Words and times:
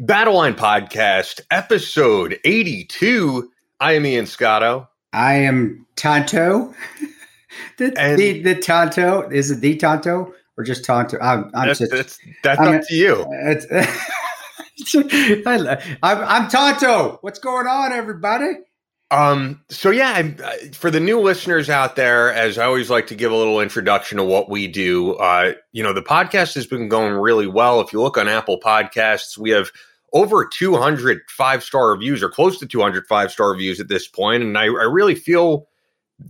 Battleline 0.00 0.56
Podcast, 0.56 1.42
episode 1.50 2.38
82. 2.44 3.50
I 3.80 3.92
am 3.92 4.06
Ian 4.06 4.24
Scotto. 4.24 4.88
I 5.12 5.34
am 5.34 5.86
Tanto. 5.96 6.74
the, 7.76 7.92
And- 7.98 8.18
the, 8.18 8.40
the 8.42 8.54
Tanto. 8.54 9.28
Is 9.30 9.50
it 9.50 9.60
the 9.60 9.76
Tanto 9.76 10.32
or 10.56 10.64
just 10.64 10.86
Tanto? 10.86 11.18
I'm, 11.20 11.50
I'm 11.54 11.66
That's, 11.68 11.80
such, 11.80 11.90
that's, 11.90 12.18
that's 12.42 12.58
I'm 12.60 12.76
up 12.76 12.82
to 12.88 12.94
you. 12.94 13.26
it's, 13.30 13.66
I, 15.46 15.96
I'm, 16.02 16.18
I'm 16.18 16.48
Tanto. 16.48 17.18
What's 17.20 17.38
going 17.38 17.66
on, 17.66 17.92
everybody? 17.92 18.52
Um, 19.10 19.62
so 19.68 19.90
yeah, 19.90 20.12
I'm, 20.12 20.36
uh, 20.42 20.52
for 20.72 20.90
the 20.90 21.00
new 21.00 21.20
listeners 21.20 21.68
out 21.68 21.96
there, 21.96 22.32
as 22.32 22.56
I 22.56 22.64
always 22.64 22.88
like 22.88 23.08
to 23.08 23.14
give 23.14 23.32
a 23.32 23.36
little 23.36 23.60
introduction 23.60 24.16
to 24.16 24.24
what 24.24 24.48
we 24.48 24.66
do. 24.66 25.14
Uh, 25.16 25.52
you 25.72 25.82
know, 25.82 25.92
the 25.92 26.00
podcast 26.00 26.54
has 26.54 26.66
been 26.66 26.88
going 26.88 27.12
really 27.12 27.48
well. 27.48 27.82
If 27.82 27.92
you 27.92 28.00
look 28.00 28.16
on 28.16 28.28
Apple 28.28 28.58
Podcasts, 28.60 29.36
we 29.36 29.50
have 29.50 29.70
over 30.12 30.44
200 30.46 31.20
five 31.28 31.62
star 31.62 31.90
reviews, 31.90 32.22
or 32.22 32.28
close 32.28 32.58
to 32.58 32.66
200 32.66 33.06
five 33.06 33.30
star 33.30 33.50
reviews 33.50 33.80
at 33.80 33.88
this 33.88 34.08
point, 34.08 34.42
and 34.42 34.56
I, 34.58 34.64
I 34.64 34.66
really 34.84 35.14
feel, 35.14 35.68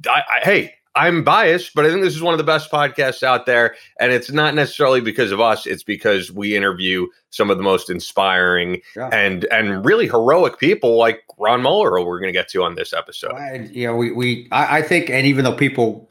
I, 0.08 0.22
I, 0.30 0.40
hey. 0.42 0.74
I'm 0.96 1.22
biased, 1.22 1.72
but 1.72 1.86
I 1.86 1.88
think 1.88 2.02
this 2.02 2.16
is 2.16 2.20
one 2.20 2.34
of 2.34 2.38
the 2.38 2.44
best 2.44 2.68
podcasts 2.68 3.22
out 3.22 3.46
there. 3.46 3.76
And 4.00 4.10
it's 4.10 4.32
not 4.32 4.56
necessarily 4.56 5.00
because 5.00 5.30
of 5.30 5.40
us, 5.40 5.64
it's 5.64 5.84
because 5.84 6.32
we 6.32 6.56
interview 6.56 7.06
some 7.30 7.48
of 7.48 7.58
the 7.58 7.62
most 7.62 7.88
inspiring 7.88 8.80
Yeah. 8.96 9.08
and 9.12 9.44
and 9.52 9.84
really 9.86 10.08
heroic 10.08 10.58
people 10.58 10.98
like 10.98 11.22
Ron 11.38 11.62
Moeller, 11.62 11.96
who 11.96 12.04
we're 12.04 12.18
going 12.18 12.32
to 12.32 12.36
get 12.36 12.48
to 12.48 12.64
on 12.64 12.74
this 12.74 12.92
episode. 12.92 13.34
And, 13.38 13.70
you 13.74 13.86
know, 13.86 13.94
we, 13.94 14.10
we 14.10 14.48
I, 14.50 14.78
I 14.78 14.82
think, 14.82 15.10
and 15.10 15.28
even 15.28 15.44
though 15.44 15.54
people 15.54 16.10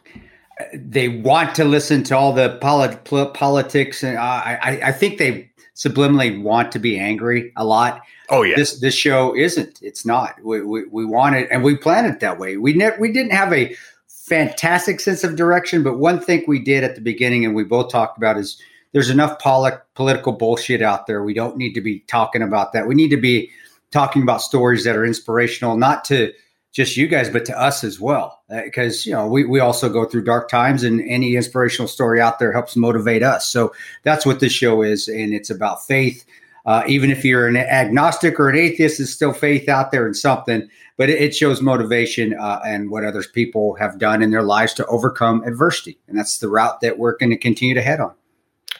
they 0.73 1.09
want 1.09 1.55
to 1.55 1.65
listen 1.65 2.01
to 2.03 2.17
all 2.17 2.31
the 2.31 2.57
polit- 2.61 3.03
politics, 3.33 4.01
and 4.01 4.17
uh, 4.17 4.21
I, 4.21 4.59
I, 4.61 4.79
I 4.87 4.91
think 4.93 5.17
they 5.17 5.48
subliminally 5.79 6.41
want 6.41 6.73
to 6.73 6.79
be 6.79 6.99
angry 6.99 7.53
a 7.55 7.63
lot. 7.63 8.01
Oh 8.29 8.43
yeah, 8.43 8.55
This 8.57 8.79
this 8.79 8.93
show 8.93 9.35
isn't. 9.35 9.79
It's 9.81 10.05
not. 10.05 10.35
We 10.43 10.61
we, 10.61 10.85
we 10.85 11.05
want 11.05 11.37
it, 11.37 11.47
and 11.49 11.63
we 11.63 11.77
plan 11.77 12.05
it 12.05 12.19
that 12.19 12.37
way. 12.37 12.57
We 12.57 12.73
never 12.73 12.99
we 12.99 13.13
didn't 13.13 13.31
have 13.31 13.53
a 13.53 13.73
fantastic 14.07 14.99
sense 14.99 15.23
of 15.23 15.37
direction, 15.37 15.81
but 15.81 15.97
one 15.97 16.19
thing 16.19 16.43
we 16.47 16.59
did 16.59 16.83
at 16.83 16.95
the 16.95 17.01
beginning, 17.01 17.45
and 17.45 17.55
we 17.55 17.63
both 17.63 17.91
talked 17.91 18.17
about, 18.17 18.37
is 18.37 18.61
there's 18.91 19.09
enough 19.09 19.39
poli- 19.39 19.71
political 19.95 20.33
bullshit 20.33 20.81
out 20.81 21.07
there. 21.07 21.23
We 21.23 21.33
don't 21.33 21.57
need 21.57 21.73
to 21.73 21.81
be 21.81 21.99
talking 22.01 22.41
about 22.41 22.73
that. 22.73 22.85
We 22.85 22.95
need 22.95 23.09
to 23.09 23.17
be 23.17 23.49
talking 23.91 24.21
about 24.21 24.41
stories 24.41 24.83
that 24.83 24.97
are 24.97 25.05
inspirational, 25.05 25.77
not 25.77 26.03
to 26.05 26.33
just 26.71 26.97
you 26.97 27.07
guys, 27.07 27.29
but 27.29 27.45
to 27.45 27.59
us 27.59 27.83
as 27.83 27.99
well. 27.99 28.41
Because 28.49 29.05
you 29.05 29.13
know 29.13 29.27
we 29.27 29.45
we 29.45 29.59
also 29.59 29.89
go 29.89 30.05
through 30.05 30.23
dark 30.23 30.49
times, 30.49 30.83
and 30.83 31.01
any 31.01 31.35
inspirational 31.35 31.87
story 31.87 32.21
out 32.21 32.39
there 32.39 32.51
helps 32.51 32.75
motivate 32.75 33.23
us. 33.23 33.47
So 33.47 33.73
that's 34.03 34.25
what 34.25 34.39
this 34.39 34.53
show 34.53 34.81
is, 34.81 35.07
and 35.07 35.33
it's 35.33 35.49
about 35.49 35.85
faith. 35.85 36.25
Uh, 36.65 36.83
even 36.87 37.09
if 37.09 37.25
you're 37.25 37.47
an 37.47 37.57
agnostic 37.57 38.39
or 38.39 38.49
an 38.49 38.55
atheist, 38.55 38.97
there's 38.97 39.13
still 39.13 39.33
faith 39.33 39.67
out 39.69 39.91
there 39.91 40.05
in 40.05 40.13
something. 40.13 40.69
But 40.97 41.09
it, 41.09 41.21
it 41.21 41.35
shows 41.35 41.61
motivation 41.61 42.35
uh, 42.37 42.59
and 42.65 42.91
what 42.91 43.05
other 43.05 43.23
people 43.23 43.75
have 43.75 43.97
done 43.97 44.21
in 44.21 44.31
their 44.31 44.43
lives 44.43 44.73
to 44.75 44.85
overcome 44.87 45.43
adversity, 45.45 45.97
and 46.07 46.17
that's 46.17 46.39
the 46.39 46.49
route 46.49 46.81
that 46.81 46.99
we're 46.99 47.17
going 47.17 47.31
to 47.31 47.37
continue 47.37 47.73
to 47.73 47.81
head 47.81 47.99
on. 47.99 48.13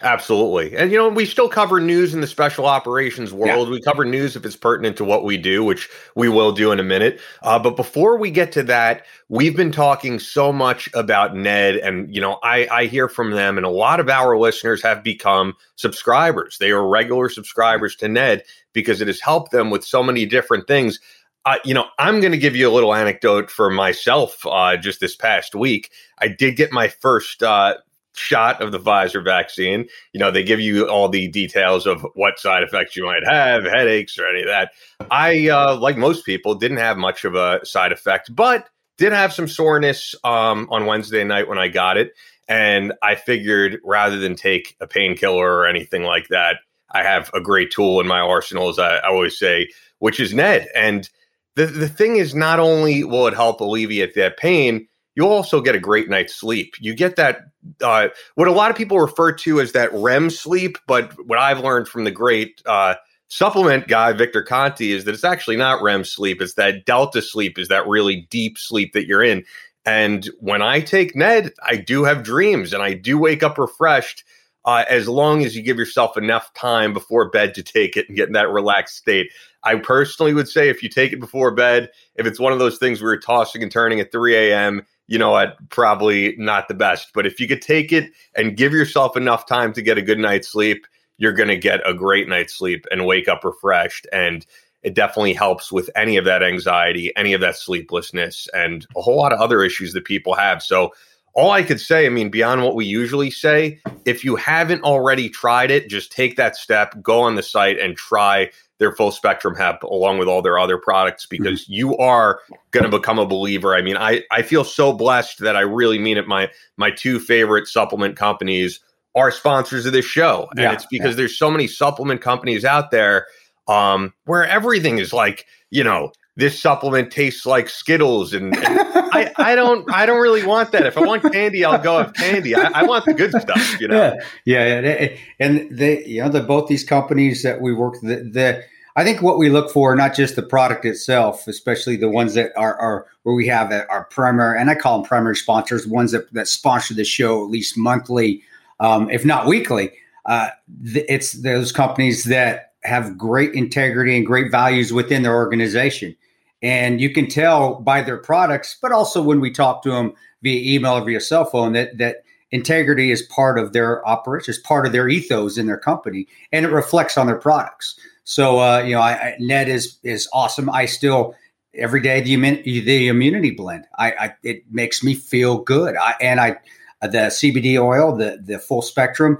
Absolutely. 0.01 0.75
And 0.75 0.91
you 0.91 0.97
know, 0.97 1.09
we 1.09 1.25
still 1.25 1.49
cover 1.49 1.79
news 1.79 2.13
in 2.13 2.21
the 2.21 2.27
special 2.27 2.65
operations 2.65 3.33
world. 3.33 3.69
We 3.69 3.81
cover 3.81 4.05
news 4.05 4.35
if 4.35 4.45
it's 4.45 4.55
pertinent 4.55 4.97
to 4.97 5.05
what 5.05 5.23
we 5.23 5.37
do, 5.37 5.63
which 5.63 5.89
we 6.15 6.29
will 6.29 6.51
do 6.51 6.71
in 6.71 6.79
a 6.79 6.83
minute. 6.83 7.19
Uh, 7.41 7.59
but 7.59 7.75
before 7.75 8.17
we 8.17 8.31
get 8.31 8.51
to 8.53 8.63
that, 8.63 9.05
we've 9.27 9.55
been 9.55 9.71
talking 9.71 10.19
so 10.19 10.53
much 10.53 10.89
about 10.93 11.35
Ned, 11.35 11.75
and 11.75 12.13
you 12.13 12.21
know, 12.21 12.39
I, 12.43 12.67
I 12.71 12.85
hear 12.85 13.07
from 13.07 13.31
them, 13.31 13.57
and 13.57 13.65
a 13.65 13.69
lot 13.69 13.99
of 13.99 14.09
our 14.09 14.37
listeners 14.37 14.81
have 14.83 15.03
become 15.03 15.53
subscribers. 15.75 16.57
They 16.59 16.71
are 16.71 16.87
regular 16.87 17.29
subscribers 17.29 17.95
to 17.97 18.07
Ned 18.07 18.43
because 18.73 19.01
it 19.01 19.07
has 19.07 19.19
helped 19.19 19.51
them 19.51 19.69
with 19.69 19.83
so 19.83 20.03
many 20.03 20.25
different 20.25 20.67
things. 20.67 20.99
Uh, 21.45 21.57
you 21.63 21.73
know, 21.73 21.85
I'm 21.97 22.19
going 22.19 22.33
to 22.33 22.37
give 22.37 22.55
you 22.55 22.69
a 22.69 22.71
little 22.71 22.93
anecdote 22.93 23.49
for 23.49 23.69
myself. 23.69 24.45
Uh, 24.45 24.77
just 24.77 24.99
this 24.99 25.15
past 25.15 25.55
week, 25.55 25.89
I 26.19 26.27
did 26.27 26.57
get 26.57 26.71
my 26.71 26.89
first 26.89 27.41
uh, 27.41 27.75
shot 28.19 28.61
of 28.61 28.71
the 28.71 28.79
Pfizer 28.79 29.23
vaccine. 29.23 29.87
You 30.13 30.19
know, 30.19 30.31
they 30.31 30.43
give 30.43 30.59
you 30.59 30.87
all 30.87 31.09
the 31.09 31.27
details 31.27 31.85
of 31.85 32.05
what 32.13 32.39
side 32.39 32.63
effects 32.63 32.95
you 32.95 33.05
might 33.05 33.25
have, 33.25 33.63
headaches, 33.63 34.19
or 34.19 34.27
any 34.27 34.41
of 34.41 34.47
that. 34.47 34.71
I, 35.09 35.47
uh, 35.47 35.77
like 35.77 35.97
most 35.97 36.25
people, 36.25 36.55
didn't 36.55 36.77
have 36.77 36.97
much 36.97 37.25
of 37.25 37.35
a 37.35 37.65
side 37.65 37.91
effect, 37.91 38.35
but 38.35 38.69
did 38.97 39.13
have 39.13 39.33
some 39.33 39.47
soreness 39.47 40.13
um, 40.23 40.67
on 40.69 40.85
Wednesday 40.85 41.23
night 41.23 41.47
when 41.47 41.57
I 41.57 41.69
got 41.69 41.97
it. 41.97 42.13
And 42.47 42.93
I 43.01 43.15
figured 43.15 43.79
rather 43.83 44.17
than 44.17 44.35
take 44.35 44.75
a 44.81 44.87
painkiller 44.87 45.55
or 45.55 45.67
anything 45.67 46.03
like 46.03 46.27
that, 46.27 46.57
I 46.91 47.03
have 47.03 47.31
a 47.33 47.39
great 47.39 47.71
tool 47.71 48.01
in 48.01 48.07
my 48.07 48.19
arsenal, 48.19 48.69
as 48.69 48.79
I, 48.79 48.97
I 48.97 49.07
always 49.07 49.37
say, 49.37 49.69
which 49.99 50.19
is 50.19 50.33
Ned. 50.33 50.67
And 50.75 51.07
the, 51.55 51.67
the 51.67 51.87
thing 51.87 52.17
is, 52.17 52.35
not 52.35 52.59
only 52.59 53.03
will 53.03 53.27
it 53.27 53.33
help 53.33 53.61
alleviate 53.61 54.15
that 54.15 54.37
pain, 54.37 54.87
you'll 55.15 55.29
also 55.29 55.61
get 55.61 55.75
a 55.75 55.79
great 55.79 56.09
night's 56.09 56.35
sleep. 56.35 56.75
You 56.79 56.93
get 56.93 57.15
that, 57.17 57.41
uh, 57.81 58.09
what 58.35 58.47
a 58.47 58.51
lot 58.51 58.71
of 58.71 58.77
people 58.77 58.99
refer 58.99 59.31
to 59.33 59.59
as 59.59 59.73
that 59.73 59.93
REM 59.93 60.29
sleep, 60.29 60.77
but 60.87 61.13
what 61.25 61.39
I've 61.39 61.59
learned 61.59 61.87
from 61.87 62.03
the 62.03 62.11
great 62.11 62.61
uh, 62.65 62.95
supplement 63.27 63.87
guy, 63.87 64.13
Victor 64.13 64.43
Conte, 64.43 64.89
is 64.89 65.05
that 65.05 65.13
it's 65.13 65.23
actually 65.23 65.57
not 65.57 65.81
REM 65.81 66.03
sleep. 66.03 66.41
It's 66.41 66.55
that 66.55 66.85
delta 66.85 67.21
sleep, 67.21 67.59
is 67.59 67.67
that 67.67 67.87
really 67.87 68.27
deep 68.29 68.57
sleep 68.57 68.93
that 68.93 69.07
you're 69.07 69.23
in. 69.23 69.43
And 69.85 70.29
when 70.39 70.61
I 70.61 70.81
take 70.81 71.15
Ned, 71.15 71.53
I 71.63 71.77
do 71.77 72.03
have 72.03 72.23
dreams 72.23 72.73
and 72.73 72.83
I 72.83 72.93
do 72.93 73.17
wake 73.17 73.43
up 73.43 73.57
refreshed. 73.57 74.23
Uh, 74.65 74.83
as 74.89 75.07
long 75.07 75.43
as 75.43 75.55
you 75.55 75.63
give 75.63 75.77
yourself 75.77 76.17
enough 76.17 76.53
time 76.53 76.93
before 76.93 77.29
bed 77.29 77.55
to 77.55 77.63
take 77.63 77.95
it 77.95 78.07
and 78.07 78.17
get 78.17 78.27
in 78.27 78.33
that 78.33 78.49
relaxed 78.49 78.97
state. 78.97 79.31
I 79.63 79.75
personally 79.75 80.33
would 80.33 80.49
say 80.49 80.69
if 80.69 80.83
you 80.83 80.89
take 80.89 81.13
it 81.13 81.19
before 81.19 81.51
bed, 81.51 81.89
if 82.15 82.27
it's 82.27 82.41
one 82.41 82.51
of 82.51 82.59
those 82.59 82.77
things 82.77 83.01
where 83.01 83.13
you're 83.13 83.21
tossing 83.21 83.63
and 83.63 83.71
turning 83.71 84.01
at 84.01 84.11
3 84.11 84.35
a.m., 84.35 84.85
you 85.09 85.17
know 85.17 85.31
what, 85.31 85.57
probably 85.69 86.35
not 86.37 86.67
the 86.67 86.75
best. 86.75 87.09
But 87.15 87.25
if 87.25 87.39
you 87.39 87.47
could 87.47 87.63
take 87.63 87.91
it 87.91 88.11
and 88.35 88.55
give 88.55 88.73
yourself 88.73 89.17
enough 89.17 89.47
time 89.47 89.73
to 89.73 89.81
get 89.81 89.97
a 89.97 90.03
good 90.03 90.19
night's 90.19 90.47
sleep, 90.47 90.85
you're 91.17 91.33
going 91.33 91.49
to 91.49 91.57
get 91.57 91.81
a 91.83 91.95
great 91.95 92.29
night's 92.29 92.53
sleep 92.53 92.85
and 92.91 93.07
wake 93.07 93.27
up 93.27 93.43
refreshed. 93.43 94.05
And 94.13 94.45
it 94.83 94.93
definitely 94.93 95.33
helps 95.33 95.71
with 95.71 95.89
any 95.95 96.15
of 96.15 96.25
that 96.25 96.43
anxiety, 96.43 97.11
any 97.17 97.33
of 97.33 97.41
that 97.41 97.57
sleeplessness, 97.57 98.47
and 98.53 98.85
a 98.95 99.01
whole 99.01 99.17
lot 99.17 99.33
of 99.33 99.39
other 99.39 99.63
issues 99.63 99.93
that 99.93 100.05
people 100.05 100.35
have. 100.35 100.61
So, 100.61 100.93
all 101.33 101.51
I 101.51 101.63
could 101.63 101.79
say, 101.79 102.05
I 102.05 102.09
mean, 102.09 102.29
beyond 102.29 102.63
what 102.63 102.75
we 102.75 102.85
usually 102.85 103.31
say, 103.31 103.79
if 104.05 104.23
you 104.23 104.35
haven't 104.35 104.83
already 104.83 105.29
tried 105.29 105.71
it, 105.71 105.89
just 105.89 106.11
take 106.11 106.35
that 106.37 106.55
step, 106.55 107.01
go 107.01 107.21
on 107.21 107.35
the 107.35 107.43
site 107.43 107.79
and 107.79 107.95
try 107.95 108.49
their 108.79 108.93
full 108.93 109.11
spectrum 109.11 109.55
hemp 109.55 109.83
along 109.83 110.17
with 110.17 110.27
all 110.27 110.41
their 110.41 110.57
other 110.57 110.77
products 110.77 111.25
because 111.25 111.67
you 111.69 111.95
are 111.97 112.39
going 112.71 112.89
to 112.89 112.97
become 112.97 113.19
a 113.19 113.25
believer. 113.25 113.75
I 113.75 113.81
mean, 113.81 113.97
I, 113.97 114.23
I 114.31 114.41
feel 114.41 114.63
so 114.63 114.93
blessed 114.93 115.39
that 115.39 115.55
I 115.55 115.61
really 115.61 115.99
mean 115.99 116.17
it. 116.17 116.27
My 116.27 116.49
my 116.77 116.89
two 116.89 117.19
favorite 117.19 117.67
supplement 117.67 118.15
companies 118.15 118.79
are 119.15 119.31
sponsors 119.31 119.85
of 119.85 119.93
this 119.93 120.05
show. 120.05 120.47
And 120.51 120.59
Yeah, 120.59 120.73
it's 120.73 120.85
because 120.85 121.15
there's 121.15 121.37
so 121.37 121.51
many 121.51 121.67
supplement 121.67 122.21
companies 122.21 122.63
out 122.63 122.91
there 122.91 123.27
um, 123.67 124.13
where 124.25 124.47
everything 124.47 124.97
is 124.97 125.13
like, 125.13 125.45
you 125.69 125.83
know, 125.83 126.11
this 126.39 126.59
supplement 126.59 127.11
tastes 127.11 127.45
like 127.45 127.69
Skittles 127.69 128.33
and, 128.33 128.55
and 128.55 128.79
I, 129.11 129.31
I 129.37 129.55
don't 129.55 129.91
I 129.93 130.05
don't 130.05 130.21
really 130.21 130.45
want 130.45 130.71
that. 130.71 130.85
If 130.85 130.97
I 130.97 131.01
want 131.01 131.23
candy, 131.31 131.65
I'll 131.65 131.81
go 131.81 131.97
have 131.97 132.13
candy. 132.13 132.55
I, 132.55 132.71
I 132.73 132.83
want 132.83 133.05
the 133.05 133.13
good 133.13 133.31
stuff, 133.31 133.79
you 133.79 133.87
know. 133.87 134.17
Yeah, 134.45 134.65
yeah, 134.65 134.79
yeah. 134.79 135.17
And 135.39 135.77
they, 135.77 136.05
you 136.05 136.21
know, 136.21 136.29
the 136.29 136.41
both 136.41 136.67
these 136.67 136.83
companies 136.83 137.43
that 137.43 137.61
we 137.61 137.73
work, 137.73 137.95
the, 138.01 138.15
the 138.17 138.63
I 138.95 139.03
think 139.03 139.21
what 139.21 139.37
we 139.37 139.49
look 139.49 139.71
for, 139.71 139.95
not 139.95 140.15
just 140.15 140.35
the 140.35 140.43
product 140.43 140.85
itself, 140.85 141.47
especially 141.47 141.95
the 141.95 142.09
ones 142.09 142.33
that 142.33 142.51
are, 142.57 142.75
are 142.77 143.05
where 143.23 143.35
we 143.35 143.47
have 143.47 143.71
our 143.89 144.05
primary, 144.05 144.59
and 144.59 144.69
I 144.69 144.75
call 144.75 144.99
them 144.99 145.07
primary 145.07 145.35
sponsors, 145.35 145.85
ones 145.85 146.11
that 146.13 146.31
that 146.33 146.47
sponsor 146.47 146.93
the 146.93 147.05
show 147.05 147.43
at 147.43 147.49
least 147.49 147.77
monthly, 147.77 148.41
um, 148.79 149.09
if 149.09 149.25
not 149.25 149.45
weekly. 149.45 149.91
Uh, 150.25 150.49
th- 150.93 151.05
it's 151.09 151.33
those 151.33 151.71
companies 151.71 152.25
that 152.25 152.73
have 152.83 153.17
great 153.17 153.53
integrity 153.53 154.15
and 154.15 154.25
great 154.25 154.51
values 154.51 154.93
within 154.93 155.23
their 155.23 155.35
organization. 155.35 156.15
And 156.61 156.99
you 156.99 157.13
can 157.13 157.27
tell 157.27 157.75
by 157.75 158.01
their 158.01 158.17
products, 158.17 158.77
but 158.81 158.91
also 158.91 159.21
when 159.21 159.39
we 159.39 159.51
talk 159.51 159.81
to 159.83 159.91
them 159.91 160.13
via 160.41 160.75
email 160.75 160.93
or 160.93 161.05
via 161.05 161.21
cell 161.21 161.45
phone 161.45 161.73
that 161.73 161.97
that 161.97 162.23
integrity 162.51 163.11
is 163.11 163.21
part 163.21 163.57
of 163.59 163.73
their 163.73 164.05
operation, 164.07 164.51
is 164.51 164.57
part 164.57 164.85
of 164.85 164.91
their 164.91 165.07
ethos 165.07 165.57
in 165.57 165.67
their 165.67 165.77
company, 165.77 166.27
and 166.51 166.65
it 166.65 166.69
reflects 166.69 167.17
on 167.17 167.27
their 167.27 167.37
products. 167.37 167.97
So 168.23 168.59
uh, 168.59 168.79
you 168.79 168.93
know, 168.93 169.01
I, 169.01 169.11
I, 169.11 169.35
Ned 169.39 169.69
is 169.69 169.97
is 170.03 170.27
awesome. 170.33 170.69
I 170.69 170.85
still 170.85 171.35
every 171.75 172.01
day 172.01 172.21
the 172.21 172.35
the 172.35 173.07
immunity 173.07 173.51
blend. 173.51 173.85
I, 173.97 174.11
I 174.11 174.35
it 174.43 174.63
makes 174.71 175.03
me 175.03 175.13
feel 175.13 175.59
good. 175.59 175.95
I, 175.95 176.15
and 176.21 176.39
I 176.39 176.57
the 177.01 177.29
CBD 177.29 177.81
oil, 177.81 178.15
the 178.15 178.39
the 178.43 178.59
full 178.59 178.81
spectrum. 178.81 179.37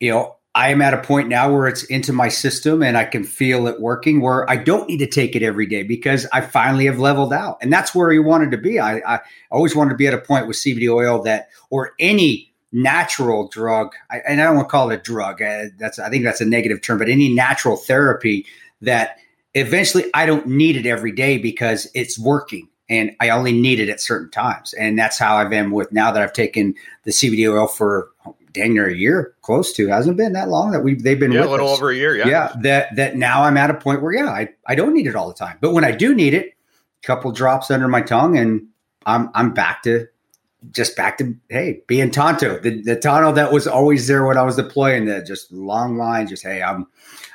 You 0.00 0.12
know, 0.12 0.36
I 0.54 0.70
am 0.70 0.82
at 0.82 0.94
a 0.94 0.98
point 0.98 1.28
now 1.28 1.52
where 1.52 1.68
it's 1.68 1.84
into 1.84 2.12
my 2.12 2.28
system 2.28 2.82
and 2.82 2.96
I 2.96 3.04
can 3.04 3.22
feel 3.22 3.66
it 3.66 3.80
working. 3.80 4.20
Where 4.20 4.48
I 4.50 4.56
don't 4.56 4.88
need 4.88 4.98
to 4.98 5.06
take 5.06 5.36
it 5.36 5.42
every 5.42 5.66
day 5.66 5.82
because 5.82 6.26
I 6.32 6.40
finally 6.40 6.86
have 6.86 6.98
leveled 6.98 7.32
out, 7.32 7.58
and 7.60 7.72
that's 7.72 7.94
where 7.94 8.12
you 8.12 8.22
wanted 8.22 8.50
to 8.52 8.58
be. 8.58 8.80
I, 8.80 8.98
I 9.06 9.20
always 9.50 9.76
wanted 9.76 9.90
to 9.90 9.96
be 9.96 10.06
at 10.06 10.14
a 10.14 10.18
point 10.18 10.46
with 10.46 10.56
CBD 10.56 10.92
oil 10.92 11.22
that 11.22 11.48
or 11.70 11.92
any 12.00 12.52
natural 12.72 13.48
drug, 13.48 13.94
I, 14.10 14.18
and 14.28 14.40
I 14.40 14.44
don't 14.44 14.56
want 14.56 14.68
to 14.68 14.70
call 14.70 14.90
it 14.90 15.00
a 15.00 15.02
drug. 15.02 15.40
Uh, 15.40 15.66
that's 15.78 15.98
I 15.98 16.10
think 16.10 16.24
that's 16.24 16.40
a 16.40 16.46
negative 16.46 16.80
term, 16.80 16.98
but 16.98 17.08
any 17.08 17.32
natural 17.32 17.76
therapy 17.76 18.46
that 18.80 19.18
eventually 19.54 20.04
I 20.14 20.26
don't 20.26 20.46
need 20.46 20.76
it 20.76 20.86
every 20.86 21.12
day 21.12 21.38
because 21.38 21.90
it's 21.94 22.18
working 22.18 22.68
and 22.88 23.14
I 23.20 23.30
only 23.30 23.52
need 23.52 23.80
it 23.80 23.88
at 23.88 24.00
certain 24.00 24.30
times. 24.30 24.72
And 24.74 24.98
that's 24.98 25.18
how 25.18 25.36
I've 25.36 25.50
been 25.50 25.70
with 25.70 25.92
now 25.92 26.10
that 26.10 26.22
I've 26.22 26.32
taken 26.32 26.74
the 27.04 27.10
CBD 27.10 27.52
oil 27.52 27.66
for 27.66 28.10
dang 28.52 28.74
near 28.74 28.86
a 28.88 28.94
year, 28.94 29.34
close 29.42 29.72
to 29.74 29.88
hasn't 29.88 30.16
been 30.16 30.32
that 30.32 30.48
long 30.48 30.72
that 30.72 30.80
we 30.80 30.94
they've 30.94 31.18
been 31.18 31.32
yeah, 31.32 31.44
a 31.44 31.46
little 31.46 31.68
us. 31.68 31.78
over 31.78 31.90
a 31.90 31.94
year. 31.94 32.16
Yeah, 32.16 32.28
yeah. 32.28 32.52
That 32.62 32.96
that 32.96 33.16
now 33.16 33.44
I'm 33.44 33.56
at 33.56 33.70
a 33.70 33.74
point 33.74 34.02
where 34.02 34.12
yeah, 34.12 34.30
I 34.30 34.48
I 34.66 34.74
don't 34.74 34.94
need 34.94 35.06
it 35.06 35.16
all 35.16 35.28
the 35.28 35.34
time, 35.34 35.58
but 35.60 35.72
when 35.72 35.84
I 35.84 35.92
do 35.92 36.14
need 36.14 36.34
it, 36.34 36.54
a 37.02 37.06
couple 37.06 37.30
drops 37.32 37.70
under 37.70 37.88
my 37.88 38.00
tongue, 38.00 38.36
and 38.36 38.66
I'm 39.06 39.30
I'm 39.34 39.54
back 39.54 39.82
to 39.84 40.06
just 40.70 40.96
back 40.96 41.18
to 41.18 41.34
hey 41.48 41.82
being 41.86 42.10
Tanto, 42.10 42.58
the 42.60 42.82
the 42.82 42.96
Tanto 42.96 43.32
that 43.32 43.52
was 43.52 43.66
always 43.66 44.06
there 44.06 44.26
when 44.26 44.36
I 44.36 44.42
was 44.42 44.56
deploying. 44.56 45.04
The 45.06 45.22
just 45.22 45.52
long 45.52 45.96
line, 45.96 46.26
just 46.26 46.42
hey, 46.42 46.62
I'm 46.62 46.86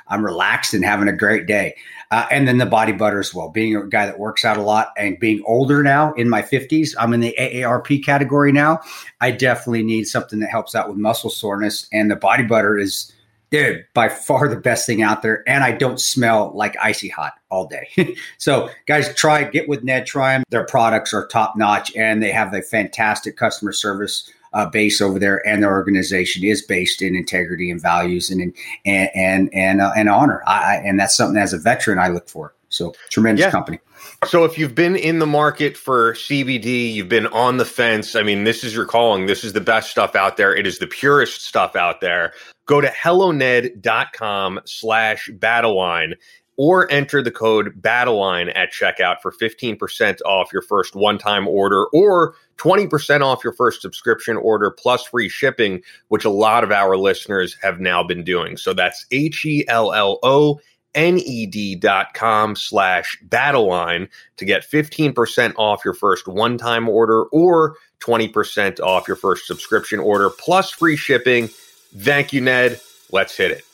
I'm 0.08 0.24
relaxed 0.24 0.74
and 0.74 0.84
having 0.84 1.08
a 1.08 1.16
great 1.16 1.46
day. 1.46 1.76
Uh, 2.10 2.26
and 2.30 2.46
then 2.46 2.58
the 2.58 2.66
body 2.66 2.92
butter 2.92 3.18
as 3.18 3.34
well. 3.34 3.48
Being 3.48 3.76
a 3.76 3.86
guy 3.86 4.06
that 4.06 4.18
works 4.18 4.44
out 4.44 4.56
a 4.56 4.62
lot 4.62 4.92
and 4.96 5.18
being 5.18 5.42
older 5.46 5.82
now 5.82 6.12
in 6.14 6.28
my 6.28 6.42
50s, 6.42 6.94
I'm 6.98 7.12
in 7.12 7.20
the 7.20 7.34
AARP 7.38 8.04
category 8.04 8.52
now. 8.52 8.80
I 9.20 9.30
definitely 9.30 9.82
need 9.82 10.04
something 10.04 10.40
that 10.40 10.50
helps 10.50 10.74
out 10.74 10.88
with 10.88 10.96
muscle 10.96 11.30
soreness. 11.30 11.88
And 11.92 12.10
the 12.10 12.16
body 12.16 12.44
butter 12.44 12.78
is, 12.78 13.12
dude, 13.50 13.84
by 13.94 14.08
far 14.08 14.48
the 14.48 14.56
best 14.56 14.86
thing 14.86 15.02
out 15.02 15.22
there. 15.22 15.42
And 15.48 15.64
I 15.64 15.72
don't 15.72 16.00
smell 16.00 16.52
like 16.54 16.76
icy 16.80 17.08
hot 17.08 17.34
all 17.50 17.66
day. 17.66 18.16
so, 18.38 18.70
guys, 18.86 19.14
try 19.14 19.44
get 19.44 19.68
with 19.68 19.84
Ned. 19.84 20.06
Try 20.06 20.34
them. 20.34 20.44
Their 20.50 20.66
products 20.66 21.12
are 21.14 21.26
top 21.26 21.56
notch 21.56 21.94
and 21.96 22.22
they 22.22 22.32
have 22.32 22.52
a 22.54 22.62
fantastic 22.62 23.36
customer 23.36 23.72
service 23.72 24.30
uh, 24.54 24.66
base 24.66 25.00
over 25.00 25.18
there, 25.18 25.46
and 25.46 25.62
their 25.62 25.72
organization 25.72 26.44
is 26.44 26.62
based 26.62 27.02
in 27.02 27.14
integrity 27.14 27.70
and 27.70 27.80
values 27.80 28.30
and 28.30 28.40
and 28.84 29.10
and 29.14 29.50
and, 29.52 29.80
uh, 29.80 29.92
and 29.96 30.08
honor. 30.08 30.42
I, 30.46 30.76
and 30.76 30.98
that's 30.98 31.16
something 31.16 31.40
as 31.40 31.52
a 31.52 31.58
veteran 31.58 31.98
I 31.98 32.08
look 32.08 32.28
for. 32.28 32.54
So 32.68 32.94
tremendous 33.10 33.44
yeah. 33.44 33.50
company. 33.50 33.80
So 34.26 34.44
if 34.44 34.58
you've 34.58 34.74
been 34.74 34.96
in 34.96 35.18
the 35.18 35.26
market 35.26 35.76
for 35.76 36.14
CBD, 36.14 36.92
you've 36.92 37.08
been 37.08 37.26
on 37.28 37.58
the 37.58 37.64
fence. 37.64 38.16
I 38.16 38.22
mean, 38.22 38.44
this 38.44 38.64
is 38.64 38.74
your 38.74 38.86
calling. 38.86 39.26
This 39.26 39.44
is 39.44 39.52
the 39.52 39.60
best 39.60 39.90
stuff 39.90 40.14
out 40.16 40.36
there. 40.36 40.54
It 40.54 40.66
is 40.66 40.78
the 40.78 40.86
purest 40.86 41.44
stuff 41.44 41.76
out 41.76 42.00
there. 42.00 42.32
Go 42.66 42.80
to 42.80 42.88
helloned.com 42.88 44.60
slash 44.64 45.30
battleline 45.38 46.14
or 46.56 46.90
enter 46.90 47.22
the 47.22 47.30
code 47.30 47.80
battleline 47.80 48.52
at 48.56 48.72
checkout 48.72 49.20
for 49.20 49.32
15% 49.32 50.18
off 50.24 50.52
your 50.52 50.62
first 50.62 50.94
one-time 50.94 51.48
order 51.48 51.86
or 51.86 52.34
20% 52.58 53.20
off 53.20 53.42
your 53.42 53.52
first 53.52 53.82
subscription 53.82 54.36
order 54.36 54.70
plus 54.70 55.04
free 55.04 55.28
shipping 55.28 55.82
which 56.08 56.24
a 56.24 56.30
lot 56.30 56.62
of 56.62 56.70
our 56.70 56.96
listeners 56.96 57.56
have 57.62 57.80
now 57.80 58.02
been 58.02 58.22
doing 58.22 58.56
so 58.56 58.72
that's 58.72 59.06
h-e-l-l-o 59.10 60.60
N-E-D 60.94 61.76
dot 61.76 62.14
com 62.14 62.54
slash 62.54 63.18
battleline 63.28 64.08
to 64.36 64.44
get 64.44 64.62
15% 64.62 65.54
off 65.56 65.84
your 65.84 65.94
first 65.94 66.28
one-time 66.28 66.88
order 66.88 67.24
or 67.24 67.76
20% 68.00 68.80
off 68.80 69.08
your 69.08 69.16
first 69.16 69.46
subscription 69.46 69.98
order 69.98 70.30
plus 70.30 70.70
free 70.70 70.96
shipping. 70.96 71.48
Thank 71.96 72.32
you, 72.32 72.40
Ned. 72.40 72.80
Let's 73.10 73.36
hit 73.36 73.50
it. 73.50 73.73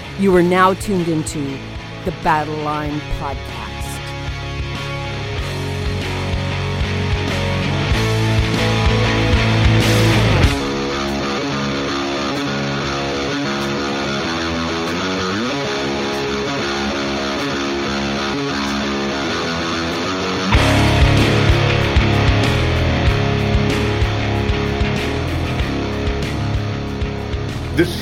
You 0.19 0.35
are 0.35 0.43
now 0.43 0.73
tuned 0.75 1.07
into 1.07 1.39
the 2.05 2.11
Battle 2.23 2.55
Line 2.57 2.99
Podcast. 3.19 3.70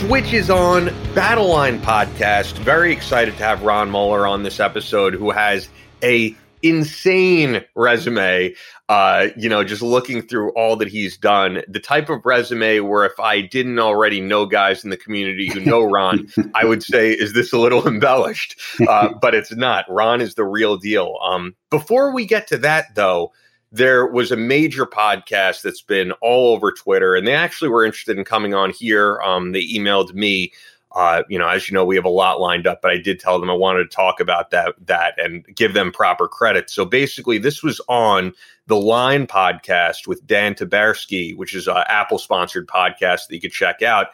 Switch 0.10 0.34
is 0.34 0.50
on 0.50 0.88
Battleline 1.14 1.78
podcast. 1.82 2.54
Very 2.64 2.92
excited 2.92 3.38
to 3.38 3.44
have 3.44 3.62
Ron 3.62 3.92
Moeller 3.92 4.26
on 4.26 4.42
this 4.42 4.60
episode, 4.60 5.14
who 5.14 5.30
has 5.30 5.70
a 6.02 6.36
insane 6.64 7.64
resume. 7.76 8.56
Uh, 8.90 9.28
you 9.38 9.48
know, 9.48 9.64
just 9.64 9.84
looking 9.84 10.24
through 10.24 10.52
all 10.54 10.76
that 10.78 10.88
he's 10.88 11.16
done, 11.16 11.62
the 11.68 11.80
type 11.80 12.10
of 12.10 12.26
resume 12.26 12.80
where 12.80 13.06
if 13.06 13.20
I 13.20 13.42
didn't 13.42 13.78
already 13.78 14.20
know 14.20 14.48
guys 14.48 14.84
in 14.84 14.90
the 14.90 14.98
community 14.98 15.48
who 15.48 15.60
know 15.60 15.84
Ron, 15.84 16.28
I 16.56 16.66
would 16.66 16.82
say, 16.82 17.12
is 17.12 17.34
this 17.34 17.54
a 17.54 17.60
little 17.60 17.88
embellished? 17.88 18.60
Uh, 18.88 19.10
but 19.10 19.36
it's 19.36 19.56
not. 19.56 19.86
Ron 19.90 20.22
is 20.22 20.34
the 20.34 20.44
real 20.44 20.78
deal. 20.78 21.20
Um, 21.22 21.56
before 21.70 22.16
we 22.16 22.26
get 22.26 22.48
to 22.48 22.58
that, 22.58 22.96
though, 22.96 23.32
there 23.72 24.08
was 24.08 24.32
a 24.32 24.36
major 24.36 24.86
podcast 24.86 25.62
that's 25.62 25.82
been 25.82 26.12
all 26.22 26.54
over 26.54 26.72
Twitter, 26.72 27.16
and 27.16 27.28
they 27.28 27.36
actually 27.36 27.70
were 27.70 27.86
interested 27.86 28.18
in 28.18 28.26
coming 28.26 28.54
on 28.54 28.72
here. 28.72 29.22
Um, 29.22 29.52
they 29.52 29.64
emailed 29.64 30.14
me. 30.14 30.52
Uh, 30.96 31.22
you 31.30 31.38
know, 31.38 31.48
as 31.48 31.70
you 31.70 31.76
know, 31.76 31.86
we 31.86 31.96
have 31.96 32.06
a 32.06 32.10
lot 32.10 32.42
lined 32.42 32.66
up, 32.66 32.82
but 32.82 32.90
I 32.90 32.98
did 32.98 33.20
tell 33.20 33.40
them 33.40 33.48
I 33.48 33.54
wanted 33.54 33.84
to 33.84 33.96
talk 33.96 34.20
about 34.20 34.50
that 34.50 34.74
that 34.88 35.14
and 35.20 35.46
give 35.56 35.76
them 35.76 35.92
proper 35.92 36.28
credit. 36.28 36.68
So 36.72 36.84
basically, 36.84 37.38
this 37.38 37.62
was 37.62 37.80
on 37.88 38.34
the 38.66 38.76
Line 38.76 39.28
podcast 39.28 40.08
with 40.08 40.26
Dan 40.26 40.56
Taberski, 40.56 41.38
which 41.38 41.54
is 41.54 41.68
an 41.68 41.84
Apple 41.88 42.18
sponsored 42.18 42.68
podcast 42.68 43.28
that 43.28 43.36
you 43.36 43.40
could 43.40 43.52
check 43.52 43.84
out. 43.84 44.08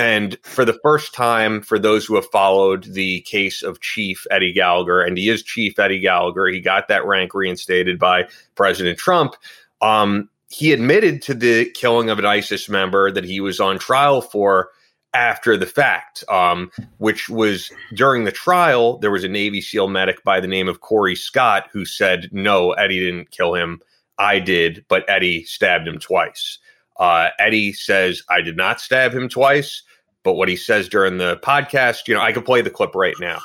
And 0.00 0.38
for 0.44 0.64
the 0.64 0.78
first 0.82 1.12
time, 1.12 1.60
for 1.60 1.78
those 1.78 2.06
who 2.06 2.14
have 2.14 2.24
followed 2.30 2.84
the 2.84 3.20
case 3.20 3.62
of 3.62 3.82
Chief 3.82 4.26
Eddie 4.30 4.50
Gallagher, 4.50 5.02
and 5.02 5.18
he 5.18 5.28
is 5.28 5.42
Chief 5.42 5.78
Eddie 5.78 5.98
Gallagher, 5.98 6.46
he 6.46 6.58
got 6.58 6.88
that 6.88 7.04
rank 7.04 7.34
reinstated 7.34 7.98
by 7.98 8.26
President 8.54 8.98
Trump. 8.98 9.34
Um, 9.82 10.30
he 10.48 10.72
admitted 10.72 11.20
to 11.22 11.34
the 11.34 11.66
killing 11.72 12.08
of 12.08 12.18
an 12.18 12.24
ISIS 12.24 12.66
member 12.66 13.12
that 13.12 13.26
he 13.26 13.42
was 13.42 13.60
on 13.60 13.78
trial 13.78 14.22
for 14.22 14.70
after 15.12 15.54
the 15.54 15.66
fact, 15.66 16.24
um, 16.30 16.70
which 16.96 17.28
was 17.28 17.70
during 17.92 18.24
the 18.24 18.32
trial. 18.32 18.96
There 19.00 19.10
was 19.10 19.24
a 19.24 19.28
Navy 19.28 19.60
SEAL 19.60 19.88
medic 19.88 20.24
by 20.24 20.40
the 20.40 20.48
name 20.48 20.66
of 20.66 20.80
Corey 20.80 21.14
Scott 21.14 21.68
who 21.74 21.84
said, 21.84 22.30
No, 22.32 22.72
Eddie 22.72 23.00
didn't 23.00 23.32
kill 23.32 23.54
him. 23.54 23.82
I 24.18 24.38
did, 24.38 24.82
but 24.88 25.04
Eddie 25.08 25.44
stabbed 25.44 25.86
him 25.86 25.98
twice. 25.98 26.58
Uh, 26.98 27.28
Eddie 27.38 27.74
says, 27.74 28.22
I 28.30 28.40
did 28.40 28.56
not 28.56 28.80
stab 28.80 29.12
him 29.12 29.28
twice. 29.28 29.82
But 30.22 30.34
what 30.34 30.48
he 30.48 30.56
says 30.56 30.88
during 30.88 31.18
the 31.18 31.38
podcast, 31.38 32.06
you 32.06 32.14
know, 32.14 32.20
I 32.20 32.32
could 32.32 32.44
play 32.44 32.60
the 32.60 32.70
clip 32.70 32.94
right 32.94 33.14
now. 33.20 33.40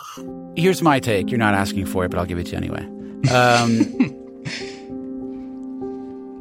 Here's 0.56 0.82
my 0.82 1.00
take. 1.00 1.30
You're 1.32 1.38
not 1.38 1.54
asking 1.54 1.86
for 1.86 2.04
it, 2.06 2.12
but 2.12 2.20
I'll 2.20 2.26
give 2.26 2.38
it 2.38 2.48
to 2.48 2.52
you 2.52 2.58
anyway. 2.58 2.84
Um, 3.32 4.22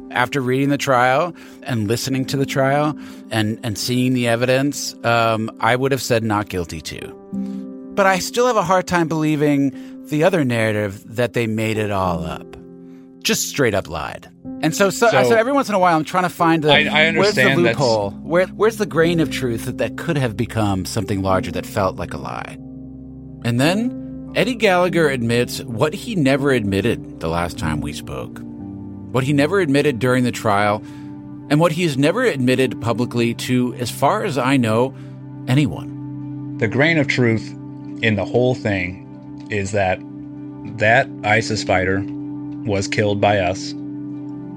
after 0.11 0.41
reading 0.41 0.69
the 0.69 0.77
trial 0.77 1.33
and 1.63 1.87
listening 1.87 2.25
to 2.25 2.37
the 2.37 2.45
trial 2.45 2.97
and, 3.31 3.59
and 3.63 3.77
seeing 3.77 4.13
the 4.13 4.27
evidence, 4.27 4.93
um, 5.05 5.49
I 5.59 5.75
would 5.75 5.91
have 5.91 6.01
said 6.01 6.23
not 6.23 6.49
guilty 6.49 6.81
too. 6.81 7.13
But 7.95 8.05
I 8.05 8.19
still 8.19 8.47
have 8.47 8.57
a 8.57 8.63
hard 8.63 8.87
time 8.87 9.07
believing 9.07 10.05
the 10.07 10.23
other 10.23 10.43
narrative 10.43 11.03
that 11.15 11.33
they 11.33 11.47
made 11.47 11.77
it 11.77 11.91
all 11.91 12.25
up. 12.25 12.57
Just 13.23 13.47
straight 13.47 13.73
up 13.73 13.87
lied. 13.89 14.29
And 14.65 14.75
so, 14.75 14.89
so, 14.89 15.09
so, 15.11 15.23
so, 15.23 15.35
every 15.35 15.53
once 15.53 15.69
in 15.69 15.75
a 15.75 15.79
while, 15.79 15.95
I'm 15.95 16.03
trying 16.03 16.23
to 16.23 16.29
find 16.29 16.63
the 16.63 16.71
I, 16.71 16.79
I 16.79 17.11
where's 17.11 17.35
the 17.35 17.55
loophole, 17.55 18.09
where, 18.11 18.47
where's 18.47 18.77
the 18.77 18.87
grain 18.87 19.19
of 19.19 19.29
truth 19.29 19.65
that, 19.65 19.77
that 19.77 19.95
could 19.95 20.17
have 20.17 20.35
become 20.35 20.85
something 20.85 21.21
larger 21.21 21.51
that 21.51 21.67
felt 21.67 21.97
like 21.97 22.13
a 22.13 22.17
lie. 22.17 22.57
And 23.45 23.59
then 23.59 24.31
Eddie 24.35 24.55
Gallagher 24.55 25.07
admits 25.07 25.61
what 25.61 25.93
he 25.93 26.15
never 26.15 26.51
admitted 26.51 27.19
the 27.19 27.29
last 27.29 27.59
time 27.59 27.79
we 27.79 27.93
spoke. 27.93 28.39
what 29.15 29.23
he 29.23 29.31
never 29.31 29.61
admitted 29.61 29.99
during 29.99 30.25
the 30.25 30.31
trial, 30.31 30.81
and 31.49 31.59
what 31.59 31.71
he 31.71 31.83
has 31.83 31.97
never 31.97 32.23
admitted 32.23 32.81
publicly 32.81 33.33
to, 33.33 33.73
as 33.75 33.89
far 33.89 34.25
as 34.25 34.37
I 34.37 34.57
know, 34.57 34.93
anyone. 35.47 36.57
The 36.57 36.67
grain 36.67 36.97
of 36.97 37.07
truth 37.07 37.49
in 38.01 38.15
the 38.15 38.25
whole 38.25 38.55
thing 38.55 39.47
is 39.49 39.71
that 39.71 39.99
that 40.79 41.07
ISIS 41.23 41.63
fighter 41.63 42.03
was 42.65 42.89
killed 42.89 43.21
by 43.21 43.37
us 43.37 43.73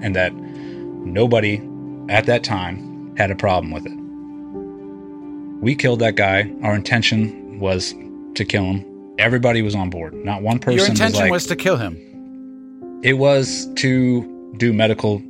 and 0.03 0.15
that 0.17 0.35
nobody 0.35 1.61
at 2.09 2.27
that 2.27 2.45
time 2.45 3.17
had 3.17 3.31
a 3.31 3.37
problem 3.37 3.73
with 3.73 3.87
it. 3.87 3.93
We 5.63 5.75
killed 5.75 6.01
that 6.01 6.15
guy. 6.15 6.53
Our 6.63 6.75
intention 6.75 7.59
was 7.59 7.95
to 8.35 8.45
kill 8.45 8.65
him. 8.65 8.85
Everybody 9.19 9.63
was 9.63 9.75
on 9.75 9.91
board. 9.91 10.15
Not 10.15 10.43
one 10.43 10.59
person. 10.61 10.79
Your 10.79 10.87
intention 10.87 11.15
was, 11.15 11.21
like, 11.21 11.31
was 11.31 11.47
to 11.49 11.57
kill 11.57 11.77
him. 11.77 11.97
It 13.03 13.15
was 13.15 13.67
to 13.77 14.55
do 14.57 14.73
medical 14.73 15.21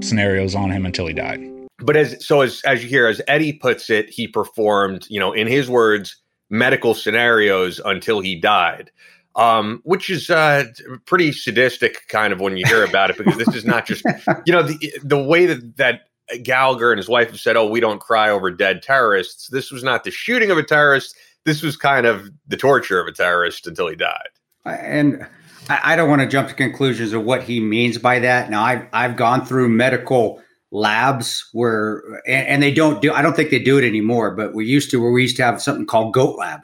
scenarios 0.00 0.54
on 0.54 0.70
him 0.70 0.84
until 0.84 1.06
he 1.06 1.14
died. 1.14 1.40
But 1.78 1.96
as 1.96 2.24
so 2.24 2.42
as 2.42 2.62
as 2.64 2.82
you 2.82 2.88
hear, 2.88 3.06
as 3.06 3.20
Eddie 3.26 3.54
puts 3.54 3.90
it, 3.90 4.08
he 4.10 4.28
performed, 4.28 5.06
you 5.08 5.18
know, 5.18 5.32
in 5.32 5.46
his 5.46 5.68
words, 5.68 6.16
medical 6.50 6.94
scenarios 6.94 7.80
until 7.84 8.20
he 8.20 8.38
died. 8.38 8.90
Um, 9.36 9.80
which 9.82 10.10
is 10.10 10.30
uh, 10.30 10.66
pretty 11.06 11.32
sadistic, 11.32 12.06
kind 12.08 12.32
of 12.32 12.40
when 12.40 12.56
you 12.56 12.64
hear 12.66 12.84
about 12.84 13.10
it, 13.10 13.18
because 13.18 13.36
this 13.36 13.52
is 13.52 13.64
not 13.64 13.84
just, 13.84 14.04
you 14.46 14.52
know, 14.52 14.62
the 14.62 14.92
the 15.02 15.20
way 15.20 15.44
that 15.46 15.76
that 15.76 16.02
Gallagher 16.42 16.92
and 16.92 16.98
his 16.98 17.08
wife 17.08 17.30
have 17.30 17.40
said, 17.40 17.56
"Oh, 17.56 17.68
we 17.68 17.80
don't 17.80 18.00
cry 18.00 18.30
over 18.30 18.50
dead 18.50 18.82
terrorists." 18.82 19.48
This 19.48 19.72
was 19.72 19.82
not 19.82 20.04
the 20.04 20.12
shooting 20.12 20.52
of 20.52 20.58
a 20.58 20.62
terrorist. 20.62 21.16
This 21.44 21.62
was 21.62 21.76
kind 21.76 22.06
of 22.06 22.30
the 22.46 22.56
torture 22.56 23.00
of 23.00 23.08
a 23.08 23.12
terrorist 23.12 23.66
until 23.66 23.88
he 23.88 23.96
died. 23.96 24.28
And 24.64 25.26
I 25.68 25.96
don't 25.96 26.08
want 26.08 26.22
to 26.22 26.28
jump 26.28 26.48
to 26.48 26.54
conclusions 26.54 27.12
of 27.12 27.24
what 27.24 27.42
he 27.42 27.60
means 27.60 27.98
by 27.98 28.18
that. 28.20 28.50
Now, 28.50 28.62
I've 28.62 28.86
I've 28.92 29.16
gone 29.16 29.44
through 29.44 29.68
medical 29.68 30.42
labs 30.70 31.48
where, 31.52 32.02
and, 32.26 32.46
and 32.46 32.62
they 32.62 32.72
don't 32.72 33.00
do. 33.02 33.12
I 33.12 33.22
don't 33.22 33.36
think 33.36 33.50
they 33.50 33.58
do 33.58 33.78
it 33.78 33.84
anymore, 33.84 34.34
but 34.34 34.54
we 34.54 34.66
used 34.66 34.90
to. 34.90 35.00
Where 35.00 35.10
we 35.10 35.22
used 35.22 35.36
to 35.36 35.44
have 35.44 35.60
something 35.60 35.86
called 35.86 36.14
Goat 36.14 36.38
Lab, 36.38 36.60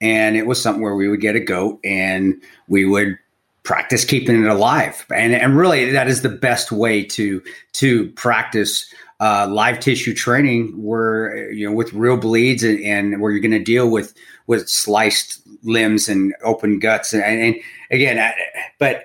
and 0.00 0.36
it 0.36 0.46
was 0.46 0.60
something 0.60 0.82
where 0.82 0.94
we 0.94 1.08
would 1.08 1.20
get 1.20 1.36
a 1.36 1.40
goat 1.40 1.78
and 1.84 2.40
we 2.68 2.84
would 2.84 3.18
practice 3.62 4.04
keeping 4.04 4.42
it 4.42 4.50
alive. 4.50 5.04
And 5.14 5.34
and 5.34 5.56
really 5.56 5.90
that 5.92 6.08
is 6.08 6.22
the 6.22 6.28
best 6.28 6.72
way 6.72 7.04
to 7.04 7.42
to 7.74 8.10
practice 8.12 8.92
uh, 9.20 9.46
live 9.50 9.80
tissue 9.80 10.14
training 10.14 10.72
where 10.82 11.52
you 11.52 11.68
know 11.68 11.74
with 11.74 11.92
real 11.92 12.16
bleeds 12.16 12.62
and, 12.62 12.80
and 12.80 13.20
where 13.20 13.30
you're 13.30 13.40
going 13.40 13.50
to 13.52 13.58
deal 13.58 13.90
with 13.90 14.14
with 14.46 14.68
sliced 14.68 15.42
limbs 15.62 16.08
and 16.08 16.34
open 16.42 16.78
guts. 16.78 17.12
And, 17.12 17.22
and 17.22 17.56
again 17.90 18.18
I, 18.18 18.32
but 18.78 19.04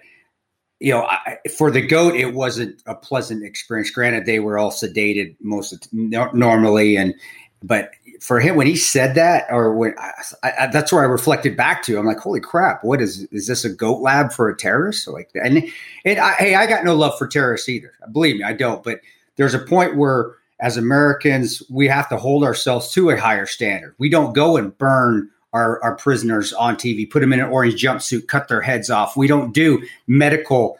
you 0.79 0.93
know 0.93 1.01
I, 1.03 1.37
for 1.57 1.69
the 1.69 1.85
goat 1.85 2.15
it 2.15 2.33
wasn't 2.33 2.81
a 2.85 2.95
pleasant 2.95 3.43
experience. 3.43 3.89
Granted 3.89 4.25
they 4.25 4.39
were 4.39 4.57
all 4.57 4.71
sedated 4.71 5.35
most 5.41 5.89
normally 5.91 6.95
and 6.95 7.13
but 7.61 7.91
for 8.25 8.39
him 8.39 8.55
when 8.55 8.65
he 8.65 8.75
said 8.75 9.13
that 9.13 9.45
or 9.51 9.75
when 9.75 9.93
I, 9.99 10.51
I, 10.59 10.67
that's 10.67 10.91
where 10.91 11.03
i 11.03 11.05
reflected 11.05 11.55
back 11.55 11.83
to 11.83 11.99
i'm 11.99 12.05
like 12.05 12.17
holy 12.17 12.39
crap 12.39 12.83
what 12.83 12.99
is 12.99 13.27
is 13.31 13.45
this 13.47 13.63
a 13.63 13.69
goat 13.69 14.01
lab 14.01 14.31
for 14.31 14.49
a 14.49 14.57
terrorist 14.57 15.07
like 15.07 15.29
and 15.35 15.63
and 16.03 16.19
I, 16.19 16.33
hey 16.33 16.55
i 16.55 16.65
got 16.65 16.83
no 16.83 16.95
love 16.95 17.17
for 17.17 17.27
terrorists 17.27 17.69
either 17.69 17.93
believe 18.11 18.37
me 18.37 18.43
i 18.43 18.53
don't 18.53 18.83
but 18.83 18.99
there's 19.35 19.53
a 19.53 19.59
point 19.59 19.95
where 19.95 20.33
as 20.59 20.75
americans 20.75 21.61
we 21.69 21.87
have 21.87 22.09
to 22.09 22.17
hold 22.17 22.43
ourselves 22.43 22.91
to 22.93 23.11
a 23.11 23.19
higher 23.19 23.45
standard 23.45 23.93
we 23.99 24.09
don't 24.09 24.33
go 24.33 24.57
and 24.57 24.75
burn 24.77 25.29
our, 25.53 25.81
our 25.83 25.95
prisoners 25.95 26.51
on 26.53 26.75
tv 26.75 27.07
put 27.07 27.19
them 27.19 27.31
in 27.31 27.39
an 27.39 27.49
orange 27.49 27.81
jumpsuit 27.81 28.27
cut 28.27 28.47
their 28.47 28.61
heads 28.61 28.89
off 28.89 29.15
we 29.15 29.27
don't 29.27 29.53
do 29.53 29.85
medical 30.07 30.79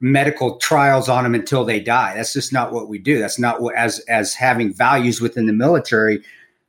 medical 0.00 0.56
trials 0.58 1.08
on 1.08 1.24
them 1.24 1.34
until 1.34 1.64
they 1.64 1.80
die. 1.80 2.14
That's 2.14 2.34
just 2.34 2.52
not 2.52 2.70
what 2.70 2.86
we 2.86 2.98
do. 2.98 3.18
That's 3.18 3.38
not 3.38 3.60
what 3.60 3.74
as 3.76 3.98
as 4.00 4.34
having 4.34 4.72
values 4.72 5.20
within 5.20 5.46
the 5.46 5.52
military. 5.52 6.22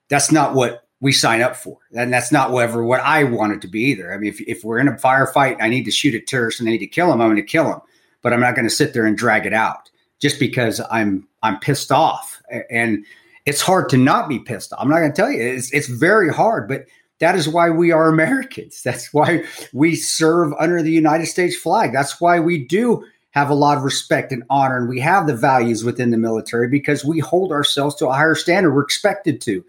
That's 0.09 0.31
not 0.31 0.53
what 0.53 0.83
we 0.99 1.11
sign 1.11 1.41
up 1.41 1.55
for, 1.55 1.77
and 1.95 2.11
that's 2.11 2.31
not 2.31 2.53
ever 2.55 2.83
what 2.83 3.01
I 3.01 3.23
want 3.23 3.53
it 3.53 3.61
to 3.61 3.67
be 3.67 3.81
either. 3.81 4.13
I 4.13 4.17
mean, 4.17 4.29
if, 4.29 4.41
if 4.41 4.63
we're 4.63 4.79
in 4.79 4.87
a 4.87 4.93
firefight, 4.93 5.53
and 5.53 5.63
I 5.63 5.69
need 5.69 5.85
to 5.85 5.91
shoot 5.91 6.15
a 6.15 6.19
terrorist 6.19 6.59
and 6.59 6.67
I 6.67 6.73
need 6.73 6.79
to 6.79 6.87
kill 6.87 7.11
him. 7.11 7.21
I'm 7.21 7.27
going 7.27 7.35
to 7.35 7.43
kill 7.43 7.71
him, 7.71 7.81
but 8.21 8.33
I'm 8.33 8.39
not 8.39 8.55
going 8.55 8.67
to 8.67 8.73
sit 8.73 8.93
there 8.93 9.05
and 9.05 9.17
drag 9.17 9.45
it 9.45 9.53
out 9.53 9.91
just 10.19 10.39
because 10.39 10.81
I'm 10.89 11.27
I'm 11.43 11.59
pissed 11.59 11.91
off. 11.91 12.41
And 12.69 13.05
it's 13.45 13.61
hard 13.61 13.89
to 13.89 13.97
not 13.97 14.27
be 14.27 14.39
pissed 14.39 14.73
off. 14.73 14.79
I'm 14.81 14.89
not 14.89 14.99
going 14.99 15.11
to 15.11 15.15
tell 15.15 15.31
you 15.31 15.41
it's 15.41 15.71
it's 15.71 15.87
very 15.87 16.33
hard, 16.33 16.67
but 16.67 16.85
that 17.19 17.35
is 17.35 17.47
why 17.47 17.69
we 17.69 17.91
are 17.91 18.07
Americans. 18.09 18.81
That's 18.83 19.13
why 19.13 19.43
we 19.73 19.95
serve 19.95 20.53
under 20.59 20.81
the 20.81 20.91
United 20.91 21.27
States 21.27 21.55
flag. 21.55 21.91
That's 21.93 22.21
why 22.21 22.39
we 22.39 22.65
do 22.65 23.05
have 23.31 23.49
a 23.49 23.55
lot 23.55 23.77
of 23.77 23.83
respect 23.83 24.31
and 24.31 24.43
honor, 24.49 24.77
and 24.77 24.89
we 24.89 24.99
have 24.99 25.27
the 25.27 25.35
values 25.35 25.83
within 25.83 26.11
the 26.11 26.17
military 26.17 26.67
because 26.67 27.05
we 27.05 27.19
hold 27.19 27.51
ourselves 27.51 27.95
to 27.95 28.07
a 28.07 28.13
higher 28.13 28.35
standard. 28.35 28.73
We're 28.73 28.81
expected 28.81 29.41
to, 29.41 29.63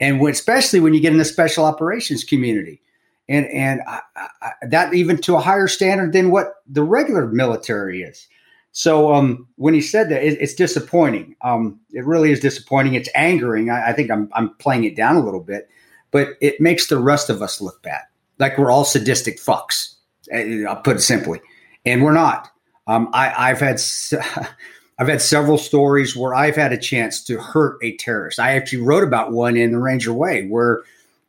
and 0.00 0.26
especially 0.28 0.80
when 0.80 0.94
you 0.94 1.00
get 1.00 1.12
in 1.12 1.18
the 1.18 1.24
special 1.24 1.64
operations 1.64 2.24
community, 2.24 2.80
and 3.28 3.46
and 3.46 3.80
I, 3.86 4.00
I, 4.16 4.50
that 4.68 4.94
even 4.94 5.18
to 5.18 5.36
a 5.36 5.40
higher 5.40 5.68
standard 5.68 6.12
than 6.12 6.30
what 6.30 6.54
the 6.66 6.82
regular 6.82 7.26
military 7.26 8.02
is. 8.02 8.26
So 8.72 9.12
um, 9.12 9.48
when 9.56 9.74
he 9.74 9.80
said 9.80 10.10
that, 10.10 10.22
it, 10.22 10.40
it's 10.40 10.54
disappointing. 10.54 11.34
Um, 11.42 11.80
it 11.90 12.04
really 12.04 12.30
is 12.30 12.40
disappointing. 12.40 12.94
It's 12.94 13.08
angering. 13.14 13.68
I, 13.68 13.90
I 13.90 13.92
think 13.92 14.10
I'm 14.10 14.30
I'm 14.32 14.54
playing 14.56 14.84
it 14.84 14.96
down 14.96 15.16
a 15.16 15.24
little 15.24 15.42
bit, 15.42 15.68
but 16.10 16.30
it 16.40 16.60
makes 16.60 16.86
the 16.86 16.98
rest 16.98 17.30
of 17.30 17.42
us 17.42 17.60
look 17.60 17.82
bad, 17.82 18.02
like 18.38 18.58
we're 18.58 18.70
all 18.70 18.84
sadistic 18.84 19.38
fucks. 19.38 19.94
Eh, 20.30 20.64
I'll 20.68 20.76
put 20.76 20.96
it 20.96 21.00
simply, 21.00 21.40
and 21.84 22.02
we're 22.02 22.12
not. 22.12 22.48
Um, 22.86 23.10
I, 23.12 23.48
have 23.48 23.60
had 23.60 23.80
I've 25.00 25.08
had 25.08 25.22
several 25.22 25.56
stories 25.56 26.14
where 26.14 26.34
I've 26.34 26.56
had 26.56 26.74
a 26.74 26.78
chance 26.78 27.24
to 27.24 27.40
hurt 27.40 27.78
a 27.82 27.96
terrorist. 27.96 28.38
I 28.38 28.54
actually 28.54 28.82
wrote 28.82 29.02
about 29.02 29.32
one 29.32 29.56
in 29.56 29.72
the 29.72 29.78
Ranger 29.78 30.12
Way 30.12 30.46
where 30.46 30.82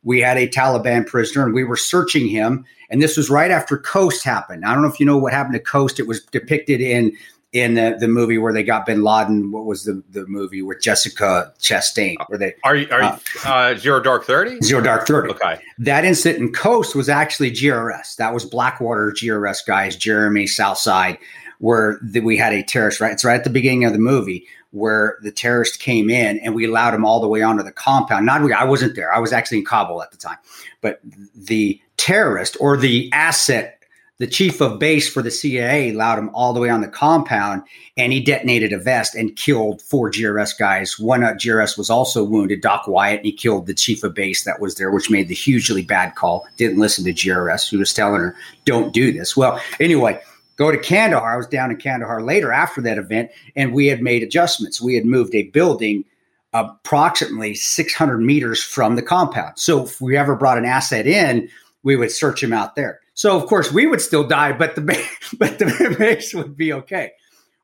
we 0.04 0.20
had 0.20 0.36
a 0.36 0.46
Taliban 0.46 1.06
prisoner 1.06 1.46
and 1.46 1.54
we 1.54 1.64
were 1.64 1.76
searching 1.76 2.28
him. 2.28 2.66
And 2.90 3.00
this 3.00 3.16
was 3.16 3.30
right 3.30 3.50
after 3.50 3.78
Khost 3.78 4.24
happened. 4.24 4.66
I 4.66 4.74
don't 4.74 4.82
know 4.82 4.90
if 4.90 5.00
you 5.00 5.06
know 5.06 5.16
what 5.16 5.32
happened 5.32 5.54
to 5.54 5.60
Khost. 5.60 5.98
It 5.98 6.06
was 6.06 6.22
depicted 6.22 6.82
in 6.82 7.16
in 7.52 7.74
the, 7.74 7.96
the 7.98 8.08
movie 8.08 8.38
where 8.38 8.52
they 8.52 8.62
got 8.62 8.86
Bin 8.86 9.02
Laden. 9.02 9.52
What 9.52 9.66
was 9.66 9.84
the, 9.84 10.02
the 10.10 10.26
movie 10.26 10.62
with 10.62 10.80
Jessica 10.80 11.52
Chastain? 11.58 12.16
Where 12.26 12.38
they 12.38 12.54
are 12.64 12.76
you, 12.76 12.88
are 12.90 13.02
you, 13.02 13.08
uh, 13.08 13.18
uh, 13.48 13.76
Zero 13.76 14.00
Dark 14.00 14.24
Thirty? 14.24 14.58
Zero 14.62 14.82
Dark 14.82 15.06
Thirty. 15.06 15.30
Okay. 15.30 15.62
That 15.78 16.04
incident 16.04 16.42
in 16.42 16.52
Khost 16.52 16.94
was 16.94 17.08
actually 17.08 17.52
GRS. 17.52 18.16
That 18.16 18.34
was 18.34 18.44
Blackwater 18.44 19.12
GRS 19.12 19.64
guys, 19.64 19.96
Jeremy 19.96 20.46
Southside 20.46 21.16
where 21.62 22.00
the, 22.02 22.18
we 22.18 22.36
had 22.36 22.52
a 22.52 22.60
terrorist, 22.60 23.00
right? 23.00 23.12
It's 23.12 23.24
right 23.24 23.36
at 23.36 23.44
the 23.44 23.50
beginning 23.50 23.84
of 23.84 23.92
the 23.92 23.98
movie 24.00 24.48
where 24.72 25.16
the 25.22 25.30
terrorist 25.30 25.78
came 25.78 26.10
in 26.10 26.40
and 26.40 26.56
we 26.56 26.66
allowed 26.66 26.92
him 26.92 27.04
all 27.04 27.20
the 27.20 27.28
way 27.28 27.40
onto 27.40 27.62
the 27.62 27.70
compound. 27.70 28.26
Not 28.26 28.42
we, 28.42 28.52
I 28.52 28.64
wasn't 28.64 28.96
there. 28.96 29.14
I 29.14 29.20
was 29.20 29.32
actually 29.32 29.58
in 29.58 29.64
Kabul 29.64 30.02
at 30.02 30.10
the 30.10 30.16
time. 30.16 30.38
But 30.80 31.00
the 31.36 31.80
terrorist 31.98 32.56
or 32.58 32.76
the 32.76 33.08
asset, 33.12 33.78
the 34.18 34.26
chief 34.26 34.60
of 34.60 34.80
base 34.80 35.08
for 35.08 35.22
the 35.22 35.30
CIA 35.30 35.92
allowed 35.92 36.18
him 36.18 36.30
all 36.34 36.52
the 36.52 36.58
way 36.58 36.68
on 36.68 36.80
the 36.80 36.88
compound 36.88 37.62
and 37.96 38.12
he 38.12 38.18
detonated 38.18 38.72
a 38.72 38.78
vest 38.78 39.14
and 39.14 39.36
killed 39.36 39.80
four 39.82 40.10
GRS 40.10 40.58
guys. 40.58 40.98
One 40.98 41.22
uh, 41.22 41.34
GRS 41.34 41.78
was 41.78 41.90
also 41.90 42.24
wounded, 42.24 42.60
Doc 42.60 42.88
Wyatt, 42.88 43.18
and 43.18 43.26
he 43.26 43.32
killed 43.32 43.68
the 43.68 43.74
chief 43.74 44.02
of 44.02 44.14
base 44.14 44.42
that 44.42 44.60
was 44.60 44.74
there, 44.74 44.90
which 44.90 45.10
made 45.10 45.28
the 45.28 45.34
hugely 45.36 45.82
bad 45.82 46.16
call. 46.16 46.44
Didn't 46.56 46.80
listen 46.80 47.04
to 47.04 47.12
GRS, 47.12 47.70
who 47.70 47.78
was 47.78 47.94
telling 47.94 48.20
her, 48.20 48.34
don't 48.64 48.92
do 48.92 49.12
this. 49.12 49.36
Well, 49.36 49.60
anyway, 49.78 50.20
go 50.62 50.70
to 50.70 50.78
Kandahar. 50.78 51.34
I 51.34 51.36
was 51.36 51.48
down 51.48 51.72
in 51.72 51.76
Kandahar 51.76 52.22
later 52.22 52.52
after 52.52 52.80
that 52.82 52.96
event, 52.96 53.30
and 53.56 53.72
we 53.72 53.88
had 53.88 54.00
made 54.00 54.22
adjustments. 54.22 54.80
We 54.80 54.94
had 54.94 55.04
moved 55.04 55.34
a 55.34 55.44
building 55.50 56.04
approximately 56.52 57.54
600 57.54 58.18
meters 58.18 58.62
from 58.62 58.94
the 58.94 59.02
compound. 59.02 59.58
So 59.58 59.84
if 59.84 60.00
we 60.00 60.16
ever 60.16 60.36
brought 60.36 60.58
an 60.58 60.64
asset 60.64 61.06
in, 61.06 61.48
we 61.82 61.96
would 61.96 62.12
search 62.12 62.42
him 62.42 62.52
out 62.52 62.76
there. 62.76 63.00
So 63.14 63.36
of 63.36 63.46
course 63.46 63.72
we 63.72 63.86
would 63.86 64.00
still 64.00 64.26
die, 64.26 64.52
but 64.52 64.76
the 64.76 64.82
but 65.38 65.58
the 65.58 65.96
base 65.98 66.32
would 66.32 66.56
be 66.56 66.72
okay. 66.72 67.12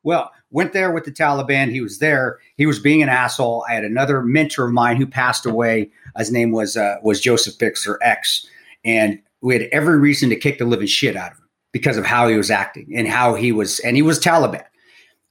Well, 0.03 0.31
went 0.51 0.73
there 0.73 0.91
with 0.91 1.05
the 1.05 1.11
Taliban. 1.11 1.71
He 1.71 1.81
was 1.81 1.99
there. 1.99 2.39
He 2.57 2.65
was 2.65 2.79
being 2.79 3.01
an 3.01 3.09
asshole. 3.09 3.65
I 3.69 3.73
had 3.73 3.83
another 3.85 4.21
mentor 4.21 4.65
of 4.65 4.73
mine 4.73 4.97
who 4.97 5.05
passed 5.05 5.45
away. 5.45 5.89
His 6.17 6.31
name 6.31 6.51
was 6.51 6.75
uh, 6.75 6.95
was 7.01 7.21
Joseph 7.21 7.57
Bixler 7.57 7.97
X, 8.01 8.45
and 8.83 9.21
we 9.41 9.53
had 9.53 9.69
every 9.71 9.99
reason 9.99 10.29
to 10.29 10.35
kick 10.35 10.57
the 10.57 10.65
living 10.65 10.87
shit 10.87 11.15
out 11.15 11.31
of 11.31 11.37
him 11.37 11.48
because 11.71 11.97
of 11.97 12.05
how 12.05 12.27
he 12.27 12.35
was 12.35 12.51
acting 12.51 12.91
and 12.95 13.07
how 13.07 13.35
he 13.35 13.51
was, 13.51 13.79
and 13.79 13.95
he 13.95 14.01
was 14.01 14.19
Taliban. 14.19 14.65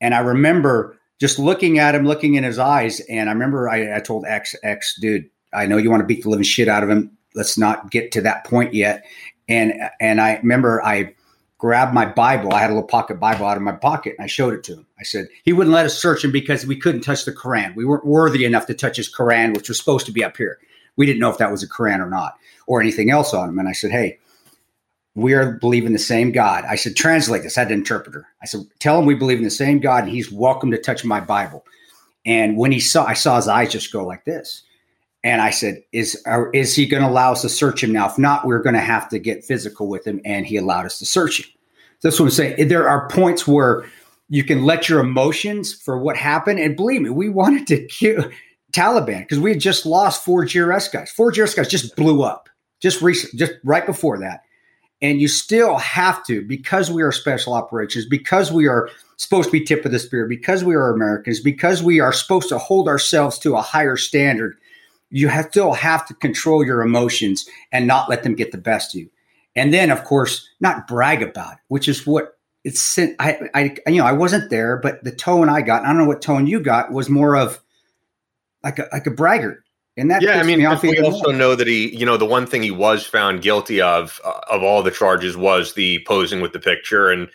And 0.01 0.15
I 0.15 0.21
remember 0.21 0.97
just 1.19 1.39
looking 1.39 1.79
at 1.79 1.95
him, 1.95 2.07
looking 2.07 2.35
in 2.35 2.45
his 2.45 2.59
eyes, 2.59 3.01
and 3.01 3.29
I 3.29 3.33
remember 3.33 3.69
I, 3.69 3.97
I 3.97 4.01
told 4.01 4.25
X, 4.25 4.55
X, 4.63 4.97
dude, 5.01 5.29
I 5.53 5.67
know 5.67 5.77
you 5.77 5.91
want 5.91 6.01
to 6.01 6.07
beat 6.07 6.23
the 6.23 6.31
living 6.31 6.45
shit 6.45 6.69
out 6.69 6.83
of 6.83 6.91
him. 6.91 7.17
Let's 7.35 7.59
not 7.59 7.91
get 7.91 8.13
to 8.13 8.21
that 8.23 8.45
point 8.45 8.75
yet. 8.75 9.05
And 9.49 9.73
and 10.01 10.21
I 10.21 10.37
remember 10.37 10.85
I 10.85 11.15
grabbed 11.57 11.93
my 11.93 12.07
Bible. 12.07 12.55
I 12.55 12.61
had 12.61 12.71
a 12.71 12.75
little 12.75 12.87
pocket 12.87 13.19
Bible 13.19 13.47
out 13.47 13.57
of 13.57 13.63
my 13.63 13.73
pocket, 13.73 14.15
and 14.17 14.25
I 14.25 14.29
showed 14.29 14.55
it 14.55 14.63
to 14.65 14.75
him. 14.75 14.87
I 14.99 15.03
said 15.03 15.29
he 15.45 15.53
wouldn't 15.53 15.75
let 15.75 15.87
us 15.87 16.01
search 16.01 16.25
him 16.25 16.31
because 16.31 16.67
we 16.67 16.77
couldn't 16.77 17.01
touch 17.01 17.25
the 17.25 17.33
Quran. 17.33 17.75
We 17.75 17.85
weren't 17.85 18.07
worthy 18.07 18.45
enough 18.45 18.67
to 18.67 18.75
touch 18.75 18.97
his 18.97 19.13
Quran, 19.13 19.55
which 19.57 19.69
was 19.69 19.79
supposed 19.79 20.07
to 20.07 20.13
be 20.13 20.23
up 20.23 20.37
here. 20.37 20.59
We 20.97 21.07
didn't 21.07 21.21
know 21.21 21.31
if 21.31 21.39
that 21.39 21.51
was 21.51 21.63
a 21.63 21.69
Quran 21.69 22.01
or 22.01 22.11
not, 22.11 22.37
or 22.67 22.81
anything 22.81 23.11
else 23.11 23.35
on 23.35 23.49
him. 23.49 23.59
And 23.59 23.69
I 23.69 23.73
said, 23.73 23.91
hey, 23.91 24.19
we 25.19 25.35
are 25.35 25.53
believing 25.53 25.93
the 25.93 25.99
same 25.99 26.33
God. 26.33 26.65
I 26.65 26.77
said, 26.77 26.97
translate 26.97 27.43
this. 27.43 27.59
I 27.59 27.63
had 27.63 27.69
an 27.69 27.79
interpreter. 27.79 28.27
I 28.43 28.47
said, 28.47 28.63
tell 28.79 28.99
him 28.99 29.07
we 29.07 29.15
believe 29.15 29.39
in 29.39 29.45
the 29.45 29.51
same 29.51 29.81
God 29.81 30.05
and 30.05 30.13
he's 30.13 30.31
welcome 30.31 30.71
to 30.71 30.79
touch 30.79 31.05
my 31.05 31.21
Bible. 31.21 31.65
And 32.25 32.57
when 32.57 32.73
he 32.73 32.81
saw, 32.81 33.05
I 33.05 33.15
saw 33.15 33.37
his 33.37 33.49
eyes 33.49 33.73
just 33.73 33.93
go 33.93 34.05
like 34.05 34.25
this. 34.25 34.63
And 35.25 35.41
I 35.43 35.51
said, 35.51 35.83
is, 35.93 36.25
is 36.55 36.77
he 36.77 36.87
going 36.87 37.03
to 37.03 37.09
allow 37.09 37.33
us 37.33 37.43
to 37.43 37.49
search 37.49 37.83
him 37.83 37.93
now? 37.93 38.09
If 38.09 38.19
not, 38.19 38.47
we're 38.47 38.63
going 38.63 38.75
to 38.75 38.81
have 38.81 39.09
to 39.09 39.19
get 39.19 39.45
physical 39.45 39.89
with 39.89 40.07
him. 40.07 40.21
And 40.25 40.47
he 40.47 40.57
allowed 40.57 40.87
us 40.87 40.99
to 41.01 41.07
search 41.07 41.41
him. 41.41 41.47
That's 42.03 42.21
what 42.21 42.27
I'm 42.27 42.31
saying. 42.31 42.69
There 42.69 42.89
are 42.89 43.09
points 43.09 43.47
where 43.47 43.87
you 44.29 44.45
can 44.45 44.65
let 44.65 44.89
your 44.89 45.01
emotions 45.01 45.75
for 45.75 45.99
what 45.99 46.17
happened. 46.17 46.61
And 46.61 46.77
believe 46.77 47.03
me, 47.03 47.11
we 47.11 47.29
wanted 47.29 47.67
to 47.69 47.87
kill 47.87 48.31
Taliban 48.73 49.21
because 49.21 49.41
we 49.41 49.51
had 49.51 49.61
just 49.61 49.85
lost 49.85 50.25
four 50.25 50.45
GRS 50.45 50.93
guys. 50.93 51.11
Four 51.11 51.33
GRS 51.33 51.57
guys 51.57 51.69
just 51.69 51.97
blew 51.97 52.23
up 52.23 52.49
just 52.81 53.03
recent, 53.03 53.35
just 53.39 53.53
right 53.65 53.85
before 53.85 54.19
that. 54.21 54.43
And 55.01 55.21
you 55.21 55.29
still 55.29 55.77
have 55.77 56.25
to, 56.27 56.45
because 56.45 56.91
we 56.91 57.03
are 57.03 57.13
special 57.13 57.55
operations, 57.55 58.05
because 58.05 58.51
we 58.51 58.67
are 58.67 58.91
supposed 59.17 59.49
to 59.49 59.53
be 59.53 59.65
tip 59.65 59.85
of 59.85 59.93
the 59.93 59.99
spear, 59.99 60.27
because 60.27 60.65
we 60.65 60.75
are 60.75 60.93
Americans, 60.93 61.41
because 61.41 61.83
we 61.83 62.01
are 62.01 62.13
supposed 62.13 62.49
to 62.49 62.59
hold 62.59 62.89
ourselves 62.89 63.39
to 63.41 63.57
a 63.57 63.63
higher 63.63 63.97
standard, 63.97 64.57
you 65.11 65.29
have, 65.29 65.47
still 65.47 65.73
have 65.73 66.07
to 66.07 66.15
control 66.15 66.65
your 66.65 66.83
emotions 66.83 67.49
and 67.71 67.87
not 67.87 68.11
let 68.11 68.25
them 68.25 68.35
get 68.35 68.51
the 68.51 68.59
best 68.59 68.95
of 68.95 69.01
you. 69.01 69.11
And 69.55 69.73
then, 69.73 69.91
of 69.91 70.05
course, 70.05 70.49
not 70.61 70.87
brag 70.87 71.23
about 71.23 71.55
it, 71.55 71.59
which 71.69 71.89
is 71.89 72.07
what 72.07 72.37
it's. 72.65 72.81
Sent 72.81 73.17
I, 73.19 73.49
I, 73.55 73.77
you 73.87 73.99
know, 73.99 74.07
I 74.07 74.13
wasn't 74.13 74.51
there, 74.51 74.77
but 74.77 75.03
the 75.03 75.11
tone 75.11 75.49
I 75.49 75.63
got, 75.63 75.83
I 75.83 75.87
don't 75.89 75.99
know 75.99 76.05
what 76.05 76.23
tone 76.23 76.47
you 76.47 76.61
got, 76.61 76.93
was 76.93 77.09
more 77.09 77.35
of 77.37 77.61
like 78.63 78.79
a 78.79 78.89
like 78.93 79.07
a 79.07 79.11
braggart. 79.11 79.65
And 79.99 80.09
that 80.13 80.23
yeah, 80.23 80.39
I 80.39 80.45
mean, 80.45 80.61
me 80.61 80.67
we 80.83 81.01
also 81.01 81.33
know 81.33 81.57
that 81.57 81.67
he, 81.67 81.95
you 81.95 82.07
know, 82.07 82.17
the 82.17 82.25
one 82.25 82.47
thing 82.47 82.63
he 82.63 82.71
was 82.71 83.05
found 83.05 83.43
guilty 83.43 83.81
of 83.81 84.21
uh, 84.25 84.41
of 84.49 84.63
all 84.63 84.81
the 84.81 84.93
charges 84.93 85.37
was 85.37 85.75
the 85.75 86.05
posing 86.07 86.41
with 86.41 86.53
the 86.53 86.61
picture, 86.61 87.11
and 87.11 87.29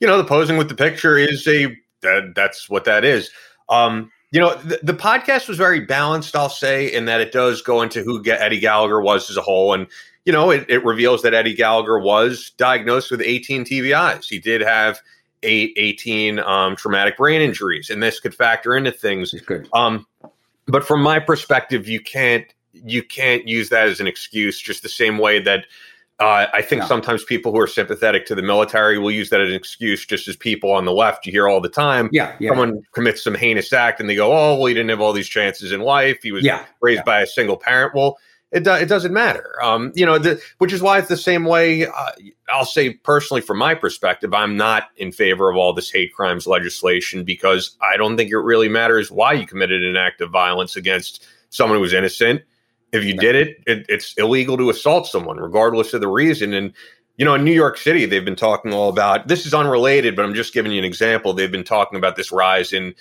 you 0.00 0.06
know, 0.06 0.16
the 0.16 0.24
posing 0.24 0.56
with 0.56 0.70
the 0.70 0.74
picture 0.74 1.18
is 1.18 1.46
a 1.46 1.76
that, 2.00 2.32
that's 2.34 2.70
what 2.70 2.84
that 2.84 3.04
is. 3.04 3.30
Um, 3.68 4.10
you 4.30 4.40
know, 4.40 4.54
the, 4.54 4.80
the, 4.82 4.94
podcast 4.94 5.46
was 5.46 5.58
very 5.58 5.80
balanced, 5.80 6.34
I'll 6.34 6.48
say, 6.48 6.92
in 6.92 7.04
that 7.04 7.20
it 7.20 7.32
does 7.32 7.60
go 7.60 7.82
into 7.82 8.02
who 8.02 8.22
Eddie 8.26 8.60
Gallagher 8.60 9.00
was 9.00 9.28
as 9.28 9.36
a 9.36 9.42
whole, 9.42 9.74
and 9.74 9.86
you 10.24 10.32
know, 10.32 10.50
it, 10.50 10.64
it 10.70 10.84
reveals 10.86 11.20
that 11.22 11.34
Eddie 11.34 11.54
Gallagher 11.54 11.98
was 11.98 12.50
diagnosed 12.56 13.10
with 13.10 13.20
18 13.20 13.64
TBIs. 13.64 14.24
He 14.24 14.38
did 14.38 14.62
have 14.62 15.00
eight, 15.42 15.74
18 15.76 16.38
um, 16.38 16.76
traumatic 16.76 17.18
brain 17.18 17.42
injuries, 17.42 17.90
and 17.90 18.02
this 18.02 18.20
could 18.20 18.34
factor 18.34 18.74
into 18.74 18.90
things. 18.90 19.34
Um, 19.74 20.06
but 20.66 20.84
from 20.84 21.02
my 21.02 21.18
perspective, 21.18 21.88
you 21.88 22.00
can't 22.00 22.44
you 22.72 23.02
can't 23.02 23.48
use 23.48 23.70
that 23.70 23.88
as 23.88 24.00
an 24.00 24.06
excuse. 24.06 24.60
Just 24.60 24.82
the 24.82 24.88
same 24.88 25.18
way 25.18 25.40
that 25.40 25.64
uh, 26.18 26.46
I 26.52 26.62
think 26.62 26.82
sometimes 26.82 27.24
people 27.24 27.52
who 27.52 27.60
are 27.60 27.66
sympathetic 27.66 28.24
to 28.26 28.34
the 28.34 28.42
military 28.42 28.98
will 28.98 29.10
use 29.10 29.28
that 29.30 29.40
as 29.42 29.50
an 29.50 29.54
excuse, 29.54 30.04
just 30.06 30.28
as 30.28 30.36
people 30.36 30.72
on 30.72 30.86
the 30.86 30.92
left 30.92 31.26
you 31.26 31.32
hear 31.32 31.46
all 31.46 31.60
the 31.60 31.68
time. 31.68 32.08
Yeah, 32.10 32.34
yeah. 32.40 32.50
someone 32.50 32.80
commits 32.92 33.22
some 33.22 33.34
heinous 33.34 33.72
act 33.72 34.00
and 34.00 34.08
they 34.08 34.14
go, 34.14 34.32
"Oh, 34.32 34.56
well, 34.56 34.66
he 34.66 34.74
didn't 34.74 34.88
have 34.90 35.00
all 35.00 35.12
these 35.12 35.28
chances 35.28 35.72
in 35.72 35.80
life. 35.80 36.18
He 36.22 36.32
was 36.32 36.44
yeah, 36.44 36.64
raised 36.80 37.00
yeah. 37.00 37.04
by 37.04 37.20
a 37.20 37.26
single 37.26 37.56
parent." 37.56 37.94
Well, 37.94 38.18
it, 38.52 38.64
do, 38.64 38.72
it 38.72 38.86
doesn't 38.86 39.12
matter. 39.12 39.54
Um, 39.62 39.92
you 39.94 40.06
know, 40.06 40.18
the, 40.18 40.40
which 40.58 40.72
is 40.72 40.80
why 40.80 40.98
it's 40.98 41.08
the 41.08 41.16
same 41.16 41.44
way. 41.44 41.86
Uh, 41.86 42.10
I'll 42.48 42.64
say 42.64 42.90
personally, 42.90 43.40
from 43.40 43.58
my 43.58 43.74
perspective, 43.74 44.32
I'm 44.32 44.56
not 44.56 44.84
in 44.96 45.10
favor 45.12 45.50
of 45.50 45.56
all 45.56 45.72
this 45.72 45.90
hate 45.90 46.14
crimes 46.14 46.46
legislation 46.46 47.24
because 47.24 47.76
I 47.82 47.96
don't 47.96 48.16
think 48.16 48.30
it 48.30 48.36
really 48.36 48.68
matters 48.68 49.10
why 49.10 49.32
you 49.32 49.46
committed 49.46 49.82
an 49.82 49.96
act 49.96 50.20
of 50.20 50.30
violence 50.30 50.76
against 50.76 51.26
someone 51.50 51.78
who 51.78 51.82
was 51.82 51.92
innocent. 51.92 52.42
If 52.92 53.04
you 53.04 53.16
did 53.16 53.34
it, 53.34 53.62
it, 53.66 53.86
it's 53.88 54.14
illegal 54.14 54.56
to 54.58 54.70
assault 54.70 55.08
someone, 55.08 55.38
regardless 55.38 55.92
of 55.92 56.00
the 56.00 56.08
reason. 56.08 56.54
And 56.54 56.72
you 57.16 57.24
know, 57.24 57.34
in 57.34 57.44
New 57.44 57.52
York 57.52 57.78
City, 57.78 58.06
they've 58.06 58.24
been 58.24 58.36
talking 58.36 58.72
all 58.72 58.88
about 58.88 59.26
this 59.26 59.46
is 59.46 59.54
unrelated, 59.54 60.14
but 60.14 60.24
I'm 60.24 60.34
just 60.34 60.52
giving 60.52 60.70
you 60.70 60.78
an 60.78 60.84
example. 60.84 61.32
They've 61.32 61.50
been 61.50 61.64
talking 61.64 61.98
about 61.98 62.16
this 62.16 62.30
rise 62.30 62.72
in 62.72 62.94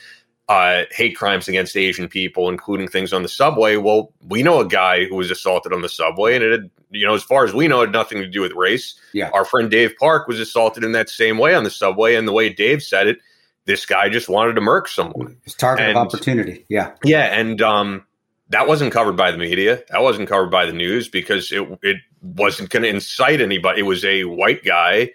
uh, 0.47 0.83
hate 0.91 1.15
crimes 1.15 1.47
against 1.47 1.75
Asian 1.75 2.07
people, 2.07 2.49
including 2.49 2.87
things 2.87 3.13
on 3.13 3.23
the 3.23 3.29
subway. 3.29 3.77
Well, 3.77 4.13
we 4.27 4.43
know 4.43 4.59
a 4.59 4.67
guy 4.67 5.05
who 5.05 5.15
was 5.15 5.31
assaulted 5.31 5.73
on 5.73 5.81
the 5.81 5.89
subway, 5.89 6.35
and 6.35 6.43
it 6.43 6.51
had, 6.51 6.69
you 6.91 7.05
know, 7.05 7.15
as 7.15 7.23
far 7.23 7.45
as 7.45 7.53
we 7.53 7.67
know, 7.67 7.81
it 7.81 7.87
had 7.87 7.93
nothing 7.93 8.19
to 8.19 8.27
do 8.27 8.41
with 8.41 8.53
race. 8.53 8.95
Yeah. 9.13 9.31
Our 9.33 9.45
friend 9.45 9.71
Dave 9.71 9.95
Park 9.99 10.27
was 10.27 10.39
assaulted 10.39 10.83
in 10.83 10.91
that 10.91 11.09
same 11.09 11.37
way 11.37 11.55
on 11.55 11.63
the 11.63 11.71
subway, 11.71 12.15
and 12.15 12.27
the 12.27 12.31
way 12.31 12.49
Dave 12.49 12.83
said 12.83 13.07
it, 13.07 13.17
this 13.65 13.85
guy 13.85 14.09
just 14.09 14.29
wanted 14.29 14.53
to 14.53 14.61
murk 14.61 14.87
someone. 14.87 15.35
It's 15.45 15.55
target 15.55 15.87
and, 15.87 15.97
of 15.97 16.05
opportunity. 16.05 16.65
Yeah. 16.69 16.91
Yeah, 17.03 17.23
and 17.33 17.59
um, 17.63 18.05
that 18.49 18.67
wasn't 18.67 18.93
covered 18.93 19.17
by 19.17 19.31
the 19.31 19.39
media. 19.39 19.81
That 19.89 20.03
wasn't 20.03 20.29
covered 20.29 20.51
by 20.51 20.67
the 20.67 20.73
news 20.73 21.07
because 21.07 21.51
it 21.51 21.67
it 21.81 21.97
wasn't 22.21 22.69
going 22.69 22.83
to 22.83 22.89
incite 22.89 23.41
anybody. 23.41 23.79
It 23.79 23.83
was 23.83 24.05
a 24.05 24.25
white 24.25 24.63
guy, 24.63 25.11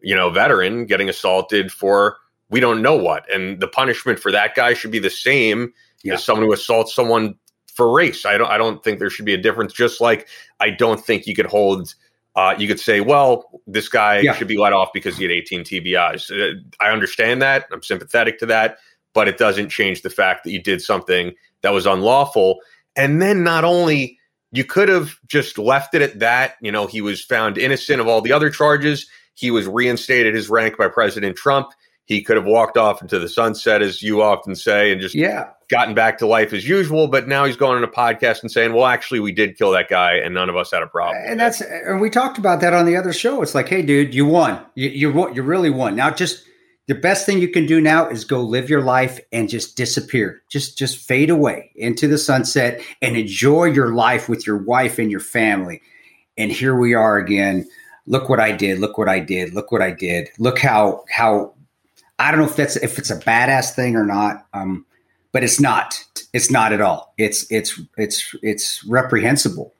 you 0.00 0.14
know, 0.14 0.30
veteran 0.30 0.86
getting 0.86 1.10
assaulted 1.10 1.70
for 1.70 2.16
we 2.50 2.60
don't 2.60 2.82
know 2.82 2.96
what. 2.96 3.32
And 3.32 3.60
the 3.60 3.68
punishment 3.68 4.18
for 4.18 4.30
that 4.32 4.54
guy 4.54 4.74
should 4.74 4.90
be 4.90 4.98
the 4.98 5.10
same 5.10 5.72
yeah. 6.02 6.14
as 6.14 6.24
someone 6.24 6.46
who 6.46 6.52
assaults 6.52 6.94
someone 6.94 7.34
for 7.74 7.92
race. 7.92 8.26
I 8.26 8.36
don't 8.36 8.50
I 8.50 8.58
don't 8.58 8.82
think 8.84 8.98
there 8.98 9.10
should 9.10 9.24
be 9.24 9.34
a 9.34 9.40
difference. 9.40 9.72
Just 9.72 10.00
like 10.00 10.28
I 10.58 10.70
don't 10.70 11.00
think 11.00 11.26
you 11.26 11.34
could 11.34 11.46
hold 11.46 11.94
uh, 12.36 12.54
you 12.58 12.68
could 12.68 12.78
say, 12.80 13.00
well, 13.00 13.60
this 13.66 13.88
guy 13.88 14.20
yeah. 14.20 14.34
should 14.34 14.48
be 14.48 14.56
let 14.56 14.72
off 14.72 14.90
because 14.94 15.16
he 15.16 15.24
had 15.24 15.32
18 15.32 15.62
TBIs. 15.62 16.30
Uh, 16.30 16.60
I 16.80 16.90
understand 16.90 17.42
that. 17.42 17.66
I'm 17.72 17.82
sympathetic 17.82 18.38
to 18.38 18.46
that, 18.46 18.78
but 19.14 19.26
it 19.26 19.36
doesn't 19.36 19.68
change 19.68 20.02
the 20.02 20.10
fact 20.10 20.44
that 20.44 20.52
you 20.52 20.62
did 20.62 20.80
something 20.80 21.32
that 21.62 21.72
was 21.72 21.86
unlawful. 21.86 22.60
And 22.96 23.20
then 23.20 23.42
not 23.42 23.64
only 23.64 24.16
you 24.52 24.64
could 24.64 24.88
have 24.88 25.16
just 25.26 25.58
left 25.58 25.94
it 25.94 26.02
at 26.02 26.20
that, 26.20 26.54
you 26.60 26.70
know, 26.70 26.86
he 26.86 27.00
was 27.00 27.22
found 27.22 27.58
innocent 27.58 28.00
of 28.00 28.06
all 28.06 28.20
the 28.20 28.32
other 28.32 28.50
charges. 28.50 29.08
He 29.34 29.50
was 29.50 29.66
reinstated 29.66 30.34
his 30.34 30.48
rank 30.48 30.78
by 30.78 30.88
President 30.88 31.36
Trump. 31.36 31.72
He 32.10 32.22
could 32.22 32.36
have 32.36 32.44
walked 32.44 32.76
off 32.76 33.00
into 33.00 33.20
the 33.20 33.28
sunset, 33.28 33.82
as 33.82 34.02
you 34.02 34.20
often 34.20 34.56
say, 34.56 34.90
and 34.90 35.00
just 35.00 35.14
yeah. 35.14 35.50
gotten 35.68 35.94
back 35.94 36.18
to 36.18 36.26
life 36.26 36.52
as 36.52 36.68
usual. 36.68 37.06
But 37.06 37.28
now 37.28 37.44
he's 37.44 37.56
going 37.56 37.76
on 37.76 37.84
a 37.84 37.86
podcast 37.86 38.42
and 38.42 38.50
saying, 38.50 38.72
"Well, 38.72 38.86
actually, 38.86 39.20
we 39.20 39.30
did 39.30 39.56
kill 39.56 39.70
that 39.70 39.88
guy, 39.88 40.14
and 40.14 40.34
none 40.34 40.48
of 40.48 40.56
us 40.56 40.72
had 40.72 40.82
a 40.82 40.88
problem." 40.88 41.22
And 41.24 41.38
that's 41.38 41.60
and 41.60 42.00
we 42.00 42.10
talked 42.10 42.36
about 42.36 42.60
that 42.62 42.74
on 42.74 42.84
the 42.84 42.96
other 42.96 43.12
show. 43.12 43.42
It's 43.42 43.54
like, 43.54 43.68
hey, 43.68 43.82
dude, 43.82 44.12
you 44.12 44.26
won. 44.26 44.60
You 44.74 44.88
you, 44.88 45.32
you 45.32 45.42
really 45.44 45.70
won. 45.70 45.94
Now, 45.94 46.10
just 46.10 46.42
the 46.88 46.96
best 46.96 47.26
thing 47.26 47.38
you 47.38 47.46
can 47.46 47.66
do 47.66 47.80
now 47.80 48.08
is 48.08 48.24
go 48.24 48.40
live 48.40 48.68
your 48.68 48.82
life 48.82 49.20
and 49.30 49.48
just 49.48 49.76
disappear. 49.76 50.42
Just 50.50 50.76
just 50.76 50.98
fade 50.98 51.30
away 51.30 51.70
into 51.76 52.08
the 52.08 52.18
sunset 52.18 52.82
and 53.00 53.16
enjoy 53.16 53.66
your 53.66 53.94
life 53.94 54.28
with 54.28 54.48
your 54.48 54.56
wife 54.56 54.98
and 54.98 55.12
your 55.12 55.20
family. 55.20 55.80
And 56.36 56.50
here 56.50 56.76
we 56.76 56.92
are 56.92 57.18
again. 57.18 57.68
Look 58.08 58.28
what 58.28 58.40
I 58.40 58.50
did. 58.50 58.80
Look 58.80 58.98
what 58.98 59.08
I 59.08 59.20
did. 59.20 59.54
Look 59.54 59.70
what 59.70 59.80
I 59.80 59.92
did. 59.92 60.30
Look 60.40 60.58
how 60.58 61.04
how 61.08 61.54
I 62.20 62.30
don't 62.30 62.40
know 62.40 62.46
if 62.46 62.56
that's 62.56 62.76
if 62.76 62.98
it's 62.98 63.10
a 63.10 63.18
badass 63.18 63.74
thing 63.74 63.96
or 63.96 64.04
not. 64.04 64.46
Um, 64.52 64.86
but 65.32 65.44
it's 65.44 65.60
not. 65.60 66.04
It's 66.32 66.50
not 66.50 66.72
at 66.72 66.80
all. 66.80 67.14
It's 67.18 67.50
it's 67.50 67.80
it's 67.96 68.34
it's 68.42 68.84
reprehensible. 68.84 69.74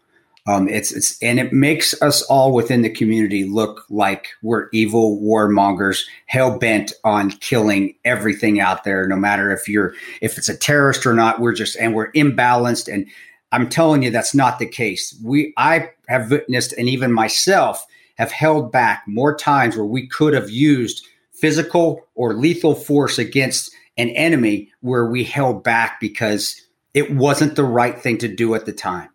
Um, 0.46 0.68
it's 0.68 0.90
it's 0.90 1.22
and 1.22 1.38
it 1.38 1.53
makes 1.53 2.00
us 2.00 2.22
all 2.22 2.53
within 2.53 2.83
the 2.83 2.90
community 2.90 3.44
look 3.44 3.85
like 3.90 4.29
we're 4.42 4.68
evil 4.72 5.20
warmongers, 5.20 6.03
hell 6.26 6.59
bent 6.59 6.92
on 7.05 7.31
killing 7.31 7.94
everything 8.05 8.59
out 8.59 8.85
there, 8.85 9.07
no 9.07 9.16
matter 9.16 9.53
if 9.53 9.68
you're 9.68 9.94
if 10.20 10.38
it's 10.38 10.48
a 10.48 10.57
terrorist 10.57 11.07
or 11.07 11.14
not. 11.14 11.40
We're 11.40 11.53
just 11.53 11.76
and 11.76 11.94
we're 11.94 12.12
imbalanced. 12.12 12.92
And 12.92 13.07
I'm 13.53 13.68
telling 13.68 14.03
you, 14.03 14.11
that's 14.11 14.35
not 14.35 14.59
the 14.59 14.66
case. 14.66 15.18
We 15.22 15.53
I 15.57 15.90
have 16.09 16.31
witnessed, 16.31 16.72
and 16.79 16.88
even 16.88 17.12
myself 17.12 17.87
have 18.16 18.33
held 18.33 18.70
back 18.72 19.03
more 19.07 19.37
times 19.37 19.76
where 19.76 19.87
we 19.87 20.07
could 20.07 20.35
have 20.35 20.50
used 20.50 21.07
physical 21.40 22.07
or 22.14 22.35
lethal 22.35 22.74
force 22.74 23.18
against 23.18 23.72
an 23.96 24.11
enemy 24.11 24.70
where 24.81 25.07
we 25.07 25.24
held 25.24 25.64
back 25.64 26.00
because 26.00 26.61
it 26.94 27.14
wasn't 27.14 27.57
the 27.57 27.64
right 27.64 27.98
thing 27.98 28.18
to 28.18 28.29
do 28.29 28.55
at 28.55 28.66
the 28.66 28.72
time. 28.72 29.09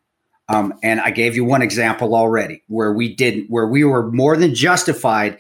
Um, 0.48 0.74
and 0.84 1.00
I 1.00 1.12
gave 1.12 1.36
you 1.36 1.44
one 1.44 1.62
example 1.62 2.16
already 2.16 2.62
where 2.68 2.94
we 2.94 3.16
didn't, 3.16 3.50
where 3.50 3.68
we 3.68 3.84
were 3.84 4.12
more 4.12 4.38
than 4.38 4.54
justified 4.54 5.40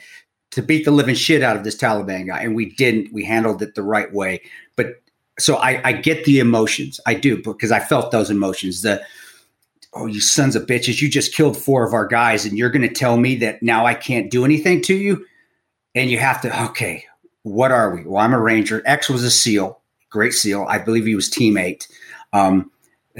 to 0.52 0.63
beat 0.63 0.86
the 0.86 0.91
living 0.91 1.15
shit 1.15 1.43
out 1.43 1.56
of 1.56 1.63
this 1.63 1.76
Taliban 1.76 2.28
guy, 2.28 2.41
and 2.41 2.56
we 2.56 2.74
didn't. 2.74 3.13
We 3.13 3.26
handled 3.26 3.62
it 3.62 3.76
the 3.76 3.84
right 3.84 4.12
way. 4.13 4.41
But 4.76 5.02
so 5.38 5.58
I, 5.58 5.82
I 5.84 5.91
get 5.91 6.26
the 6.26 6.39
emotions, 6.39 7.00
I 7.06 7.13
do, 7.13 7.41
because 7.43 7.71
I 7.71 7.82
felt 7.82 8.12
those 8.12 8.32
emotions. 8.32 8.82
The 8.82 9.04
oh, 9.93 10.08
you 10.08 10.21
sons 10.21 10.56
of 10.56 10.65
bitches, 10.65 11.02
you 11.02 11.10
just 11.10 11.36
killed 11.36 11.58
four 11.58 11.86
of 11.86 11.93
our 11.93 12.08
guys, 12.08 12.45
and 12.45 12.58
you're 12.58 12.69
going 12.69 12.88
to 12.88 12.93
tell 12.93 13.17
me 13.17 13.36
that 13.36 13.62
now 13.62 13.86
I 13.86 13.93
can't 13.93 14.32
do 14.32 14.45
anything 14.45 14.82
to 14.84 14.95
you 14.95 15.26
and 15.95 16.12
you 16.12 16.19
have 16.19 16.41
to 16.41 16.65
okay 16.65 17.05
what 17.45 17.71
are 17.71 17.95
we? 17.95 18.03
Well 18.03 18.23
i'm 18.23 18.34
a 18.34 18.41
ranger. 18.41 18.81
X 18.86 19.08
was 19.08 19.23
a 19.23 19.29
seal. 19.29 19.79
Great 20.10 20.34
seal. 20.34 20.65
I 20.67 20.79
believe 20.79 21.05
he 21.05 21.15
was 21.15 21.29
teammate. 21.29 21.88
Um, 22.34 22.71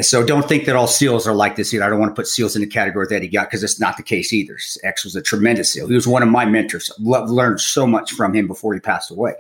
so 0.01 0.25
don't 0.25 0.47
think 0.49 0.65
that 0.65 0.75
all 0.75 0.88
seals 0.88 1.27
are 1.27 1.35
like 1.35 1.55
this 1.55 1.73
either. 1.73 1.83
I 1.83 1.89
don't 1.89 1.99
want 1.99 2.13
to 2.13 2.19
put 2.19 2.27
seals 2.27 2.55
in 2.55 2.61
the 2.61 2.67
category 2.67 3.05
that 3.09 3.21
he 3.21 3.27
got 3.29 3.47
because 3.47 3.63
it's 3.63 3.79
not 3.79 3.97
the 3.97 4.03
case 4.03 4.33
either. 4.33 4.57
X 4.83 5.05
was 5.05 5.15
a 5.15 5.21
tremendous 5.21 5.71
seal. 5.71 5.88
He 5.88 5.93
was 5.93 6.07
one 6.07 6.23
of 6.23 6.27
my 6.27 6.43
mentors. 6.45 6.91
Learned 6.99 7.61
so 7.61 7.85
much 7.85 8.11
from 8.13 8.33
him 8.33 8.47
before 8.47 8.73
he 8.73 8.79
passed 8.79 9.11
away. 9.11 9.35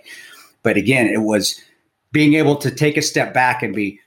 But 0.61 0.77
again 0.77 1.07
it 1.07 1.21
was 1.21 1.59
being 2.11 2.35
able 2.35 2.55
to 2.57 2.69
take 2.69 2.95
a 2.95 3.01
step 3.01 3.33
back 3.33 3.63
and 3.63 3.73
be 3.73 3.99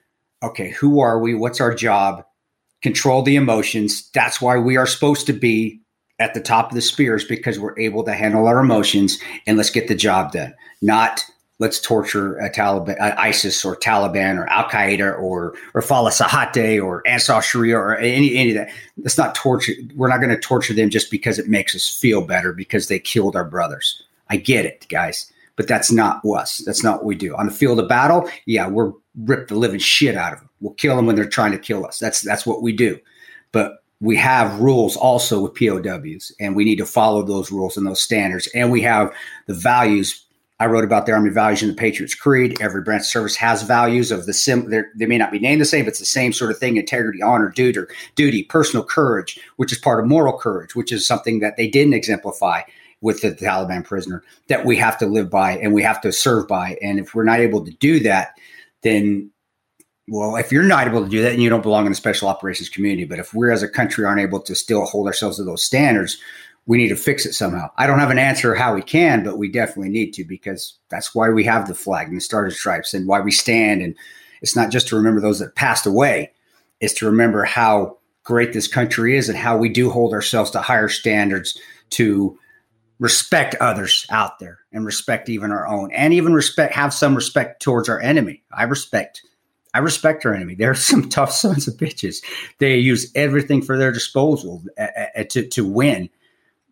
okay 0.44 0.70
who 0.70 1.00
are 1.00 1.18
we? 1.18 1.34
What's 1.34 1.60
our 1.60 1.74
job? 1.74 2.24
Control 2.82 3.22
the 3.22 3.34
emotions. 3.34 4.08
That's 4.12 4.40
why 4.40 4.58
we 4.58 4.76
are 4.76 4.86
supposed 4.86 5.26
to 5.26 5.32
be 5.32 5.80
at 6.18 6.34
the 6.34 6.40
top 6.40 6.70
of 6.70 6.74
the 6.74 6.82
spears 6.82 7.24
because 7.24 7.58
we're 7.58 7.78
able 7.78 8.04
to 8.04 8.12
handle 8.12 8.46
our 8.46 8.58
emotions 8.58 9.18
and 9.46 9.56
let's 9.56 9.70
get 9.70 9.88
the 9.88 9.94
job 9.94 10.32
done. 10.32 10.54
Not 10.82 11.24
let's 11.58 11.80
torture 11.80 12.36
a 12.38 12.50
Taliban, 12.50 13.00
uh, 13.00 13.14
ISIS 13.18 13.64
or 13.64 13.76
Taliban 13.76 14.36
or 14.36 14.46
Al 14.48 14.64
Qaeda 14.64 15.18
or 15.18 15.54
or 15.74 15.82
Fala 15.82 16.10
Sahate 16.10 16.82
or 16.82 17.06
Ansar 17.06 17.42
Sharia 17.42 17.76
or 17.76 17.96
any 17.96 18.36
any 18.36 18.50
of 18.50 18.56
that. 18.56 18.72
Let's 18.98 19.18
not 19.18 19.34
torture. 19.34 19.72
We're 19.94 20.08
not 20.08 20.18
going 20.18 20.30
to 20.30 20.40
torture 20.40 20.74
them 20.74 20.90
just 20.90 21.10
because 21.10 21.38
it 21.38 21.48
makes 21.48 21.74
us 21.74 21.88
feel 21.88 22.22
better 22.22 22.52
because 22.52 22.88
they 22.88 22.98
killed 22.98 23.36
our 23.36 23.44
brothers. 23.44 24.02
I 24.30 24.36
get 24.36 24.66
it, 24.66 24.86
guys, 24.88 25.30
but 25.56 25.68
that's 25.68 25.90
not 25.90 26.24
us. 26.24 26.58
That's 26.58 26.84
not 26.84 26.96
what 26.96 27.06
we 27.06 27.14
do 27.14 27.34
on 27.36 27.46
the 27.46 27.52
field 27.52 27.80
of 27.80 27.88
battle. 27.88 28.28
Yeah, 28.46 28.68
we're 28.68 28.92
rip 29.16 29.48
the 29.48 29.56
living 29.56 29.80
shit 29.80 30.16
out 30.16 30.32
of 30.32 30.40
them. 30.40 30.48
We'll 30.60 30.74
kill 30.74 30.96
them 30.96 31.06
when 31.06 31.16
they're 31.16 31.28
trying 31.28 31.52
to 31.52 31.58
kill 31.58 31.86
us. 31.86 31.98
That's 31.98 32.20
that's 32.20 32.46
what 32.46 32.62
we 32.62 32.72
do. 32.72 32.98
But 33.52 33.82
we 34.00 34.16
have 34.16 34.60
rules 34.60 34.96
also 34.96 35.40
with 35.40 35.54
POWs, 35.54 36.32
and 36.38 36.54
we 36.54 36.64
need 36.64 36.76
to 36.76 36.86
follow 36.86 37.22
those 37.22 37.50
rules 37.50 37.76
and 37.76 37.86
those 37.86 38.00
standards. 38.00 38.48
And 38.54 38.70
we 38.70 38.82
have 38.82 39.12
the 39.46 39.54
values 39.54 40.24
I 40.60 40.66
wrote 40.66 40.84
about 40.84 41.06
the 41.06 41.12
Army 41.12 41.30
values 41.30 41.62
in 41.62 41.68
the 41.68 41.74
Patriots 41.74 42.16
Creed. 42.16 42.60
Every 42.60 42.82
branch 42.82 43.04
service 43.04 43.36
has 43.36 43.62
values 43.62 44.10
of 44.10 44.26
the 44.26 44.32
sim. 44.32 44.68
They 44.96 45.06
may 45.06 45.18
not 45.18 45.30
be 45.30 45.38
named 45.38 45.60
the 45.60 45.64
same, 45.64 45.84
but 45.84 45.90
it's 45.90 46.00
the 46.00 46.04
same 46.04 46.32
sort 46.32 46.50
of 46.50 46.58
thing: 46.58 46.76
integrity, 46.76 47.22
honor, 47.22 47.48
duty, 47.48 47.80
duty, 48.16 48.42
personal 48.42 48.84
courage, 48.84 49.38
which 49.56 49.70
is 49.70 49.78
part 49.78 50.00
of 50.00 50.06
moral 50.06 50.36
courage, 50.36 50.74
which 50.74 50.90
is 50.90 51.06
something 51.06 51.38
that 51.40 51.56
they 51.56 51.68
didn't 51.68 51.94
exemplify 51.94 52.62
with 53.00 53.20
the 53.20 53.30
Taliban 53.30 53.84
prisoner 53.84 54.24
that 54.48 54.64
we 54.64 54.76
have 54.76 54.98
to 54.98 55.06
live 55.06 55.30
by 55.30 55.52
and 55.52 55.72
we 55.72 55.82
have 55.84 56.00
to 56.00 56.10
serve 56.10 56.48
by. 56.48 56.76
And 56.82 56.98
if 56.98 57.14
we're 57.14 57.22
not 57.22 57.38
able 57.38 57.64
to 57.64 57.70
do 57.70 58.00
that, 58.00 58.36
then 58.82 59.30
well, 60.08 60.36
if 60.36 60.50
you're 60.50 60.62
not 60.62 60.86
able 60.86 61.04
to 61.04 61.10
do 61.10 61.22
that, 61.22 61.32
and 61.32 61.42
you 61.42 61.50
don't 61.50 61.62
belong 61.62 61.84
in 61.84 61.92
the 61.92 61.96
special 61.96 62.28
operations 62.28 62.68
community. 62.68 63.04
But 63.04 63.18
if 63.18 63.34
we're 63.34 63.50
as 63.50 63.62
a 63.62 63.68
country 63.68 64.04
aren't 64.04 64.20
able 64.20 64.40
to 64.40 64.54
still 64.54 64.84
hold 64.84 65.06
ourselves 65.06 65.36
to 65.36 65.44
those 65.44 65.62
standards, 65.62 66.18
we 66.66 66.78
need 66.78 66.88
to 66.88 66.96
fix 66.96 67.26
it 67.26 67.34
somehow. 67.34 67.70
I 67.76 67.86
don't 67.86 67.98
have 67.98 68.10
an 68.10 68.18
answer 68.18 68.54
how 68.54 68.74
we 68.74 68.82
can, 68.82 69.22
but 69.24 69.38
we 69.38 69.50
definitely 69.50 69.90
need 69.90 70.12
to 70.12 70.24
because 70.24 70.78
that's 70.90 71.14
why 71.14 71.30
we 71.30 71.44
have 71.44 71.66
the 71.68 71.74
flag 71.74 72.08
and 72.08 72.16
the 72.16 72.20
Stars 72.20 72.52
and 72.52 72.58
Stripes 72.58 72.94
and 72.94 73.06
why 73.06 73.20
we 73.20 73.30
stand. 73.30 73.82
And 73.82 73.94
it's 74.42 74.56
not 74.56 74.70
just 74.70 74.88
to 74.88 74.96
remember 74.96 75.20
those 75.20 75.38
that 75.38 75.54
passed 75.54 75.86
away, 75.86 76.32
it's 76.80 76.94
to 76.94 77.06
remember 77.06 77.44
how 77.44 77.98
great 78.22 78.52
this 78.52 78.68
country 78.68 79.16
is 79.16 79.28
and 79.28 79.38
how 79.38 79.56
we 79.56 79.68
do 79.68 79.90
hold 79.90 80.12
ourselves 80.12 80.50
to 80.50 80.60
higher 80.60 80.88
standards 80.88 81.58
to 81.90 82.38
respect 82.98 83.54
others 83.56 84.06
out 84.10 84.38
there 84.38 84.58
and 84.72 84.84
respect 84.84 85.28
even 85.28 85.52
our 85.52 85.66
own 85.66 85.90
and 85.92 86.12
even 86.12 86.34
respect 86.34 86.74
have 86.74 86.92
some 86.92 87.14
respect 87.14 87.62
towards 87.62 87.88
our 87.88 88.00
enemy. 88.00 88.42
I 88.52 88.64
respect 88.64 89.22
I 89.74 89.78
respect 89.78 90.24
our 90.26 90.34
enemy. 90.34 90.54
They're 90.58 90.74
some 90.74 91.08
tough 91.08 91.32
sons 91.32 91.68
of 91.68 91.74
bitches. 91.74 92.24
They 92.58 92.76
use 92.76 93.10
everything 93.14 93.62
for 93.62 93.78
their 93.78 93.92
disposal 93.92 94.62
uh, 94.78 94.86
uh, 95.16 95.24
to 95.30 95.46
to 95.48 95.64
win 95.64 96.10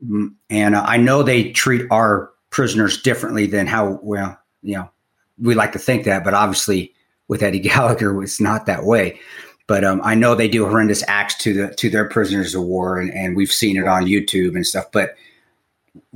Mm, 0.05 0.35
and 0.51 0.75
uh, 0.75 0.85
I 0.87 0.97
know 0.99 1.23
they 1.23 1.51
treat 1.53 1.87
our 1.91 2.31
prisoners 2.51 3.01
differently 3.03 3.47
than 3.47 3.67
how 3.67 3.99
well 4.03 4.39
you 4.63 4.77
know 4.77 4.91
we 5.39 5.55
like 5.55 5.73
to 5.73 5.79
think 5.79 6.05
that, 6.05 6.25
but 6.25 6.35
obviously 6.35 6.95
with 7.29 7.43
Eddie 7.43 7.59
Gallagher, 7.61 8.23
it's 8.23 8.41
not 8.41 8.67
that 8.67 8.85
way. 8.85 9.21
But 9.67 9.85
um, 9.85 10.01
I 10.05 10.15
know 10.15 10.35
they 10.35 10.49
do 10.49 10.65
horrendous 10.65 11.03
acts 11.09 11.35
to 11.39 11.53
the 11.53 11.75
to 11.75 11.91
their 11.91 12.09
prisoners 12.09 12.55
of 12.55 12.63
war, 12.63 13.01
and, 13.01 13.13
and 13.13 13.37
we've 13.37 13.53
seen 13.53 13.77
it 13.77 13.89
on 13.89 14.07
YouTube 14.07 14.55
and 14.55 14.67
stuff. 14.67 14.93
But 14.93 15.17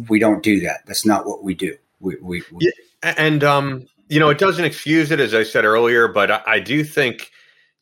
we 0.08 0.18
don't 0.18 0.42
do 0.42 0.60
that. 0.60 0.86
That's 0.86 1.06
not 1.06 1.26
what 1.26 1.42
we 1.42 1.54
do. 1.54 1.76
We, 2.00 2.16
we, 2.20 2.42
we 2.52 2.72
yeah, 3.02 3.14
and 3.16 3.42
um, 3.42 3.88
you 4.10 4.20
know, 4.20 4.28
it 4.28 4.38
doesn't 4.38 4.64
excuse 4.64 5.10
it, 5.10 5.20
as 5.20 5.34
I 5.34 5.44
said 5.44 5.64
earlier, 5.64 6.08
but 6.08 6.30
I, 6.30 6.42
I 6.46 6.60
do 6.60 6.84
think 6.84 7.30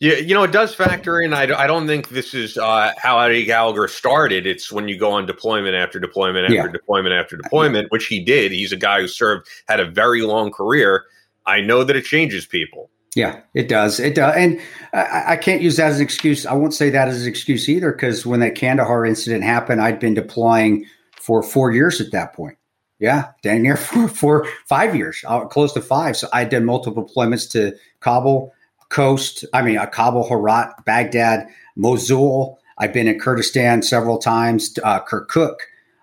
yeah, 0.00 0.14
you 0.14 0.32
know, 0.32 0.44
it 0.44 0.52
does 0.52 0.76
factor 0.76 1.20
in. 1.20 1.34
I, 1.34 1.42
I 1.42 1.66
don't 1.66 1.88
think 1.88 2.10
this 2.10 2.32
is 2.32 2.56
uh, 2.56 2.92
how 2.98 3.18
Eddie 3.18 3.44
Gallagher 3.44 3.88
started. 3.88 4.46
It's 4.46 4.70
when 4.70 4.86
you 4.86 4.96
go 4.96 5.10
on 5.10 5.26
deployment 5.26 5.74
after 5.74 5.98
deployment 5.98 6.44
after 6.44 6.54
yeah. 6.54 6.68
deployment 6.68 7.14
after 7.14 7.36
deployment, 7.42 7.90
which 7.90 8.06
he 8.06 8.20
did. 8.20 8.52
He's 8.52 8.70
a 8.70 8.76
guy 8.76 9.00
who 9.00 9.08
served, 9.08 9.48
had 9.66 9.80
a 9.80 9.90
very 9.90 10.22
long 10.22 10.52
career. 10.52 11.04
I 11.46 11.60
know 11.60 11.82
that 11.82 11.96
it 11.96 12.04
changes 12.04 12.46
people. 12.46 12.90
Yeah, 13.16 13.40
it 13.54 13.68
does. 13.68 13.98
It 13.98 14.14
does. 14.14 14.36
And 14.36 14.60
I, 14.92 15.32
I 15.32 15.36
can't 15.36 15.62
use 15.62 15.76
that 15.78 15.88
as 15.88 15.96
an 15.96 16.02
excuse. 16.02 16.46
I 16.46 16.52
won't 16.52 16.74
say 16.74 16.90
that 16.90 17.08
as 17.08 17.22
an 17.22 17.28
excuse 17.28 17.68
either, 17.68 17.90
because 17.90 18.24
when 18.24 18.38
that 18.38 18.54
Kandahar 18.54 19.04
incident 19.04 19.42
happened, 19.42 19.80
I'd 19.80 19.98
been 19.98 20.14
deploying 20.14 20.86
for 21.16 21.42
four 21.42 21.72
years 21.72 22.00
at 22.00 22.12
that 22.12 22.34
point. 22.34 22.57
Yeah, 22.98 23.32
dang 23.42 23.62
near 23.62 23.76
for, 23.78 24.08
for 24.08 24.48
five 24.66 24.96
years, 24.96 25.24
uh, 25.26 25.44
close 25.46 25.72
to 25.74 25.80
five. 25.80 26.16
So 26.16 26.28
I 26.32 26.44
did 26.44 26.64
multiple 26.64 27.04
deployments 27.04 27.50
to 27.52 27.76
Kabul 28.00 28.52
Khost. 28.90 29.44
I 29.52 29.62
mean, 29.62 29.78
uh, 29.78 29.87
Kabul, 29.87 30.28
Herat, 30.28 30.84
Baghdad, 30.84 31.48
Mosul. 31.76 32.58
I've 32.78 32.92
been 32.92 33.08
in 33.08 33.18
Kurdistan 33.18 33.82
several 33.82 34.18
times. 34.18 34.78
Uh, 34.82 35.00
Kirkuk. 35.00 35.56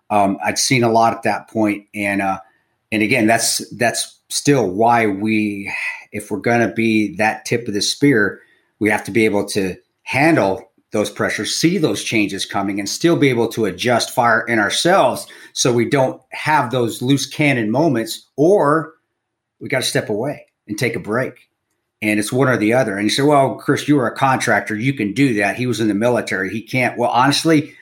Um, 0.10 0.38
I'd 0.44 0.60
seen 0.60 0.84
a 0.84 0.92
lot 0.92 1.14
at 1.14 1.24
that 1.24 1.50
point, 1.50 1.88
and 1.96 2.22
uh, 2.22 2.40
and 2.92 3.02
again, 3.02 3.26
that's 3.26 3.68
that's 3.76 4.20
still 4.30 4.70
why 4.70 5.08
we, 5.08 5.74
if 6.12 6.30
we're 6.30 6.40
going 6.40 6.68
to 6.68 6.74
be 6.74 7.16
that 7.16 7.46
tip 7.46 7.68
of 7.68 7.74
the 7.74 7.82
spear, 7.82 8.42
we 8.80 8.90
have 8.90 9.04
to 9.06 9.12
be 9.12 9.26
able 9.26 9.46
to 9.46 9.76
handle 10.04 10.72
those 10.96 11.12
pressures, 11.12 11.56
see 11.56 11.78
those 11.78 12.04
changes 12.04 12.46
coming, 12.46 12.80
and 12.80 12.90
still 12.90 13.16
be 13.16 13.30
able 13.30 13.50
to 13.50 13.66
adjust 13.66 14.10
fire 14.10 14.42
in 14.48 14.58
ourselves 14.58 15.28
so 15.54 15.72
we 15.72 15.88
don't 15.88 16.22
have 16.32 16.72
those 16.72 17.02
loose 17.02 17.28
cannon 17.28 17.70
moments, 17.70 18.28
or 18.36 18.94
we 19.60 19.70
got 19.70 19.84
to 19.84 19.88
step 19.88 20.10
away 20.10 20.48
and 20.68 20.80
take 20.80 20.96
a 20.96 21.00
break 21.00 21.50
and 22.02 22.20
it's 22.20 22.32
one 22.32 22.48
or 22.48 22.58
the 22.58 22.74
other. 22.74 22.96
And 22.96 23.04
you 23.04 23.10
say, 23.10 23.24
well, 23.24 23.56
Chris, 23.56 23.88
you 23.88 23.98
are 24.00 24.08
a 24.08 24.16
contractor. 24.16 24.76
You 24.76 24.94
can 24.94 25.14
do 25.14 25.36
that. 25.36 25.56
He 25.56 25.68
was 25.68 25.80
in 25.80 25.88
the 25.88 25.94
military. 25.94 26.52
He 26.52 26.62
can't. 26.62 26.98
Well, 26.98 27.10
honestly, 27.10 27.74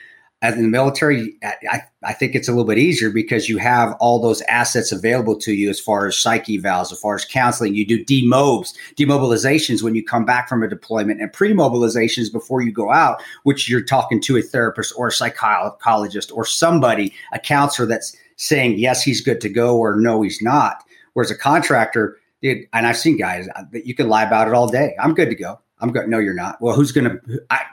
as 0.41 0.55
in 0.55 0.61
the 0.61 0.67
military, 0.67 1.35
I, 1.43 1.53
I 1.69 1.81
think 2.11 2.35
it's 2.35 2.49
a 2.49 2.51
little 2.51 2.65
bit 2.65 2.77
easier 2.77 3.09
because 3.09 3.47
you 3.47 3.57
have 3.59 3.95
all 4.01 4.19
those 4.19 4.41
assets 4.43 4.91
available 4.91 5.37
to 5.39 5.53
you 5.53 5.69
as 5.69 5.79
far 5.79 6.05
as 6.05 6.17
psych 6.17 6.47
evals, 6.47 6.91
as 6.91 6.99
far 6.99 7.15
as 7.15 7.23
counseling. 7.23 7.75
You 7.75 7.85
do 7.85 8.03
demobs, 8.03 8.73
demobilizations 8.97 9.81
when 9.81 9.95
you 9.95 10.03
come 10.03 10.25
back 10.25 10.49
from 10.49 10.63
a 10.63 10.67
deployment, 10.67 11.21
and 11.21 11.31
pre-mobilizations 11.31 12.29
before 12.29 12.61
you 12.61 12.73
go 12.73 12.91
out, 12.91 13.23
which 13.43 13.69
you're 13.69 13.81
talking 13.81 14.19
to 14.23 14.35
a 14.35 14.41
therapist 14.41 14.93
or 14.97 15.07
a 15.07 15.11
psychologist 15.13 16.31
or 16.33 16.45
somebody, 16.45 17.13
a 17.31 17.39
counselor 17.39 17.87
that's 17.87 18.13
saying 18.35 18.77
yes, 18.77 19.01
he's 19.03 19.21
good 19.21 19.39
to 19.39 19.49
go 19.49 19.77
or 19.77 19.95
no, 19.95 20.21
he's 20.21 20.41
not. 20.41 20.83
Whereas 21.13 21.31
a 21.31 21.37
contractor, 21.37 22.17
dude, 22.41 22.67
and 22.73 22.85
I've 22.85 22.97
seen 22.97 23.17
guys 23.17 23.47
uh, 23.55 23.63
that 23.71 23.85
you 23.85 23.95
can 23.95 24.09
lie 24.09 24.23
about 24.23 24.47
it 24.47 24.53
all 24.53 24.67
day. 24.67 24.95
I'm 24.99 25.13
good 25.13 25.29
to 25.29 25.35
go. 25.35 25.59
I'm 25.83 25.91
good. 25.91 26.07
No, 26.07 26.17
you're 26.17 26.33
not. 26.33 26.61
Well, 26.61 26.75
who's 26.75 26.93
gonna 26.93 27.19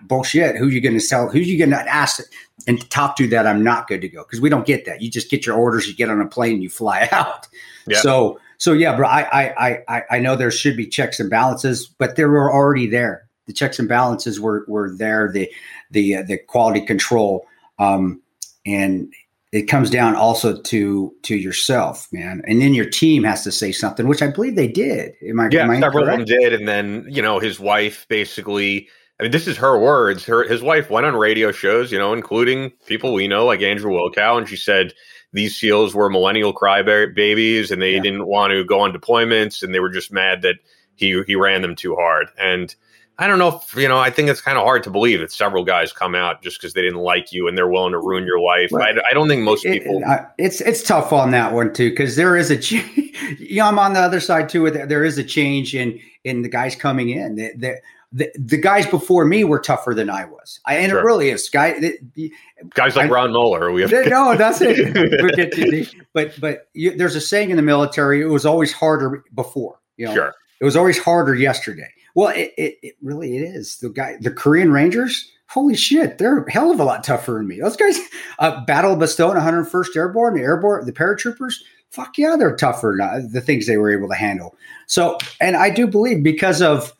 bullshit? 0.02 0.56
Who 0.56 0.66
you 0.66 0.80
gonna 0.80 1.00
sell? 1.00 1.28
Who's 1.28 1.48
you 1.48 1.58
gonna 1.58 1.84
ask 1.88 2.20
and 2.66 2.90
talk 2.90 3.14
to 3.16 3.28
that 3.28 3.46
I'm 3.46 3.62
not 3.62 3.86
good 3.86 4.00
to 4.00 4.08
go? 4.08 4.24
Because 4.24 4.40
we 4.40 4.48
don't 4.48 4.66
get 4.66 4.84
that. 4.86 5.00
You 5.00 5.08
just 5.08 5.30
get 5.30 5.46
your 5.46 5.56
orders, 5.56 5.86
you 5.86 5.94
get 5.94 6.10
on 6.10 6.20
a 6.20 6.26
plane, 6.26 6.60
you 6.60 6.68
fly 6.68 7.08
out. 7.12 7.46
Yeah. 7.86 8.00
So, 8.00 8.40
so 8.58 8.72
yeah, 8.72 8.96
bro. 8.96 9.06
I, 9.06 9.22
I, 9.32 9.84
I, 9.88 10.02
I 10.10 10.18
know 10.18 10.34
there 10.34 10.50
should 10.50 10.76
be 10.76 10.88
checks 10.88 11.20
and 11.20 11.30
balances, 11.30 11.86
but 11.86 12.16
they 12.16 12.24
were 12.24 12.52
already 12.52 12.88
there. 12.88 13.28
The 13.46 13.52
checks 13.52 13.78
and 13.78 13.88
balances 13.88 14.40
were 14.40 14.64
were 14.66 14.90
there. 14.90 15.30
The 15.32 15.48
the 15.92 16.16
uh, 16.16 16.22
the 16.22 16.38
quality 16.38 16.84
control. 16.84 17.46
Um, 17.78 18.20
and 18.66 19.12
it 19.52 19.62
comes 19.62 19.90
down 19.90 20.14
also 20.14 20.60
to 20.60 21.12
to 21.22 21.36
yourself, 21.36 22.08
man, 22.12 22.42
and 22.46 22.60
then 22.60 22.74
your 22.74 22.88
team 22.88 23.24
has 23.24 23.42
to 23.44 23.52
say 23.52 23.72
something, 23.72 24.06
which 24.06 24.22
I 24.22 24.28
believe 24.28 24.54
they 24.54 24.68
did. 24.68 25.14
Am 25.26 25.40
I? 25.40 25.48
Yeah, 25.50 25.64
am 25.64 25.70
I 25.70 25.80
several 25.80 26.08
of 26.08 26.10
them 26.10 26.24
did, 26.24 26.52
and 26.52 26.68
then 26.68 27.04
you 27.08 27.22
know 27.22 27.38
his 27.38 27.58
wife 27.58 28.06
basically. 28.08 28.88
I 29.18 29.24
mean, 29.24 29.32
this 29.32 29.46
is 29.46 29.58
her 29.58 29.78
words. 29.78 30.24
Her 30.24 30.44
his 30.48 30.62
wife 30.62 30.88
went 30.88 31.04
on 31.04 31.14
radio 31.14 31.52
shows, 31.52 31.92
you 31.92 31.98
know, 31.98 32.12
including 32.12 32.70
people 32.86 33.12
we 33.12 33.28
know 33.28 33.44
like 33.44 33.60
Andrew 33.60 33.92
Wilkow, 33.92 34.38
and 34.38 34.48
she 34.48 34.56
said 34.56 34.94
these 35.32 35.56
SEALs 35.56 35.94
were 35.94 36.08
millennial 36.08 36.54
crybabies, 36.54 37.70
and 37.70 37.82
they 37.82 37.94
yeah. 37.94 38.02
didn't 38.02 38.26
want 38.26 38.52
to 38.52 38.64
go 38.64 38.80
on 38.80 38.92
deployments, 38.92 39.62
and 39.62 39.74
they 39.74 39.80
were 39.80 39.90
just 39.90 40.12
mad 40.12 40.42
that 40.42 40.56
he 40.94 41.22
he 41.26 41.34
ran 41.34 41.62
them 41.62 41.74
too 41.74 41.96
hard, 41.96 42.28
and 42.38 42.74
I 43.20 43.26
don't 43.26 43.38
know 43.38 43.60
if, 43.60 43.76
you 43.76 43.86
know, 43.86 43.98
I 43.98 44.08
think 44.08 44.30
it's 44.30 44.40
kind 44.40 44.56
of 44.56 44.64
hard 44.64 44.82
to 44.84 44.90
believe 44.90 45.20
that 45.20 45.30
several 45.30 45.62
guys 45.62 45.92
come 45.92 46.14
out 46.14 46.42
just 46.42 46.58
because 46.58 46.72
they 46.72 46.80
didn't 46.80 47.00
like 47.00 47.32
you 47.32 47.48
and 47.48 47.56
they're 47.56 47.68
willing 47.68 47.92
to 47.92 47.98
ruin 47.98 48.24
your 48.24 48.40
life. 48.40 48.72
I, 48.72 48.92
I, 49.10 49.12
don't 49.12 49.28
think 49.28 49.42
most 49.42 49.62
people. 49.62 50.02
It, 50.06 50.26
it's 50.38 50.62
it's 50.62 50.82
tough 50.82 51.12
on 51.12 51.30
that 51.32 51.52
one 51.52 51.74
too 51.74 51.90
because 51.90 52.16
there 52.16 52.34
is 52.34 52.50
a, 52.50 52.56
you 53.38 53.56
know, 53.56 53.66
I'm 53.66 53.78
on 53.78 53.92
the 53.92 54.00
other 54.00 54.20
side 54.20 54.48
too. 54.48 54.70
There 54.70 55.04
is 55.04 55.18
a 55.18 55.24
change 55.24 55.74
in 55.74 56.00
in 56.24 56.40
the 56.40 56.48
guys 56.48 56.74
coming 56.74 57.10
in. 57.10 57.34
The, 57.34 57.52
the, 57.56 57.80
the, 58.10 58.32
the 58.38 58.56
guys 58.56 58.86
before 58.86 59.26
me 59.26 59.44
were 59.44 59.60
tougher 59.60 59.94
than 59.94 60.08
I 60.08 60.24
was. 60.24 60.58
I, 60.64 60.76
and 60.76 60.90
sure. 60.90 61.00
it 61.00 61.04
really 61.04 61.28
is. 61.28 61.48
Guy, 61.50 61.78
the, 61.78 62.32
guys 62.70 62.96
like 62.96 63.10
I, 63.10 63.12
Ron 63.12 63.32
Moeller. 63.32 63.70
We 63.70 63.82
have 63.82 63.92
no, 63.92 64.34
that's 64.34 64.60
it. 64.62 65.94
but 66.14 66.40
but 66.40 66.68
you, 66.72 66.96
there's 66.96 67.16
a 67.16 67.20
saying 67.20 67.50
in 67.50 67.56
the 67.56 67.62
military: 67.62 68.22
it 68.22 68.26
was 68.26 68.46
always 68.46 68.72
harder 68.72 69.22
before. 69.34 69.78
You 69.98 70.06
know, 70.06 70.14
sure. 70.14 70.34
It 70.60 70.64
was 70.64 70.74
always 70.74 70.98
harder 70.98 71.34
yesterday. 71.34 71.90
Well, 72.14 72.28
it, 72.28 72.52
it, 72.56 72.78
it 72.82 72.96
really 73.02 73.36
it 73.36 73.42
is. 73.42 73.76
The 73.78 73.90
guy, 73.90 74.16
the 74.20 74.30
Korean 74.30 74.72
Rangers, 74.72 75.30
holy 75.48 75.76
shit, 75.76 76.18
they're 76.18 76.44
a 76.44 76.50
hell 76.50 76.70
of 76.70 76.80
a 76.80 76.84
lot 76.84 77.04
tougher 77.04 77.32
than 77.32 77.48
me. 77.48 77.60
Those 77.60 77.76
guys, 77.76 77.98
uh, 78.38 78.64
Battle 78.64 78.92
of 78.92 78.98
Bastogne, 78.98 79.36
101st 79.36 79.96
Airborne, 79.96 80.34
the 80.34 80.42
airborne, 80.42 80.86
the 80.86 80.92
paratroopers, 80.92 81.54
fuck 81.90 82.16
yeah, 82.18 82.36
they're 82.38 82.56
tougher. 82.56 83.00
Uh, 83.00 83.20
the 83.30 83.40
things 83.40 83.66
they 83.66 83.76
were 83.76 83.90
able 83.90 84.08
to 84.08 84.14
handle. 84.14 84.56
So, 84.86 85.18
and 85.40 85.56
I 85.56 85.70
do 85.70 85.86
believe 85.86 86.22
because 86.22 86.62
of 86.62 86.92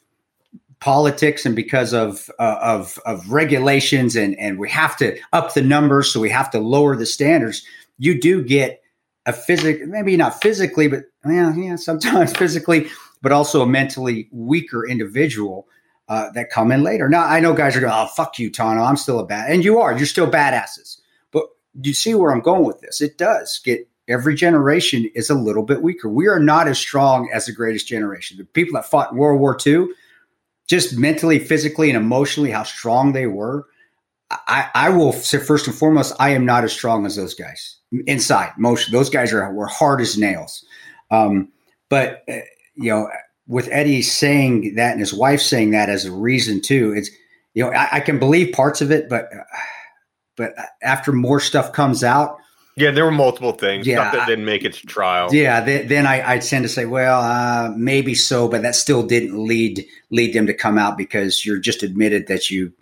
politics 0.81 1.45
and 1.45 1.55
because 1.55 1.93
of 1.93 2.31
uh, 2.39 2.59
of 2.63 2.99
of 3.07 3.31
regulations 3.31 4.17
and 4.17 4.39
and 4.39 4.59
we 4.59 4.69
have 4.71 4.97
to 4.99 5.19
up 5.33 5.55
the 5.55 5.63
numbers, 5.63 6.13
so 6.13 6.21
we 6.21 6.31
have 6.31 6.51
to 6.51 6.59
lower 6.59 6.97
the 6.97 7.07
standards. 7.07 7.65
You 7.99 8.19
do 8.19 8.43
get 8.43 8.83
a 9.27 9.33
physic, 9.33 9.87
maybe 9.87 10.17
not 10.17 10.41
physically, 10.41 10.89
but 10.89 11.05
well, 11.25 11.55
yeah, 11.55 11.77
sometimes 11.77 12.33
physically, 12.37 12.89
but 13.23 13.33
also 13.33 13.63
a 13.63 13.67
mentally 13.67 14.29
weaker 14.33 14.87
individual 14.87 15.67
uh, 16.09 16.31
that 16.33 16.51
come 16.51 16.73
in 16.73 16.83
later. 16.83 17.09
Now 17.09 17.25
I 17.25 17.41
know 17.41 17.55
guys 17.55 17.77
are 17.77 17.81
going, 17.81 17.93
"Oh, 17.95 18.09
fuck 18.17 18.39
you, 18.39 18.51
Tanto. 18.51 18.83
I'm 18.83 18.97
still 18.97 19.21
a 19.21 19.27
bad," 19.27 19.51
and 19.51 19.65
you 19.65 19.79
are. 19.79 19.97
You're 19.97 20.07
still 20.07 20.31
badasses. 20.31 21.01
But 21.31 21.45
you 21.81 21.95
see 21.95 22.15
where 22.15 22.33
I'm 22.33 22.41
going 22.41 22.65
with 22.65 22.81
this? 22.81 23.01
It 23.01 23.17
does 23.17 23.61
get 23.65 23.89
every 24.09 24.35
generation 24.35 25.09
is 25.15 25.31
a 25.31 25.35
little 25.35 25.63
bit 25.63 25.83
weaker. 25.83 26.09
We 26.09 26.27
are 26.27 26.41
not 26.41 26.67
as 26.67 26.79
strong 26.79 27.31
as 27.33 27.47
the 27.47 27.53
greatest 27.53 27.87
generation. 27.87 28.39
The 28.39 28.45
people 28.45 28.75
that 28.75 28.91
fought 28.91 29.13
in 29.13 29.19
World 29.19 29.41
War 29.41 29.57
II, 29.65 29.87
just 30.69 30.99
mentally, 30.99 31.39
physically, 31.39 31.89
and 31.89 31.97
emotionally, 31.97 32.51
how 32.51 32.65
strong 32.65 33.13
they 33.13 33.27
were. 33.27 33.67
I, 34.31 34.69
I 34.75 34.91
will 34.91 35.13
say 35.13 35.39
first 35.39 35.67
and 35.67 35.77
foremost, 35.77 36.15
I 36.21 36.31
am 36.31 36.45
not 36.45 36.65
as 36.65 36.73
strong 36.73 37.07
as 37.07 37.17
those 37.17 37.35
guys 37.35 37.77
inside. 38.07 38.53
Most 38.59 38.93
those 38.93 39.11
guys 39.11 39.33
are 39.33 39.53
were 39.53 39.67
hard 39.67 40.01
as 40.01 40.19
nails. 40.19 40.65
Um, 41.11 41.49
but 41.89 42.23
uh, 42.29 42.39
you 42.81 42.91
know, 42.91 43.09
with 43.47 43.69
Eddie 43.71 44.03
saying 44.03 44.75
that 44.77 44.93
and 44.93 45.01
his 45.01 45.13
wife 45.13 45.41
saying 45.41 45.73
that 45.73 45.89
as 45.89 46.05
a 46.05 46.13
reason 46.13 46.61
too, 46.61 46.95
it's 46.97 47.11
you 47.55 47.65
know 47.65 47.71
I, 47.71 47.97
I 47.97 48.01
can 48.01 48.19
believe 48.19 48.55
parts 48.55 48.81
of 48.81 48.91
it, 48.91 49.09
but 49.09 49.29
but 50.37 50.55
after 50.83 51.13
more 51.13 51.41
stuff 51.41 51.73
comes 51.73 52.03
out, 52.03 52.39
yeah, 52.77 52.91
there 52.91 53.05
were 53.05 53.11
multiple 53.11 53.53
things. 53.53 53.87
Yeah, 53.87 54.11
stuff 54.11 54.13
that 54.15 54.27
didn't 54.27 54.45
make 54.45 54.65
it 54.65 54.73
to 54.75 54.87
trial. 54.87 55.29
Yeah, 55.33 55.63
th- 55.63 55.89
then 55.89 56.07
I, 56.07 56.35
I 56.35 56.39
tend 56.39 56.65
to 56.65 56.69
say, 56.69 56.87
well, 56.87 57.21
uh, 57.21 57.73
maybe 57.77 58.15
so, 58.15 58.49
but 58.49 58.63
that 58.63 58.75
still 58.75 59.03
didn't 59.03 59.37
lead 59.37 59.85
lead 60.11 60.33
them 60.33 60.47
to 60.47 60.55
come 60.55 60.79
out 60.79 60.97
because 60.97 61.45
you're 61.45 61.59
just 61.59 61.83
admitted 61.83 62.29
that 62.29 62.51
you, 62.51 62.73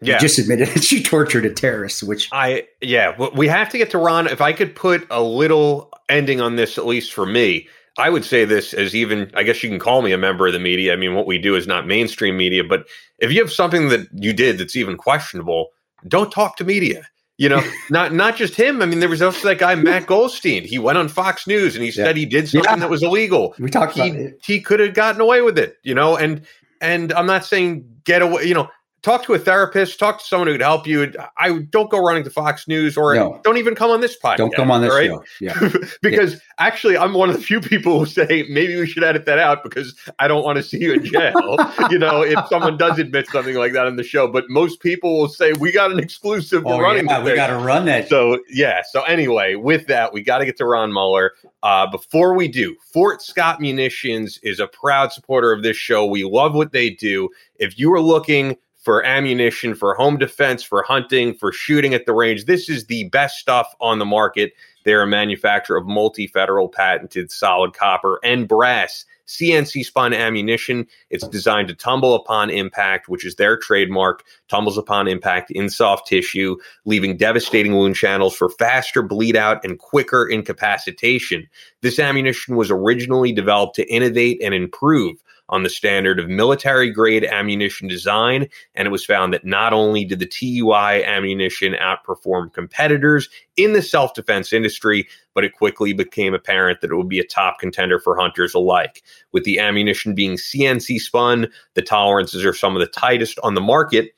yeah. 0.00 0.14
you 0.14 0.20
just 0.20 0.38
admitted 0.38 0.68
that 0.74 0.92
you 0.92 1.02
tortured 1.02 1.44
a 1.44 1.52
terrorist. 1.52 2.02
Which 2.04 2.28
I 2.30 2.68
yeah, 2.80 3.16
we 3.34 3.48
have 3.48 3.70
to 3.70 3.78
get 3.78 3.90
to 3.90 3.98
Ron. 3.98 4.28
If 4.28 4.40
I 4.40 4.52
could 4.52 4.76
put 4.76 5.06
a 5.10 5.22
little 5.22 5.90
ending 6.08 6.40
on 6.40 6.56
this, 6.56 6.78
at 6.78 6.86
least 6.86 7.12
for 7.12 7.26
me, 7.26 7.68
I 7.98 8.10
would 8.10 8.24
say 8.24 8.44
this 8.44 8.72
as 8.72 8.94
even 8.94 9.30
I 9.34 9.42
guess 9.42 9.62
you 9.62 9.68
can 9.68 9.78
call 9.78 10.02
me 10.02 10.12
a 10.12 10.18
member 10.18 10.46
of 10.46 10.52
the 10.52 10.58
media. 10.58 10.92
I 10.92 10.96
mean, 10.96 11.14
what 11.14 11.26
we 11.26 11.38
do 11.38 11.56
is 11.56 11.66
not 11.66 11.86
mainstream 11.86 12.36
media, 12.36 12.64
but 12.64 12.86
if 13.18 13.32
you 13.32 13.40
have 13.40 13.52
something 13.52 13.88
that 13.88 14.08
you 14.12 14.32
did 14.32 14.58
that's 14.58 14.76
even 14.76 14.96
questionable, 14.96 15.70
don't 16.06 16.30
talk 16.30 16.56
to 16.56 16.64
media 16.64 17.08
you 17.38 17.48
know, 17.48 17.62
not 17.90 18.12
not 18.12 18.36
just 18.36 18.54
him. 18.54 18.82
I 18.82 18.86
mean, 18.86 18.98
there 18.98 19.08
was 19.08 19.22
also 19.22 19.48
that 19.48 19.58
guy 19.58 19.74
Matt 19.76 20.06
Golsteyn. 20.06 20.66
He 20.66 20.78
went 20.78 20.98
on 20.98 21.08
Fox 21.08 21.46
News 21.46 21.74
and 21.74 21.82
he 21.82 21.90
yeah. 21.90 22.04
said 22.04 22.16
he 22.16 22.26
did 22.26 22.48
something 22.48 22.68
yeah. 22.68 22.76
that 22.76 22.90
was 22.90 23.02
illegal. 23.02 23.54
We 23.58 23.70
talked 23.70 23.94
he, 23.94 24.00
about 24.00 24.20
it. 24.20 24.40
He 24.44 24.60
could 24.60 24.80
have 24.80 24.92
gotten 24.92 25.20
away 25.20 25.40
with 25.40 25.58
it, 25.58 25.76
you 25.82 25.94
know. 25.94 26.16
And 26.16 26.42
and 26.80 27.12
I'm 27.14 27.26
not 27.26 27.44
saying 27.46 27.88
get 28.04 28.20
away. 28.20 28.44
You 28.44 28.54
know, 28.54 28.68
talk 29.08 29.24
to 29.24 29.32
a 29.32 29.38
therapist, 29.38 29.98
talk 29.98 30.18
to 30.18 30.24
someone 30.24 30.48
who 30.48 30.54
could 30.54 30.60
help 30.60 30.86
you. 30.86 31.10
I 31.38 31.60
don't 31.70 31.90
go 31.90 31.98
running 31.98 32.24
to 32.24 32.30
Fox 32.30 32.68
News 32.68 32.96
or 32.96 33.14
no. 33.14 33.40
don't 33.42 33.56
even 33.56 33.74
come 33.74 33.90
on 33.90 34.02
this 34.02 34.18
podcast. 34.18 34.36
Don't 34.36 34.54
come 34.54 34.70
on 34.70 34.82
this 34.82 34.92
right? 34.92 35.08
show. 35.08 35.24
Yeah. 35.40 35.58
because 36.02 36.34
yeah. 36.34 36.40
actually 36.58 36.98
I'm 36.98 37.14
one 37.14 37.30
of 37.30 37.36
the 37.36 37.40
few 37.40 37.60
people 37.60 37.98
who 37.98 38.06
say 38.06 38.46
maybe 38.50 38.76
we 38.76 38.86
should 38.86 39.02
edit 39.02 39.24
that 39.24 39.38
out 39.38 39.62
because 39.62 39.94
I 40.18 40.28
don't 40.28 40.44
want 40.44 40.56
to 40.56 40.62
see 40.62 40.78
you 40.78 40.92
in 40.92 41.04
jail. 41.04 41.56
you 41.90 41.98
know, 41.98 42.22
if 42.22 42.38
someone 42.48 42.76
does 42.76 42.98
admit 42.98 43.28
something 43.28 43.54
like 43.54 43.72
that 43.72 43.86
on 43.86 43.96
the 43.96 44.04
show. 44.04 44.28
But 44.28 44.44
most 44.50 44.80
people 44.80 45.18
will 45.18 45.28
say 45.28 45.52
we 45.54 45.72
got 45.72 45.90
an 45.90 45.98
exclusive 45.98 46.64
oh, 46.66 46.78
running. 46.78 47.06
Yeah, 47.06 47.22
we 47.22 47.34
got 47.34 47.46
to 47.46 47.56
run 47.56 47.86
that. 47.86 48.08
So 48.08 48.38
yeah. 48.50 48.82
So 48.90 49.02
anyway, 49.04 49.54
with 49.54 49.86
that, 49.86 50.12
we 50.12 50.22
got 50.22 50.38
to 50.38 50.44
get 50.44 50.58
to 50.58 50.66
Ron 50.66 50.92
Moeller. 50.92 51.32
Uh, 51.62 51.90
before 51.90 52.34
we 52.34 52.46
do, 52.46 52.76
Fort 52.92 53.22
Scott 53.22 53.58
Munitions 53.60 54.38
is 54.42 54.60
a 54.60 54.66
proud 54.66 55.12
supporter 55.12 55.50
of 55.50 55.62
this 55.62 55.76
show. 55.76 56.04
We 56.04 56.24
love 56.24 56.54
what 56.54 56.72
they 56.72 56.90
do. 56.90 57.30
If 57.58 57.78
you 57.78 57.92
are 57.94 58.00
looking 58.00 58.56
for 58.88 59.04
ammunition, 59.04 59.74
for 59.74 59.94
home 59.94 60.16
defense, 60.16 60.62
for 60.62 60.82
hunting, 60.82 61.34
for 61.34 61.52
shooting 61.52 61.92
at 61.92 62.06
the 62.06 62.12
range. 62.14 62.46
This 62.46 62.70
is 62.70 62.86
the 62.86 63.06
best 63.10 63.36
stuff 63.36 63.74
on 63.82 63.98
the 63.98 64.06
market. 64.06 64.54
They're 64.86 65.02
a 65.02 65.06
manufacturer 65.06 65.76
of 65.76 65.86
multi 65.86 66.26
federal 66.26 66.70
patented 66.70 67.30
solid 67.30 67.74
copper 67.74 68.18
and 68.24 68.48
brass 68.48 69.04
CNC 69.26 69.84
spun 69.84 70.14
ammunition. 70.14 70.86
It's 71.10 71.28
designed 71.28 71.68
to 71.68 71.74
tumble 71.74 72.14
upon 72.14 72.48
impact, 72.48 73.10
which 73.10 73.26
is 73.26 73.34
their 73.34 73.58
trademark, 73.58 74.24
tumbles 74.48 74.78
upon 74.78 75.06
impact 75.06 75.50
in 75.50 75.68
soft 75.68 76.08
tissue, 76.08 76.56
leaving 76.86 77.18
devastating 77.18 77.76
wound 77.76 77.94
channels 77.94 78.34
for 78.34 78.48
faster 78.48 79.02
bleed 79.02 79.36
out 79.36 79.62
and 79.66 79.78
quicker 79.78 80.26
incapacitation. 80.26 81.46
This 81.82 81.98
ammunition 81.98 82.56
was 82.56 82.70
originally 82.70 83.32
developed 83.32 83.76
to 83.76 83.86
innovate 83.92 84.42
and 84.42 84.54
improve 84.54 85.22
on 85.48 85.62
the 85.62 85.70
standard 85.70 86.18
of 86.18 86.28
military 86.28 86.90
grade 86.90 87.24
ammunition 87.24 87.88
design. 87.88 88.48
And 88.74 88.86
it 88.86 88.90
was 88.90 89.04
found 89.04 89.32
that 89.32 89.44
not 89.44 89.72
only 89.72 90.04
did 90.04 90.18
the 90.18 90.26
TUI 90.26 91.04
ammunition 91.04 91.74
outperform 91.74 92.52
competitors 92.52 93.28
in 93.56 93.72
the 93.72 93.82
self 93.82 94.14
defense 94.14 94.52
industry, 94.52 95.08
but 95.34 95.44
it 95.44 95.52
quickly 95.52 95.92
became 95.92 96.34
apparent 96.34 96.80
that 96.80 96.90
it 96.90 96.96
would 96.96 97.08
be 97.08 97.20
a 97.20 97.26
top 97.26 97.58
contender 97.58 97.98
for 97.98 98.16
hunters 98.16 98.54
alike. 98.54 99.02
With 99.32 99.44
the 99.44 99.58
ammunition 99.58 100.14
being 100.14 100.36
CNC 100.36 100.98
spun, 100.98 101.48
the 101.74 101.82
tolerances 101.82 102.44
are 102.44 102.54
some 102.54 102.76
of 102.76 102.80
the 102.80 102.86
tightest 102.86 103.38
on 103.42 103.54
the 103.54 103.60
market 103.60 104.12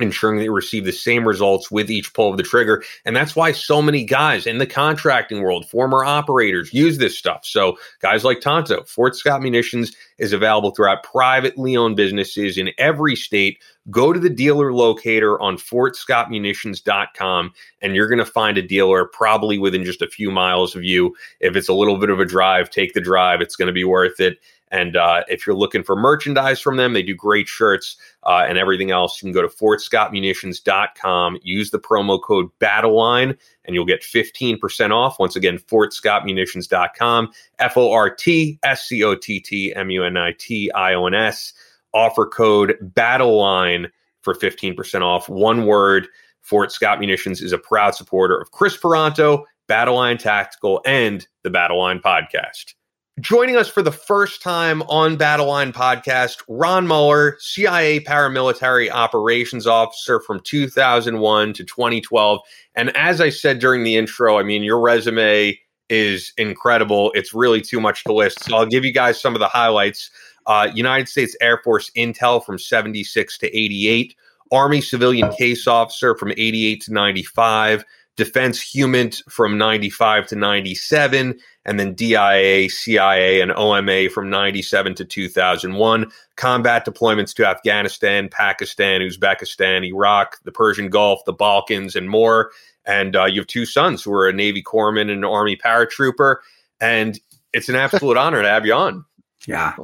ensuring 0.00 0.38
that 0.38 0.44
you 0.44 0.52
receive 0.52 0.84
the 0.84 0.92
same 0.92 1.26
results 1.26 1.70
with 1.70 1.90
each 1.90 2.12
pull 2.14 2.30
of 2.30 2.36
the 2.36 2.42
trigger. 2.42 2.82
And 3.04 3.14
that's 3.16 3.36
why 3.36 3.52
so 3.52 3.80
many 3.80 4.04
guys 4.04 4.46
in 4.46 4.58
the 4.58 4.66
contracting 4.66 5.42
world, 5.42 5.68
former 5.68 6.04
operators, 6.04 6.72
use 6.72 6.98
this 6.98 7.16
stuff. 7.16 7.44
So 7.44 7.78
guys 8.00 8.24
like 8.24 8.40
Tanto, 8.40 8.84
Fort 8.84 9.16
Scott 9.16 9.42
Munitions 9.42 9.94
is 10.18 10.32
available 10.32 10.70
throughout 10.70 11.02
privately 11.02 11.76
owned 11.76 11.96
businesses 11.96 12.56
in 12.58 12.70
every 12.78 13.16
state. 13.16 13.58
Go 13.90 14.12
to 14.12 14.18
the 14.18 14.30
dealer 14.30 14.72
locator 14.72 15.40
on 15.40 15.56
fortscottmunitions.com 15.56 17.52
and 17.82 17.94
you're 17.94 18.08
going 18.08 18.18
to 18.18 18.24
find 18.24 18.58
a 18.58 18.62
dealer 18.62 19.04
probably 19.04 19.58
within 19.58 19.84
just 19.84 20.02
a 20.02 20.08
few 20.08 20.30
miles 20.30 20.74
of 20.74 20.82
you. 20.82 21.14
If 21.40 21.54
it's 21.54 21.68
a 21.68 21.74
little 21.74 21.98
bit 21.98 22.10
of 22.10 22.18
a 22.18 22.24
drive, 22.24 22.70
take 22.70 22.94
the 22.94 23.00
drive. 23.00 23.40
It's 23.40 23.56
going 23.56 23.68
to 23.68 23.72
be 23.72 23.84
worth 23.84 24.18
it. 24.18 24.38
And 24.70 24.96
uh, 24.96 25.22
if 25.28 25.46
you're 25.46 25.56
looking 25.56 25.84
for 25.84 25.94
merchandise 25.94 26.60
from 26.60 26.76
them, 26.76 26.92
they 26.92 27.02
do 27.02 27.14
great 27.14 27.46
shirts 27.46 27.96
uh, 28.24 28.44
and 28.48 28.58
everything 28.58 28.90
else. 28.90 29.22
You 29.22 29.26
can 29.26 29.32
go 29.32 29.42
to 29.42 29.48
fortscottmunitions.com, 29.48 31.38
use 31.42 31.70
the 31.70 31.78
promo 31.78 32.20
code 32.20 32.48
BATTLELINE, 32.58 33.36
and 33.64 33.74
you'll 33.74 33.84
get 33.84 34.02
15% 34.02 34.90
off. 34.90 35.18
Once 35.18 35.36
again, 35.36 35.58
fortscottmunitions.com, 35.58 37.32
F 37.58 37.76
O 37.76 37.92
R 37.92 38.10
T 38.10 38.58
S 38.62 38.88
C 38.88 39.04
O 39.04 39.14
T 39.14 39.40
T 39.40 39.74
M 39.74 39.90
U 39.90 40.04
N 40.04 40.16
I 40.16 40.32
T 40.38 40.70
I 40.72 40.94
O 40.94 41.06
N 41.06 41.14
S. 41.14 41.52
Offer 41.94 42.26
code 42.26 42.76
BATTLELINE 42.80 43.86
for 44.22 44.34
15% 44.34 45.02
off. 45.02 45.28
One 45.28 45.66
word. 45.66 46.08
Fort 46.42 46.70
Scott 46.70 47.00
Munitions 47.00 47.42
is 47.42 47.52
a 47.52 47.58
proud 47.58 47.96
supporter 47.96 48.40
of 48.40 48.52
Kris 48.52 48.76
Paronto, 48.76 49.42
Battle 49.66 49.96
Line 49.96 50.16
Tactical, 50.16 50.80
and 50.86 51.26
the 51.42 51.50
Battle 51.50 51.78
Line 51.78 51.98
Podcast. 51.98 52.74
Joining 53.20 53.56
us 53.56 53.66
for 53.66 53.80
the 53.80 53.92
first 53.92 54.42
time 54.42 54.82
on 54.82 55.16
Battle 55.16 55.46
Line 55.46 55.72
Podcast, 55.72 56.42
Ron 56.48 56.86
Moeller, 56.86 57.38
CIA 57.40 58.00
paramilitary 58.00 58.90
operations 58.90 59.66
officer 59.66 60.20
from 60.20 60.40
2001 60.40 61.54
to 61.54 61.64
2012. 61.64 62.40
And 62.74 62.94
as 62.94 63.22
I 63.22 63.30
said 63.30 63.58
during 63.58 63.84
the 63.84 63.96
intro, 63.96 64.38
I 64.38 64.42
mean, 64.42 64.62
your 64.62 64.78
resume 64.78 65.58
is 65.88 66.34
incredible. 66.36 67.10
It's 67.14 67.32
really 67.32 67.62
too 67.62 67.80
much 67.80 68.04
to 68.04 68.12
list. 68.12 68.44
So 68.44 68.54
I'll 68.54 68.66
give 68.66 68.84
you 68.84 68.92
guys 68.92 69.18
some 69.18 69.34
of 69.34 69.40
the 69.40 69.48
highlights. 69.48 70.10
Uh, 70.46 70.68
United 70.74 71.08
States 71.08 71.34
Air 71.40 71.62
Force 71.64 71.90
Intel 71.96 72.44
from 72.44 72.58
76 72.58 73.38
to 73.38 73.56
88, 73.56 74.14
Army 74.52 74.82
Civilian 74.82 75.32
Case 75.32 75.66
Officer 75.66 76.14
from 76.16 76.32
88 76.32 76.82
to 76.82 76.92
95, 76.92 77.82
Defense 78.16 78.60
HUMINT 78.60 79.22
from 79.28 79.58
95 79.58 80.26
to 80.28 80.36
97 80.36 81.38
and 81.66 81.80
then 81.80 81.94
DIA, 81.94 82.70
CIA, 82.70 83.40
and 83.40 83.52
OMA 83.52 84.08
from 84.08 84.30
97 84.30 84.94
to 84.94 85.04
2001. 85.04 86.10
Combat 86.36 86.86
deployments 86.86 87.34
to 87.34 87.46
Afghanistan, 87.46 88.28
Pakistan, 88.30 89.00
Uzbekistan, 89.00 89.84
Iraq, 89.84 90.42
the 90.44 90.52
Persian 90.52 90.88
Gulf, 90.88 91.24
the 91.26 91.32
Balkans, 91.32 91.94
and 91.94 92.08
more. 92.08 92.52
And 92.86 93.16
uh, 93.16 93.24
you 93.24 93.40
have 93.40 93.48
two 93.48 93.66
sons 93.66 94.02
who 94.02 94.12
are 94.12 94.28
a 94.28 94.32
Navy 94.32 94.62
corpsman 94.62 95.02
and 95.02 95.10
an 95.10 95.24
Army 95.24 95.56
paratrooper. 95.56 96.36
And 96.80 97.18
it's 97.52 97.68
an 97.68 97.74
absolute 97.74 98.16
honor 98.16 98.42
to 98.42 98.48
have 98.48 98.64
you 98.64 98.74
on. 98.74 99.04
Yeah. 99.46 99.74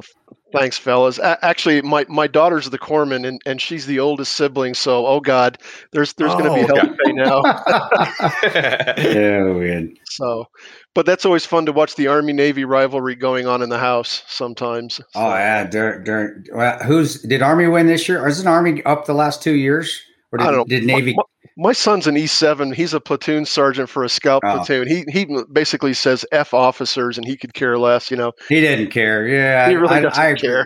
Thanks, 0.53 0.77
fellas. 0.77 1.17
A- 1.17 1.43
actually, 1.43 1.81
my, 1.81 2.05
my 2.07 2.27
daughter's 2.27 2.69
the 2.69 2.79
corpsman, 2.79 3.27
and, 3.27 3.41
and 3.45 3.59
she's 3.59 3.85
the 3.85 3.99
oldest 3.99 4.33
sibling. 4.33 4.73
So, 4.73 5.07
oh 5.07 5.19
God, 5.19 5.57
there's 5.91 6.13
there's 6.13 6.31
oh, 6.33 6.37
going 6.37 6.49
to 6.49 6.73
be 6.73 6.73
hell 6.73 6.87
to 6.87 6.97
pay 7.03 7.11
now. 7.11 7.41
yeah, 9.11 9.43
weird. 9.51 9.89
So, 10.09 10.45
but 10.93 11.05
that's 11.05 11.25
always 11.25 11.45
fun 11.45 11.65
to 11.65 11.71
watch 11.71 11.95
the 11.95 12.07
Army 12.07 12.33
Navy 12.33 12.65
rivalry 12.65 13.15
going 13.15 13.47
on 13.47 13.61
in 13.61 13.69
the 13.69 13.79
house 13.79 14.23
sometimes. 14.27 14.95
So. 14.95 15.03
Oh 15.15 15.29
yeah, 15.29 15.65
during, 15.65 16.03
during, 16.03 16.45
well, 16.53 16.77
who's 16.79 17.21
did 17.23 17.41
Army 17.41 17.67
win 17.67 17.87
this 17.87 18.07
year? 18.07 18.23
Or 18.23 18.27
is 18.27 18.39
an 18.39 18.47
Army 18.47 18.83
up 18.83 19.05
the 19.05 19.13
last 19.13 19.41
two 19.41 19.55
years? 19.55 19.99
Or 20.31 20.37
did, 20.37 20.47
I 20.47 20.51
don't 20.51 20.59
know. 20.59 20.65
did 20.65 20.85
Navy? 20.85 21.13
My, 21.15 21.23
my 21.57 21.73
son's 21.73 22.07
an 22.07 22.17
E 22.17 22.27
seven. 22.27 22.71
He's 22.71 22.93
a 22.93 22.99
platoon 22.99 23.45
sergeant 23.45 23.89
for 23.89 24.03
a 24.03 24.09
scout 24.09 24.41
oh. 24.45 24.57
platoon. 24.57 24.87
He 24.87 25.05
he 25.11 25.27
basically 25.51 25.93
says 25.93 26.25
F 26.31 26.53
officers, 26.53 27.17
and 27.17 27.27
he 27.27 27.37
could 27.37 27.53
care 27.53 27.77
less. 27.77 28.09
You 28.11 28.17
know, 28.17 28.33
he 28.49 28.61
didn't 28.61 28.91
care. 28.91 29.27
Yeah, 29.27 29.69
he 29.69 29.75
really 29.75 29.95
I, 29.95 30.01
doesn't 30.01 30.23
I, 30.23 30.33
care. 30.35 30.65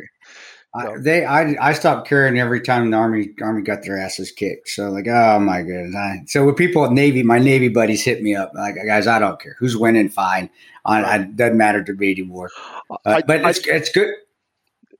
I, 0.75 0.97
they, 0.99 1.25
I, 1.25 1.55
I 1.69 1.73
stopped 1.73 2.07
caring 2.07 2.39
every 2.39 2.61
time 2.61 2.91
the 2.91 2.97
army, 2.97 3.29
army 3.41 3.63
got 3.63 3.81
their 3.81 3.97
asses 3.97 4.31
kicked. 4.31 4.69
So 4.69 4.91
like, 4.91 5.07
oh 5.07 5.39
my 5.39 5.63
goodness. 5.63 5.95
I, 5.95 6.21
so 6.27 6.45
with 6.45 6.55
people 6.55 6.85
at 6.85 6.91
Navy, 6.91 7.23
my 7.23 7.39
Navy 7.39 7.67
buddies 7.67 8.03
hit 8.03 8.21
me 8.21 8.35
up 8.35 8.51
like, 8.53 8.75
guys, 8.85 9.07
I 9.07 9.17
don't 9.17 9.41
care 9.41 9.55
who's 9.57 9.75
winning, 9.75 10.09
fine. 10.09 10.51
I, 10.85 11.19
it 11.19 11.35
doesn't 11.35 11.57
matter 11.57 11.83
to 11.83 11.93
me 11.93 12.11
anymore. 12.11 12.51
Uh, 12.91 13.21
but 13.25 13.41
it's, 13.41 13.65
it's 13.65 13.89
good. 13.89 14.13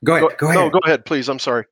Go 0.03 0.15
ahead. 0.15 0.29
Go, 0.29 0.35
go 0.37 0.47
ahead. 0.47 0.59
No, 0.59 0.69
go 0.69 0.79
ahead, 0.83 1.05
please. 1.05 1.29
I'm 1.29 1.37
sorry. 1.37 1.65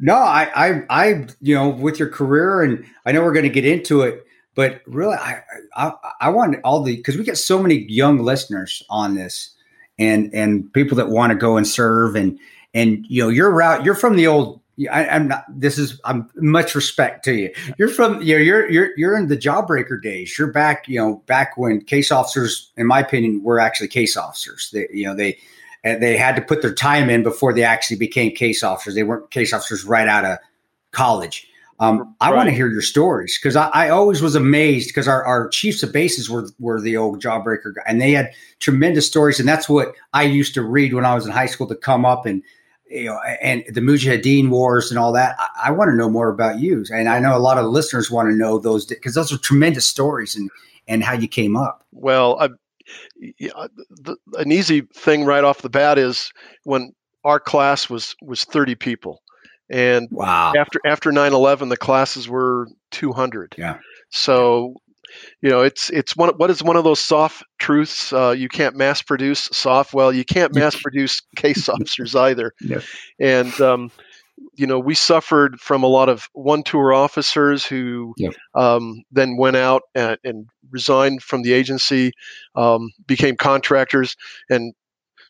No, 0.00 0.14
I, 0.14 0.50
I, 0.54 0.82
I, 0.90 1.26
you 1.40 1.54
know, 1.54 1.68
with 1.68 1.98
your 1.98 2.08
career, 2.08 2.62
and 2.62 2.84
I 3.06 3.12
know 3.12 3.22
we're 3.22 3.32
going 3.32 3.44
to 3.44 3.50
get 3.50 3.64
into 3.64 4.02
it, 4.02 4.24
but 4.54 4.82
really, 4.86 5.16
I, 5.16 5.42
I, 5.76 5.92
I 6.20 6.28
want 6.30 6.56
all 6.64 6.82
the 6.82 6.96
because 6.96 7.16
we 7.16 7.24
get 7.24 7.38
so 7.38 7.60
many 7.62 7.86
young 7.88 8.18
listeners 8.18 8.82
on 8.90 9.14
this, 9.14 9.50
and 9.98 10.32
and 10.34 10.72
people 10.72 10.96
that 10.96 11.10
want 11.10 11.30
to 11.30 11.38
go 11.38 11.56
and 11.56 11.66
serve, 11.66 12.16
and 12.16 12.38
and 12.72 13.04
you 13.08 13.22
know, 13.22 13.28
you're 13.28 13.50
route, 13.50 13.84
you're 13.84 13.94
from 13.94 14.16
the 14.16 14.26
old. 14.26 14.60
I, 14.90 15.04
am 15.04 15.28
not. 15.28 15.44
This 15.48 15.78
is. 15.78 16.00
I'm 16.04 16.28
much 16.34 16.74
respect 16.74 17.24
to 17.26 17.34
you. 17.34 17.54
You're 17.78 17.88
from. 17.88 18.20
You 18.20 18.36
know, 18.36 18.42
you're 18.42 18.70
you're 18.70 18.90
you're 18.96 19.16
in 19.16 19.28
the 19.28 19.36
jawbreaker 19.36 20.02
days. 20.02 20.36
You're 20.36 20.50
back. 20.50 20.88
You 20.88 20.98
know, 20.98 21.22
back 21.26 21.56
when 21.56 21.80
case 21.80 22.10
officers, 22.10 22.72
in 22.76 22.88
my 22.88 22.98
opinion, 23.00 23.44
were 23.44 23.60
actually 23.60 23.88
case 23.88 24.16
officers. 24.16 24.70
They, 24.72 24.88
you 24.92 25.04
know, 25.04 25.14
they 25.14 25.38
and 25.84 26.02
they 26.02 26.16
had 26.16 26.34
to 26.34 26.42
put 26.42 26.62
their 26.62 26.74
time 26.74 27.10
in 27.10 27.22
before 27.22 27.52
they 27.52 27.62
actually 27.62 27.98
became 27.98 28.34
case 28.34 28.62
officers. 28.62 28.94
They 28.94 29.02
weren't 29.02 29.30
case 29.30 29.52
officers 29.52 29.84
right 29.84 30.08
out 30.08 30.24
of 30.24 30.38
college. 30.90 31.46
Um, 31.80 32.14
I 32.20 32.30
right. 32.30 32.36
want 32.36 32.48
to 32.48 32.54
hear 32.54 32.68
your 32.68 32.82
stories 32.82 33.38
because 33.38 33.56
I, 33.56 33.68
I, 33.74 33.88
always 33.88 34.22
was 34.22 34.36
amazed 34.36 34.88
because 34.88 35.08
our, 35.08 35.24
our 35.24 35.48
chiefs 35.48 35.82
of 35.82 35.92
bases 35.92 36.30
were 36.30 36.48
were 36.60 36.80
the 36.80 36.96
old 36.96 37.20
jawbreaker 37.20 37.74
guy, 37.74 37.82
and 37.86 38.00
they 38.00 38.12
had 38.12 38.32
tremendous 38.60 39.08
stories, 39.08 39.40
and 39.40 39.48
that's 39.48 39.68
what 39.68 39.92
I 40.12 40.22
used 40.22 40.54
to 40.54 40.62
read 40.62 40.94
when 40.94 41.04
I 41.04 41.14
was 41.14 41.26
in 41.26 41.32
high 41.32 41.46
school 41.46 41.66
to 41.66 41.74
come 41.74 42.04
up 42.04 42.26
and 42.26 42.44
you 42.88 43.06
know 43.06 43.18
and 43.42 43.64
the 43.68 43.80
Mujahideen 43.80 44.50
wars 44.50 44.90
and 44.90 45.00
all 45.00 45.12
that. 45.14 45.34
I, 45.36 45.48
I 45.64 45.70
want 45.72 45.90
to 45.90 45.96
know 45.96 46.08
more 46.08 46.28
about 46.28 46.60
you, 46.60 46.84
and 46.92 47.08
I 47.08 47.18
know 47.18 47.36
a 47.36 47.38
lot 47.40 47.58
of 47.58 47.66
listeners 47.66 48.08
want 48.08 48.28
to 48.30 48.36
know 48.36 48.60
those 48.60 48.86
because 48.86 49.14
those 49.14 49.32
are 49.32 49.38
tremendous 49.38 49.84
stories 49.84 50.36
and 50.36 50.48
and 50.86 51.02
how 51.02 51.14
you 51.14 51.26
came 51.26 51.56
up. 51.56 51.84
Well, 51.90 52.38
I, 52.40 52.50
the, 53.38 54.16
an 54.34 54.52
easy 54.52 54.82
thing 54.94 55.24
right 55.24 55.44
off 55.44 55.62
the 55.62 55.70
bat 55.70 55.98
is 55.98 56.32
when 56.64 56.92
our 57.24 57.40
class 57.40 57.88
was 57.88 58.14
was 58.22 58.44
30 58.44 58.74
people 58.74 59.22
and 59.70 60.08
wow. 60.10 60.52
after 60.56 60.80
after 60.84 61.10
9/11 61.10 61.68
the 61.68 61.76
classes 61.76 62.28
were 62.28 62.68
200 62.90 63.54
yeah 63.56 63.78
so 64.10 64.74
you 65.40 65.50
know 65.50 65.60
it's 65.60 65.90
it's 65.90 66.16
one 66.16 66.30
what 66.36 66.50
is 66.50 66.62
one 66.62 66.76
of 66.76 66.84
those 66.84 67.00
soft 67.00 67.42
truths 67.58 68.12
uh, 68.12 68.34
you 68.36 68.48
can't 68.48 68.76
mass 68.76 69.00
produce 69.00 69.48
soft 69.52 69.94
well 69.94 70.12
you 70.12 70.24
can't 70.24 70.54
mass 70.54 70.80
produce 70.80 71.20
case 71.36 71.68
officers 71.70 72.14
either 72.14 72.52
yeah. 72.60 72.80
and 73.18 73.58
um, 73.60 73.90
you 74.54 74.66
know, 74.66 74.78
we 74.78 74.94
suffered 74.94 75.60
from 75.60 75.82
a 75.82 75.88
lot 75.88 76.08
of 76.08 76.28
one 76.32 76.62
tour 76.62 76.92
officers 76.92 77.64
who 77.64 78.14
yeah. 78.16 78.30
um, 78.54 79.02
then 79.10 79.36
went 79.36 79.56
out 79.56 79.82
and, 79.94 80.18
and, 80.24 80.46
resigned 80.70 81.22
from 81.22 81.42
the 81.42 81.52
agency, 81.52 82.10
um, 82.56 82.90
became 83.06 83.36
contractors, 83.36 84.16
and 84.50 84.74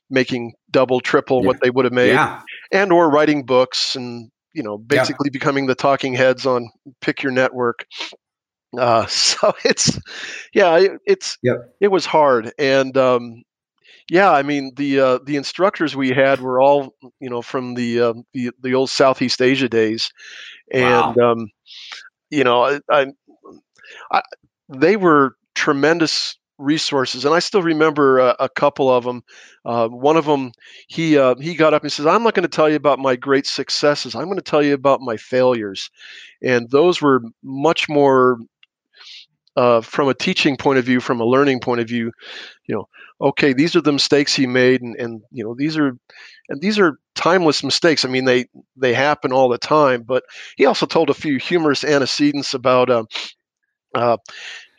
making 0.09 0.55
double, 0.71 1.01
triple 1.01 1.43
yeah. 1.43 1.49
what 1.49 1.61
they 1.63 1.69
would 1.69 1.85
have 1.85 1.93
made, 1.93 2.13
yeah. 2.13 2.41
and 2.73 2.93
or 2.93 3.11
writing 3.11 3.45
books 3.45 3.95
and 3.95 4.31
you 4.55 4.63
know, 4.63 4.79
basically 4.79 5.29
becoming 5.29 5.67
the 5.67 5.75
talking 5.75 6.15
heads 6.15 6.47
on 6.47 6.71
Pick 7.01 7.23
Your 7.23 7.33
Network. 7.33 7.87
Uh, 8.79 9.05
so 9.07 9.53
it's, 9.65 9.99
yeah, 10.55 10.87
it's 11.05 11.37
yep. 11.43 11.75
it 11.81 11.89
was 11.89 12.07
hard, 12.07 12.53
and 12.59 12.97
um, 12.97 13.43
yeah, 14.11 14.31
I 14.31 14.43
mean 14.43 14.73
the 14.77 15.01
uh, 15.01 15.19
the 15.25 15.37
instructors 15.37 15.97
we 15.97 16.11
had 16.11 16.41
were 16.41 16.61
all 16.61 16.95
you 17.21 17.31
know 17.31 17.43
from 17.43 17.75
the 17.75 18.01
uh, 18.01 18.15
the, 18.33 18.51
the 18.61 18.75
old 18.75 18.91
Southeast 18.91 19.41
Asia 19.41 19.69
days, 19.69 20.11
and 20.71 21.17
wow. 21.17 21.33
um, 21.33 21.49
you 22.31 22.45
know 22.45 22.65
I, 22.65 22.81
I, 22.91 23.07
I, 24.13 24.23
they 24.69 24.97
were 24.97 25.37
tremendous 25.55 26.37
resources, 26.59 27.25
and 27.25 27.35
I 27.35 27.39
still 27.39 27.63
remember 27.63 28.19
a, 28.19 28.37
a 28.41 28.49
couple 28.49 28.91
of 28.91 29.05
them. 29.05 29.23
Uh, 29.65 29.89
one 29.89 30.19
of 30.19 30.27
them, 30.27 30.53
he 30.87 31.17
uh, 31.17 31.35
he 31.37 31.55
got 31.55 31.73
up 31.73 31.83
and 31.83 31.91
says, 31.91 32.07
"I'm 32.07 32.23
not 32.23 32.35
going 32.35 32.43
to 32.43 32.57
tell 32.57 32.69
you 32.69 32.77
about 32.77 32.99
my 32.99 33.17
great 33.17 33.47
successes. 33.47 34.15
I'm 34.15 34.25
going 34.25 34.37
to 34.37 34.43
tell 34.43 34.63
you 34.63 34.75
about 34.75 35.01
my 35.01 35.17
failures," 35.17 35.91
and 36.43 36.69
those 36.71 37.01
were 37.01 37.23
much 37.43 37.89
more 37.89 38.39
uh, 39.57 39.81
from 39.81 40.09
a 40.09 40.15
teaching 40.15 40.57
point 40.57 40.79
of 40.79 40.85
view, 40.85 41.01
from 41.01 41.21
a 41.21 41.25
learning 41.25 41.61
point 41.61 41.81
of 41.81 41.89
view, 41.89 42.13
you 42.67 42.75
know, 42.75 42.89
okay, 43.25 43.55
these 43.55 43.77
are 43.77 43.83
the 43.83 43.93
mistakes 43.93 44.35
he 44.35 44.47
made, 44.47 44.83
and, 44.83 44.97
and 44.97 45.23
you 45.33 45.45
know, 45.45 45.55
these 45.57 45.79
are 45.79 45.97
and 46.51 46.61
these 46.63 46.79
are 46.79 46.99
timeless 47.17 47.65
mistakes. 47.65 48.05
I 48.05 48.09
mean, 48.09 48.27
they 48.27 48.47
they 48.77 48.95
happen 48.95 49.33
all 49.33 49.49
the 49.49 49.59
time. 49.59 50.03
But 50.03 50.25
he 50.57 50.67
also 50.67 50.87
told 50.87 51.11
a 51.11 51.15
few 51.15 51.39
humorous 51.39 51.85
antecedents 51.85 52.55
about. 52.55 52.91
Uh, 52.91 53.05
uh, 53.95 54.19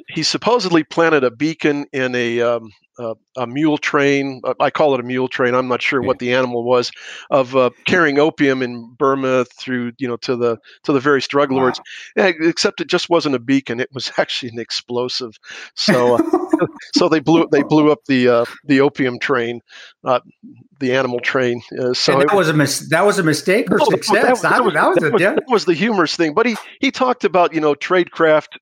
he 0.10 0.23
supposedly 0.23 0.84
planted 0.84 1.23
a 1.23 1.31
beacon 1.31 1.86
in 1.93 2.15
a 2.15 2.41
um, 2.41 2.69
uh, 2.97 3.15
a 3.36 3.47
mule 3.47 3.77
train. 3.77 4.41
Uh, 4.43 4.53
I 4.60 4.69
call 4.69 4.93
it 4.93 4.99
a 4.99 5.03
mule 5.03 5.27
train. 5.27 5.53
I'm 5.53 5.67
not 5.67 5.81
sure 5.81 6.01
what 6.01 6.19
the 6.19 6.34
animal 6.34 6.63
was 6.63 6.91
of 7.29 7.55
uh, 7.55 7.69
carrying 7.86 8.19
opium 8.19 8.62
in 8.62 8.93
Burma 8.97 9.45
through 9.45 9.93
you 9.97 10.08
know 10.08 10.17
to 10.17 10.36
the 10.36 10.58
to 10.84 10.93
the 10.93 10.99
various 10.99 11.27
drug 11.27 11.51
lords. 11.51 11.79
Wow. 12.15 12.31
except 12.39 12.81
it 12.81 12.88
just 12.88 13.10
wasn't 13.10 13.36
a 13.36 13.39
beacon. 13.39 13.79
It 13.79 13.89
was 13.93 14.12
actually 14.17 14.49
an 14.49 14.60
explosive. 14.60 15.38
So 15.75 16.15
uh, 16.15 16.67
so 16.95 17.10
they 17.10 17.19
blew 17.19 17.47
they 17.51 17.63
blew 17.63 17.91
up 17.91 17.99
the 18.08 18.27
uh, 18.27 18.45
the 18.65 18.81
opium 18.81 19.19
train, 19.19 19.62
the 20.03 20.93
animal 20.93 21.19
train. 21.19 21.62
so 21.93 22.13
and 22.13 22.21
that 22.21 22.34
it, 22.34 22.36
was 22.36 22.49
a 22.49 22.53
mis- 22.53 22.89
that 22.89 23.05
was 23.05 23.19
a 23.19 23.23
mistake 23.23 23.69
or 23.71 23.77
no, 23.77 23.86
success. 23.86 24.41
That, 24.41 24.51
that, 24.51 24.63
was, 24.63 24.73
that, 24.73 24.88
was, 24.88 24.97
that, 24.97 25.13
was, 25.13 25.21
that 25.21 25.43
was 25.47 25.65
the 25.65 25.73
humorous 25.73 26.15
thing. 26.15 26.34
But 26.34 26.45
he 26.45 26.55
he 26.79 26.91
talked 26.91 27.23
about 27.23 27.53
you 27.53 27.62
know 27.62 27.75
tradecraft 27.75 28.58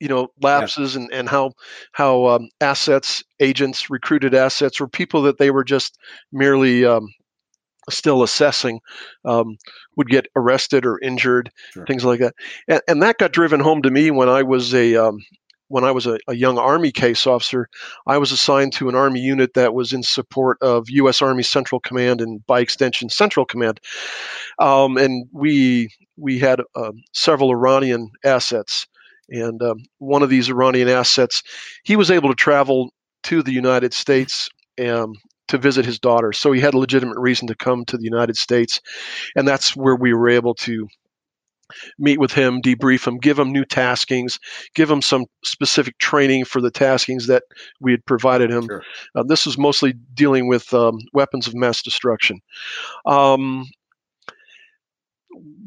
you 0.00 0.08
know 0.08 0.28
lapses 0.40 0.94
yeah. 0.94 1.02
and, 1.02 1.12
and 1.12 1.28
how 1.28 1.52
how 1.92 2.26
um, 2.26 2.48
assets 2.60 3.24
agents 3.40 3.90
recruited 3.90 4.34
assets 4.34 4.80
or 4.80 4.88
people 4.88 5.22
that 5.22 5.38
they 5.38 5.50
were 5.50 5.64
just 5.64 5.98
merely 6.32 6.84
um, 6.84 7.08
still 7.90 8.22
assessing 8.22 8.80
um, 9.24 9.56
would 9.96 10.08
get 10.08 10.26
arrested 10.36 10.84
or 10.84 10.98
injured 11.00 11.50
sure. 11.72 11.86
things 11.86 12.04
like 12.04 12.20
that 12.20 12.34
and, 12.68 12.80
and, 12.88 13.02
that 13.02 13.18
got 13.18 13.32
driven 13.32 13.60
home 13.60 13.82
to 13.82 13.90
me 13.90 14.10
when 14.10 14.28
i 14.28 14.42
was 14.42 14.74
a 14.74 14.96
um, 14.96 15.18
when 15.68 15.84
I 15.84 15.90
was 15.90 16.06
a, 16.06 16.18
a, 16.28 16.34
young 16.34 16.58
Army 16.58 16.92
case 16.92 17.26
officer, 17.26 17.68
I 18.06 18.18
was 18.18 18.30
assigned 18.30 18.72
to 18.74 18.88
an 18.88 18.94
Army 18.94 19.20
unit 19.20 19.54
that 19.54 19.74
was 19.74 19.92
in 19.92 20.02
support 20.04 20.58
of 20.62 20.88
U.S. 20.90 21.20
Army 21.20 21.42
Central 21.42 21.80
Command 21.80 22.20
and, 22.20 22.46
by 22.46 22.60
extension, 22.60 23.08
Central 23.08 23.44
Command. 23.44 23.80
Um, 24.60 24.96
and 24.96 25.26
we 25.32 25.90
we 26.16 26.38
had 26.38 26.60
uh, 26.76 26.92
several 27.12 27.50
Iranian 27.50 28.10
assets 28.24 28.86
and 29.28 29.62
um, 29.62 29.78
one 29.98 30.22
of 30.22 30.30
these 30.30 30.48
Iranian 30.48 30.88
assets, 30.88 31.42
he 31.84 31.96
was 31.96 32.10
able 32.10 32.28
to 32.28 32.34
travel 32.34 32.90
to 33.24 33.42
the 33.42 33.52
United 33.52 33.92
States 33.92 34.48
um, 34.84 35.14
to 35.48 35.58
visit 35.58 35.84
his 35.84 35.98
daughter. 35.98 36.32
So 36.32 36.52
he 36.52 36.60
had 36.60 36.74
a 36.74 36.78
legitimate 36.78 37.18
reason 37.18 37.48
to 37.48 37.54
come 37.54 37.84
to 37.86 37.96
the 37.96 38.04
United 38.04 38.36
States. 38.36 38.80
And 39.34 39.46
that's 39.46 39.76
where 39.76 39.96
we 39.96 40.12
were 40.14 40.28
able 40.28 40.54
to 40.54 40.86
meet 41.98 42.20
with 42.20 42.32
him, 42.32 42.60
debrief 42.62 43.06
him, 43.06 43.18
give 43.18 43.38
him 43.38 43.52
new 43.52 43.64
taskings, 43.64 44.38
give 44.74 44.88
him 44.90 45.02
some 45.02 45.26
specific 45.44 45.98
training 45.98 46.44
for 46.44 46.60
the 46.60 46.70
taskings 46.70 47.26
that 47.26 47.42
we 47.80 47.90
had 47.90 48.04
provided 48.06 48.50
him. 48.50 48.66
Sure. 48.66 48.82
Uh, 49.16 49.24
this 49.24 49.46
was 49.46 49.58
mostly 49.58 49.94
dealing 50.14 50.48
with 50.48 50.72
um, 50.72 50.98
weapons 51.12 51.46
of 51.46 51.54
mass 51.54 51.82
destruction. 51.82 52.38
Um, 53.04 53.66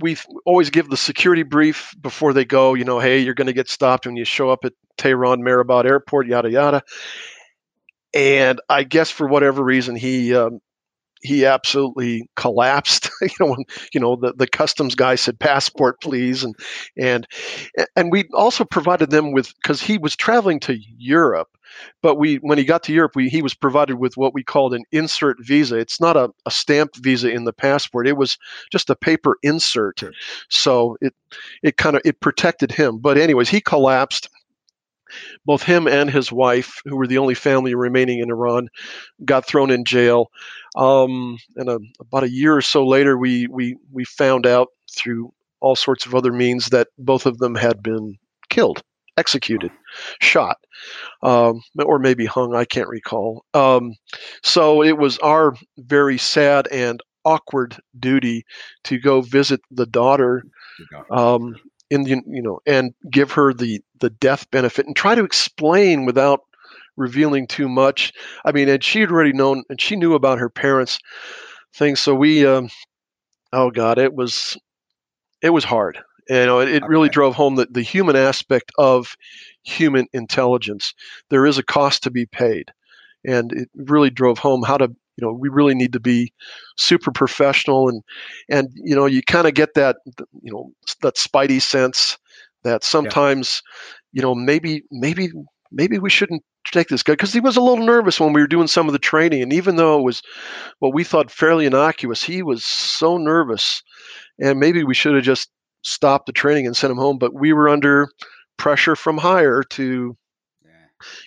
we 0.02 0.18
always 0.46 0.70
give 0.70 0.90
the 0.90 0.98
security 0.98 1.44
brief 1.44 1.94
before 2.00 2.34
they 2.34 2.46
go. 2.46 2.74
You 2.74 2.86
know, 2.86 3.00
hey, 3.00 3.20
you're 3.20 3.34
going 3.34 3.48
to 3.48 3.54
get 3.54 3.70
stopped 3.70 4.06
when 4.06 4.16
you 4.16 4.26
show 4.26 4.50
up 4.50 4.66
at 4.66 4.74
Tehran 4.98 5.42
Mehrabad 5.42 5.86
Airport, 5.86 6.28
yada 6.28 6.50
yada. 6.50 6.84
And 8.14 8.60
I 8.68 8.84
guess 8.84 9.12
for 9.12 9.28
whatever 9.28 9.64
reason, 9.64 9.96
he 9.96 10.34
um, 10.36 10.60
he 11.22 11.46
absolutely 11.46 12.30
collapsed. 12.36 13.10
you 13.22 13.30
know, 13.40 13.48
when 13.48 13.64
you 13.94 14.00
know 14.00 14.16
the, 14.16 14.34
the 14.34 14.48
customs 14.48 14.96
guy 14.96 15.16
said 15.16 15.40
passport, 15.40 16.02
please, 16.02 16.44
and 16.44 16.56
and 16.98 17.28
and 17.96 18.12
we 18.12 18.26
also 18.34 18.64
provided 18.64 19.10
them 19.12 19.32
with 19.32 19.54
because 19.62 19.82
he 19.82 19.98
was 19.98 20.16
traveling 20.16 20.60
to 20.62 20.78
Europe, 20.98 21.50
but 22.02 22.16
we 22.16 22.36
when 22.38 22.58
he 22.58 22.64
got 22.64 22.84
to 22.84 22.94
Europe, 22.94 23.16
we, 23.16 23.30
he 23.30 23.42
was 23.42 23.54
provided 23.54 23.98
with 23.98 24.18
what 24.18 24.34
we 24.34 24.44
called 24.44 24.74
an 24.74 24.84
insert 24.92 25.38
visa. 25.42 25.78
It's 25.78 26.02
not 26.02 26.18
a, 26.18 26.30
a 26.46 26.52
stamped 26.52 26.98
visa 26.98 27.30
in 27.32 27.44
the 27.46 27.54
passport; 27.54 28.08
it 28.08 28.18
was 28.18 28.38
just 28.72 28.90
a 28.90 28.96
paper 28.96 29.38
insert. 29.44 30.00
Sure. 30.00 30.12
So 30.50 30.98
it 31.02 31.14
it 31.64 31.78
kind 31.78 31.96
of 31.96 32.02
it 32.06 32.20
protected 32.20 32.72
him. 32.72 33.00
But 33.00 33.18
anyways, 33.18 33.50
he 33.50 33.62
collapsed 33.62 34.30
both 35.46 35.64
him 35.64 35.88
and 35.88 36.10
his 36.10 36.32
wife, 36.32 36.82
who 36.86 36.96
were 36.96 37.08
the 37.08 37.18
only 37.18 37.36
family 37.36 37.76
remaining 37.76 38.20
in 38.20 38.30
Iran, 38.30 38.70
got 39.26 39.46
thrown 39.46 39.72
in 39.72 39.86
jail. 39.86 40.28
Um, 40.76 41.38
and 41.56 41.70
a, 41.70 41.80
about 42.00 42.24
a 42.24 42.32
year 42.32 42.56
or 42.56 42.62
so 42.62 42.86
later, 42.86 43.18
we 43.18 43.48
we 43.48 43.76
we 43.92 44.06
found 44.06 44.46
out 44.46 44.70
through 44.96 45.32
all 45.62 45.76
sorts 45.76 46.06
of 46.06 46.16
other 46.16 46.32
means 46.32 46.70
that 46.70 46.88
both 46.98 47.26
of 47.26 47.38
them 47.40 47.56
had 47.56 47.84
been 47.84 48.18
killed, 48.50 48.82
executed, 49.18 49.72
shot, 50.22 50.58
um, 51.24 51.62
or 51.78 52.00
maybe 52.00 52.26
hung. 52.26 52.56
I 52.56 52.66
can't 52.66 52.88
recall. 52.88 53.44
Um, 53.54 53.96
so 54.44 54.82
it 54.84 54.98
was 54.98 55.18
our 55.20 55.56
very 55.78 56.18
sad 56.18 56.68
and 56.72 57.02
awkward 57.26 57.76
duty 58.00 58.46
to 58.86 58.98
go 58.98 59.22
visit 59.22 59.60
the 59.72 59.86
daughter 59.86 60.44
um, 61.12 61.56
in 61.90 62.04
the 62.04 62.22
you 62.28 62.42
know 62.42 62.60
and 62.66 62.94
give 63.10 63.32
her 63.32 63.54
the 63.54 63.82
the 64.00 64.10
death 64.10 64.50
benefit 64.52 64.86
and 64.86 64.96
try 64.96 65.16
to 65.16 65.24
explain 65.24 66.06
without 66.06 66.42
revealing 66.98 67.48
too 67.48 67.68
much. 67.70 68.14
I 68.46 68.52
mean, 68.52 68.70
and 68.70 68.84
she 68.84 69.00
had 69.00 69.12
already 69.12 69.34
known 69.34 69.64
and 69.70 69.82
she 69.82 69.96
knew 69.96 70.14
about 70.14 70.40
her 70.40 70.50
parents' 70.50 71.00
things. 71.74 72.00
So 72.00 72.14
we, 72.14 72.46
um, 72.46 72.70
oh 73.54 73.72
God, 73.72 73.98
it 73.98 74.14
was 74.14 74.58
it 75.42 75.50
was 75.50 75.64
hard. 75.64 76.00
You 76.28 76.46
know, 76.46 76.60
it, 76.60 76.70
it 76.70 76.84
really 76.86 77.10
drove 77.10 77.34
home 77.34 77.56
the, 77.56 77.68
the 77.72 77.82
human 77.82 78.16
aspect 78.16 78.72
of 78.78 79.16
human 79.64 80.06
intelligence. 80.14 80.94
There 81.30 81.46
is 81.48 81.58
a 81.58 81.64
cost 81.64 82.04
to 82.04 82.12
be 82.12 82.28
paid, 82.28 82.72
and 83.26 83.52
it 83.52 83.70
really 83.74 84.12
drove 84.12 84.38
home 84.38 84.62
how 84.62 84.78
to 84.78 84.92
you 85.20 85.28
know 85.28 85.34
we 85.34 85.50
really 85.50 85.76
need 85.76 85.92
to 85.94 86.00
be 86.00 86.32
super 86.78 87.12
professional 87.12 87.90
and 87.90 88.04
and 88.50 88.70
you 88.74 88.96
know 88.96 89.06
you 89.06 89.22
kind 89.22 89.48
of 89.48 89.54
get 89.54 89.74
that 89.74 89.98
you 90.42 90.52
know 90.52 90.72
that 91.02 91.16
spidey 91.16 91.62
sense 91.62 92.18
that 92.64 92.84
sometimes 92.84 93.62
you 94.14 94.22
know 94.22 94.34
maybe 94.34 94.84
maybe 94.92 95.30
maybe 95.72 96.00
we 96.00 96.10
shouldn't 96.10 96.44
take 96.66 96.88
this 96.88 97.04
guy 97.04 97.14
because 97.14 97.34
he 97.34 97.40
was 97.40 97.58
a 97.58 97.62
little 97.62 97.86
nervous 97.86 98.20
when 98.20 98.34
we 98.34 98.42
were 98.42 98.48
doing 98.48 98.68
some 98.68 98.88
of 98.88 98.94
the 98.94 99.00
training 99.00 99.42
and 99.42 99.52
even 99.52 99.76
though 99.76 99.98
it 100.00 100.04
was 100.04 100.22
what 100.80 100.94
we 100.94 101.04
thought 101.04 101.32
fairly 101.32 101.66
innocuous 101.66 102.24
he 102.24 102.42
was 102.42 102.64
so 102.64 103.18
nervous 103.18 103.82
and 104.40 104.60
maybe 104.60 104.84
we 104.84 104.94
should 104.94 105.16
have 105.16 105.24
just 105.24 105.50
stopped 105.82 106.28
the 106.28 106.32
training 106.32 106.66
and 106.66 106.78
sent 106.78 106.92
him 106.92 106.98
home 106.98 107.18
but 107.18 107.34
we 107.34 107.54
were 107.54 107.70
under 107.70 108.10
pressure 108.58 108.96
from 108.96 109.18
higher 109.18 109.64
to 109.64 110.16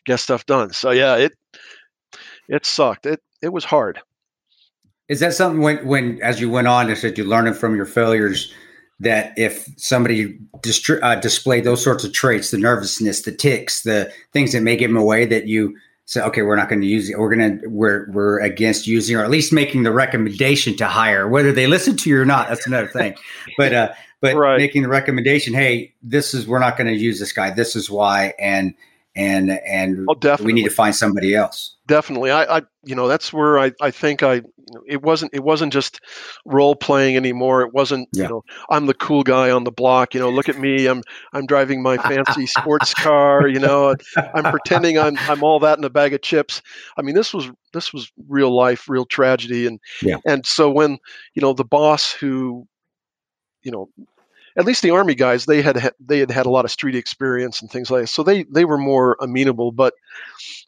get 0.04 0.20
stuff 0.20 0.46
done. 0.46 0.72
So 0.72 0.90
yeah 0.90 1.16
it 1.16 1.32
it 2.48 2.66
sucked. 2.66 3.06
It 3.06 3.20
it 3.42 3.52
was 3.52 3.64
hard 3.64 4.00
Is 5.08 5.20
that 5.20 5.34
something 5.34 5.60
when, 5.60 5.84
when 5.86 6.22
as 6.22 6.40
you 6.40 6.48
went 6.50 6.68
on, 6.68 6.88
is 6.90 7.02
that 7.02 7.18
you 7.18 7.24
learning 7.24 7.54
from 7.54 7.76
your 7.76 7.86
failures 7.86 8.52
that 9.00 9.32
if 9.36 9.66
somebody 9.76 10.38
distri- 10.60 11.02
uh, 11.02 11.16
displayed 11.16 11.64
those 11.64 11.82
sorts 11.82 12.04
of 12.04 12.12
traits, 12.12 12.50
the 12.52 12.58
nervousness, 12.58 13.22
the 13.22 13.32
ticks, 13.32 13.82
the 13.82 14.12
things 14.32 14.52
that 14.52 14.62
may 14.62 14.76
give 14.76 14.90
them 14.90 14.96
away, 14.96 15.24
that 15.26 15.46
you 15.48 15.76
say, 16.06 16.20
okay, 16.22 16.42
we're 16.42 16.56
not 16.56 16.68
going 16.68 16.80
to 16.80 16.86
use 16.86 17.10
it. 17.10 17.18
We're 17.18 17.34
going 17.34 17.60
to 17.60 17.66
we're 17.68 18.08
we're 18.12 18.38
against 18.40 18.86
using, 18.86 19.16
or 19.16 19.24
at 19.24 19.30
least 19.30 19.52
making 19.52 19.82
the 19.82 19.92
recommendation 19.92 20.76
to 20.76 20.86
hire, 20.86 21.28
whether 21.28 21.50
they 21.52 21.66
listen 21.66 21.96
to 21.96 22.10
you 22.10 22.20
or 22.20 22.24
not. 22.24 22.48
That's 22.48 22.66
another 22.66 22.86
thing. 22.88 23.14
But 23.58 23.72
uh, 23.72 23.92
but 24.20 24.36
Right. 24.36 24.56
making 24.58 24.82
the 24.82 24.88
recommendation, 24.88 25.52
hey, 25.52 25.92
this 26.00 26.32
is 26.32 26.46
we're 26.46 26.60
not 26.60 26.76
going 26.76 26.86
to 26.86 26.94
use 26.96 27.18
this 27.18 27.32
guy. 27.32 27.50
This 27.50 27.74
is 27.74 27.90
why, 27.90 28.34
and 28.38 28.72
and 29.14 29.50
and 29.66 30.06
Oh, 30.08 30.36
we 30.42 30.52
need 30.52 30.64
to 30.64 30.70
find 30.70 30.94
somebody 30.94 31.34
else. 31.34 31.76
definitely 31.86 32.30
i 32.30 32.58
i 32.58 32.62
you 32.84 32.94
know 32.94 33.08
that's 33.08 33.32
where 33.32 33.58
i 33.58 33.70
i 33.80 33.90
think 33.90 34.22
i 34.22 34.40
it 34.86 35.02
wasn't 35.02 35.34
it 35.34 35.44
wasn't 35.44 35.70
just 35.72 36.00
role 36.46 36.74
playing 36.74 37.16
anymore 37.16 37.60
it 37.60 37.74
wasn't 37.74 38.08
Yeah. 38.12 38.22
you 38.22 38.28
know 38.30 38.44
i'm 38.70 38.86
the 38.86 38.94
cool 38.94 39.22
guy 39.22 39.50
on 39.50 39.64
the 39.64 39.70
block 39.70 40.14
you 40.14 40.20
know 40.20 40.30
look 40.30 40.48
at 40.48 40.58
me 40.58 40.86
i'm 40.86 41.02
i'm 41.34 41.44
driving 41.44 41.82
my 41.82 41.98
fancy 41.98 42.46
sports 42.58 42.94
car 42.94 43.46
you 43.48 43.58
know 43.58 43.94
i'm 44.34 44.44
pretending 44.50 44.98
i'm 44.98 45.18
i'm 45.28 45.42
all 45.42 45.60
that 45.60 45.76
in 45.76 45.84
a 45.84 45.90
bag 45.90 46.14
of 46.14 46.22
chips 46.22 46.62
i 46.96 47.02
mean 47.02 47.14
this 47.14 47.34
was 47.34 47.50
this 47.74 47.92
was 47.92 48.10
real 48.28 48.54
life 48.54 48.88
real 48.88 49.04
tragedy 49.04 49.66
and 49.66 49.78
Yeah. 50.02 50.16
and 50.26 50.46
so 50.46 50.70
when 50.70 50.98
you 51.34 51.42
know 51.42 51.52
the 51.52 51.64
boss 51.64 52.10
who 52.12 52.66
you 53.62 53.70
know 53.70 53.88
at 54.56 54.64
least 54.64 54.82
the 54.82 54.90
army 54.90 55.14
guys 55.14 55.46
they 55.46 55.62
had 55.62 55.76
had- 55.76 55.94
they 56.00 56.18
had 56.18 56.30
had 56.30 56.46
a 56.46 56.50
lot 56.50 56.64
of 56.64 56.70
street 56.70 56.94
experience 56.94 57.60
and 57.60 57.70
things 57.70 57.90
like 57.90 58.02
that 58.02 58.06
so 58.08 58.22
they 58.22 58.44
they 58.44 58.64
were 58.64 58.78
more 58.78 59.16
amenable 59.20 59.72
but 59.72 59.94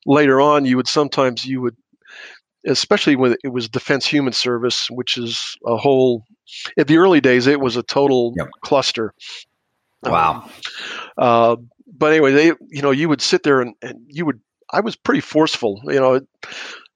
later 0.07 0.41
on 0.41 0.65
you 0.65 0.77
would 0.77 0.89
sometimes 0.89 1.45
you 1.45 1.61
would 1.61 1.77
especially 2.67 3.15
when 3.17 3.37
it 3.45 3.49
was 3.49 3.69
defense 3.69 4.07
HUMINT 4.07 4.35
service 4.35 4.89
which 4.91 5.17
is 5.19 5.57
a 5.67 5.77
whole 5.77 6.25
in 6.77 6.87
the 6.87 6.97
early 6.99 7.21
days 7.21 7.47
it 7.47 7.61
was 7.61 7.77
a 7.77 7.83
total 7.83 8.33
Yep. 8.37 8.49
cluster 8.63 9.15
Wow. 10.03 10.49
uh, 11.17 11.57
but 11.97 12.13
anyway 12.13 12.33
they 12.33 12.47
you 12.71 12.83
know 12.83 12.91
you 12.91 13.09
would 13.09 13.23
sit 13.23 13.43
there 13.43 13.61
and, 13.61 13.75
and 13.83 14.01
you 14.09 14.27
would 14.27 14.41
i 14.73 14.81
was 14.81 14.97
pretty 14.97 15.21
forceful 15.21 15.81
you 15.87 16.01
know 16.01 16.21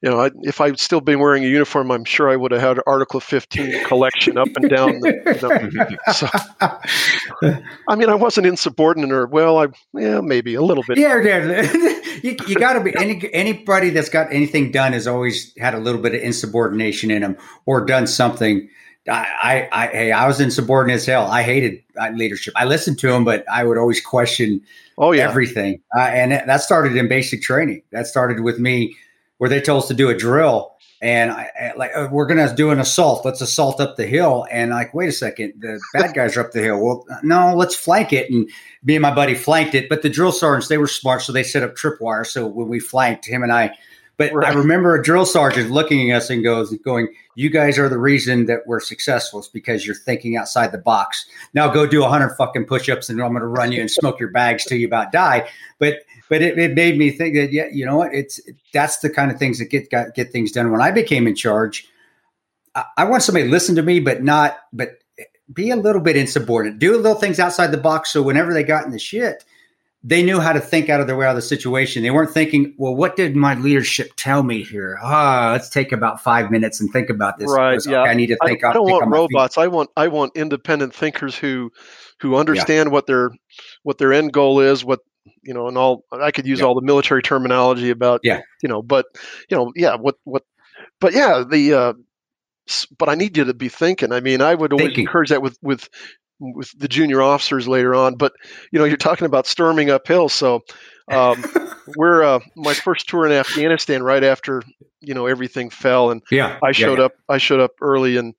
you 0.03 0.11
know 0.11 0.21
I, 0.21 0.31
if 0.43 0.61
i'd 0.61 0.79
still 0.79 1.01
been 1.01 1.19
wearing 1.19 1.45
a 1.45 1.49
uniform 1.49 1.91
i'm 1.91 2.05
sure 2.05 2.29
i 2.29 2.37
would 2.37 2.53
have 2.53 2.61
had 2.61 2.79
article 2.87 3.21
15 3.21 3.85
collection 3.85 4.39
up 4.39 4.49
and 4.57 4.71
down 4.71 5.01
the, 5.01 5.99
so 6.13 6.29
i 7.89 7.97
mean 7.97 8.09
i 8.09 8.15
wasn't 8.15 8.47
insubordinate 8.47 9.13
or 9.13 9.27
well 9.27 9.59
i 9.59 9.67
yeah 9.95 10.21
maybe 10.21 10.55
a 10.55 10.63
little 10.63 10.85
bit 10.87 10.99
Yeah, 10.99 11.21
yeah. 11.21 11.99
you, 12.23 12.37
you 12.47 12.55
got 12.57 12.75
to 12.75 12.81
be 12.81 12.95
any 12.97 13.33
anybody 13.33 13.91
that's 13.91 14.09
got 14.09 14.33
anything 14.33 14.71
done 14.71 14.93
has 14.93 15.07
always 15.07 15.53
had 15.59 15.75
a 15.75 15.79
little 15.79 16.01
bit 16.01 16.15
of 16.15 16.21
insubordination 16.21 17.11
in 17.11 17.23
them 17.23 17.37
or 17.67 17.85
done 17.85 18.07
something. 18.07 18.69
I, 19.09 19.27
I, 19.43 19.69
I 19.73 19.87
hey, 19.89 20.13
I 20.13 20.27
was 20.27 20.41
insubordinate 20.41 20.97
as 20.97 21.07
hell. 21.07 21.27
I 21.27 21.43
hated 21.43 21.83
uh, 21.99 22.11
leadership. 22.11 22.53
I 22.57 22.65
listened 22.65 22.99
to 23.01 23.09
them, 23.09 23.25
but 23.25 23.45
I 23.51 23.65
would 23.65 23.79
always 23.79 24.01
question 24.01 24.61
oh 24.99 25.13
yeah 25.13 25.29
everything. 25.29 25.81
Uh, 25.97 26.03
and 26.03 26.33
that 26.33 26.61
started 26.61 26.97
in 26.97 27.09
basic 27.09 27.43
training. 27.43 27.83
That 27.93 28.07
started 28.07 28.41
with 28.41 28.59
me, 28.59 28.97
where 29.39 29.51
they 29.51 29.61
told 29.61 29.83
us 29.83 29.89
to 29.89 29.95
do 29.95 30.09
a 30.11 30.17
drill, 30.17 30.75
and 31.01 31.31
I, 31.31 31.51
I- 31.61 31.73
like 31.77 31.91
uh, 31.97 32.09
we're 32.11 32.27
gonna 32.27 32.55
do 32.55 32.71
an 32.71 32.81
assault. 32.81 33.25
Let's 33.25 33.41
assault 33.41 33.81
up 33.81 33.97
the 33.97 34.07
hill. 34.07 34.47
And 34.51 34.71
like, 34.71 34.93
wait 34.95 35.09
a 35.09 35.13
second, 35.13 35.55
the 35.59 35.81
bad 35.93 36.15
guys 36.15 36.37
are 36.37 36.41
up 36.43 36.53
the 36.53 36.63
hill. 36.63 36.81
Well, 36.85 37.07
no, 37.23 37.55
let's 37.55 37.77
flank 37.77 38.13
it. 38.13 38.31
And 38.31 38.51
me 38.83 38.97
and 38.97 39.03
my 39.03 39.15
buddy 39.15 39.35
flanked 39.35 39.75
it. 39.75 39.89
But 39.89 40.03
the 40.03 40.11
drill 40.11 40.33
sergeants, 40.33 40.69
they 40.69 40.79
were 40.79 40.87
smart, 40.89 41.23
so 41.23 41.33
they 41.33 41.43
set 41.45 41.63
up 41.63 41.77
tripwire. 41.77 42.27
So 42.27 42.47
when 42.47 42.69
we 42.69 42.81
flanked 42.81 43.27
him 43.27 43.43
and 43.43 43.53
I. 43.53 43.77
But 44.17 44.33
I 44.45 44.53
remember 44.53 44.97
a 44.97 45.03
drill 45.05 45.25
sergeant 45.25 45.71
looking 45.71 46.11
at 46.11 46.17
us 46.17 46.29
and 46.29 46.43
goes, 46.43 46.77
going, 46.79 47.07
"You 47.37 47.51
guys 47.51 47.79
are 47.79 47.89
the 47.89 48.01
reason 48.01 48.47
that 48.47 48.67
we're 48.67 48.81
successful. 48.81 49.39
It's 49.39 49.47
because 49.47 49.87
you're 49.87 49.95
thinking 49.95 50.37
outside 50.37 50.73
the 50.73 50.79
box. 50.79 51.25
Now 51.55 51.69
go 51.69 51.87
do 51.87 52.03
a 52.03 52.09
hundred 52.09 52.31
fucking 52.31 52.65
push-ups, 52.65 53.09
and 53.09 53.23
I'm 53.23 53.31
going 53.31 53.43
to 53.43 53.47
run 53.47 53.71
you 53.71 53.81
and 53.81 53.89
smoke 53.89 54.19
your 54.19 54.33
bags 54.33 54.65
till 54.65 54.77
you 54.77 54.89
about 54.89 55.13
die." 55.13 55.49
But 55.79 55.99
but 56.29 56.43
it, 56.43 56.59
it 56.59 56.75
made 56.75 56.99
me 56.99 57.11
think 57.11 57.35
that 57.35 57.53
yeah, 57.53 57.67
you 57.73 57.85
know 57.85 57.97
what? 57.97 58.15
It's 58.15 58.41
that's 58.73 58.99
the 58.99 59.11
kind 59.11 59.31
of 59.31 59.39
things 59.39 59.59
that 59.59 59.67
get 59.67 59.91
got, 59.91 60.15
get 60.15 60.31
things 60.31 60.53
done. 60.53 60.71
When 60.71 60.81
I 60.81 60.91
became 60.91 61.27
in 61.27 61.35
charge, 61.35 61.87
I, 62.75 62.85
I 62.99 63.05
want 63.05 63.23
somebody 63.23 63.47
to 63.47 63.51
listen 63.51 63.77
to 63.77 63.83
me, 63.83 64.01
but 64.01 64.23
not 64.23 64.59
but 64.73 64.99
be 65.53 65.71
a 65.71 65.77
little 65.77 66.03
bit 66.03 66.17
insubordinate. 66.17 66.79
Do 66.79 66.97
little 66.97 67.15
things 67.15 67.41
outside 67.41 67.69
the 67.69 67.79
box, 67.79 68.13
so 68.13 68.23
whenever 68.23 68.53
they 68.53 68.63
got 68.63 68.85
in 68.85 68.91
the 68.91 68.99
shit, 68.99 69.45
they 70.05 70.23
knew 70.23 70.39
how 70.41 70.53
to 70.53 70.61
think 70.61 70.89
out 70.89 71.01
of 71.01 71.07
their 71.07 71.17
way 71.17 71.27
out 71.27 71.31
of 71.31 71.37
the 71.37 71.43
situation. 71.43 72.03
They 72.03 72.11
weren't 72.11 72.31
thinking, 72.31 72.75
well, 72.79 72.95
what 72.95 73.17
did 73.17 73.35
my 73.35 73.55
leadership 73.55 74.13
tell 74.17 74.43
me 74.43 74.63
here? 74.63 74.99
Ah, 75.03 75.51
let's 75.53 75.69
take 75.69 75.91
about 75.91 76.23
five 76.23 76.51
minutes 76.51 76.81
and 76.81 76.93
think 76.93 77.11
about 77.11 77.39
this. 77.39 77.51
Right, 77.51 77.81
yeah. 77.87 78.03
okay, 78.03 78.11
I 78.11 78.15
need 78.15 78.29
to 78.29 78.39
think. 78.45 78.63
I 78.63 78.69
out- 78.69 78.75
don't 78.75 78.87
think 78.87 79.01
want 79.01 79.13
robots. 79.13 79.59
I 79.59 79.67
want 79.67 79.91
I 79.97 80.09
want 80.09 80.37
independent 80.37 80.95
thinkers 80.95 81.35
who 81.35 81.73
who 82.21 82.37
understand 82.37 82.93
what 82.93 83.07
their 83.07 83.31
what 83.83 83.99
their 83.99 84.13
end 84.13 84.33
goal 84.33 84.61
is. 84.61 84.85
What 84.85 85.01
you 85.43 85.55
know, 85.55 85.69
and 85.69 85.77
all 85.79 86.05
I 86.13 86.31
could 86.31 86.47
use 86.47 86.61
Yeah. 86.61 86.67
all 86.67 86.75
the 86.75 86.83
military 86.87 87.23
terminology 87.23 87.91
about. 87.91 88.21
Yeah. 88.23 88.41
You 88.63 88.69
know, 88.69 88.83
but 88.83 89.07
you 89.51 89.57
know, 89.57 89.73
yeah. 89.77 89.97
What 89.97 90.17
what? 90.25 90.43
But 91.01 91.13
yeah, 91.15 91.45
the. 91.49 91.75
Uh, 91.75 91.93
but 92.99 93.09
I 93.09 93.15
need 93.15 93.37
you 93.37 93.45
to 93.45 93.55
be 93.55 93.69
thinking. 93.69 94.13
I 94.13 94.21
mean, 94.21 94.43
I 94.43 94.55
would 94.55 94.73
always 94.73 94.89
Thinking. 94.89 95.07
encourage 95.07 95.31
that 95.31 95.41
with 95.43 95.57
with 95.63 95.89
with 96.39 96.71
the 96.79 96.89
junior 96.89 97.23
officers 97.23 97.67
later 97.67 97.95
on. 97.95 98.17
But 98.17 98.33
you 98.73 98.79
know, 98.79 98.85
you're 98.85 98.97
talking 98.99 99.27
about 99.27 99.47
storming 99.47 99.91
uphill, 99.91 100.29
so. 100.29 100.61
Um, 101.11 101.43
we're 101.97 102.23
uh, 102.23 102.41
my 102.55 102.75
first 102.75 103.09
tour 103.09 103.25
in 103.25 103.33
Afghanistan 103.33 104.03
right 104.03 104.23
after 104.23 104.63
you 105.01 105.15
know 105.15 105.25
everything 105.27 105.71
fell 105.71 106.11
and 106.11 106.21
Yeah, 106.31 106.59
I 106.63 106.73
showed 106.73 107.01
up. 107.01 107.13
I 107.31 107.39
showed 107.39 107.61
up 107.61 107.71
early, 107.81 108.19
and 108.19 108.35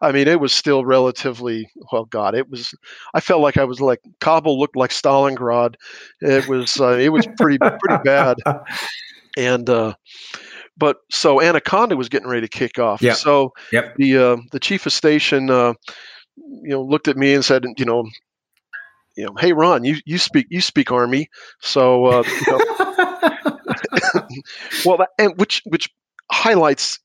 I 0.00 0.12
mean, 0.12 0.28
it 0.28 0.40
was 0.40 0.52
still 0.52 0.84
relatively 0.84 1.70
well. 1.90 2.04
God, 2.04 2.34
it 2.34 2.50
was. 2.50 2.74
I 3.14 3.20
felt 3.20 3.40
like 3.40 3.56
I 3.56 3.64
was 3.64 3.80
like 3.80 4.00
Kabul 4.20 4.58
looked 4.58 4.76
like 4.76 4.90
Stalingrad. 4.90 5.74
It 6.20 6.48
was. 6.48 6.80
Uh, 6.80 6.98
it 6.98 7.10
was 7.10 7.26
pretty 7.38 7.58
pretty 7.58 8.02
bad. 8.04 8.36
And 9.36 9.68
uh, 9.68 9.94
but 10.76 10.98
so 11.10 11.40
Anaconda 11.40 11.96
was 11.96 12.08
getting 12.08 12.28
ready 12.28 12.46
to 12.46 12.48
kick 12.48 12.78
off. 12.78 13.02
Yeah. 13.02 13.14
So 13.14 13.52
Yep. 13.72 13.96
the 13.96 14.16
uh, 14.18 14.36
the 14.52 14.60
chief 14.60 14.86
of 14.86 14.92
station, 14.92 15.50
uh, 15.50 15.74
you 16.36 16.70
know, 16.70 16.82
looked 16.82 17.08
at 17.08 17.16
me 17.16 17.34
and 17.34 17.44
said, 17.44 17.64
you 17.78 17.84
know. 17.84 18.04
You 19.18 19.24
know, 19.24 19.34
hey 19.38 19.54
Ron, 19.54 19.82
you, 19.82 19.96
you 20.04 20.18
speak 20.18 20.46
you 20.50 20.60
speak 20.60 20.92
Army, 20.92 21.30
so 21.60 22.04
uh, 22.04 22.22
you 22.22 22.52
know, 22.52 22.58
well, 24.84 24.98
that, 24.98 25.08
and 25.18 25.38
which 25.38 25.62
which 25.64 25.88
highlights 26.30 26.98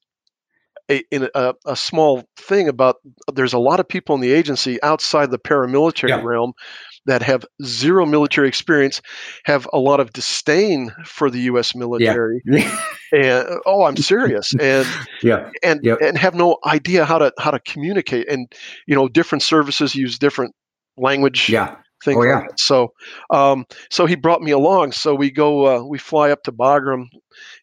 a, 0.92 1.04
in 1.12 1.30
a, 1.34 1.54
a 1.66 1.76
small 1.76 2.24
thing 2.38 2.68
about 2.68 2.98
there's 3.34 3.54
a 3.54 3.60
lot 3.60 3.80
of 3.80 3.88
people 3.88 4.16
in 4.16 4.22
the 4.22 4.32
agency 4.34 4.82
outside 4.84 5.32
the 5.32 5.40
paramilitary 5.40 6.10
Yeah. 6.10 6.22
realm 6.24 6.54
that 7.06 7.24
have 7.24 7.44
zero 7.64 8.06
military 8.06 8.48
experience, 8.48 9.02
have 9.46 9.68
a 9.74 9.80
lot 9.80 10.00
of 10.00 10.14
disdain 10.14 10.92
for 11.06 11.32
the 11.32 11.40
U.S. 11.42 11.74
military, 11.74 12.44
and 13.12 13.48
oh, 13.66 13.86
I'm 13.86 13.98
serious, 13.98 14.54
and 14.60 14.88
yeah, 15.24 15.50
and 15.64 15.80
Yep. 15.84 15.98
and 16.02 16.18
have 16.18 16.36
no 16.36 16.58
idea 16.66 17.06
how 17.06 17.18
to 17.18 17.34
how 17.40 17.52
to 17.52 17.60
communicate, 17.60 18.30
and 18.30 18.52
you 18.86 18.96
know, 18.96 19.08
different 19.08 19.42
services 19.42 19.96
use 19.96 20.20
different 20.20 20.54
language 20.98 21.50
yeah. 21.50 21.76
things. 22.04 22.18
Oh, 22.20 22.28
yeah. 22.28 22.44
So, 22.58 22.94
um, 23.32 23.66
so 23.90 24.06
he 24.06 24.16
brought 24.16 24.42
me 24.42 24.52
along. 24.52 24.92
So 24.92 25.16
we 25.16 25.32
go, 25.32 25.66
uh, 25.66 25.84
we 25.84 25.98
fly 25.98 26.30
up 26.32 26.44
to 26.44 26.52
Bagram, 26.52 27.06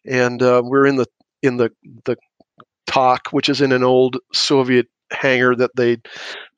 and 0.05 0.41
uh, 0.43 0.61
we're 0.65 0.85
in 0.85 0.97
the 0.97 1.05
in 1.41 1.57
the 1.57 1.71
the 2.03 2.17
TOC, 2.89 3.29
which 3.31 3.47
is 3.49 3.61
in 3.61 3.71
an 3.71 3.83
old 3.83 4.17
Soviet 4.33 4.87
hangar 5.11 5.55
that 5.55 5.71
they 5.75 5.97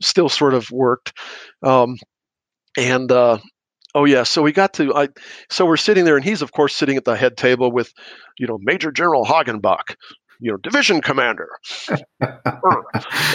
still 0.01 0.29
sort 0.29 0.53
of 0.53 0.71
worked. 0.71 1.13
Um, 1.63 1.97
and 2.77 3.11
uh, 3.11 3.37
oh 3.95 4.05
yeah, 4.05 4.23
so 4.23 4.41
we 4.41 4.51
got 4.51 4.73
to 4.75 4.95
I 4.95 5.09
so 5.49 5.65
we're 5.65 5.77
sitting 5.77 6.05
there, 6.05 6.15
and 6.15 6.25
he's 6.25 6.41
of 6.41 6.51
course 6.51 6.75
sitting 6.75 6.97
at 6.97 7.05
the 7.05 7.15
head 7.15 7.37
table 7.37 7.71
with, 7.71 7.93
you 8.39 8.47
know, 8.47 8.57
Major 8.61 8.91
General 8.91 9.25
Hagenbeck, 9.25 9.95
you 10.41 10.51
know, 10.51 10.57
division 10.57 11.01
commander, 11.01 11.47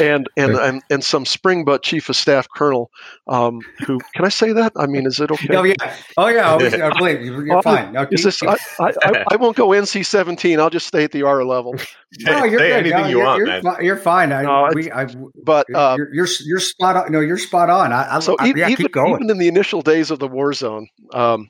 and, 0.01 0.29
and 0.37 0.57
and 0.57 0.83
and 0.91 1.05
some 1.05 1.25
spring 1.25 1.65
butt 1.65 1.83
chief 1.83 2.09
of 2.09 2.17
staff 2.17 2.47
colonel, 2.57 2.91
um, 3.29 3.61
who 3.87 3.99
can 4.15 4.25
I 4.25 4.29
say 4.29 4.53
that? 4.53 4.73
I 4.77 4.87
mean, 4.87 5.07
is 5.07 5.21
it 5.21 5.31
okay? 5.31 5.57
Oh 5.57 5.63
yeah, 5.63 5.75
oh 6.17 6.29
yeah, 6.29 6.55
I 6.55 6.91
believe 6.99 7.23
you're 7.23 7.63
fine. 7.63 7.93
No, 7.93 8.07
Is 8.11 8.25
this? 8.25 8.43
I, 8.43 8.57
I, 8.81 8.93
I, 9.03 9.25
I 9.33 9.37
won't 9.37 9.57
go 9.57 9.69
NC 9.69 10.05
seventeen. 10.05 10.61
I'll 10.61 10.71
just 10.71 10.87
stay 10.87 11.05
at 11.05 11.13
the 11.13 11.23
R 11.23 11.45
level. 11.45 11.75
no, 12.21 12.45
you're 12.45 12.59
say 12.59 12.69
good. 12.71 12.79
anything 12.79 12.99
No, 13.03 13.07
you 13.07 13.17
you're, 13.19 13.25
want, 13.27 13.39
you're, 13.39 13.47
man. 13.47 13.63
fi- 13.63 13.81
you're 13.81 13.97
fine. 13.97 14.33
I, 14.33 14.43
No, 14.43 14.69
we, 14.75 14.91
I, 14.91 15.07
But 15.45 15.67
uh, 15.75 15.95
you're, 15.97 16.13
you're 16.13 16.29
you're 16.45 16.61
spot 16.61 16.97
on. 16.97 17.13
No, 17.13 17.21
you're 17.21 17.39
spot 17.39 17.71
on. 17.71 17.93
I, 17.93 18.17
I, 18.17 18.19
so 18.19 18.37
I, 18.41 18.49
e- 18.49 18.55
yeah, 18.57 18.69
even, 18.69 18.85
keep 18.87 18.93
going. 18.93 19.15
even 19.15 19.31
in 19.31 19.39
the 19.39 19.49
initial 19.49 19.81
days 19.83 20.11
of 20.11 20.19
the 20.19 20.29
war 20.29 20.53
zone, 20.53 20.89
um, 21.13 21.49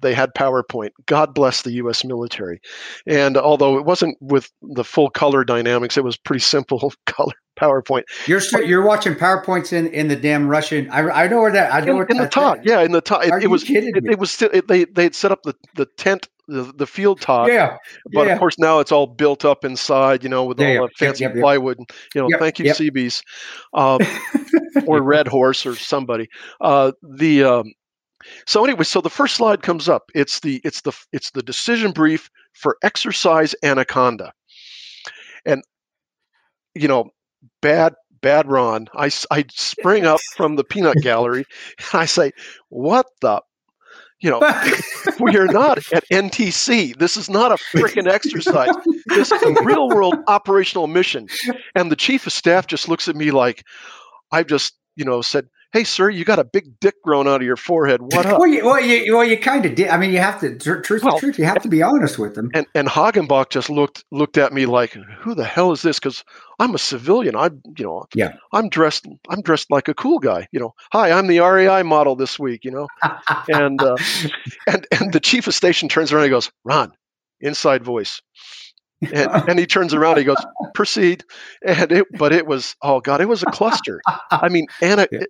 they 0.00 0.14
had 0.14 0.30
PowerPoint. 0.34 0.90
God 1.06 1.34
bless 1.34 1.62
the 1.62 1.72
U.S. 1.72 2.04
military. 2.04 2.60
And 3.06 3.36
although 3.36 3.78
it 3.78 3.84
wasn't 3.84 4.16
with 4.20 4.50
the 4.62 4.84
full 4.84 5.10
color 5.10 5.44
dynamics, 5.44 5.96
it 5.96 6.04
was 6.04 6.16
pretty 6.16 6.40
simple 6.40 6.92
color 7.06 7.32
PowerPoint. 7.58 8.02
You're 8.26 8.40
st- 8.40 8.66
you're 8.66 8.84
watching 8.84 9.14
powerpoints 9.14 9.72
in, 9.72 9.88
in 9.88 10.08
the 10.08 10.16
damn 10.16 10.48
Russian. 10.48 10.88
I, 10.90 11.00
I 11.24 11.28
know 11.28 11.40
where 11.40 11.52
that. 11.52 11.72
I 11.74 11.80
know 11.80 11.92
In, 11.92 11.96
where 11.96 12.06
in 12.06 12.16
the 12.18 12.28
top, 12.28 12.58
yeah, 12.62 12.80
in 12.82 12.92
the 12.92 13.00
top. 13.00 13.24
It, 13.24 13.42
it 13.42 13.48
was. 13.48 13.64
kidding 13.64 13.94
It, 13.96 14.04
me? 14.04 14.12
it 14.12 14.18
was 14.18 14.30
still. 14.30 14.50
It, 14.52 14.68
they 14.68 14.84
they 14.84 15.04
had 15.04 15.14
set 15.14 15.32
up 15.32 15.42
the 15.42 15.54
the 15.74 15.86
tent, 15.96 16.28
the, 16.46 16.72
the 16.76 16.86
field 16.86 17.20
top. 17.20 17.48
Yeah, 17.48 17.76
But 18.12 18.26
yeah. 18.26 18.32
of 18.34 18.38
course 18.38 18.58
now 18.58 18.78
it's 18.78 18.92
all 18.92 19.06
built 19.08 19.44
up 19.44 19.64
inside, 19.64 20.22
you 20.22 20.28
know, 20.28 20.44
with 20.44 20.60
Yeah, 20.60 20.78
all 20.78 20.86
the 20.86 20.92
fancy 20.96 21.24
yep, 21.24 21.34
yep. 21.34 21.42
plywood. 21.42 21.78
And, 21.78 21.90
you 22.14 22.22
know, 22.22 22.38
thank 22.38 22.58
you. 22.60 22.72
Seabees, 22.72 23.22
um, 23.74 24.00
or 24.86 25.02
Red 25.02 25.26
Horse, 25.26 25.66
or 25.66 25.74
somebody. 25.74 26.28
Uh, 26.60 26.92
the 27.02 27.42
um, 27.44 27.72
so 28.46 28.64
anyway, 28.64 28.84
so 28.84 29.00
the 29.00 29.10
first 29.10 29.36
slide 29.36 29.62
comes 29.62 29.88
up. 29.88 30.10
It's 30.14 30.40
the 30.40 30.60
it's 30.64 30.80
the 30.82 30.92
it's 31.12 31.30
the 31.30 31.42
decision 31.42 31.92
brief 31.92 32.30
for 32.52 32.76
exercise 32.82 33.54
Anaconda, 33.62 34.32
and 35.44 35.62
you 36.74 36.88
know, 36.88 37.10
bad 37.62 37.94
bad 38.20 38.48
Ron. 38.48 38.88
I 38.94 39.10
I 39.30 39.44
spring 39.50 40.06
up 40.06 40.20
from 40.36 40.56
the 40.56 40.64
peanut 40.64 40.96
gallery, 41.02 41.44
and 41.92 42.00
I 42.00 42.06
say, 42.06 42.32
"What 42.68 43.06
the." 43.20 43.42
You 44.20 44.30
know, 44.30 44.40
we 45.20 45.36
are 45.36 45.46
not 45.46 45.78
at 45.92 46.02
NTC. 46.10 46.98
This 46.98 47.16
is 47.16 47.30
not 47.30 47.52
a 47.52 47.54
freaking 47.54 48.08
exercise. 48.08 48.74
This 49.06 49.30
is 49.30 49.40
a 49.44 49.62
real 49.62 49.88
world 49.88 50.16
operational 50.26 50.88
mission. 50.88 51.28
And 51.76 51.88
the 51.88 51.94
chief 51.94 52.26
of 52.26 52.32
staff 52.32 52.66
just 52.66 52.88
looks 52.88 53.06
at 53.06 53.14
me 53.14 53.30
like 53.30 53.62
I've 54.32 54.48
just, 54.48 54.74
you 54.96 55.04
know, 55.04 55.22
said, 55.22 55.48
Hey, 55.72 55.84
sir, 55.84 56.08
you 56.08 56.24
got 56.24 56.38
a 56.38 56.44
big 56.44 56.80
dick 56.80 56.94
growing 57.04 57.28
out 57.28 57.36
of 57.36 57.42
your 57.42 57.56
forehead. 57.56 58.00
What 58.00 58.24
up? 58.26 58.38
Well, 58.38 58.48
you, 58.48 58.64
well, 58.64 58.80
you, 58.80 59.14
well, 59.14 59.24
you 59.24 59.36
kind 59.38 59.66
of 59.66 59.74
did. 59.74 59.88
I 59.88 59.98
mean, 59.98 60.12
you 60.12 60.18
have 60.18 60.40
to. 60.40 60.56
tr- 60.58 60.80
Truth, 60.80 61.02
Well, 61.02 61.18
truth, 61.18 61.38
you 61.38 61.44
have 61.44 61.60
to 61.62 61.68
be 61.68 61.82
honest 61.82 62.18
with 62.18 62.34
them. 62.34 62.50
And 62.54 62.66
and 62.74 62.88
Hagenbeck 62.88 63.50
just 63.50 63.68
looked 63.68 64.02
looked 64.10 64.38
at 64.38 64.52
me 64.54 64.64
like, 64.64 64.92
who 64.92 65.34
the 65.34 65.44
hell 65.44 65.72
is 65.72 65.82
this? 65.82 65.98
Because 65.98 66.24
I'm 66.58 66.74
a 66.74 66.78
civilian. 66.78 67.36
I'm 67.36 67.60
you 67.76 67.84
know, 67.84 68.06
Yeah. 68.14 68.32
I'm 68.52 68.70
dressed 68.70 69.06
I'm 69.28 69.42
dressed 69.42 69.70
like 69.70 69.88
a 69.88 69.94
cool 69.94 70.18
guy. 70.20 70.48
You 70.52 70.60
know, 70.60 70.74
hi, 70.90 71.10
I'm 71.10 71.26
the 71.26 71.40
REI 71.40 71.82
model 71.82 72.16
this 72.16 72.38
week. 72.38 72.64
You 72.64 72.70
know, 72.70 72.88
and 73.48 73.82
uh, 73.82 73.96
and 74.66 74.86
and 74.98 75.12
the 75.12 75.20
chief 75.20 75.46
of 75.46 75.54
station 75.54 75.88
turns 75.90 76.12
around 76.12 76.24
and 76.24 76.30
goes, 76.30 76.50
Ron, 76.64 76.92
inside 77.40 77.84
voice. 77.84 78.22
And, 79.02 79.30
and 79.50 79.58
he 79.58 79.66
turns 79.66 79.94
around 79.94 80.18
he 80.18 80.24
goes, 80.24 80.44
proceed. 80.74 81.24
And 81.64 81.92
it, 81.92 82.06
but 82.18 82.32
it 82.32 82.46
was, 82.46 82.74
oh 82.82 83.00
God, 83.00 83.20
it 83.20 83.28
was 83.28 83.42
a 83.42 83.46
cluster. 83.46 84.00
I 84.30 84.48
mean, 84.48 84.66
Anna, 84.82 85.06
Yeah. 85.10 85.20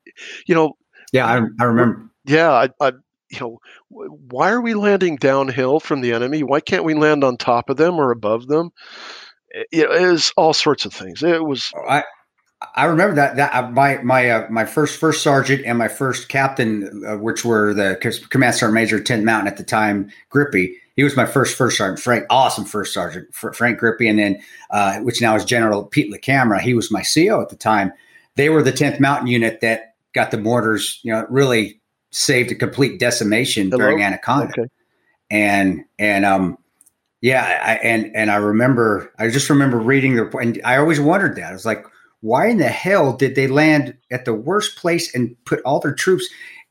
you 0.47 0.55
know, 0.55 0.75
yeah, 1.13 1.27
I, 1.27 1.41
I 1.61 1.65
remember. 1.65 2.11
yeah, 2.27 2.51
I, 2.51 2.69
I, 2.81 2.93
you 3.31 3.41
know, 3.41 3.59
why 3.89 4.51
are 4.51 4.61
we 4.61 4.75
landing 4.75 5.17
downhill 5.17 5.81
from 5.81 6.01
the 6.01 6.13
enemy? 6.13 6.43
Why 6.43 6.61
can't 6.61 6.85
we 6.85 6.95
land 6.95 7.25
on 7.25 7.37
top 7.37 7.71
of 7.71 7.77
them 7.77 7.97
or 7.97 8.11
above 8.11 8.47
them? 8.47 8.71
It, 9.51 9.67
it 9.73 9.89
was 9.89 10.33
all 10.37 10.53
sorts 10.55 10.85
of 10.87 10.93
things. 10.93 11.23
It 11.23 11.45
was, 11.45 11.71
I 11.89 12.05
I 12.75 12.87
remember 12.87 13.15
that 13.17 13.37
that 13.37 13.55
uh, 13.55 13.71
my 13.71 13.99
my 14.03 14.31
uh, 14.31 14.47
my 14.51 14.65
first 14.65 14.99
first 14.99 15.23
sergeant 15.23 15.63
and 15.65 15.79
my 15.79 15.89
first 15.89 16.29
captain, 16.29 17.05
uh, 17.07 17.17
which 17.17 17.45
were 17.45 17.73
the 17.73 17.97
command 18.31 18.57
sergeant 18.57 18.75
major 18.75 19.01
Ten 19.01 19.25
mountain 19.25 19.47
at 19.47 19.57
the 19.57 19.65
time, 19.65 20.11
Grippe. 20.33 20.75
He 20.99 21.05
was 21.05 21.17
my 21.17 21.27
first 21.27 21.57
first 21.57 21.79
sergeant. 21.79 22.01
Frank, 22.01 22.27
awesome 22.29 22.65
first 22.65 22.93
sergeant, 22.93 23.33
Fr- 23.33 23.53
Frank 23.53 23.79
Grippe, 23.79 24.11
and 24.11 24.19
then 24.19 24.43
uh, 24.73 24.99
which 24.99 25.23
now 25.23 25.37
is 25.37 25.45
General 25.45 25.85
Pete 25.85 26.13
LaCamera. 26.13 26.61
He 26.61 26.75
was 26.75 26.91
my 26.91 27.05
CO 27.05 27.41
at 27.41 27.51
the 27.51 27.57
time. 27.57 27.93
They 28.35 28.49
were 28.49 28.65
the 28.65 28.73
tenth 28.73 28.99
mountain 28.99 29.29
unit 29.29 29.61
that 29.61 29.95
got 30.13 30.33
the 30.33 30.39
mortars. 30.39 30.99
You 31.05 31.13
know, 31.13 31.25
really 31.31 31.81
saved 32.11 32.51
a 32.51 32.57
complete 32.57 32.99
decimation 32.99 33.71
Hello? 33.71 33.79
during 33.79 34.03
Anaconda 34.03 34.53
okay. 34.59 34.69
and 35.31 35.85
and 36.01 36.25
um 36.25 36.59
yeah 37.21 37.61
I, 37.63 37.75
and 37.77 38.11
and 38.15 38.31
i 38.31 38.37
remember 38.37 39.13
i 39.19 39.29
just 39.29 39.51
remember 39.51 39.79
reading 39.79 40.17
the 40.17 40.25
report 40.25 40.45
and 40.45 40.61
i 40.65 40.79
always 40.79 41.01
wondered 41.01 41.37
that 41.37 41.51
i 41.51 41.53
was 41.53 41.67
like 41.67 41.85
why 42.21 42.47
in 42.47 42.59
the 42.59 42.69
hell 42.69 43.13
did 43.13 43.35
they 43.35 43.47
land 43.47 43.97
at 44.11 44.25
the 44.25 44.35
worst 44.35 44.77
place 44.77 45.15
and 45.15 45.37
put 45.45 45.61
all 45.65 45.81
their 45.81 45.95
troops 45.95 46.27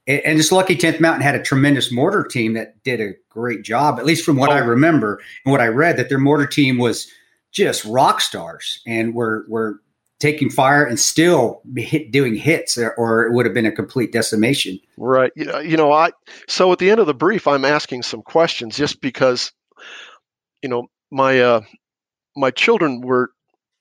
and, 0.08 0.22
and 0.26 0.40
this 0.40 0.52
lucky 0.52 0.76
10th 0.76 1.00
mountain 1.00 1.22
had 1.22 1.36
a 1.36 1.44
tremendous 1.44 1.92
mortar 1.92 2.24
team 2.24 2.54
that 2.54 2.82
did 2.84 3.00
a 3.02 3.14
great 3.30 3.64
job 3.64 4.00
at 4.00 4.06
least 4.06 4.24
from 4.26 4.38
what 4.38 4.50
i 4.50 4.60
Oh. 4.62 4.66
remember 4.66 5.20
and 5.46 5.52
what 5.52 5.62
i 5.62 5.68
read 5.68 5.98
that 5.98 6.10
their 6.10 6.18
mortar 6.20 6.48
team 6.48 6.78
was 6.78 7.08
just 7.52 7.84
rock 7.86 8.22
stars 8.22 8.82
and 8.88 9.14
were 9.14 9.46
were 9.48 9.80
taking 10.20 10.50
fire 10.50 10.84
and 10.84 11.00
still 11.00 11.62
hit, 11.76 12.12
doing 12.12 12.34
hits 12.36 12.76
or, 12.78 12.92
or 12.96 13.26
it 13.28 13.34
would 13.34 13.46
have 13.46 13.54
been 13.54 13.68
a 13.68 13.72
complete 13.72 14.12
decimation 14.12 14.80
Right. 14.98 15.32
You 15.36 15.60
you 15.62 15.78
know, 15.78 15.92
I 15.92 16.10
so 16.48 16.72
at 16.72 16.80
the 16.80 16.90
end 16.90 17.00
of 17.00 17.06
the 17.06 17.14
brief, 17.14 17.48
I'm 17.48 17.64
asking 17.64 18.02
some 18.02 18.24
questions 18.24 18.76
just 18.78 19.00
because, 19.00 19.52
you 20.64 20.70
know, 20.70 20.88
my 21.12 21.40
uh, 21.40 21.62
my 22.36 22.50
children 22.50 23.02
were 23.02 23.30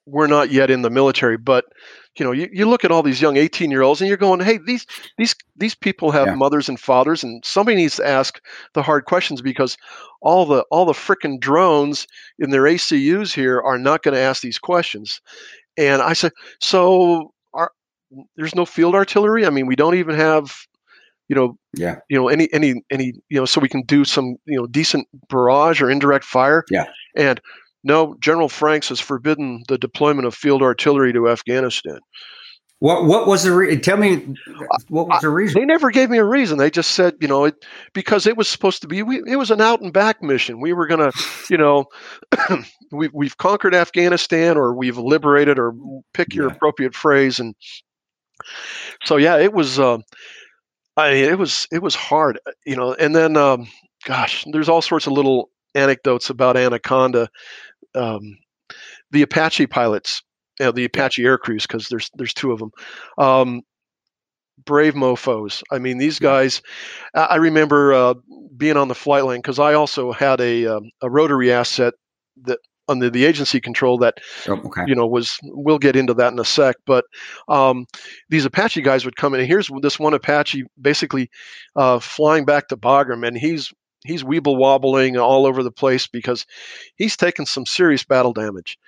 were 0.07 0.29
not 0.29 0.51
yet 0.51 0.71
in 0.71 0.83
the 0.83 0.91
military, 0.91 1.37
but 1.37 1.65
you 2.19 2.25
know, 2.25 2.33
you, 2.33 2.49
you 2.51 2.67
look 2.67 2.85
at 2.85 2.91
all 2.91 3.03
these 3.03 3.21
young 3.21 3.37
18 3.37 3.71
year 3.71 3.83
olds 3.83 4.01
and 4.01 4.09
you're 4.09 4.17
going, 4.17 4.41
hey, 4.41 4.59
these 4.65 4.87
these 5.19 5.35
these 5.57 5.75
people 5.75 6.11
have 6.13 6.29
Yeah. 6.29 6.35
mothers 6.35 6.69
and 6.69 6.81
fathers, 6.81 7.23
and 7.23 7.45
somebody 7.45 7.77
needs 7.77 7.97
to 7.97 8.07
ask 8.07 8.41
the 8.73 8.83
hard 8.83 9.05
questions 9.05 9.43
because 9.43 9.77
all 10.23 10.47
the 10.47 10.65
all 10.71 10.87
the 10.87 10.93
frickin' 10.93 11.39
drones 11.41 12.07
in 12.39 12.51
their 12.51 12.63
ACUs 12.63 13.35
here 13.35 13.61
are 13.61 13.79
not 13.79 14.03
going 14.03 14.15
to 14.15 14.21
ask 14.21 14.41
these 14.43 14.59
questions. 14.59 15.21
And 15.77 16.01
I 16.01 16.15
said, 16.15 16.33
so 16.61 17.33
are 17.53 17.71
there's 18.37 18.55
no 18.55 18.65
field 18.65 18.95
artillery? 18.95 19.45
I 19.45 19.51
mean, 19.51 19.67
we 19.67 19.77
don't 19.77 19.97
even 19.97 20.15
have 20.15 20.55
you 21.29 21.35
know 21.37 21.59
yeah 21.75 21.97
you 22.09 22.17
know 22.19 22.29
any 22.29 22.49
any 22.53 22.83
any 22.91 23.13
you 23.29 23.39
know 23.39 23.45
so 23.45 23.61
we 23.61 23.69
can 23.69 23.83
do 23.83 24.05
some 24.05 24.37
you 24.47 24.57
know 24.57 24.67
decent 24.69 25.07
barrage 25.29 25.83
or 25.83 25.91
indirect 25.91 26.25
fire 26.25 26.65
Yeah. 26.71 26.87
and 27.17 27.41
no 27.87 28.15
general 28.21 28.49
franks 28.49 28.89
has 28.91 29.01
forbidden 29.01 29.63
the 29.69 29.79
deployment 29.79 30.27
of 30.27 30.35
field 30.35 30.63
artillery 30.63 31.13
to 31.13 31.29
afghanistan 31.29 31.99
what 32.81 33.07
what 33.07 33.27
was 33.27 33.45
the 33.45 33.53
re- 33.53 33.79
tell 33.79 33.97
me 33.97 34.35
what 34.89 35.09
was 35.09 35.21
the 35.23 35.31
reason 35.31 35.61
they 35.61 35.65
never 35.67 35.91
gave 35.91 36.11
me 36.11 36.19
a 36.19 36.25
reason 36.25 36.59
they 36.59 36.71
just 36.71 36.91
said 36.93 37.15
you 37.21 37.29
know 37.29 37.45
it 37.47 37.55
because 37.95 38.27
it 38.27 38.37
was 38.37 38.49
supposed 38.49 38.83
to 38.83 38.89
be 38.89 39.03
we, 39.03 39.23
it 39.27 39.37
was 39.37 39.51
an 39.51 39.61
out 39.63 39.81
and 39.81 39.93
back 39.95 40.23
mission 40.23 40.61
we 40.61 40.73
were 40.75 40.87
going 40.87 41.11
to 41.11 41.19
you 41.51 41.57
know 41.57 41.87
we, 42.93 43.09
we've 43.15 43.39
conquered 43.39 43.75
afghanistan 43.75 44.57
or 44.59 44.75
we've 44.75 44.99
liberated 44.99 45.59
or 45.59 45.75
pick 46.13 46.35
your 46.35 46.49
Yeah. 46.49 46.55
appropriate 46.55 46.95
phrase 46.95 47.41
and 47.41 47.55
so 49.05 49.17
yeah 49.17 49.39
it 49.39 49.53
was 49.55 49.79
uh, 49.79 49.99
I 50.97 51.09
it 51.11 51.39
was 51.39 51.67
it 51.73 51.83
was 51.83 51.95
hard, 51.95 52.39
uh, 52.47 52.53
you 52.65 52.77
know. 52.77 52.95
And 52.95 53.15
then, 53.15 53.37
um, 53.37 53.69
gosh, 54.07 54.45
there's 54.53 54.69
all 54.69 54.83
sorts 54.83 55.07
of 55.07 55.13
little 55.13 55.51
anecdotes 55.75 56.31
about 56.31 56.57
Anaconda. 56.57 57.29
Um, 57.97 58.39
the 59.11 59.23
Apache 59.23 59.67
pilots, 59.69 60.23
you 60.61 60.67
know, 60.67 60.73
the 60.73 60.85
Apache 60.85 61.25
air 61.25 61.39
crews, 61.39 61.67
because 61.67 61.89
there's 61.89 62.11
there's 62.15 62.35
two 62.35 62.53
of 62.53 62.59
them. 62.59 62.71
Um, 63.19 63.63
brave 64.65 64.95
mofo's. 64.95 65.63
I 65.71 65.79
mean, 65.79 65.99
these 65.99 66.19
guys. 66.19 66.63
I 67.15 67.21
I 67.21 67.37
remember 67.37 67.93
uh, 67.93 68.15
being 68.57 68.77
on 68.77 68.89
the 68.89 68.95
flight 68.95 69.25
line 69.25 69.39
because 69.39 69.59
I 69.59 69.75
also 69.75 70.13
had 70.13 70.41
a 70.41 70.67
um, 70.67 70.91
a 71.03 71.11
rotary 71.11 71.53
asset 71.53 71.95
that 72.43 72.59
under 72.89 73.11
the 73.11 73.25
agency 73.25 73.61
control 73.61 73.99
that 73.99 74.15
oh, 74.49 74.53
okay 74.53 74.83
you 74.87 74.95
know 74.95 75.07
was 75.07 75.39
we'll 75.43 75.79
get 75.79 75.97
into 75.97 76.15
that 76.15 76.33
in 76.33 76.39
a 76.39 76.45
sec 76.45 76.77
but 76.87 77.05
um, 77.49 77.87
these 78.29 78.45
apache 78.45 78.81
guys 78.83 79.05
would 79.05 79.17
come 79.17 79.35
in 79.35 79.41
and 79.41 79.49
here's 79.49 79.69
this 79.83 79.99
one 79.99 80.15
apache 80.15 80.65
basically 80.81 81.29
uh, 81.75 81.99
flying 81.99 82.45
back 82.45 82.69
to 82.69 82.77
bagram 82.77 83.27
and 83.27 83.37
he's 83.37 83.73
he's 84.07 84.23
weeble 84.25 84.57
wobbling 84.57 85.17
all 85.17 85.47
over 85.47 85.63
the 85.63 85.71
place 85.73 86.07
because 86.07 86.47
he's 86.97 87.17
taken 87.17 87.47
some 87.47 87.67
serious 87.67 88.05
battle 88.05 88.33
damage 88.33 88.79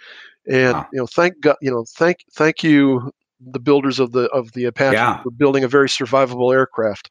and 0.51 0.79
Wow. 0.79 0.87
you 0.93 0.99
know 0.99 1.07
thank 1.07 1.41
god 1.41 1.57
you 1.61 1.71
know 1.71 1.85
thank 1.97 2.19
thank 2.35 2.63
you 2.63 3.11
the 3.53 3.61
builders 3.61 3.99
of 4.01 4.13
the 4.13 4.25
of 4.31 4.51
the 4.53 4.65
apache 4.65 4.97
Yeah. 4.97 5.23
for 5.23 5.31
building 5.31 5.65
a 5.65 5.69
very 5.69 5.89
survivable 5.89 6.53
aircraft 6.53 7.11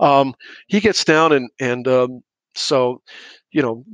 um, 0.00 0.34
he 0.68 0.80
gets 0.80 1.04
down 1.04 1.32
and 1.32 1.50
and 1.60 1.86
um, 1.88 2.22
so 2.54 3.00
you 3.52 3.62
know 3.62 3.84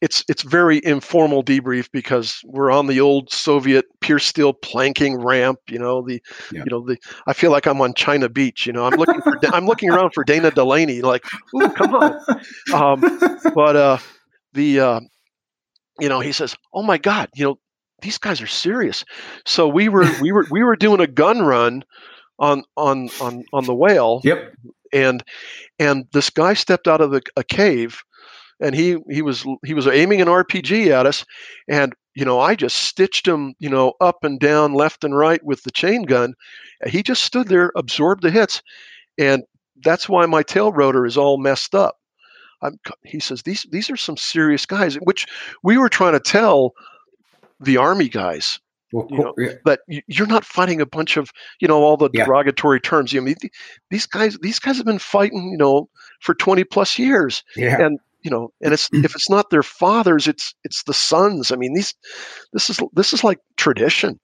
it's 0.00 0.24
it's 0.28 0.42
very 0.42 0.80
informal 0.84 1.42
debrief 1.42 1.88
because 1.92 2.40
we're 2.44 2.70
on 2.70 2.86
the 2.86 3.00
old 3.00 3.32
Soviet 3.32 3.86
pierce 4.00 4.26
steel 4.26 4.52
planking 4.52 5.22
ramp. 5.22 5.58
You 5.68 5.78
know 5.78 6.02
the 6.02 6.22
yeah. 6.52 6.62
you 6.64 6.70
know 6.70 6.84
the 6.84 6.96
I 7.26 7.32
feel 7.32 7.50
like 7.50 7.66
I'm 7.66 7.80
on 7.80 7.94
China 7.94 8.28
Beach. 8.28 8.66
You 8.66 8.72
know 8.72 8.84
I'm 8.84 8.94
looking 8.94 9.20
for 9.22 9.38
I'm 9.52 9.66
looking 9.66 9.90
around 9.90 10.10
for 10.14 10.24
Dana 10.24 10.50
Delany. 10.50 11.02
Like, 11.02 11.24
ooh, 11.54 11.68
come 11.70 11.94
on. 11.94 12.20
Um, 12.72 13.00
but 13.54 13.76
uh, 13.76 13.98
the 14.52 14.80
uh, 14.80 15.00
you 16.00 16.08
know 16.08 16.20
he 16.20 16.32
says, 16.32 16.56
oh 16.72 16.82
my 16.82 16.98
God, 16.98 17.28
you 17.34 17.44
know 17.44 17.58
these 18.02 18.18
guys 18.18 18.40
are 18.40 18.46
serious. 18.46 19.04
So 19.46 19.68
we 19.68 19.88
were 19.88 20.08
we 20.20 20.32
were 20.32 20.46
we 20.50 20.62
were 20.62 20.76
doing 20.76 21.00
a 21.00 21.06
gun 21.06 21.40
run 21.40 21.84
on 22.38 22.64
on 22.76 23.08
on 23.20 23.44
on 23.52 23.64
the 23.64 23.74
whale. 23.74 24.20
Yep. 24.24 24.54
And 24.92 25.24
and 25.78 26.06
this 26.12 26.30
guy 26.30 26.54
stepped 26.54 26.86
out 26.86 27.00
of 27.00 27.10
the, 27.10 27.22
a 27.36 27.42
cave 27.42 28.02
and 28.64 28.74
he 28.74 28.96
he 29.10 29.20
was 29.20 29.44
he 29.64 29.74
was 29.74 29.86
aiming 29.86 30.22
an 30.22 30.28
RPG 30.28 30.88
at 30.88 31.04
us, 31.04 31.24
and 31.68 31.92
you 32.14 32.24
know 32.24 32.40
I 32.40 32.54
just 32.54 32.76
stitched 32.76 33.28
him 33.28 33.54
you 33.58 33.68
know 33.68 33.92
up 34.00 34.24
and 34.24 34.40
down, 34.40 34.72
left 34.72 35.04
and 35.04 35.16
right 35.16 35.44
with 35.44 35.62
the 35.62 35.70
chain 35.70 36.02
gun. 36.04 36.34
He 36.86 37.02
just 37.02 37.22
stood 37.22 37.48
there, 37.48 37.72
absorbed 37.76 38.22
the 38.22 38.30
hits, 38.30 38.62
and 39.18 39.44
that's 39.84 40.08
why 40.08 40.24
my 40.24 40.42
tail 40.42 40.72
rotor 40.72 41.04
is 41.04 41.18
all 41.18 41.36
messed 41.36 41.74
up. 41.74 41.98
I'm, 42.62 42.78
he 43.02 43.20
says 43.20 43.42
these 43.42 43.66
these 43.70 43.90
are 43.90 43.96
some 43.96 44.16
serious 44.16 44.64
guys, 44.64 44.94
which 45.02 45.26
we 45.62 45.76
were 45.76 45.90
trying 45.90 46.14
to 46.14 46.20
tell 46.20 46.72
the 47.60 47.76
army 47.76 48.08
guys. 48.08 48.58
Well, 48.92 49.08
you 49.10 49.18
know, 49.18 49.34
yeah. 49.36 49.54
that 49.64 49.80
you're 50.06 50.26
not 50.28 50.44
fighting 50.44 50.80
a 50.80 50.86
bunch 50.86 51.18
of 51.18 51.32
you 51.60 51.68
know 51.68 51.82
all 51.82 51.98
the 51.98 52.08
yeah. 52.14 52.24
derogatory 52.24 52.80
terms. 52.80 53.12
You 53.12 53.20
I 53.20 53.24
mean, 53.24 53.36
these 53.90 54.06
guys 54.06 54.38
these 54.40 54.58
guys 54.58 54.78
have 54.78 54.86
been 54.86 54.98
fighting 54.98 55.50
you 55.50 55.58
know 55.58 55.90
for 56.20 56.34
20 56.34 56.64
plus 56.64 56.98
years, 56.98 57.42
yeah. 57.56 57.82
and 57.82 57.98
you 58.24 58.30
know 58.30 58.50
and 58.62 58.72
it's 58.72 58.88
if 58.92 59.14
it's 59.14 59.30
not 59.30 59.50
their 59.50 59.62
fathers 59.62 60.26
it's 60.26 60.54
it's 60.64 60.82
the 60.84 60.94
sons. 60.94 61.52
I 61.52 61.56
mean 61.56 61.74
these 61.74 61.94
this 62.52 62.70
is 62.70 62.80
this 62.94 63.12
is 63.12 63.22
like 63.22 63.38
tradition. 63.56 64.18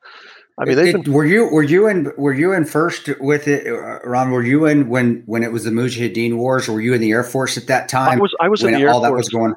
I 0.59 0.65
mean 0.65 0.79
it, 0.79 1.05
been, 1.05 1.13
were 1.13 1.25
you 1.25 1.49
were 1.53 1.63
you 1.63 1.87
in 1.87 2.11
were 2.17 2.33
you 2.33 2.53
in 2.53 2.65
first 2.65 3.09
with 3.21 3.47
it 3.47 3.67
uh, 3.67 4.01
ron 4.01 4.31
were 4.31 4.43
you 4.43 4.67
in 4.67 4.89
when 4.89 5.23
when 5.27 5.43
it 5.43 5.53
was 5.53 5.65
the 5.65 5.71
mujahideen 5.71 6.37
wars? 6.37 6.69
Were 6.69 6.81
you 6.81 6.95
in 6.95 7.01
the 7.01 7.13
air 7.13 7.23
force 7.23 7.57
at 7.57 7.67
that 7.69 7.89
time 7.89 8.19
i 8.19 8.21
was 8.21 8.35
i 8.41 8.49
was 8.49 8.63
in 8.63 8.73
the 8.73 8.81
air 8.81 8.91
all 8.91 9.01
force. 9.01 9.11
that 9.11 9.17
was 9.17 9.29
going 9.29 9.55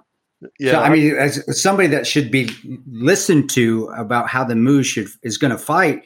yeah 0.59 0.73
so, 0.73 0.79
i 0.79 0.89
mean 0.89 1.15
as 1.15 1.61
somebody 1.61 1.87
that 1.87 2.05
should 2.07 2.29
be 2.29 2.49
listened 2.87 3.49
to 3.49 3.87
about 3.97 4.29
how 4.29 4.43
the 4.43 4.53
Muj 4.53 4.85
should 4.85 5.07
is 5.23 5.37
going 5.37 5.51
to 5.51 5.57
fight 5.57 6.03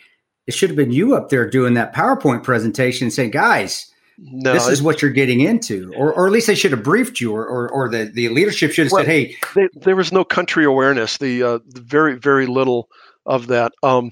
it 0.48 0.54
should 0.54 0.70
have 0.70 0.78
been 0.78 0.92
you 0.92 1.16
up 1.16 1.30
there 1.30 1.48
doing 1.48 1.74
that 1.76 1.94
powerpoint 1.94 2.44
presentation 2.44 3.12
saying 3.12 3.32
guys 3.32 3.92
no, 4.18 4.54
this 4.54 4.68
is 4.68 4.82
what 4.82 5.02
you're 5.02 5.12
getting 5.12 5.42
into, 5.42 5.94
or, 5.96 6.12
or 6.12 6.26
at 6.26 6.34
least 6.34 6.48
they 6.48 6.56
should 6.56 6.72
have 6.72 6.84
briefed 6.84 7.22
you, 7.22 7.36
or, 7.36 7.46
or, 7.46 7.70
or 7.70 7.90
the, 7.90 8.06
the 8.06 8.30
leadership 8.30 8.72
should 8.72 8.86
have 8.86 8.92
said, 8.92 9.06
"Hey." 9.06 9.36
They, 9.54 9.68
there 9.76 9.96
was 9.96 10.12
no 10.12 10.24
country 10.24 10.66
awareness. 10.66 11.18
The, 11.18 11.44
uh, 11.44 11.60
the 11.68 11.82
very 11.82 12.18
very 12.18 12.48
little 12.48 12.90
of 13.28 13.48
that. 13.48 13.74
Um, 13.84 14.12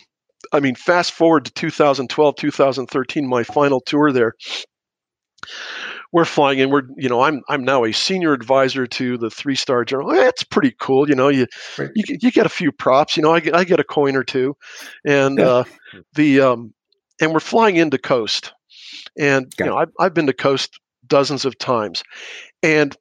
I 0.54 0.60
mean, 0.60 0.76
fast 0.76 1.12
forward 1.12 1.46
to 1.46 1.54
2012, 1.54 2.36
2013, 2.36 3.28
my 3.28 3.44
final 3.44 3.82
tour 3.82 4.12
there. 4.12 4.34
We're 6.12 6.26
flying 6.26 6.60
in. 6.60 6.70
We're 6.70 6.84
you 6.98 7.10
know 7.10 7.22
I'm 7.22 7.42
I'm 7.50 7.64
now 7.64 7.84
a 7.84 7.92
senior 7.92 8.34
advisor 8.34 8.86
to 8.86 9.18
the 9.18 9.30
three 9.30 9.56
star 9.56 9.84
general. 9.84 10.12
That's 10.12 10.44
pretty 10.44 10.76
cool. 10.80 11.10
You 11.10 11.16
know 11.16 11.30
you, 11.30 11.48
right. 11.78 11.90
you 11.96 12.18
you 12.22 12.32
get 12.32 12.46
a 12.46 12.50
few 12.50 12.72
props. 12.72 13.18
You 13.18 13.24
know 13.24 13.34
I 13.34 13.40
get 13.40 13.56
I 13.56 13.64
get 13.64 13.80
a 13.80 13.84
coin 13.84 14.16
or 14.16 14.24
two, 14.24 14.56
and 15.04 15.40
yeah. 15.40 15.46
uh, 15.46 15.64
the 16.14 16.42
um, 16.42 16.74
and 17.20 17.34
we're 17.34 17.40
flying 17.40 17.76
into 17.76 17.98
Khost 17.98 18.52
and 19.18 19.54
Got 19.58 19.66
you 19.66 19.72
know, 19.72 19.78
I've, 19.78 19.92
I've 20.00 20.14
been 20.14 20.28
to 20.28 20.34
Khost 20.34 20.70
dozens 21.08 21.46
of 21.46 21.58
times, 21.58 22.04
and 22.64 22.96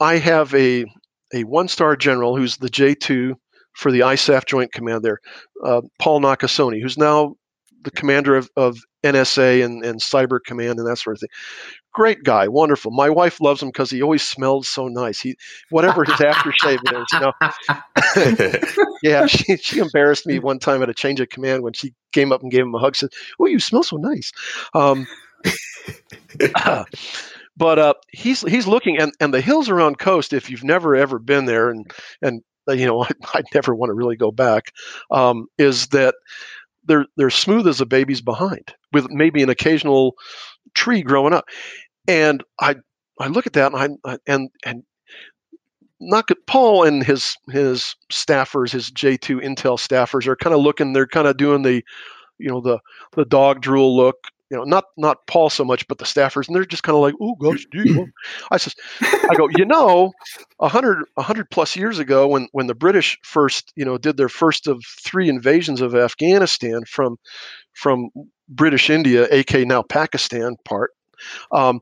I 0.00 0.18
have 0.18 0.54
a 0.54 0.84
a 1.32 1.44
one 1.44 1.68
star 1.68 1.96
general 1.96 2.36
who's 2.36 2.58
the 2.58 2.68
J 2.68 2.94
two 2.94 3.36
for 3.72 3.90
the 3.90 4.00
ISAF 4.00 4.46
Joint 4.46 4.72
Command 4.72 5.04
there, 5.04 5.18
uh, 5.64 5.82
Paul 5.98 6.20
Nakasone, 6.20 6.80
who's 6.80 6.96
now 6.96 7.34
the 7.82 7.90
commander 7.90 8.34
of, 8.34 8.48
of 8.56 8.78
NSA 9.04 9.64
and, 9.64 9.84
and 9.84 10.00
Cyber 10.00 10.38
Command 10.44 10.78
and 10.78 10.88
that 10.88 10.96
sort 10.96 11.16
of 11.16 11.20
thing. 11.20 11.28
Great 11.92 12.24
guy, 12.24 12.48
wonderful. 12.48 12.90
My 12.90 13.08
wife 13.08 13.40
loves 13.40 13.62
him 13.62 13.68
because 13.68 13.90
he 13.90 14.02
always 14.02 14.22
smells 14.22 14.66
so 14.66 14.88
nice. 14.88 15.20
He, 15.20 15.36
whatever 15.70 16.02
his 16.02 16.14
aftershave 16.16 16.80
is, 16.92 17.06
you 17.12 17.20
know. 17.20 18.88
yeah, 19.02 19.26
she, 19.26 19.56
she 19.58 19.78
embarrassed 19.78 20.26
me 20.26 20.40
one 20.40 20.58
time 20.58 20.82
at 20.82 20.88
a 20.88 20.94
change 20.94 21.20
of 21.20 21.28
command 21.28 21.62
when 21.62 21.72
she 21.72 21.92
came 22.12 22.32
up 22.32 22.42
and 22.42 22.50
gave 22.50 22.62
him 22.62 22.74
a 22.74 22.78
hug. 22.78 22.96
Said, 22.96 23.10
"Oh, 23.38 23.46
you 23.46 23.60
smell 23.60 23.84
so 23.84 23.96
nice." 23.96 24.32
Um, 24.74 25.06
but 27.56 27.78
uh, 27.78 27.94
he's 28.12 28.42
he's 28.42 28.66
looking, 28.66 28.98
and, 28.98 29.12
and 29.20 29.32
the 29.32 29.40
hills 29.40 29.68
around 29.68 29.98
Khost. 29.98 30.32
If 30.32 30.50
you've 30.50 30.64
never 30.64 30.94
ever 30.94 31.18
been 31.18 31.44
there, 31.44 31.70
and 31.70 31.90
and 32.22 32.42
uh, 32.68 32.72
you 32.72 32.86
know, 32.86 33.02
I, 33.02 33.10
I 33.34 33.42
never 33.52 33.74
want 33.74 33.90
to 33.90 33.94
really 33.94 34.16
go 34.16 34.30
back. 34.30 34.72
Um, 35.10 35.46
is 35.58 35.88
that 35.88 36.14
they're 36.84 37.06
they're 37.16 37.30
smooth 37.30 37.66
as 37.66 37.80
a 37.80 37.86
baby's 37.86 38.20
behind, 38.20 38.74
with 38.92 39.10
maybe 39.10 39.42
an 39.42 39.50
occasional 39.50 40.14
tree 40.74 41.02
growing 41.02 41.32
up. 41.32 41.46
And 42.08 42.42
I 42.60 42.76
I 43.20 43.28
look 43.28 43.46
at 43.46 43.54
that, 43.54 43.72
and 43.72 43.98
I 44.04 44.18
and 44.26 44.50
and 44.64 44.82
not 46.00 46.28
Paul 46.46 46.84
and 46.84 47.02
his 47.02 47.36
his 47.50 47.94
staffers, 48.12 48.72
his 48.72 48.90
J 48.90 49.16
two 49.16 49.38
Intel 49.40 49.78
staffers, 49.78 50.26
are 50.26 50.36
kind 50.36 50.54
of 50.54 50.60
looking. 50.60 50.92
They're 50.92 51.06
kind 51.06 51.26
of 51.26 51.36
doing 51.36 51.62
the, 51.62 51.82
you 52.38 52.48
know, 52.48 52.60
the 52.60 52.78
the 53.12 53.24
dog 53.24 53.60
drool 53.62 53.96
look, 53.96 54.16
you 54.50 54.56
know, 54.56 54.64
not 54.64 54.84
not 54.96 55.26
Paul 55.26 55.50
so 55.50 55.64
much, 55.64 55.86
but 55.88 55.98
the 55.98 56.04
staffers, 56.04 56.46
and 56.46 56.54
they're 56.54 56.64
just 56.64 56.82
kind 56.82 56.96
of 56.96 57.02
like, 57.02 57.14
"Oh 57.20 57.34
gosh, 57.34 57.66
gee, 57.72 58.04
I 58.50 58.56
says, 58.58 58.74
I 59.02 59.34
go, 59.36 59.48
you 59.56 59.64
know, 59.64 60.12
a 60.60 60.68
hundred 60.68 61.04
a 61.16 61.22
hundred 61.22 61.50
plus 61.50 61.76
years 61.76 61.98
ago, 61.98 62.28
when 62.28 62.48
when 62.52 62.66
the 62.66 62.74
British 62.74 63.18
first, 63.22 63.72
you 63.76 63.84
know, 63.84 63.98
did 63.98 64.16
their 64.16 64.28
first 64.28 64.66
of 64.66 64.82
three 65.04 65.28
invasions 65.28 65.80
of 65.80 65.94
Afghanistan 65.94 66.82
from 66.86 67.16
from 67.72 68.10
British 68.48 68.90
India, 68.90 69.26
aka 69.30 69.64
now 69.64 69.82
Pakistan 69.82 70.56
part, 70.64 70.90
um, 71.52 71.80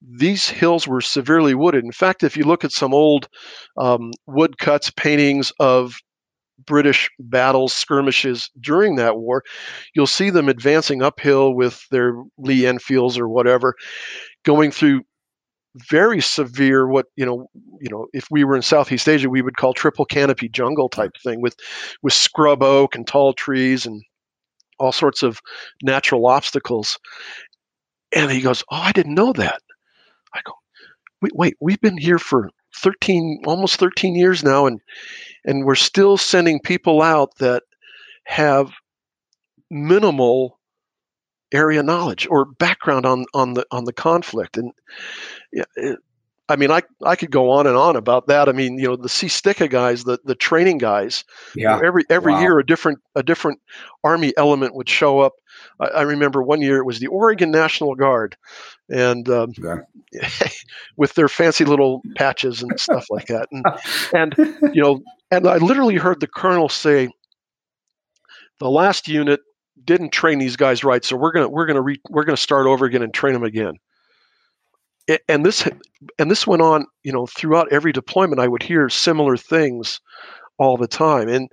these 0.00 0.48
hills 0.48 0.86
were 0.86 1.00
severely 1.00 1.54
wooded. 1.54 1.84
In 1.84 1.92
fact, 1.92 2.22
if 2.22 2.36
you 2.36 2.44
look 2.44 2.64
at 2.64 2.72
some 2.72 2.94
old 2.94 3.28
um, 3.76 4.12
woodcuts, 4.26 4.90
paintings 4.90 5.52
of 5.58 5.94
British 6.66 7.10
battles, 7.18 7.72
skirmishes 7.72 8.50
during 8.60 8.96
that 8.96 9.18
war, 9.18 9.42
you'll 9.94 10.06
see 10.06 10.30
them 10.30 10.48
advancing 10.48 11.02
uphill 11.02 11.54
with 11.54 11.86
their 11.90 12.14
Lee 12.38 12.66
Enfields 12.66 13.18
or 13.18 13.28
whatever, 13.28 13.74
going 14.44 14.70
through 14.70 15.02
very 15.90 16.20
severe 16.20 16.86
what 16.86 17.06
you 17.16 17.26
know 17.26 17.48
you 17.80 17.90
know 17.90 18.06
if 18.12 18.26
we 18.30 18.44
were 18.44 18.54
in 18.54 18.62
southeast 18.62 19.08
asia 19.08 19.28
we 19.28 19.42
would 19.42 19.56
call 19.56 19.72
triple 19.72 20.04
canopy 20.04 20.48
jungle 20.48 20.88
type 20.88 21.10
thing 21.24 21.40
with 21.40 21.56
with 22.00 22.12
scrub 22.12 22.62
oak 22.62 22.94
and 22.94 23.08
tall 23.08 23.32
trees 23.32 23.84
and 23.84 24.00
all 24.78 24.92
sorts 24.92 25.22
of 25.22 25.40
natural 25.82 26.26
obstacles. 26.26 26.98
And 28.14 28.30
he 28.30 28.40
goes 28.40 28.62
oh 28.70 28.76
i 28.76 28.92
didn't 28.92 29.14
know 29.14 29.32
that. 29.32 29.62
I 30.32 30.40
go 30.44 30.52
wait 31.22 31.32
wait 31.34 31.54
we've 31.60 31.80
been 31.80 31.98
here 31.98 32.18
for 32.18 32.50
13 32.76 33.42
almost 33.46 33.78
13 33.78 34.14
years 34.14 34.42
now 34.42 34.66
and 34.66 34.80
and 35.44 35.64
we're 35.64 35.74
still 35.74 36.16
sending 36.16 36.60
people 36.60 37.02
out 37.02 37.36
that 37.38 37.62
have 38.24 38.72
minimal 39.70 40.58
area 41.52 41.82
knowledge 41.82 42.26
or 42.28 42.44
background 42.44 43.06
on 43.06 43.24
on 43.32 43.54
the 43.54 43.64
on 43.70 43.84
the 43.84 43.92
conflict. 43.92 44.56
And 44.56 44.72
yeah, 45.52 45.64
I 46.48 46.56
mean, 46.56 46.70
I 46.70 46.82
I 47.02 47.16
could 47.16 47.30
go 47.30 47.50
on 47.50 47.66
and 47.66 47.76
on 47.76 47.96
about 47.96 48.26
that. 48.26 48.48
I 48.48 48.52
mean, 48.52 48.78
you 48.78 48.86
know, 48.86 48.96
the 48.96 49.08
CSTC-A 49.08 49.68
guys, 49.68 50.04
the 50.04 50.18
the 50.24 50.34
training 50.34 50.78
guys. 50.78 51.24
Yeah. 51.54 51.76
You 51.76 51.82
know, 51.82 51.86
every 51.88 52.04
every 52.10 52.32
wow. 52.32 52.40
year, 52.40 52.58
a 52.58 52.66
different 52.66 52.98
a 53.14 53.22
different 53.22 53.60
army 54.02 54.34
element 54.36 54.74
would 54.74 54.88
show 54.88 55.20
up. 55.20 55.32
I, 55.80 55.86
I 55.86 56.02
remember 56.02 56.42
one 56.42 56.60
year 56.60 56.76
it 56.76 56.84
was 56.84 57.00
the 57.00 57.06
Oregon 57.06 57.50
National 57.50 57.94
Guard, 57.94 58.36
and 58.90 59.26
um, 59.30 59.54
with 60.96 61.14
their 61.14 61.28
fancy 61.28 61.64
little 61.64 62.02
patches 62.16 62.62
and 62.62 62.78
stuff 62.78 63.06
like 63.08 63.26
that, 63.28 63.48
and 63.50 63.64
and 64.12 64.74
you 64.74 64.82
know, 64.82 65.00
and 65.30 65.48
I 65.48 65.56
literally 65.56 65.96
heard 65.96 66.20
the 66.20 66.26
colonel 66.28 66.68
say, 66.68 67.08
"The 68.60 68.68
last 68.68 69.08
unit 69.08 69.40
didn't 69.82 70.10
train 70.10 70.40
these 70.40 70.56
guys 70.56 70.84
right, 70.84 71.02
so 71.02 71.16
we're 71.16 71.32
gonna 71.32 71.48
we're 71.48 71.66
gonna 71.66 71.82
re, 71.82 71.98
we're 72.10 72.24
gonna 72.24 72.36
start 72.36 72.66
over 72.66 72.84
again 72.84 73.02
and 73.02 73.14
train 73.14 73.32
them 73.32 73.44
again." 73.44 73.78
And 75.28 75.44
this 75.44 75.68
and 76.18 76.30
this 76.30 76.46
went 76.46 76.62
on 76.62 76.86
you 77.02 77.12
know 77.12 77.26
throughout 77.26 77.72
every 77.72 77.92
deployment 77.92 78.40
i 78.40 78.48
would 78.48 78.62
hear 78.62 78.88
similar 78.88 79.36
things 79.36 80.00
all 80.58 80.76
the 80.76 80.86
time. 80.88 81.28
And 81.28 81.50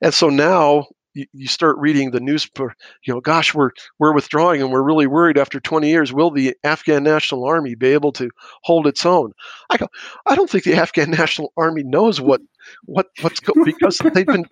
and 0.00 0.14
so 0.14 0.28
now 0.28 0.86
you, 1.14 1.46
start 1.46 1.76
reading 1.78 2.10
the 2.10 2.20
news 2.20 2.46
you 2.58 3.14
know 3.14 3.20
gosh 3.20 3.54
we're 3.54 3.70
we're 3.98 4.12
withdrawing 4.14 4.60
and 4.60 4.70
we're 4.70 4.82
really 4.82 5.06
worried 5.06 5.38
after 5.38 5.58
20 5.58 5.88
years 5.88 6.12
will 6.12 6.30
the 6.30 6.54
afghan 6.62 7.02
national 7.02 7.44
army 7.44 7.74
be 7.74 7.86
able 7.88 8.12
to 8.12 8.28
hold 8.64 8.86
its 8.86 9.06
own? 9.06 9.32
I 9.70 9.78
go 9.78 9.88
i 10.26 10.34
don't 10.34 10.50
think 10.50 10.64
the 10.64 10.74
afghan 10.74 11.10
national 11.22 11.52
army 11.56 11.82
knows 11.84 12.20
what 12.20 12.42
what 12.84 13.06
what's 13.22 13.40
go- 13.40 13.54
because 13.64 13.98
they've 14.12 14.26
been 14.26 14.44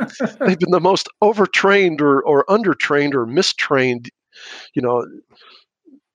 they've 0.47 0.59
been 0.59 0.70
the 0.70 0.80
most 0.80 1.09
overtrained 1.20 2.01
or 2.01 2.22
or 2.22 2.45
undertrained 2.47 3.14
or 3.14 3.26
mistrained 3.26 4.11
you 4.74 4.82
know. 4.82 5.05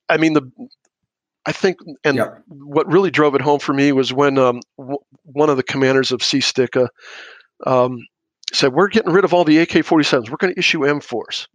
I 0.10 0.18
mean 0.18 0.34
the 0.34 0.42
I 1.50 1.52
think, 1.52 1.80
and 2.04 2.18
Yep. 2.18 2.44
what 2.48 2.86
really 2.86 3.10
drove 3.10 3.34
it 3.34 3.42
home 3.42 3.60
for 3.60 3.74
me 3.74 3.92
was 3.92 4.14
when 4.14 4.38
um, 4.38 4.60
w- 4.78 5.00
one 5.24 5.50
of 5.50 5.58
the 5.58 5.64
commanders 5.64 6.12
of 6.12 6.20
CSTC-A 6.20 6.88
um, 7.68 7.98
said, 8.54 8.72
"We're 8.72 8.88
getting 8.88 9.12
rid 9.12 9.24
of 9.26 9.34
all 9.34 9.44
the 9.46 9.58
AK-47s. 9.58 10.30
We're 10.30 10.38
going 10.38 10.54
to 10.54 10.60
issue 10.60 10.82
M4s." 10.82 11.48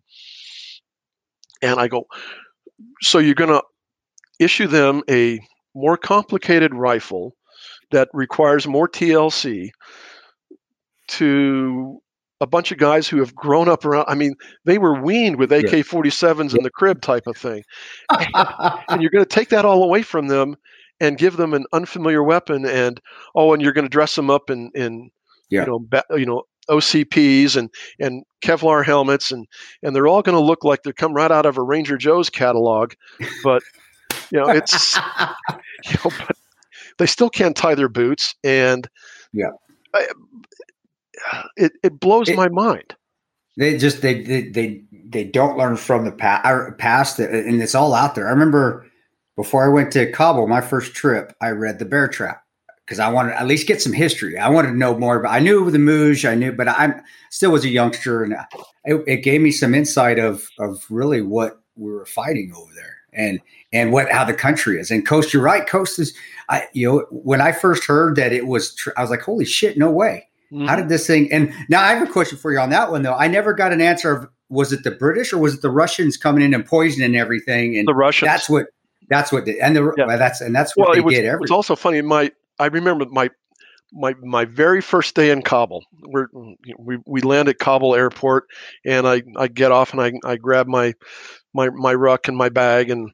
And 1.62 1.78
I 1.78 1.86
go, 1.86 2.06
"So 3.02 3.20
you're 3.20 3.36
going 3.36 3.50
to 3.52 3.62
issue 4.40 4.66
them 4.66 5.04
a 5.08 5.38
more 5.76 5.96
complicated 5.96 6.74
rifle 6.74 7.36
that 7.92 8.08
requires 8.12 8.66
more 8.66 8.88
TLC 8.88 9.70
to 11.06 12.00
a 12.44 12.46
bunch 12.46 12.70
of 12.70 12.76
guys 12.76 13.08
who 13.08 13.18
have 13.20 13.34
grown 13.34 13.70
up 13.70 13.86
around. 13.86 14.04
I 14.06 14.14
mean, 14.14 14.34
they 14.66 14.76
were 14.76 15.00
weaned 15.00 15.36
with 15.36 15.50
AK 15.50 15.64
47s 15.86 16.54
in 16.54 16.62
the 16.62 16.70
crib 16.70 17.00
type 17.00 17.26
of 17.26 17.38
thing. 17.38 17.62
and 18.10 19.00
you're 19.00 19.10
going 19.10 19.24
to 19.24 19.28
take 19.28 19.48
that 19.48 19.64
all 19.64 19.82
away 19.82 20.02
from 20.02 20.28
them 20.28 20.54
and 21.00 21.16
give 21.16 21.38
them 21.38 21.54
an 21.54 21.64
unfamiliar 21.72 22.22
weapon. 22.22 22.66
And, 22.66 23.00
oh, 23.34 23.54
and 23.54 23.62
you're 23.62 23.72
going 23.72 23.86
to 23.86 23.88
dress 23.90 24.14
them 24.14 24.28
up 24.28 24.50
in, 24.50 24.70
in 24.74 25.10
Yeah. 25.48 25.62
you 25.62 25.66
know, 25.68 25.78
ba- 25.78 26.04
you 26.10 26.26
know, 26.26 26.42
OCPs 26.68 27.56
and, 27.56 27.70
and 27.98 28.22
Kevlar 28.42 28.84
helmets, 28.84 29.30
and, 29.32 29.46
and 29.82 29.96
they're 29.96 30.06
all 30.06 30.20
going 30.22 30.36
to 30.36 30.44
look 30.44 30.64
like 30.64 30.82
they 30.82 30.92
come 30.92 31.14
right 31.14 31.32
out 31.32 31.46
of 31.46 31.56
a 31.56 31.62
Ranger 31.62 31.96
Joe's 31.96 32.28
catalog. 32.28 32.92
But, 33.42 33.62
you 34.30 34.38
know, 34.38 34.50
it's, 34.50 34.96
you 35.86 35.96
know, 36.04 36.10
but 36.26 36.36
they 36.98 37.06
still 37.06 37.30
can't 37.30 37.56
tie 37.56 37.74
their 37.74 37.88
boots. 37.88 38.34
And, 38.44 38.86
Yeah. 39.32 39.50
I, 39.94 40.06
it, 41.56 41.72
it 41.82 42.00
blows 42.00 42.28
It- 42.28 42.36
my 42.36 42.48
mind. 42.48 42.94
they 43.56 43.76
just 43.78 44.02
they 44.02 44.22
they 44.22 44.48
they, 44.48 44.82
they 45.06 45.24
don't 45.24 45.56
learn 45.58 45.76
from 45.76 46.04
the 46.04 46.12
past, 46.12 46.78
past 46.78 47.18
and 47.18 47.62
it's 47.62 47.74
all 47.74 47.94
out 47.94 48.14
there. 48.14 48.26
I 48.28 48.30
remember 48.30 48.84
before 49.36 49.64
i 49.64 49.68
went 49.68 49.90
to 49.92 50.10
kabul 50.12 50.46
my 50.46 50.60
first 50.60 50.94
trip 50.94 51.32
i 51.40 51.48
read 51.50 51.78
the 51.80 51.84
bear 51.84 52.06
trap 52.06 52.40
because 52.84 53.00
i 53.00 53.08
wanted 53.10 53.30
to 53.30 53.40
at 53.40 53.46
least 53.48 53.66
get 53.66 53.82
some 53.82 53.92
history. 53.92 54.38
I 54.38 54.48
wanted 54.48 54.68
to 54.68 54.76
know 54.76 54.96
more 54.96 55.18
but 55.20 55.30
i 55.30 55.40
knew 55.40 55.70
the 55.72 55.78
Muj, 55.78 56.28
i 56.28 56.36
knew 56.36 56.52
but 56.52 56.68
i 56.68 56.94
still 57.30 57.50
was 57.50 57.64
a 57.64 57.68
youngster 57.68 58.22
and 58.22 58.34
it, 58.84 59.02
it 59.08 59.16
gave 59.24 59.40
me 59.40 59.50
some 59.50 59.74
insight 59.74 60.18
of 60.20 60.48
of 60.60 60.84
really 60.88 61.20
what 61.20 61.60
we 61.76 61.90
were 61.90 62.06
fighting 62.06 62.52
over 62.56 62.70
there 62.76 62.96
and 63.12 63.40
and 63.72 63.92
what 63.92 64.08
how 64.08 64.24
the 64.24 64.34
country 64.34 64.78
is. 64.78 64.92
And 64.92 65.04
Khost 65.04 65.32
you're 65.32 65.42
right 65.42 65.66
Khost 65.66 65.98
is 65.98 66.14
i 66.48 66.68
you 66.74 66.88
know 66.88 67.06
when 67.10 67.40
i 67.40 67.50
first 67.50 67.84
heard 67.84 68.14
that 68.14 68.32
it 68.32 68.46
was 68.46 68.72
tr- 68.76 68.90
i 68.96 69.00
was 69.00 69.10
like 69.10 69.22
holy 69.22 69.44
shit 69.44 69.76
no 69.76 69.90
way 69.90 70.28
Mm-hmm. 70.54 70.66
how 70.66 70.76
did 70.76 70.88
this 70.88 71.06
thing? 71.06 71.32
And 71.32 71.52
now 71.68 71.82
I 71.82 71.94
have 71.94 72.08
a 72.08 72.10
question 72.12 72.38
for 72.38 72.52
you 72.52 72.58
on 72.60 72.70
that 72.70 72.90
one 72.90 73.02
though. 73.02 73.14
I 73.14 73.26
never 73.26 73.52
got 73.54 73.72
an 73.72 73.80
answer 73.80 74.12
of 74.14 74.28
was 74.48 74.72
it 74.72 74.84
the 74.84 74.92
British 74.92 75.32
or 75.32 75.38
was 75.38 75.54
it 75.54 75.62
the 75.62 75.70
Russians 75.70 76.16
coming 76.16 76.44
in 76.44 76.54
and 76.54 76.64
poisoning 76.64 77.16
everything? 77.16 77.76
And 77.76 77.88
the 77.88 77.94
Russians? 77.94 78.28
that's 78.30 78.48
what 78.48 78.66
that's 79.08 79.32
what 79.32 79.44
did. 79.46 79.56
And 79.56 79.74
the 79.74 79.92
Yeah. 79.96 80.16
that's 80.16 80.40
and 80.40 80.54
that's 80.54 80.76
what 80.76 80.86
well, 80.88 80.92
they 80.94 81.00
it 81.00 81.04
was, 81.04 81.14
did. 81.14 81.24
it 81.24 81.28
Every 81.28 81.40
was 81.40 81.50
also 81.50 81.74
funny. 81.74 82.00
My 82.02 82.30
I 82.58 82.66
remember 82.66 83.04
my 83.10 83.30
my 83.92 84.14
my 84.22 84.44
very 84.44 84.80
first 84.80 85.14
day 85.14 85.30
in 85.30 85.42
Kabul. 85.42 85.84
We're, 86.06 86.26
we 86.78 86.98
we 87.06 87.20
land 87.20 87.48
at 87.48 87.58
Kabul 87.58 87.94
airport, 87.94 88.44
and 88.84 89.06
I, 89.06 89.22
I 89.36 89.48
get 89.48 89.72
off 89.72 89.92
and 89.92 90.00
I, 90.00 90.12
I 90.24 90.36
grab 90.36 90.66
my 90.66 90.94
my 91.52 91.70
my 91.70 91.94
ruck 91.94 92.28
and 92.28 92.36
my 92.36 92.48
bag 92.48 92.90
and 92.90 93.10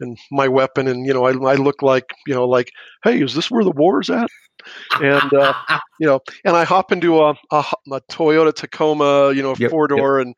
and 0.00 0.18
my 0.30 0.48
weapon, 0.48 0.88
and 0.88 1.06
you 1.06 1.14
know 1.14 1.24
I, 1.24 1.52
I 1.52 1.54
look 1.54 1.82
like 1.82 2.14
you 2.26 2.34
know 2.34 2.46
like 2.46 2.70
hey 3.04 3.22
is 3.22 3.34
this 3.34 3.50
where 3.50 3.64
the 3.64 3.70
war 3.70 4.00
is 4.00 4.10
at? 4.10 4.28
And 5.00 5.32
uh, 5.34 5.52
you 6.00 6.06
know, 6.06 6.20
and 6.44 6.56
I 6.56 6.64
hop 6.64 6.92
into 6.92 7.20
a, 7.22 7.30
a, 7.50 7.64
a 7.92 8.00
Toyota 8.10 8.54
Tacoma, 8.54 9.32
you 9.32 9.42
know, 9.42 9.54
Yep, 9.58 9.70
four 9.70 9.86
door, 9.88 10.20
and 10.20 10.34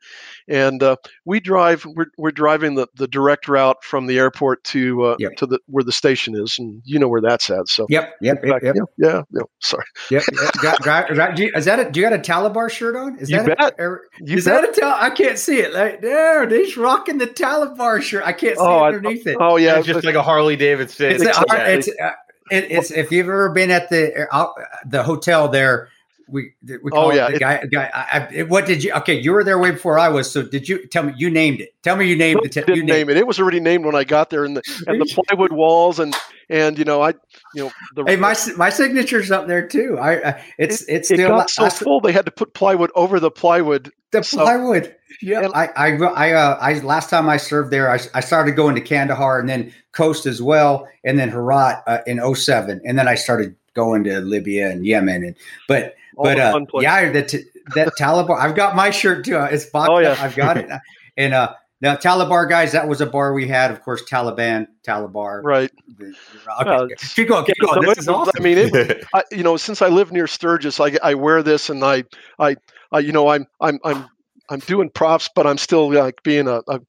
and 0.47 0.81
uh, 0.83 0.95
we 1.25 1.39
drive. 1.39 1.85
We're, 1.85 2.05
we're 2.17 2.31
driving 2.31 2.75
the, 2.75 2.87
the 2.95 3.07
direct 3.07 3.47
route 3.47 3.83
from 3.83 4.07
the 4.07 4.17
airport 4.19 4.63
to 4.65 5.03
uh, 5.03 5.15
Yep. 5.19 5.31
to 5.37 5.45
the 5.47 5.59
where 5.67 5.83
the 5.83 5.91
station 5.91 6.35
is, 6.35 6.57
and 6.59 6.81
you 6.85 6.99
know 6.99 7.07
where 7.07 7.21
that's 7.21 7.49
at. 7.49 7.67
So 7.67 7.85
Yep, 7.89 8.15
yep, 8.21 8.43
yep, 8.45 8.61
yep, 8.63 8.75
yeah, 8.75 8.81
yeah, 8.97 9.21
yeah, 9.31 9.41
Sorry, 9.59 9.85
yep. 10.11 10.23
yep. 10.31 10.51
Got- 10.61 10.81
got- 10.83 11.15
got- 11.15 11.37
you- 11.37 11.51
is 11.55 11.65
that 11.65 11.79
a, 11.79 11.89
do 11.91 11.99
you 11.99 12.09
got 12.09 12.13
a 12.17 12.21
Talibar 12.21 12.69
shirt 12.69 12.95
on? 12.95 13.17
Is 13.19 13.29
You 13.29 13.37
that 13.43 13.57
bet. 13.57 13.73
A, 13.79 13.81
er- 13.83 14.07
You 14.19 14.37
is 14.37 14.45
that 14.45 14.63
a 14.63 14.71
Tal? 14.71 14.95
I 14.99 15.09
can't 15.09 15.37
see 15.39 15.59
it. 15.59 15.73
Like, 15.73 16.01
there, 16.01 16.47
he's 16.49 16.77
rocking 16.77 17.17
the 17.17 17.27
Talibar 17.27 18.01
shirt. 18.01 18.23
I 18.25 18.33
can't 18.33 18.57
see 18.57 18.63
Oh, 18.63 18.77
I- 18.79 18.87
underneath 18.87 19.25
it. 19.27 19.37
oh 19.39 19.57
yeah, 19.57 19.77
it's 19.77 19.87
just 19.87 20.05
like 20.05 20.15
a 20.15 20.23
Harley 20.23 20.55
Davidson. 20.55 21.11
It's, 21.11 21.23
a, 21.23 21.29
exactly. 21.29 21.57
it's, 21.57 21.87
uh, 21.89 21.91
it, 22.07 22.13
it's 22.51 22.91
if 22.91 23.11
you've 23.11 23.27
ever 23.27 23.49
been 23.49 23.71
at 23.71 23.89
the 23.89 24.27
uh, 24.33 24.51
the 24.85 25.03
hotel 25.03 25.47
there, 25.47 25.89
we 26.29 26.53
we 26.61 26.91
call 26.91 27.07
Oh, 27.07 27.09
it 27.11 27.15
yeah, 27.15 27.29
the 27.31 27.39
guy 27.39 27.63
guy. 27.71 27.91
I, 27.93 28.39
I, 28.39 28.43
what 28.43 28.65
did 28.65 28.83
you? 28.83 28.91
Okay, 28.93 29.19
you 29.19 29.31
were 29.31 29.43
there 29.43 29.57
way 29.59 29.71
before 29.71 29.97
I 29.99 30.09
was. 30.09 30.29
So 30.31 30.43
did 30.43 30.67
you 30.67 30.85
tell 30.87 31.03
me 31.03 31.13
you 31.17 31.29
named 31.29 31.61
it? 31.61 31.73
Tell 31.83 31.95
me 31.95 32.07
you 32.07 32.15
named 32.15 32.41
it. 32.43 32.51
didn't 32.51 32.75
you 32.75 32.83
name 32.83 33.09
it. 33.09 33.17
It 33.17 33.27
was 33.27 33.39
already 33.39 33.59
named 33.59 33.85
when 33.85 33.95
I 33.95 34.03
got 34.03 34.29
there, 34.29 34.45
and 34.45 34.57
the 34.57 34.83
and 34.87 34.99
the 35.01 35.05
plywood 35.27 35.51
walls, 35.53 35.99
and 35.99 36.15
and 36.49 36.77
you 36.77 36.85
know 36.85 37.01
I, 37.01 37.09
you 37.55 37.63
know 37.63 37.71
the 37.95 38.03
Hey, 38.05 38.15
my 38.15 38.35
my 38.57 38.69
signature's 38.69 39.31
up 39.31 39.47
there 39.47 39.67
too. 39.67 39.97
I, 39.99 40.29
I 40.31 40.43
it's 40.57 40.81
it's 40.89 41.09
it 41.11 41.15
still 41.15 41.29
got 41.29 41.49
so 41.49 41.65
I- 41.65 41.69
full 41.69 42.01
they 42.01 42.11
had 42.11 42.25
to 42.25 42.31
put 42.31 42.53
plywood 42.53 42.91
over 42.95 43.19
the 43.19 43.31
plywood. 43.31 43.91
the 44.11 44.23
so- 44.23 44.43
plywood. 44.43 44.93
Yeah, 45.21 45.47
I 45.55 45.67
I 45.75 45.97
I, 45.97 46.31
uh, 46.33 46.57
I 46.61 46.73
last 46.79 47.09
time 47.09 47.27
I 47.27 47.37
served 47.37 47.71
there, 47.71 47.89
I, 47.89 47.97
I 48.13 48.19
started 48.19 48.55
going 48.55 48.75
to 48.75 48.81
Kandahar 48.81 49.39
and 49.39 49.49
then 49.49 49.73
Khost 49.93 50.27
as 50.27 50.43
well, 50.43 50.87
and 51.03 51.17
then 51.17 51.29
Herat 51.29 51.81
uh, 51.87 51.99
in 52.05 52.19
07. 52.35 52.81
and 52.85 52.99
then 52.99 53.07
I 53.07 53.15
started 53.15 53.55
going 53.73 54.03
to 54.03 54.19
Libya 54.19 54.69
and 54.69 54.85
Yemen, 54.85 55.23
and 55.23 55.35
but 55.67 55.95
but 56.17 56.39
uh, 56.39 56.59
yeah, 56.75 57.11
that 57.11 57.33
that 57.75 57.93
Talibar. 57.99 58.39
I've 58.39 58.55
got 58.55 58.75
my 58.75 58.89
shirt 58.89 59.25
too. 59.25 59.37
It's 59.37 59.65
boxed 59.65 59.91
Oh, 59.91 59.99
yeah. 59.99 60.11
up. 60.11 60.21
I've 60.21 60.35
got 60.35 60.57
it. 60.57 60.69
And 61.19 61.33
uh, 61.33 61.53
now 61.81 61.95
Talibar 61.95 62.47
guys, 62.47 62.73
that 62.73 62.87
was 62.87 63.01
a 63.01 63.07
bar 63.07 63.33
we 63.33 63.47
had. 63.47 63.71
Of 63.71 63.81
course, 63.81 64.03
Taliban, 64.07 64.67
Talibar. 64.87 65.41
right. 65.43 65.71
The- 65.97 66.05
the- 66.05 66.15
Well, 66.63 66.83
Okay, 66.83 66.93
keep 67.15 67.27
going. 67.29 67.43
Keep 67.45 67.55
Yeah, 67.59 67.65
going. 67.73 67.81
so 67.83 67.89
This 67.89 67.97
is 67.97 68.07
awesome. 68.07 68.33
I 68.37 68.39
mean, 68.39 68.57
it, 68.59 69.03
I, 69.15 69.23
you 69.31 69.41
know, 69.41 69.57
since 69.57 69.81
I 69.81 69.87
live 69.87 70.11
near 70.11 70.27
Sturgis, 70.27 70.79
I, 70.79 70.95
I 71.01 71.15
wear 71.15 71.41
this, 71.41 71.71
and 71.71 71.83
I, 71.83 72.03
I, 72.37 72.55
I, 72.91 72.99
you 72.99 73.11
know, 73.11 73.29
I'm, 73.29 73.47
I'm, 73.61 73.79
I'm, 73.83 74.05
I'm 74.49 74.59
doing 74.59 74.91
props, 74.91 75.27
but 75.35 75.47
I'm 75.47 75.57
still 75.57 75.91
like 75.91 76.21
being 76.21 76.47
a, 76.47 76.61
a 76.67 76.79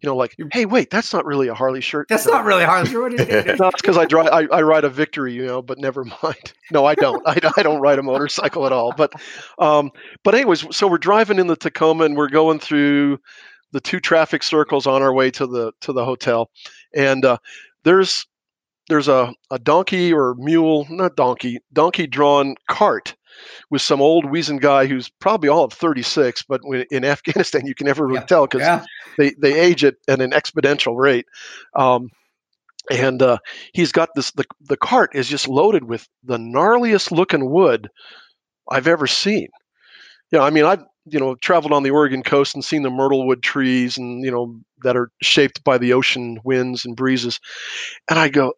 you 0.00 0.06
know, 0.06 0.16
like, 0.16 0.36
hey, 0.52 0.66
wait, 0.66 0.90
that's 0.90 1.12
not 1.12 1.24
really 1.24 1.48
a 1.48 1.54
Harley 1.54 1.80
shirt. 1.80 2.08
That's 2.08 2.26
not 2.26 2.44
really. 2.44 2.64
What 2.64 3.14
is 3.14 3.20
it? 3.20 3.46
No, 3.58 3.68
it's 3.68 3.80
because 3.80 3.96
I 3.96 4.04
drive. 4.04 4.28
I, 4.28 4.46
I 4.54 4.62
ride 4.62 4.84
a 4.84 4.88
Victory, 4.88 5.32
you 5.32 5.46
know. 5.46 5.62
But 5.62 5.78
never 5.78 6.04
mind. 6.22 6.52
No, 6.70 6.84
I 6.84 6.94
don't. 6.94 7.26
I, 7.26 7.38
I 7.56 7.62
don't 7.62 7.80
ride 7.80 7.98
a 7.98 8.02
motorcycle 8.02 8.66
at 8.66 8.72
all. 8.72 8.92
But, 8.96 9.12
um, 9.58 9.90
but 10.24 10.34
anyways, 10.34 10.76
so 10.76 10.86
we're 10.86 10.98
driving 10.98 11.38
in 11.38 11.46
the 11.46 11.56
Tacoma, 11.56 12.04
and 12.04 12.16
we're 12.16 12.28
going 12.28 12.58
through 12.58 13.18
the 13.72 13.80
two 13.80 14.00
traffic 14.00 14.42
circles 14.42 14.86
on 14.86 15.02
our 15.02 15.12
way 15.12 15.30
to 15.32 15.46
the 15.46 15.72
to 15.80 15.92
the 15.92 16.04
hotel, 16.04 16.50
and 16.94 17.24
uh, 17.24 17.38
there's 17.84 18.26
there's 18.88 19.08
a, 19.08 19.32
a 19.50 19.58
donkey 19.58 20.12
or 20.12 20.34
mule, 20.36 20.86
not 20.90 21.16
donkey, 21.16 21.58
donkey 21.72 22.06
drawn 22.06 22.54
cart 22.68 23.14
with 23.70 23.82
some 23.82 24.00
old 24.00 24.24
weazened 24.30 24.60
guy 24.60 24.86
who's 24.86 25.08
probably 25.08 25.48
all 25.48 25.64
of 25.64 25.72
36, 25.72 26.42
but 26.42 26.60
in 26.90 27.04
Afghanistan 27.04 27.66
you 27.66 27.74
can 27.74 27.86
never 27.86 28.06
really 28.06 28.20
Yeah. 28.20 28.26
tell 28.26 28.46
because 28.46 28.62
Yeah. 28.62 28.84
they 29.16 29.34
they 29.38 29.58
age 29.58 29.84
at, 29.84 29.96
at 30.08 30.20
an 30.20 30.30
exponential 30.30 30.96
rate. 30.96 31.26
Um, 31.74 32.10
and 32.90 33.20
uh, 33.22 33.38
he's 33.74 33.92
got 33.92 34.10
this 34.14 34.30
the, 34.32 34.44
the 34.62 34.76
cart 34.76 35.10
is 35.14 35.28
just 35.28 35.48
loaded 35.48 35.84
with 35.84 36.08
the 36.24 36.38
gnarliest 36.38 37.10
looking 37.10 37.50
wood 37.50 37.88
I've 38.70 38.86
ever 38.86 39.06
seen. 39.06 39.48
You 40.30 40.38
know, 40.38 40.44
I 40.44 40.50
mean, 40.50 40.64
I've 40.64 40.84
you 41.06 41.18
know 41.18 41.34
traveled 41.36 41.72
on 41.72 41.82
the 41.82 41.90
Oregon 41.90 42.22
coast 42.22 42.54
and 42.54 42.64
seen 42.64 42.82
the 42.82 42.90
myrtlewood 42.90 43.42
trees 43.42 43.96
and 43.98 44.24
you 44.24 44.30
know 44.30 44.58
that 44.82 44.96
are 44.96 45.10
shaped 45.22 45.64
by 45.64 45.78
the 45.78 45.92
ocean 45.92 46.38
winds 46.44 46.84
and 46.84 46.96
breezes, 46.96 47.40
and 48.08 48.18
I 48.18 48.28
go. 48.28 48.54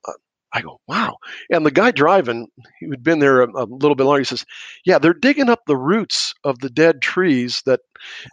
I 0.53 0.62
go, 0.62 0.80
wow. 0.88 1.16
And 1.51 1.64
the 1.64 1.70
guy 1.70 1.90
driving, 1.92 2.48
who'd 2.80 3.03
been 3.05 3.20
there 3.20 3.42
a, 3.42 3.48
a 3.51 3.64
little 3.64 3.94
bit 3.94 4.05
longer, 4.05 4.20
he 4.20 4.24
says, 4.24 4.44
yeah, 4.84 4.98
they're 4.98 5.14
digging 5.14 5.48
up 5.48 5.61
the 5.66 5.76
roots 5.76 6.34
of 6.44 6.59
the 6.59 6.70
dead 6.70 7.01
trees 7.03 7.62
that, 7.66 7.80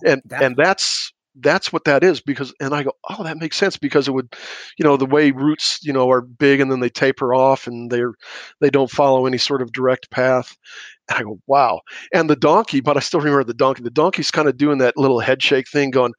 and, 0.05 0.21
That- 0.25 0.41
and 0.41 0.55
that's, 0.57 1.11
that's 1.41 1.71
what 1.71 1.83
that 1.83 2.03
is 2.03 2.19
because, 2.19 2.51
and 2.59 2.73
I 2.73 2.81
go, 2.81 2.93
oh, 3.11 3.23
that 3.23 3.37
makes 3.37 3.57
sense 3.57 3.77
because 3.77 4.07
it 4.07 4.11
would, 4.11 4.33
you 4.79 4.83
know, 4.83 4.97
the 4.97 5.05
way 5.05 5.29
roots, 5.29 5.77
you 5.83 5.93
know, 5.93 6.09
are 6.09 6.21
big 6.21 6.59
and 6.59 6.71
then 6.71 6.79
they 6.79 6.89
taper 6.89 7.35
off 7.35 7.67
and 7.67 7.91
they're, 7.91 8.13
they 8.59 8.71
don't 8.71 8.89
follow 8.89 9.27
any 9.27 9.37
sort 9.37 9.61
of 9.61 9.71
direct 9.71 10.09
path. 10.09 10.57
And 11.09 11.19
I 11.19 11.21
go, 11.21 11.39
wow. 11.45 11.81
And 12.11 12.27
the 12.27 12.35
donkey, 12.35 12.81
but 12.81 12.97
I 12.97 13.01
still 13.01 13.19
remember 13.19 13.43
the 13.43 13.53
donkey. 13.53 13.83
The 13.83 13.91
donkey's 13.91 14.31
kind 14.31 14.47
of 14.47 14.57
doing 14.57 14.79
that 14.79 14.97
little 14.97 15.19
head 15.19 15.43
shake 15.43 15.69
thing, 15.69 15.91
going, 15.91 16.13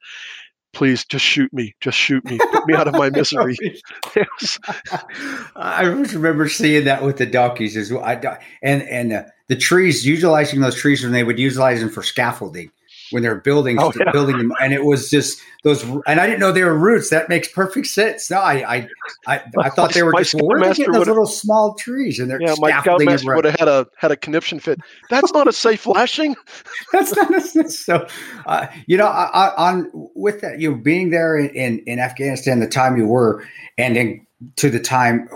please 0.73 1.05
just 1.05 1.25
shoot 1.25 1.51
me, 1.53 1.75
just 1.81 1.97
shoot 1.97 2.23
me, 2.25 2.37
put 2.51 2.67
me 2.67 2.75
out 2.75 2.87
of 2.87 2.93
my 2.93 3.09
misery. 3.13 3.57
Was- 4.15 4.59
I 5.55 5.83
remember 5.83 6.47
seeing 6.47 6.85
that 6.85 7.03
with 7.03 7.17
the 7.17 7.25
donkeys 7.25 7.75
as 7.77 7.91
well. 7.91 8.03
I, 8.03 8.15
and 8.61 8.83
and 8.83 9.13
uh, 9.13 9.23
the 9.47 9.55
trees, 9.55 10.05
utilizing 10.05 10.61
those 10.61 10.75
trees 10.75 11.03
when 11.03 11.11
they 11.11 11.23
would 11.23 11.39
utilize 11.39 11.79
them 11.79 11.89
for 11.89 12.03
scaffolding 12.03 12.71
when 13.11 13.23
they're 13.23 13.39
building 13.39 13.77
Oh, 13.79 13.91
yeah. 13.97 14.11
building 14.11 14.37
them, 14.37 14.51
and 14.61 14.73
it 14.73 14.83
was 14.83 15.09
just 15.09 15.41
those. 15.63 15.83
And 15.83 16.19
I 16.19 16.27
didn't 16.27 16.39
know 16.39 16.51
they 16.51 16.63
were 16.63 16.77
roots. 16.77 17.09
That 17.09 17.29
makes 17.29 17.47
perfect 17.47 17.87
sense. 17.87 18.29
No, 18.29 18.39
I 18.39 18.75
I 18.75 18.87
I, 19.27 19.41
I 19.59 19.69
thought 19.69 19.93
they 19.93 20.03
were 20.03 20.11
My 20.11 20.21
just 20.21 20.33
well, 20.35 20.47
where 20.47 20.73
they 20.73 20.83
those 20.85 21.07
little 21.07 21.25
small 21.25 21.75
trees, 21.75 22.19
and 22.19 22.29
they're 22.29 22.41
yeah, 22.41 22.55
my 22.59 22.79
scoutmaster 22.81 23.35
would 23.35 23.45
have 23.45 23.59
had 23.59 23.67
a 23.67 23.87
had 23.97 24.11
a 24.11 24.15
conniption 24.15 24.59
fit. 24.59 24.79
That's 25.09 25.33
not 25.33 25.47
a 25.47 25.53
safe 25.53 25.85
lashing. 25.85 26.35
That's 26.91 27.15
not 27.15 27.35
a, 27.35 27.69
so. 27.69 28.07
Uh, 28.45 28.67
you 28.87 28.97
know, 28.97 29.07
I, 29.07 29.25
I, 29.47 29.69
on 29.69 29.89
with 30.15 30.41
that, 30.41 30.59
you 30.59 30.71
know, 30.71 30.77
being 30.77 31.09
there 31.09 31.37
in, 31.37 31.49
in 31.49 31.79
in 31.79 31.99
Afghanistan, 31.99 32.59
the 32.59 32.67
time 32.67 32.97
you 32.97 33.07
were, 33.07 33.43
and 33.77 33.95
then 33.95 34.25
to 34.57 34.69
the 34.69 34.79
time. 34.79 35.27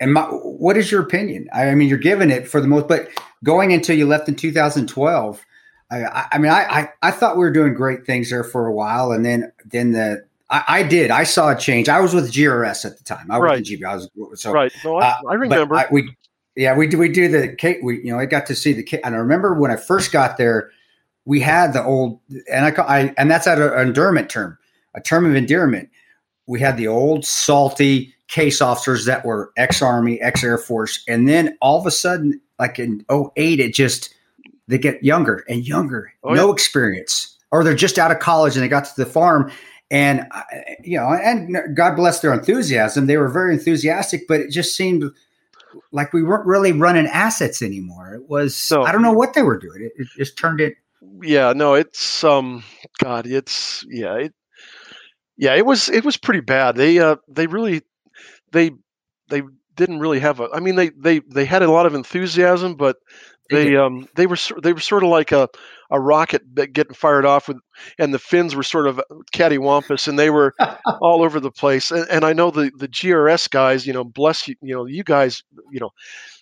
And 0.00 0.12
my, 0.12 0.22
what 0.22 0.76
is 0.76 0.92
your 0.92 1.02
opinion? 1.02 1.48
I, 1.52 1.70
I 1.70 1.74
mean, 1.74 1.88
you're 1.88 1.98
giving 1.98 2.30
it 2.30 2.46
for 2.46 2.60
the 2.60 2.68
most, 2.68 2.86
but 2.86 3.08
going 3.42 3.72
until 3.72 3.96
you 3.96 4.06
left 4.06 4.28
in 4.28 4.36
2012. 4.36 5.44
I, 5.90 6.26
I 6.32 6.38
mean, 6.38 6.52
I, 6.52 6.64
I, 6.64 6.88
I 7.02 7.10
thought 7.10 7.36
we 7.36 7.40
were 7.40 7.52
doing 7.52 7.74
great 7.74 8.04
things 8.04 8.30
there 8.30 8.44
for 8.44 8.66
a 8.66 8.72
while, 8.72 9.12
and 9.12 9.24
then 9.24 9.52
then 9.64 9.92
the 9.92 10.24
I, 10.50 10.64
I, 10.68 10.82
did. 10.82 11.10
I 11.10 11.24
saw 11.24 11.50
a 11.50 11.56
change. 11.56 11.88
I 11.88 12.00
was 12.00 12.14
with 12.14 12.32
GRS 12.32 12.84
at 12.84 12.96
the 12.96 13.04
time. 13.04 13.30
I 13.30 13.38
was 13.38 13.44
right. 13.44 13.58
with 13.58 13.66
GB. 13.66 13.84
I 13.84 13.94
was 13.96 14.40
so 14.40 14.52
right. 14.52 14.72
No, 14.84 14.96
I, 14.96 15.08
uh, 15.08 15.16
I 15.30 15.34
remember. 15.34 15.74
I, 15.74 15.86
we, 15.90 16.14
yeah, 16.56 16.76
we 16.76 16.86
do. 16.86 16.98
We 16.98 17.10
do 17.10 17.28
the 17.28 17.54
cake. 17.54 17.78
We, 17.82 17.98
you 18.02 18.12
know, 18.12 18.18
I 18.18 18.26
got 18.26 18.46
to 18.46 18.54
see 18.54 18.72
the 18.72 18.82
cake, 18.82 19.00
and 19.04 19.14
I 19.14 19.18
remember 19.18 19.54
when 19.54 19.70
I 19.70 19.76
first 19.76 20.12
got 20.12 20.36
there, 20.36 20.70
we 21.24 21.40
had 21.40 21.72
the 21.72 21.84
old, 21.84 22.20
and 22.50 22.66
I, 22.66 22.82
I 22.82 23.14
and 23.16 23.30
that's 23.30 23.46
at 23.46 23.60
an 23.60 23.86
endearment 23.86 24.30
term, 24.30 24.58
a 24.94 25.00
term 25.00 25.24
of 25.26 25.34
endearment. 25.34 25.90
We 26.46 26.60
had 26.60 26.76
the 26.76 26.88
old 26.88 27.26
salty 27.26 28.14
case 28.28 28.60
officers 28.60 29.04
that 29.06 29.24
were 29.24 29.52
ex 29.56 29.82
Army, 29.82 30.20
ex 30.20 30.42
Air 30.44 30.58
Force, 30.58 31.02
and 31.08 31.28
then 31.28 31.56
all 31.60 31.78
of 31.78 31.86
a 31.86 31.90
sudden, 31.90 32.40
like 32.58 32.78
in 32.78 33.04
08, 33.10 33.60
it 33.60 33.74
just 33.74 34.14
they 34.68 34.78
get 34.78 35.02
younger 35.02 35.44
and 35.48 35.66
younger, 35.66 36.12
oh, 36.22 36.34
no 36.34 36.46
yeah. 36.46 36.52
experience, 36.52 37.36
or 37.50 37.64
they're 37.64 37.74
just 37.74 37.98
out 37.98 38.10
of 38.10 38.20
college 38.20 38.54
and 38.54 38.62
they 38.62 38.68
got 38.68 38.84
to 38.84 38.96
the 38.96 39.06
farm 39.06 39.50
and 39.90 40.26
uh, 40.30 40.42
you 40.82 40.98
know, 40.98 41.08
and 41.08 41.56
God 41.74 41.96
bless 41.96 42.20
their 42.20 42.32
enthusiasm. 42.32 43.06
They 43.06 43.16
were 43.16 43.28
very 43.28 43.54
enthusiastic, 43.54 44.28
but 44.28 44.40
it 44.40 44.50
just 44.50 44.76
seemed 44.76 45.04
like 45.92 46.12
we 46.12 46.22
weren't 46.22 46.46
really 46.46 46.72
running 46.72 47.06
assets 47.06 47.62
anymore. 47.62 48.14
It 48.14 48.28
was 48.28 48.70
no. 48.70 48.82
I 48.82 48.92
don't 48.92 49.02
know 49.02 49.12
what 49.12 49.34
they 49.34 49.42
were 49.42 49.58
doing. 49.58 49.82
It, 49.82 49.92
it, 49.96 50.08
just 50.16 50.36
turned 50.36 50.60
it. 50.60 50.74
Yeah, 51.22 51.52
no, 51.54 51.74
it's 51.74 52.22
um, 52.22 52.64
God, 53.02 53.26
it's 53.26 53.84
yeah, 53.88 54.14
it, 54.16 54.34
yeah, 55.36 55.54
it 55.54 55.64
was 55.64 55.88
it 55.88 56.04
was 56.04 56.16
pretty 56.16 56.40
bad. 56.40 56.76
They 56.76 56.98
uh, 56.98 57.16
they 57.26 57.46
really 57.46 57.82
they 58.52 58.72
they 59.30 59.42
didn't 59.74 60.00
really 60.00 60.20
have 60.20 60.40
a. 60.40 60.48
I 60.52 60.60
mean, 60.60 60.74
they 60.74 60.90
they 60.90 61.20
they 61.20 61.46
had 61.46 61.62
a 61.62 61.70
lot 61.70 61.86
of 61.86 61.94
enthusiasm, 61.94 62.74
but 62.74 62.96
they 63.50 63.76
um 63.76 64.08
they 64.14 64.26
were 64.26 64.36
they 64.62 64.72
were 64.72 64.80
sort 64.80 65.02
of 65.02 65.10
like 65.10 65.32
a 65.32 65.48
a 65.90 65.98
rocket 65.98 66.42
getting 66.72 66.94
fired 66.94 67.24
off 67.24 67.48
with, 67.48 67.58
and 67.98 68.12
the 68.12 68.18
fins 68.18 68.54
were 68.54 68.62
sort 68.62 68.86
of 68.86 69.00
cattywampus, 69.32 70.06
and 70.06 70.18
they 70.18 70.30
were 70.30 70.54
all 71.00 71.22
over 71.22 71.40
the 71.40 71.50
place. 71.50 71.90
And, 71.90 72.06
and 72.10 72.24
I 72.24 72.32
know 72.32 72.50
the 72.50 72.70
the 72.76 72.88
GRS 72.88 73.50
guys, 73.50 73.86
you 73.86 73.92
know, 73.92 74.04
bless 74.04 74.46
you, 74.48 74.54
you 74.60 74.74
know, 74.74 74.84
you 74.84 75.02
guys, 75.02 75.42
you 75.70 75.80
know, 75.80 75.90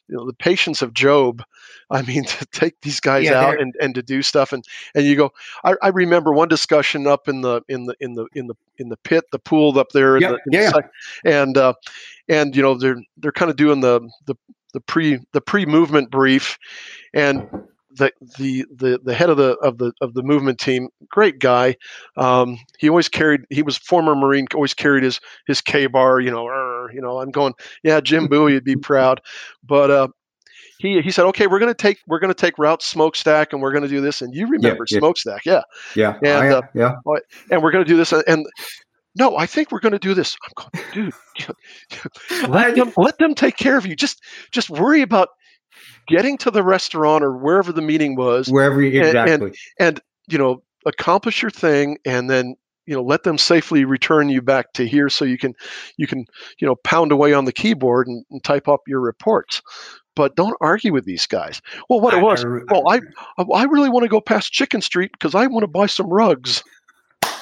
you 0.09 0.17
know 0.17 0.27
the 0.27 0.35
patience 0.35 0.83
of 0.83 0.95
Job. 0.95 1.43
I 1.91 2.03
mean, 2.03 2.25
to 2.25 2.47
take 2.47 2.81
these 2.83 3.01
guys 3.01 3.25
yeah, 3.25 3.41
out 3.41 3.61
and, 3.61 3.75
and 3.81 3.95
to 3.95 4.03
do 4.03 4.23
stuff, 4.23 4.53
and 4.53 4.65
and 4.95 5.05
you 5.07 5.17
go. 5.17 5.31
I, 5.65 5.75
I 5.83 5.89
remember 5.89 6.33
one 6.33 6.49
discussion 6.49 7.07
up 7.07 7.29
in 7.29 7.41
the 7.41 7.63
in 7.69 7.87
the 7.87 7.95
in 8.01 8.15
the 8.15 8.27
in 8.35 8.47
the 8.47 8.55
in 8.79 8.89
the 8.89 8.97
pit, 8.99 9.25
the 9.31 9.39
pool 9.39 9.79
up 9.79 9.91
there, 9.93 10.19
yep, 10.19 10.39
the, 10.47 10.59
yeah, 10.59 10.71
the, 10.71 10.83
and 11.25 11.57
uh, 11.57 11.75
and 12.29 12.55
you 12.57 12.63
know 12.63 12.75
they're 12.75 13.01
they're 13.19 13.33
kind 13.33 13.51
of 13.51 13.57
doing 13.57 13.81
the 13.81 14.01
the 14.27 14.35
the 14.77 14.81
pre 14.83 15.19
the 15.33 15.41
pre 15.41 15.65
movement 15.65 16.11
brief, 16.11 16.59
and 17.15 17.49
the, 17.91 18.13
the 18.39 18.67
the 18.77 19.01
the 19.03 19.15
head 19.15 19.31
of 19.31 19.39
the 19.39 19.57
of 19.63 19.79
the 19.79 19.91
of 20.03 20.13
the 20.13 20.23
movement 20.23 20.59
team, 20.61 20.91
great 21.09 21.39
guy. 21.39 21.77
Um, 22.19 22.59
he 22.79 22.91
always 22.91 23.09
carried. 23.09 23.41
He 23.49 23.63
was 23.63 23.79
former 23.79 24.15
Marine. 24.15 24.47
Always 24.55 24.75
carried 24.75 25.03
his 25.03 25.19
his 25.47 25.63
K 25.63 25.87
bar. 25.87 26.21
You 26.21 26.31
know, 26.31 26.45
you 26.93 27.01
know. 27.01 27.21
I'm 27.21 27.31
going. 27.31 27.55
Yeah, 27.85 28.01
Jim 28.01 28.27
Bowie 28.27 28.53
would 28.53 28.65
be 28.65 28.77
proud. 28.77 29.23
But 29.65 29.91
uh, 29.91 30.09
he 30.79 31.01
he 31.01 31.11
said, 31.11 31.25
okay, 31.25 31.47
we're 31.47 31.59
gonna 31.59 31.73
take 31.73 31.97
we're 32.07 32.19
gonna 32.19 32.35
take 32.35 32.59
route 32.59 32.83
smokestack 32.83 33.55
and 33.55 33.63
we're 33.63 33.73
gonna 33.73 33.89
do 33.89 34.03
this. 34.03 34.21
And 34.21 34.35
you 34.35 34.47
remember 34.47 34.85
yeah, 34.91 34.97
yeah. 34.97 34.99
smokestack, 34.99 35.47
yeah, 35.47 35.63
yeah, 35.95 36.19
and 36.23 36.53
uh, 36.53 36.63
yeah, 36.75 36.93
and 37.51 37.63
we're 37.63 37.73
gonna 37.73 37.87
do 37.87 37.97
this. 37.97 38.13
And 38.13 38.47
no, 39.17 39.37
I 39.37 39.47
think 39.47 39.73
we're 39.73 39.81
going 39.81 39.93
to 39.93 39.99
do 39.99 40.15
this. 40.15 40.37
I'm 40.45 40.69
going, 40.93 41.13
dude, 41.39 42.49
let 42.49 42.75
them 42.77 42.93
let 42.97 43.19
them 43.19 43.35
take 43.35 43.57
care 43.57 43.79
of 43.79 43.87
you. 43.87 43.97
Just 43.97 44.23
just 44.51 44.71
worry 44.71 45.03
about 45.03 45.31
getting 46.07 46.39
to 46.39 46.51
the 46.51 46.63
restaurant 46.63 47.25
or 47.25 47.37
wherever 47.37 47.73
the 47.73 47.83
meeting 47.83 48.17
was, 48.17 48.49
wherever 48.49 48.83
you, 48.83 49.01
exactly, 49.01 49.33
and, 49.33 49.43
and, 49.43 49.57
and 49.81 50.01
you 50.29 50.39
know 50.39 50.63
accomplish 50.85 51.43
your 51.43 51.51
thing, 51.51 51.99
and 52.05 52.29
then 52.29 52.55
you 52.87 52.95
know 52.95 53.03
let 53.03 53.23
them 53.23 53.39
safely 53.39 53.85
return 53.85 54.29
you 54.29 54.43
back 54.43 54.73
to 54.75 54.87
here 54.87 55.09
so 55.09 55.25
you 55.25 55.39
can 55.39 55.55
you 55.97 56.07
can 56.07 56.27
you 56.59 56.67
know 56.67 56.77
pound 56.77 57.11
away 57.11 57.33
on 57.33 57.47
the 57.47 57.53
keyboard 57.53 58.07
and, 58.07 58.25
and 58.31 58.45
type 58.45 58.69
up 58.69 58.83
your 58.87 59.01
reports 59.01 59.63
but 60.17 60.35
don't 60.35 60.57
argue 60.63 60.93
with 60.95 61.05
these 61.05 61.27
guys. 61.27 61.61
Well, 61.89 62.01
what 62.01 62.15
it 62.15 62.23
was, 62.23 62.45
well, 62.71 62.85
I 62.89 63.01
I 63.55 63.65
really 63.65 63.91
want 63.91 64.03
to 64.05 64.09
go 64.09 64.21
past 64.21 64.51
Chicken 64.51 64.81
Street 64.81 65.13
because 65.13 65.35
I 65.35 65.47
want 65.47 65.63
to 65.63 65.69
buy 65.69 65.87
some 65.87 66.09
rugs. 66.09 66.65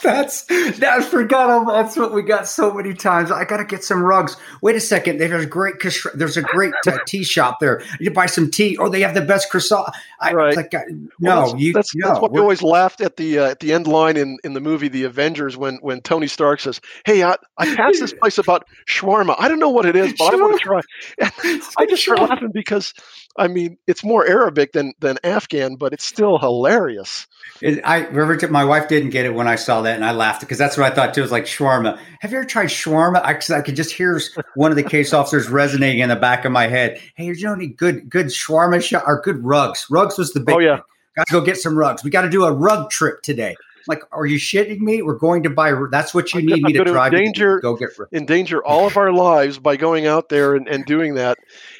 That's 0.04 0.44
I 0.50 1.02
forgot. 1.02 1.66
That's 1.66 1.96
what 1.96 2.12
we 2.12 2.22
got 2.22 2.46
so 2.46 2.72
many 2.72 2.92
times. 2.92 3.30
I 3.30 3.44
got 3.44 3.56
to 3.56 3.64
get 3.64 3.82
some 3.82 4.02
rugs. 4.02 4.36
Wait 4.60 4.76
a 4.76 4.80
second. 4.80 5.18
There's 5.18 5.44
a 5.44 5.46
great 5.46 5.76
there's 6.14 6.36
a 6.36 6.42
great 6.42 6.74
uh, 6.86 6.98
tea 7.06 7.24
shop 7.24 7.58
there. 7.58 7.82
You 7.98 8.10
buy 8.10 8.26
some 8.26 8.50
tea. 8.50 8.76
Oh, 8.78 8.90
they 8.90 9.00
have 9.00 9.14
the 9.14 9.22
best 9.22 9.50
croissant. 9.50 9.88
I, 10.20 10.32
right. 10.34 10.56
Like, 10.56 10.74
uh, 10.74 10.80
no, 10.90 11.08
well, 11.20 11.40
that's, 11.46 11.60
you. 11.60 11.72
That's, 11.72 11.94
no, 11.96 12.08
that's 12.08 12.20
what 12.20 12.32
we 12.32 12.40
always 12.40 12.60
laughed 12.60 13.00
at 13.00 13.16
the 13.16 13.38
uh, 13.38 13.50
at 13.50 13.60
the 13.60 13.72
end 13.72 13.86
line 13.86 14.18
in, 14.18 14.36
in 14.44 14.52
the 14.52 14.60
movie 14.60 14.88
The 14.88 15.04
Avengers 15.04 15.56
when 15.56 15.76
when 15.76 16.02
Tony 16.02 16.26
Stark 16.26 16.60
says, 16.60 16.82
"Hey, 17.06 17.22
I, 17.22 17.36
I 17.56 17.74
passed 17.74 18.00
this 18.00 18.12
place 18.20 18.36
about 18.36 18.68
shawarma. 18.86 19.36
I 19.38 19.48
don't 19.48 19.58
know 19.58 19.70
what 19.70 19.86
it 19.86 19.96
is, 19.96 20.12
but 20.18 20.34
I 20.34 20.36
want 20.36 20.58
to 20.58 20.64
try." 20.64 20.80
And 21.44 21.62
I 21.78 21.86
just 21.86 22.02
start 22.02 22.20
laughing 22.20 22.50
because 22.52 22.92
I 23.36 23.48
mean 23.48 23.78
it's 23.86 24.04
more 24.04 24.26
Arabic 24.26 24.72
than 24.72 24.92
than 25.00 25.18
Afghan, 25.24 25.76
but 25.76 25.92
it's 25.92 26.04
still 26.04 26.38
hilarious. 26.38 27.26
It, 27.60 27.80
I 27.84 28.06
remember 28.06 28.48
my 28.48 28.64
wife 28.64 28.88
didn't 28.88 29.10
get 29.10 29.26
it 29.26 29.34
when 29.34 29.48
I 29.48 29.56
saw 29.56 29.82
that, 29.82 29.94
and 29.94 30.04
I 30.04 30.12
laughed 30.12 30.40
because 30.40 30.58
that's 30.58 30.76
what 30.76 30.90
I 30.90 30.94
thought 30.94 31.14
too. 31.14 31.20
It 31.20 31.24
was 31.24 31.32
like 31.32 31.44
shawarma. 31.44 31.98
Have 32.20 32.32
you 32.32 32.38
ever 32.38 32.46
tried 32.46 32.66
shawarma? 32.66 33.22
I, 33.22 33.56
I 33.56 33.60
could 33.62 33.76
just 33.76 33.92
hear 33.92 34.20
one 34.54 34.70
of 34.70 34.76
the 34.76 34.82
case 34.82 35.12
officers 35.12 35.48
resonating 35.48 36.00
in 36.00 36.08
the 36.08 36.16
back 36.16 36.44
of 36.44 36.52
my 36.52 36.66
head. 36.66 37.00
Hey, 37.14 37.26
you 37.26 37.34
know 37.42 37.52
any 37.52 37.68
good 37.68 38.08
good 38.08 38.26
shawarma 38.26 38.82
sh- 38.82 38.94
or 38.94 39.20
good 39.22 39.44
rugs? 39.44 39.86
Rugs 39.90 40.18
was 40.18 40.32
the 40.32 40.40
big. 40.40 40.54
Oh 40.54 40.58
yeah, 40.58 40.80
got 41.16 41.26
to 41.26 41.32
go 41.32 41.40
get 41.40 41.56
some 41.56 41.76
rugs. 41.76 42.04
We 42.04 42.10
got 42.10 42.22
to 42.22 42.30
do 42.30 42.44
a 42.44 42.52
rug 42.52 42.90
trip 42.90 43.22
today. 43.22 43.56
Like, 43.86 44.02
are 44.12 44.24
you 44.24 44.38
shitting 44.38 44.80
me? 44.80 45.02
We're 45.02 45.18
going 45.18 45.42
to 45.42 45.50
buy. 45.50 45.74
That's 45.90 46.14
what 46.14 46.32
you 46.32 46.42
need 46.42 46.64
I'm 46.64 46.72
me 46.72 46.72
to 46.72 46.84
drive. 46.84 47.12
Endanger, 47.12 47.56
to 47.56 47.62
go 47.62 47.76
get 47.76 47.90
endanger 48.12 48.64
all 48.64 48.86
of 48.86 48.96
our 48.96 49.12
lives 49.12 49.58
by 49.58 49.76
going 49.76 50.06
out 50.06 50.28
there 50.28 50.54
and, 50.54 50.66
and 50.68 50.86
doing 50.86 51.16
that, 51.16 51.38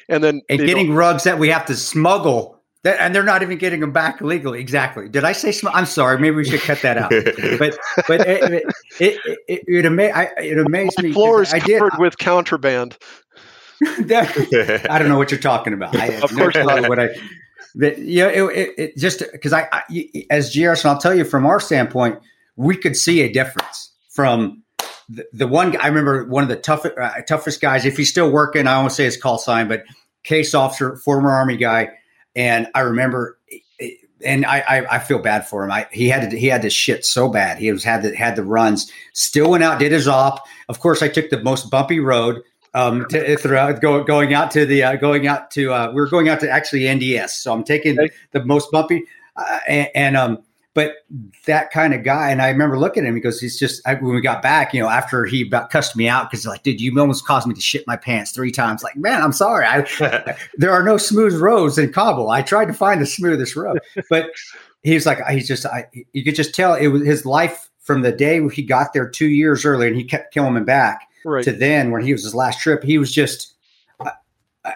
and 0.09 0.23
then 0.23 0.41
and 0.49 0.59
getting 0.59 0.93
rugs 0.93 1.23
that 1.23 1.39
we 1.39 1.49
have 1.49 1.65
to 1.65 1.75
smuggle 1.75 2.61
that, 2.83 3.01
and 3.01 3.15
they're 3.15 3.23
not 3.23 3.41
even 3.41 3.57
getting 3.57 3.79
them 3.79 3.91
back 3.91 4.21
legally. 4.21 4.59
Exactly. 4.59 5.09
Did 5.09 5.23
I 5.23 5.31
say? 5.31 5.51
Sm- 5.51 5.69
I'm 5.73 5.87
sorry. 5.87 6.19
Maybe 6.19 6.35
we 6.35 6.45
should 6.45 6.61
cut 6.61 6.81
that 6.83 6.97
out. 6.97 7.09
but 7.59 7.77
but 8.07 8.21
it 8.27 8.43
it 8.43 8.63
it, 8.99 9.39
it, 9.47 9.61
it, 9.67 9.85
ama- 9.85 10.11
I, 10.13 10.31
it 10.37 10.59
amazed 10.59 11.01
me. 11.01 11.11
Floor 11.11 11.41
is 11.41 11.51
covered 11.51 11.91
did, 11.91 11.99
with 11.99 12.17
contraband. 12.19 12.97
that, 14.05 14.87
I 14.89 14.99
don't 14.99 15.09
know 15.09 15.17
what 15.17 15.31
you're 15.31 15.39
talking 15.39 15.73
about. 15.73 15.95
I 15.95 16.07
of 16.23 16.31
course 16.33 16.55
not. 16.55 16.87
What 16.87 16.99
I, 16.99 17.09
but, 17.75 17.97
you 17.97 18.21
know, 18.21 18.47
it, 18.47 18.69
it, 18.77 18.97
just 18.97 19.23
because 19.31 19.51
I, 19.51 19.67
I, 19.71 19.81
as 20.29 20.55
GRS, 20.55 20.83
and 20.83 20.91
I'll 20.91 20.99
tell 20.99 21.13
you 21.13 21.25
from 21.25 21.45
our 21.45 21.59
standpoint, 21.59 22.19
we 22.55 22.77
could 22.77 22.95
see 22.95 23.21
a 23.21 23.31
difference 23.31 23.91
from 24.09 24.63
the, 25.09 25.25
the 25.33 25.47
one. 25.47 25.75
I 25.77 25.87
remember 25.87 26.25
one 26.25 26.43
of 26.43 26.49
the 26.49 26.55
toughest 26.55 26.97
uh, 26.97 27.21
toughest 27.27 27.61
guys. 27.61 27.85
If 27.85 27.97
he's 27.97 28.09
still 28.09 28.31
working, 28.31 28.67
I 28.67 28.79
won't 28.79 28.91
say 28.91 29.05
his 29.05 29.17
call 29.17 29.37
sign, 29.37 29.67
but 29.67 29.83
case 30.23 30.53
officer, 30.53 30.97
former 30.97 31.31
Army 31.31 31.57
guy 31.57 31.89
and 32.35 32.67
I 32.75 32.81
remember, 32.81 33.39
and 34.23 34.45
I, 34.45 34.59
I, 34.59 34.95
I 34.95 34.99
feel 34.99 35.19
bad 35.19 35.47
for 35.47 35.63
him. 35.63 35.71
I, 35.71 35.87
he 35.91 36.09
had 36.09 36.29
to, 36.29 36.37
he 36.37 36.47
had 36.47 36.63
to 36.63 36.69
shit 36.69 37.05
so 37.05 37.29
bad. 37.29 37.57
He 37.57 37.71
was 37.71 37.83
had 37.83 38.03
the, 38.03 38.15
had 38.15 38.35
the 38.35 38.43
runs. 38.43 38.91
Still 39.13 39.51
went 39.51 39.63
out, 39.63 39.79
did 39.79 39.91
his 39.91 40.07
op. 40.07 40.45
Of 40.67 40.79
course, 40.79 41.01
I 41.01 41.07
took 41.07 41.29
the 41.29 41.41
most 41.41 41.69
bumpy 41.69 41.99
road 41.99 42.41
um, 42.73 43.05
to, 43.09 43.37
throughout 43.37 43.81
go, 43.81 44.03
going 44.03 44.33
out 44.33 44.51
to 44.51 44.65
the 44.65 44.83
uh, 44.83 44.95
going 44.97 45.27
out 45.27 45.51
to 45.51 45.71
uh, 45.71 45.91
we 45.93 46.01
are 46.01 46.07
going 46.07 46.27
out 46.27 46.41
to 46.41 46.49
actually 46.49 46.81
NDS. 46.81 47.29
So 47.29 47.53
I'm 47.53 47.63
taking 47.63 47.95
the, 47.95 48.09
the 48.31 48.43
most 48.43 48.69
bumpy 48.71 49.05
uh, 49.37 49.59
and, 49.67 49.89
and 49.95 50.17
um 50.17 50.43
but 50.75 50.97
that 51.45 51.71
kind 51.71 51.93
of 51.93 52.03
guy, 52.03 52.29
and 52.29 52.41
I 52.41 52.49
remember 52.49 52.77
looking 52.77 53.05
at 53.05 53.09
him 53.09 53.15
because 53.15 53.39
he's 53.39 53.57
just 53.57 53.81
I, 53.87 53.95
when 53.95 54.13
we 54.13 54.19
got 54.19 54.41
back, 54.41 54.73
you 54.73 54.81
know, 54.81 54.89
after 54.89 55.25
he 55.25 55.47
about 55.47 55.69
cussed 55.69 55.95
me 55.95 56.09
out 56.09 56.29
because 56.29 56.45
like, 56.45 56.63
dude, 56.63 56.81
you 56.81 56.93
almost 56.99 57.25
caused 57.25 57.47
me 57.47 57.55
to 57.55 57.61
shit 57.61 57.87
my 57.87 57.95
pants 57.95 58.31
three 58.31 58.51
times. 58.51 58.83
Like, 58.83 58.97
man, 58.97 59.23
I'm 59.23 59.31
sorry. 59.31 59.65
I, 59.65 60.37
there 60.57 60.71
are 60.71 60.83
no 60.83 60.97
smooth 60.97 61.33
roads 61.39 61.77
in 61.77 61.93
Kabul. 61.93 62.29
I 62.29 62.41
tried 62.41 62.65
to 62.65 62.73
find 62.73 63.01
the 63.01 63.05
smoothest 63.05 63.55
road, 63.55 63.79
but 64.09 64.31
he's 64.83 65.05
like, 65.05 65.25
he's 65.29 65.47
just, 65.47 65.65
I, 65.65 65.87
you 66.11 66.25
could 66.25 66.35
just 66.35 66.53
tell 66.53 66.75
it 66.75 66.87
was 66.87 67.05
his 67.05 67.25
life 67.25 67.69
from 67.79 68.01
the 68.01 68.11
day 68.11 68.45
he 68.49 68.61
got 68.61 68.91
there 68.91 69.09
two 69.09 69.27
years 69.27 69.63
earlier, 69.63 69.87
and 69.87 69.97
he 69.97 70.03
kept 70.03 70.33
coming 70.33 70.65
back 70.65 71.07
right. 71.23 71.43
to 71.45 71.53
then 71.53 71.91
when 71.91 72.03
he 72.03 72.11
was 72.11 72.23
his 72.23 72.35
last 72.35 72.59
trip. 72.59 72.83
He 72.83 72.97
was 72.97 73.13
just 73.13 73.54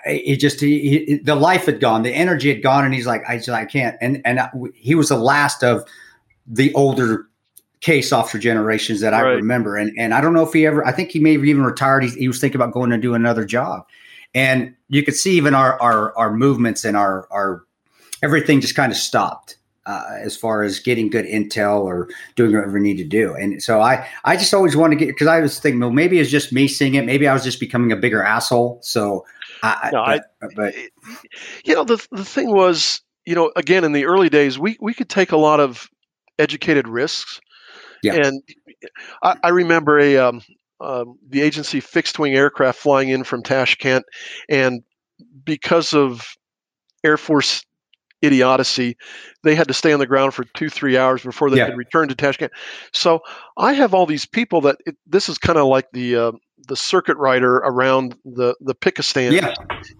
he 0.05 0.37
just 0.37 0.59
he, 0.59 1.05
he, 1.05 1.17
the 1.17 1.35
life 1.35 1.65
had 1.65 1.79
gone, 1.79 2.03
the 2.03 2.13
energy 2.13 2.53
had 2.53 2.61
gone, 2.61 2.85
and 2.85 2.93
he's 2.93 3.07
like, 3.07 3.23
I 3.27 3.37
just 3.37 3.49
I 3.49 3.65
can't. 3.65 3.97
And 4.01 4.21
and 4.25 4.39
I, 4.39 4.49
he 4.73 4.95
was 4.95 5.09
the 5.09 5.17
last 5.17 5.63
of 5.63 5.83
the 6.45 6.73
older 6.73 7.27
case 7.81 8.11
officer 8.11 8.37
generations 8.37 8.99
that 9.01 9.13
I 9.13 9.21
right. 9.21 9.31
remember. 9.31 9.77
And 9.77 9.91
and 9.97 10.13
I 10.13 10.21
don't 10.21 10.33
know 10.33 10.43
if 10.43 10.53
he 10.53 10.65
ever. 10.65 10.85
I 10.85 10.91
think 10.91 11.11
he 11.11 11.19
may 11.19 11.33
have 11.33 11.45
even 11.45 11.63
retired. 11.63 12.03
He, 12.03 12.09
he 12.11 12.27
was 12.27 12.39
thinking 12.39 12.61
about 12.61 12.73
going 12.73 12.89
to 12.89 12.97
do 12.97 13.13
another 13.13 13.45
job. 13.45 13.87
And 14.35 14.75
you 14.89 15.03
could 15.03 15.15
see 15.15 15.37
even 15.37 15.53
our 15.53 15.81
our 15.81 16.15
our 16.17 16.33
movements 16.33 16.85
and 16.85 16.95
our 16.95 17.27
our 17.31 17.63
everything 18.21 18.61
just 18.61 18.75
kind 18.75 18.91
of 18.91 18.97
stopped. 18.97 19.57
uh, 19.89 20.19
as 20.21 20.37
far 20.37 20.61
as 20.61 20.79
getting 20.79 21.09
good 21.09 21.25
intel 21.25 21.81
or 21.81 22.07
doing 22.35 22.53
whatever 22.53 22.73
we 22.73 22.79
need 22.79 22.97
to 22.97 23.03
do. 23.03 23.33
And 23.33 23.61
so 23.61 23.81
I, 23.81 24.07
I 24.23 24.37
just 24.37 24.53
always 24.53 24.77
wanted 24.77 24.99
to 24.99 25.05
get 25.05 25.11
because 25.11 25.27
I 25.27 25.39
was 25.39 25.59
thinking, 25.59 25.79
well, 25.79 25.89
maybe 25.89 26.19
it's 26.19 26.29
just 26.29 26.53
me 26.53 26.67
seeing 26.67 26.93
it. 26.93 27.05
Maybe 27.05 27.27
I 27.27 27.33
was 27.33 27.43
just 27.43 27.59
becoming 27.59 27.91
a 27.91 27.95
bigger 27.95 28.21
asshole. 28.21 28.77
So, 28.83 29.25
I, 29.63 29.89
No, 29.91 30.03
but, 30.05 30.23
I- 30.41 30.47
but 30.55 30.75
you 31.65 31.75
know 31.75 31.83
the 31.83 32.05
the 32.11 32.25
thing 32.25 32.51
was 32.51 33.01
you 33.25 33.35
know 33.35 33.51
again 33.55 33.83
in 33.83 33.91
the 33.91 34.05
early 34.05 34.29
days 34.29 34.57
we 34.57 34.77
we 34.79 34.93
could 34.93 35.09
take 35.09 35.31
a 35.31 35.37
lot 35.37 35.59
of 35.59 35.87
educated 36.37 36.87
risks 36.87 37.39
Yeah. 38.03 38.15
and 38.15 38.41
i, 39.23 39.35
I 39.43 39.49
remember 39.49 39.99
a 39.99 40.17
um, 40.17 40.41
um, 40.79 41.17
the 41.27 41.41
agency 41.41 41.79
fixed 41.81 42.17
wing 42.19 42.33
aircraft 42.33 42.79
flying 42.79 43.09
in 43.09 43.23
from 43.23 43.43
tashkent 43.43 44.05
and 44.49 44.81
because 45.43 45.93
of 45.93 46.21
air 47.03 47.17
force 47.17 47.63
idiocy 48.21 48.95
they 49.43 49.55
had 49.55 49.67
to 49.67 49.73
stay 49.73 49.91
on 49.93 49.99
the 49.99 50.07
ground 50.07 50.33
for 50.33 50.43
two 50.55 50.69
three 50.69 50.97
hours 50.97 51.21
before 51.23 51.49
they 51.49 51.57
Yeah. 51.57 51.67
could 51.67 51.77
return 51.77 52.07
to 52.09 52.15
tashkent 52.15 52.51
so 52.93 53.19
i 53.57 53.73
have 53.73 53.93
all 53.93 54.05
these 54.05 54.25
people 54.25 54.61
that 54.61 54.77
it, 54.85 54.95
this 55.05 55.27
is 55.29 55.37
kind 55.37 55.57
of 55.59 55.67
like 55.67 55.87
the 55.93 56.15
uh, 56.15 56.31
the 56.67 56.75
circuit 56.75 57.17
rider 57.17 57.57
around 57.57 58.15
the 58.25 58.55
the 58.61 58.75
Pikistan 58.75 59.31
yeah, 59.31 59.53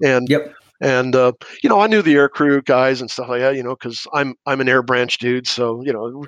and 0.03 0.29
yep, 0.29 0.53
and 0.81 1.15
uh, 1.15 1.33
you 1.61 1.69
know 1.69 1.79
I 1.79 1.87
knew 1.87 2.01
the 2.01 2.15
air 2.15 2.29
crew 2.29 2.61
guys 2.61 3.01
and 3.01 3.09
stuff 3.09 3.29
like 3.29 3.41
that, 3.41 3.55
you 3.55 3.63
know, 3.63 3.75
because 3.75 4.07
I'm 4.13 4.35
I'm 4.45 4.61
an 4.61 4.69
air 4.69 4.81
branch 4.81 5.17
dude, 5.17 5.47
so 5.47 5.81
you 5.83 5.93
know. 5.93 6.25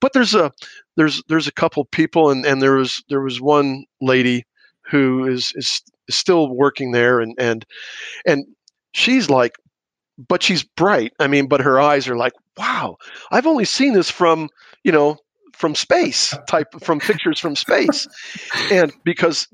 But 0.00 0.12
there's 0.12 0.34
a 0.34 0.52
there's 0.96 1.22
there's 1.28 1.46
a 1.46 1.52
couple 1.52 1.84
people, 1.86 2.30
and 2.30 2.44
and 2.44 2.60
there 2.60 2.74
was 2.74 3.02
there 3.08 3.22
was 3.22 3.40
one 3.40 3.84
lady 4.00 4.44
who 4.82 5.26
is 5.26 5.52
is, 5.54 5.82
still 6.10 6.54
working 6.54 6.92
there, 6.92 7.20
and 7.20 7.34
and 7.38 7.64
and 8.26 8.44
she's 8.92 9.30
like, 9.30 9.56
but 10.28 10.42
she's 10.42 10.62
bright. 10.62 11.12
I 11.18 11.26
mean, 11.26 11.46
but 11.46 11.62
her 11.62 11.80
eyes 11.80 12.06
are 12.08 12.16
like, 12.16 12.34
wow, 12.58 12.96
I've 13.30 13.46
only 13.46 13.64
seen 13.64 13.94
this 13.94 14.10
from 14.10 14.50
you 14.82 14.92
know 14.92 15.16
from 15.54 15.74
space 15.74 16.36
type 16.48 16.66
from 16.80 16.98
pictures 16.98 17.38
from 17.38 17.54
space 17.54 18.08
and 18.72 18.92
because 19.04 19.46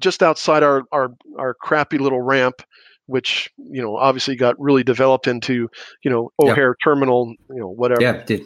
just 0.00 0.22
outside 0.22 0.62
our 0.62 0.84
our 0.92 1.10
our 1.38 1.54
crappy 1.54 1.98
little 1.98 2.20
ramp 2.20 2.62
which 3.06 3.50
you 3.56 3.82
know 3.82 3.96
obviously 3.96 4.36
got 4.36 4.58
really 4.60 4.84
developed 4.84 5.26
into 5.26 5.68
you 6.02 6.10
know 6.10 6.30
Yeah. 6.40 6.52
O'Hare 6.52 6.76
terminal 6.82 7.34
you 7.50 7.60
know 7.60 7.68
whatever 7.68 8.02
yeah, 8.02 8.24
did 8.24 8.42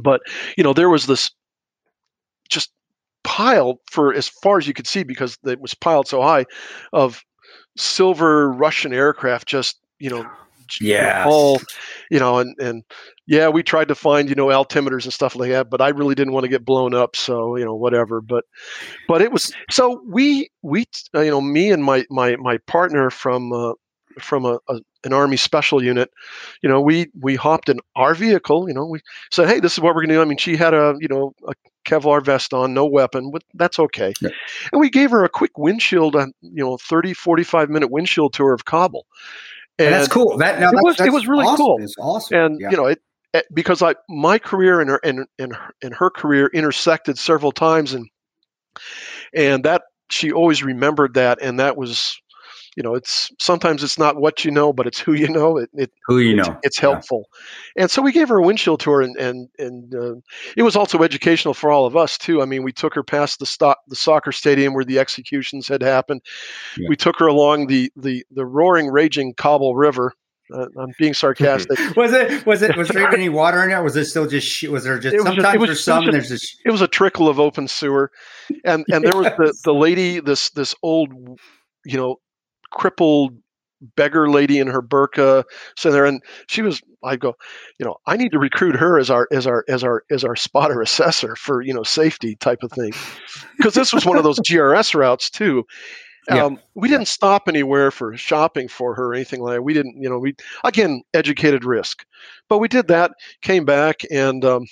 but 0.00 0.20
you 0.56 0.64
know 0.64 0.72
there 0.72 0.88
was 0.88 1.06
this 1.06 1.30
just 2.48 2.70
pile 3.24 3.80
for 3.90 4.14
as 4.14 4.28
far 4.28 4.58
as 4.58 4.66
you 4.66 4.74
could 4.74 4.86
see 4.86 5.02
because 5.02 5.36
it 5.44 5.60
was 5.60 5.74
piled 5.74 6.06
so 6.06 6.22
high 6.22 6.46
of 6.92 7.22
silver 7.76 8.50
Russian 8.50 8.92
aircraft 8.92 9.48
just 9.48 9.78
you 9.98 10.10
know 10.10 10.28
Yes. 10.80 11.26
all 11.28 11.60
you 12.10 12.18
know 12.18 12.38
and 12.38 12.54
and 12.58 12.82
yeah 13.26 13.48
we 13.48 13.62
tried 13.62 13.88
to 13.88 13.94
find 13.94 14.28
you 14.28 14.34
know 14.34 14.46
altimeters 14.46 15.04
and 15.04 15.12
stuff 15.12 15.36
like 15.36 15.50
that 15.50 15.70
but 15.70 15.80
I 15.80 15.88
really 15.88 16.14
didn't 16.14 16.32
want 16.32 16.44
to 16.44 16.50
get 16.50 16.64
blown 16.64 16.94
up 16.94 17.16
so 17.16 17.56
you 17.56 17.64
know 17.64 17.74
whatever 17.74 18.20
but 18.20 18.44
but 19.08 19.22
it 19.22 19.32
was 19.32 19.52
so 19.70 20.02
we 20.08 20.50
we 20.62 20.84
uh, 21.14 21.20
you 21.20 21.30
know 21.30 21.40
me 21.40 21.70
and 21.70 21.82
my 21.84 22.04
my 22.10 22.36
my 22.36 22.58
partner 22.66 23.10
from 23.10 23.52
uh, 23.52 23.72
from 24.20 24.44
a, 24.44 24.58
a 24.68 24.80
an 25.04 25.12
army 25.12 25.36
special 25.36 25.82
unit 25.82 26.10
you 26.62 26.68
know 26.68 26.80
we 26.80 27.08
we 27.20 27.34
hopped 27.34 27.68
in 27.68 27.78
our 27.96 28.14
vehicle 28.14 28.68
you 28.68 28.74
know 28.74 28.86
we 28.86 29.00
said 29.30 29.48
hey 29.48 29.60
this 29.60 29.72
is 29.74 29.80
what 29.80 29.94
we're 29.94 30.00
going 30.00 30.08
to 30.08 30.14
do 30.14 30.22
i 30.22 30.24
mean 30.24 30.38
she 30.38 30.56
had 30.56 30.72
a 30.72 30.94
you 31.00 31.08
know 31.08 31.32
a 31.48 31.52
kevlar 31.84 32.24
vest 32.24 32.54
on 32.54 32.72
no 32.72 32.86
weapon 32.86 33.30
but 33.30 33.42
that's 33.54 33.78
okay 33.78 34.14
Yeah. 34.22 34.30
and 34.72 34.80
we 34.80 34.88
gave 34.88 35.10
her 35.10 35.24
a 35.24 35.28
quick 35.28 35.58
windshield 35.58 36.16
uh, 36.16 36.28
you 36.40 36.64
know 36.64 36.78
30 36.78 37.12
45 37.12 37.68
minute 37.68 37.90
windshield 37.90 38.32
tour 38.32 38.54
of 38.54 38.64
kabul 38.64 39.04
And 39.78 39.92
that's 39.92 40.08
cool. 40.08 40.38
That 40.38 40.60
now 40.60 40.68
It 40.68 40.72
that's, 40.74 40.84
was- 41.00 41.06
it 41.08 41.12
was 41.12 41.26
really 41.26 41.44
awesome. 41.44 41.56
cool. 41.64 41.78
It's 41.80 41.96
awesome. 41.98 42.38
and 42.38 42.60
yeah. 42.60 42.70
you 42.70 42.76
know 42.76 42.86
it, 42.86 43.00
it 43.32 43.46
because 43.52 43.82
i 43.82 43.94
my 44.08 44.38
career 44.38 44.80
and 44.80 44.88
her 44.90 45.00
and, 45.02 45.26
and 45.38 45.54
her- 45.56 45.74
and 45.82 45.94
her 45.94 46.10
career 46.10 46.48
intersected 46.54 47.18
several 47.18 47.50
times 47.52 47.92
and 47.94 48.06
and 49.34 49.64
that 49.64 49.82
she 50.10 50.30
always 50.32 50.62
remembered 50.62 51.14
that 51.14 51.38
and 51.42 51.58
that 51.58 51.76
was 51.76 52.16
you 52.76 52.82
know 52.82 52.94
it's 52.94 53.30
sometimes 53.38 53.82
it's 53.84 53.98
not 53.98 54.16
what 54.16 54.44
you 54.44 54.50
know 54.50 54.72
but 54.72 54.86
it's 54.86 54.98
who 54.98 55.12
you 55.12 55.28
know 55.28 55.56
it, 55.58 55.70
it 55.74 55.90
who 56.06 56.18
you 56.18 56.38
it's, 56.38 56.48
know. 56.48 56.58
it's 56.62 56.78
Yeah. 56.82 56.90
helpful 56.90 57.24
and 57.76 57.90
so 57.90 58.02
we 58.02 58.12
gave 58.12 58.28
her 58.28 58.38
a 58.38 58.42
windshield 58.42 58.80
tour 58.80 59.00
and 59.00 59.16
and 59.16 59.48
and 59.58 59.94
uh, 59.94 60.14
it 60.56 60.62
was 60.62 60.76
also 60.76 61.02
educational 61.02 61.54
for 61.54 61.70
all 61.70 61.86
of 61.86 61.96
us 61.96 62.18
too 62.18 62.42
i 62.42 62.44
mean 62.44 62.62
we 62.62 62.72
took 62.72 62.94
her 62.94 63.02
past 63.04 63.38
the 63.38 63.46
stock 63.46 63.78
the 63.88 63.96
soccer 63.96 64.32
stadium 64.32 64.74
where 64.74 64.84
the 64.84 64.98
executions 64.98 65.68
had 65.68 65.82
happened 65.82 66.20
Yeah. 66.76 66.88
we 66.88 66.96
took 66.96 67.18
her 67.18 67.26
along 67.26 67.68
the 67.68 67.90
the 67.96 68.24
the 68.30 68.44
roaring 68.46 68.88
raging 68.88 69.34
kabul 69.34 69.76
river 69.76 70.12
uh, 70.52 70.66
i'm 70.78 70.92
being 70.98 71.14
sarcastic 71.24 71.78
Was 71.96 72.12
it? 72.12 72.44
Was 72.44 72.60
it? 72.60 72.76
Was 72.76 72.88
there 72.88 73.08
any 73.12 73.28
water 73.40 73.64
in 73.64 73.70
it? 73.70 73.82
Was 73.82 73.96
it 73.96 74.04
still 74.04 74.26
just? 74.28 74.46
sh- 74.46 74.64
Was 74.64 74.84
there 74.84 74.98
just? 74.98 75.16
Was 75.16 75.24
sometimes 75.24 75.58
was- 75.58 75.68
there's 75.68 75.84
some. 75.84 76.04
and 76.04 76.12
there's 76.12 76.28
just. 76.28 76.60
it 76.66 76.70
was 76.70 76.82
a 76.82 76.88
trickle 76.88 77.28
of 77.30 77.40
open 77.40 77.66
sewer 77.66 78.10
and 78.64 78.84
and 78.92 79.04
there 79.04 79.16
was 79.16 79.28
the 79.38 79.54
the 79.64 79.72
lady 79.72 80.20
this 80.20 80.50
this 80.50 80.74
old 80.82 81.08
you 81.86 81.96
know 81.96 82.16
crippled 82.74 83.36
beggar 83.96 84.30
lady 84.30 84.58
in 84.58 84.66
her 84.66 84.80
burqa 84.80 85.44
sitting 85.76 85.92
there 85.92 86.06
and 86.06 86.22
she 86.46 86.62
was 86.62 86.80
i 87.02 87.16
go 87.16 87.34
you 87.78 87.84
know 87.84 87.96
i 88.06 88.16
need 88.16 88.30
to 88.32 88.38
recruit 88.38 88.74
her 88.74 88.98
as 88.98 89.10
our 89.10 89.28
as 89.30 89.46
our 89.46 89.64
as 89.68 89.84
our 89.84 90.04
as 90.10 90.24
our 90.24 90.36
spotter 90.36 90.80
assessor 90.80 91.36
for 91.36 91.60
you 91.60 91.74
know 91.74 91.82
safety 91.82 92.34
type 92.36 92.62
of 92.62 92.70
thing 92.72 92.92
because 93.58 93.74
this 93.74 93.92
was 93.92 94.06
one 94.06 94.16
of 94.16 94.24
those 94.24 94.38
grs 94.40 94.94
routes 94.94 95.28
too 95.28 95.64
Yeah. 96.30 96.44
um, 96.46 96.58
we 96.74 96.88
didn't 96.88 97.08
stop 97.08 97.48
anywhere 97.48 97.90
for 97.90 98.16
shopping 98.16 98.68
for 98.68 98.94
her 98.94 99.08
or 99.08 99.14
anything 99.14 99.42
like 99.42 99.56
that. 99.56 99.62
We 99.62 99.74
didn't, 99.74 100.02
you 100.02 100.08
know, 100.08 100.18
we 100.18 100.34
again 100.64 101.02
educated 101.12 101.64
risk, 101.66 102.06
but 102.48 102.60
we 102.60 102.68
did 102.68 102.88
that. 102.88 103.10
Came 103.42 103.66
back 103.66 103.96
and 104.10 104.42
um, 104.42 104.64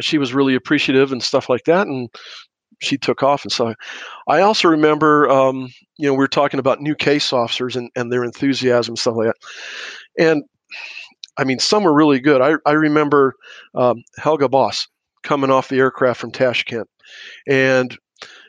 she 0.00 0.18
was 0.18 0.34
really 0.34 0.56
appreciative 0.56 1.12
and 1.12 1.22
stuff 1.22 1.48
like 1.48 1.64
that, 1.66 1.86
and 1.86 2.08
she 2.80 2.98
took 2.98 3.22
off. 3.22 3.44
And 3.44 3.52
so, 3.52 3.74
I 4.28 4.40
also 4.40 4.68
remember, 4.68 5.28
um, 5.30 5.72
you 5.96 6.06
know, 6.06 6.12
we 6.12 6.18
were 6.18 6.28
talking 6.28 6.60
about 6.60 6.80
new 6.80 6.94
case 6.94 7.32
officers 7.32 7.76
and, 7.76 7.90
and 7.96 8.12
their 8.12 8.24
enthusiasm 8.24 8.92
and 8.92 8.98
stuff 8.98 9.16
like 9.16 9.28
that, 9.28 9.36
and 10.18 10.42
I 11.38 11.44
mean, 11.44 11.58
some 11.58 11.84
were 11.84 11.94
really 11.94 12.20
good. 12.20 12.40
I 12.40 12.54
I 12.68 12.72
remember 12.72 13.34
um, 13.74 14.02
Helge 14.18 14.50
Boes 14.50 14.88
coming 15.22 15.50
off 15.50 15.68
the 15.68 15.78
aircraft 15.78 16.20
from 16.20 16.30
Tashkent, 16.30 16.88
and 17.46 17.96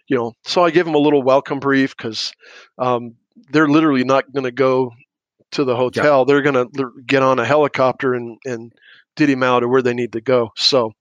you 0.07 0.15
know, 0.15 0.33
so 0.45 0.63
I 0.63 0.71
give 0.71 0.85
them 0.85 0.95
a 0.95 0.99
little 0.99 1.21
welcome 1.21 1.59
brief 1.59 1.95
because 1.95 2.33
um, 2.77 3.15
they're 3.51 3.67
literally 3.67 4.03
not 4.03 4.31
going 4.33 4.45
to 4.45 4.51
go 4.51 4.91
to 5.51 5.63
the 5.63 5.75
hotel. 5.75 6.25
They're 6.25 6.41
going 6.41 6.69
to 6.71 6.91
get 7.05 7.23
on 7.23 7.39
a 7.39 7.45
helicopter 7.45 8.13
and 8.13 8.37
and 8.45 8.71
did 9.17 9.29
him 9.29 9.43
out 9.43 9.63
or 9.63 9.67
where 9.67 9.81
they 9.81 9.93
need 9.93 10.13
to 10.13 10.21
go. 10.21 10.51
So 10.55 10.93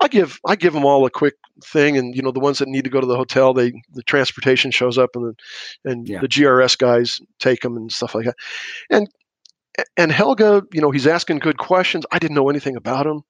I 0.00 0.08
give 0.08 0.38
I 0.46 0.54
give 0.54 0.72
them 0.72 0.84
all 0.84 1.04
a 1.04 1.10
quick 1.10 1.34
thing, 1.64 1.96
and 1.96 2.14
you 2.14 2.22
know, 2.22 2.30
the 2.30 2.40
ones 2.40 2.58
that 2.58 2.68
need 2.68 2.84
to 2.84 2.90
go 2.90 3.00
to 3.00 3.06
the 3.06 3.16
hotel, 3.16 3.52
they 3.52 3.72
the 3.94 4.02
transportation 4.04 4.70
shows 4.70 4.98
up, 4.98 5.10
and 5.16 5.24
the, 5.24 5.90
and 5.90 6.08
Yeah. 6.08 6.20
the 6.20 6.28
GRS 6.28 6.78
guys 6.78 7.18
take 7.40 7.62
them 7.62 7.76
and 7.76 7.90
stuff 7.90 8.14
like 8.14 8.26
that. 8.26 8.36
And 8.90 9.08
and 9.96 10.12
Helge, 10.12 10.62
you 10.72 10.80
know, 10.80 10.90
he's 10.90 11.06
asking 11.06 11.40
good 11.40 11.58
questions. 11.58 12.06
I 12.12 12.18
didn't 12.18 12.36
know 12.36 12.48
anything 12.48 12.76
about 12.76 13.06
him. 13.06 13.22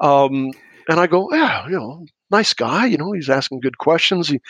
Um, 0.00 0.50
and 0.88 0.98
I 0.98 1.06
go, 1.06 1.28
yeah, 1.32 1.64
you 1.66 1.72
know, 1.72 2.04
nice 2.30 2.52
guy. 2.52 2.86
You 2.86 2.98
know, 2.98 3.12
he's 3.12 3.30
asking 3.30 3.60
good 3.60 3.78
questions. 3.78 4.28
He, 4.28 4.40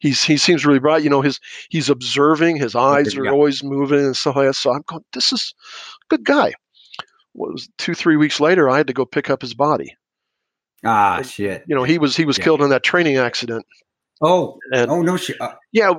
he's 0.00 0.22
he 0.22 0.36
seems 0.36 0.64
really 0.64 0.78
bright. 0.78 1.02
You 1.02 1.10
know, 1.10 1.20
his 1.20 1.38
he's 1.68 1.90
observing. 1.90 2.56
His 2.56 2.74
eyes 2.74 3.14
are 3.16 3.24
yeah. 3.24 3.30
always 3.30 3.62
moving 3.62 4.00
and 4.00 4.16
stuff 4.16 4.36
like 4.36 4.48
that. 4.48 4.54
So 4.54 4.72
I'm 4.72 4.82
going, 4.86 5.04
this 5.12 5.32
is 5.32 5.54
a 6.04 6.16
good 6.16 6.24
guy. 6.24 6.54
Was 7.34 7.68
two 7.78 7.94
three 7.94 8.16
weeks 8.16 8.40
later? 8.40 8.68
I 8.68 8.76
had 8.76 8.88
to 8.88 8.92
go 8.92 9.04
pick 9.04 9.30
up 9.30 9.40
his 9.42 9.54
body. 9.54 9.96
Ah, 10.84 11.22
shit. 11.22 11.64
You 11.66 11.76
know, 11.76 11.84
he 11.84 11.98
was 11.98 12.16
he 12.16 12.24
was 12.24 12.38
Yeah. 12.38 12.44
killed 12.44 12.62
in 12.62 12.70
that 12.70 12.82
training 12.82 13.16
accident. 13.16 13.64
Oh, 14.24 14.58
And 14.72 14.90
oh 14.90 15.02
no 15.02 15.16
shit. 15.16 15.40
Uh, 15.40 15.54
yeah, 15.72 15.94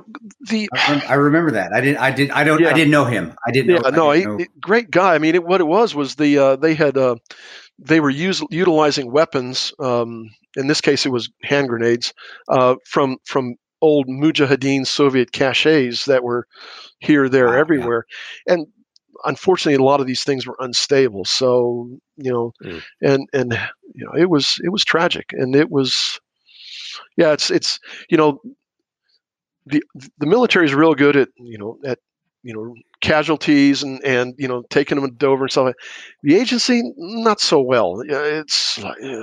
the 0.48 0.68
I, 0.72 1.04
I 1.10 1.14
remember 1.14 1.50
that. 1.52 1.72
I 1.74 1.80
didn't. 1.82 1.98
I 1.98 2.10
did. 2.10 2.30
I 2.30 2.42
don't. 2.44 2.60
Yeah. 2.60 2.70
I 2.70 2.72
didn't 2.72 2.90
know 2.90 3.04
him. 3.04 3.34
I 3.46 3.50
didn't. 3.50 3.74
know, 3.82 3.90
no, 3.90 4.12
didn't 4.14 4.38
he, 4.38 4.44
know. 4.44 4.50
great 4.60 4.90
guy. 4.90 5.14
I 5.14 5.18
mean, 5.18 5.34
it, 5.34 5.44
what 5.44 5.60
it 5.60 5.66
was 5.66 5.94
was 5.94 6.14
the 6.14 6.38
uh, 6.38 6.56
they 6.56 6.74
had 6.74 6.96
uh, 6.96 7.16
they 7.78 8.00
were 8.00 8.10
use, 8.10 8.42
utilizing 8.50 9.12
weapons. 9.12 9.74
Um, 9.78 10.30
in 10.56 10.68
this 10.68 10.80
case, 10.80 11.04
it 11.04 11.10
was 11.12 11.28
hand 11.42 11.68
grenades 11.68 12.14
uh, 12.48 12.76
from 12.86 13.18
from 13.24 13.56
old 13.82 14.06
Mujahideen 14.08 14.86
Soviet 14.86 15.32
caches 15.32 16.06
that 16.06 16.22
were 16.24 16.46
here, 17.00 17.28
there, 17.28 17.52
yeah. 17.52 17.60
everywhere, 17.60 18.06
and 18.46 18.66
unfortunately, 19.24 19.82
a 19.82 19.86
lot 19.86 20.00
of 20.00 20.06
these 20.06 20.24
things 20.24 20.46
were 20.46 20.56
unstable. 20.60 21.24
So 21.24 21.88
you 22.16 22.32
know, 22.32 22.52
Mm. 22.62 22.82
and 23.02 23.28
and 23.32 23.52
you 23.94 24.04
know, 24.04 24.12
it 24.16 24.30
was 24.30 24.56
it 24.64 24.70
was 24.70 24.84
tragic, 24.84 25.26
and 25.32 25.54
it 25.56 25.70
was 25.70 26.20
yeah, 27.16 27.32
it's 27.32 27.50
it's 27.50 27.78
you 28.10 28.16
know 28.16 28.40
the 29.66 29.82
the 30.18 30.26
military 30.26 30.66
is 30.66 30.74
real 30.74 30.94
good 30.94 31.16
at 31.16 31.28
you 31.36 31.58
know 31.58 31.78
at 31.84 31.98
you 32.42 32.52
know 32.54 32.74
casualties 33.00 33.82
and 33.82 34.02
and 34.04 34.34
you 34.38 34.48
know 34.48 34.62
taking 34.70 35.00
them 35.00 35.08
to 35.10 35.16
Dover 35.16 35.44
and 35.44 35.50
stuff. 35.50 35.66
Like 35.66 35.76
the 36.22 36.36
agency 36.36 36.82
not 36.96 37.40
so 37.40 37.60
well. 37.60 38.02
It's 38.06 38.78
like 38.82 38.98
you 39.00 39.20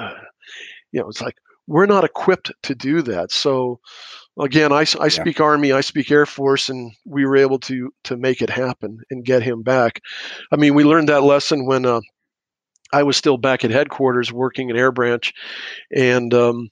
know 1.00 1.08
it's 1.10 1.22
like 1.22 1.36
we're 1.68 1.86
not 1.86 2.04
equipped 2.04 2.52
to 2.64 2.76
do 2.76 3.02
that. 3.04 3.32
So 3.32 3.80
again, 4.40 4.72
I, 4.72 4.82
I 5.00 5.08
speak 5.08 5.40
Army, 5.40 5.72
I 5.72 5.82
speak 5.82 6.12
Air 6.12 6.26
Force, 6.26 6.70
and 6.70 6.92
we 7.06 7.26
were 7.26 7.38
able 7.38 7.60
to 7.60 7.94
to 8.06 8.18
make 8.18 8.42
it 8.42 8.50
happen 8.50 9.00
and 9.10 9.26
get 9.26 9.44
him 9.44 9.62
back. 9.64 10.02
I 10.52 10.56
mean, 10.56 10.74
we 10.74 10.84
learned 10.84 11.10
that 11.10 11.24
lesson 11.24 11.66
when. 11.66 11.86
Uh, 11.86 12.02
I 12.94 13.04
was 13.04 13.16
still 13.16 13.38
back 13.38 13.64
at 13.64 13.72
headquarters 13.72 14.34
working 14.34 14.70
at 14.70 14.76
Air 14.76 14.92
Branch, 14.92 15.34
and 15.96 16.34
um, 16.34 16.70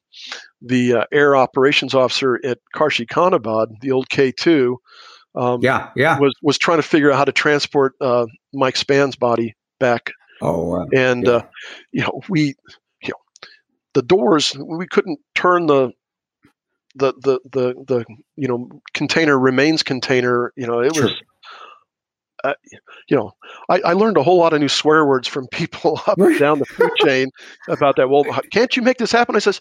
the 0.61 0.95
uh, 0.95 1.05
air 1.13 1.35
operations 1.35 1.95
officer 1.95 2.39
at 2.43 2.57
Karshi 2.75 3.07
Khanabad, 3.07 3.67
the 3.79 3.91
old 3.91 4.09
K 4.09 4.33
two, 4.33 4.79
um, 5.35 5.61
yeah, 5.61 5.91
yeah, 5.95 6.19
was 6.19 6.33
was 6.41 6.57
trying 6.57 6.79
to 6.79 6.83
figure 6.83 7.09
out 7.09 7.17
how 7.17 7.23
to 7.23 7.31
transport 7.31 7.93
uh, 8.01 8.25
Mike 8.53 8.75
Spann's 8.75 9.15
body 9.15 9.55
back. 9.79 10.11
Oh, 10.41 10.65
wow. 10.65 10.87
and 10.93 11.25
yeah. 11.25 11.31
uh, 11.31 11.41
you 11.91 12.01
know 12.01 12.21
we, 12.27 12.55
you 13.01 13.09
know, 13.09 13.47
the 13.93 14.01
doors 14.01 14.55
we 14.57 14.87
couldn't 14.87 15.19
turn 15.35 15.67
the 15.67 15.91
the 16.99 17.13
the 17.21 17.39
the 17.51 17.73
the 17.87 18.05
you 18.35 18.47
know 18.47 18.69
container 18.93 19.37
remains 19.37 19.83
container. 19.83 20.53
You 20.55 20.67
know 20.67 20.79
it 20.81 20.95
was. 20.95 21.13
Uh, 22.41 22.53
you 23.09 23.17
know, 23.17 23.33
I, 23.67 23.81
I, 23.81 23.91
learned 23.91 24.15
a 24.15 24.23
whole 24.23 24.37
lot 24.37 24.53
of 24.53 24.61
new 24.61 24.69
swear 24.69 25.05
words 25.05 25.27
from 25.27 25.45
people 25.47 25.99
up 26.07 26.17
and 26.17 26.39
down 26.39 26.59
the 26.59 26.65
food 26.65 26.91
chain 27.03 27.31
about 27.67 27.97
that. 27.97 28.09
Well, 28.09 28.23
can't 28.53 28.77
you 28.77 28.81
make 28.81 28.97
this 28.97 29.11
happen? 29.11 29.35
I 29.35 29.39
says, 29.39 29.59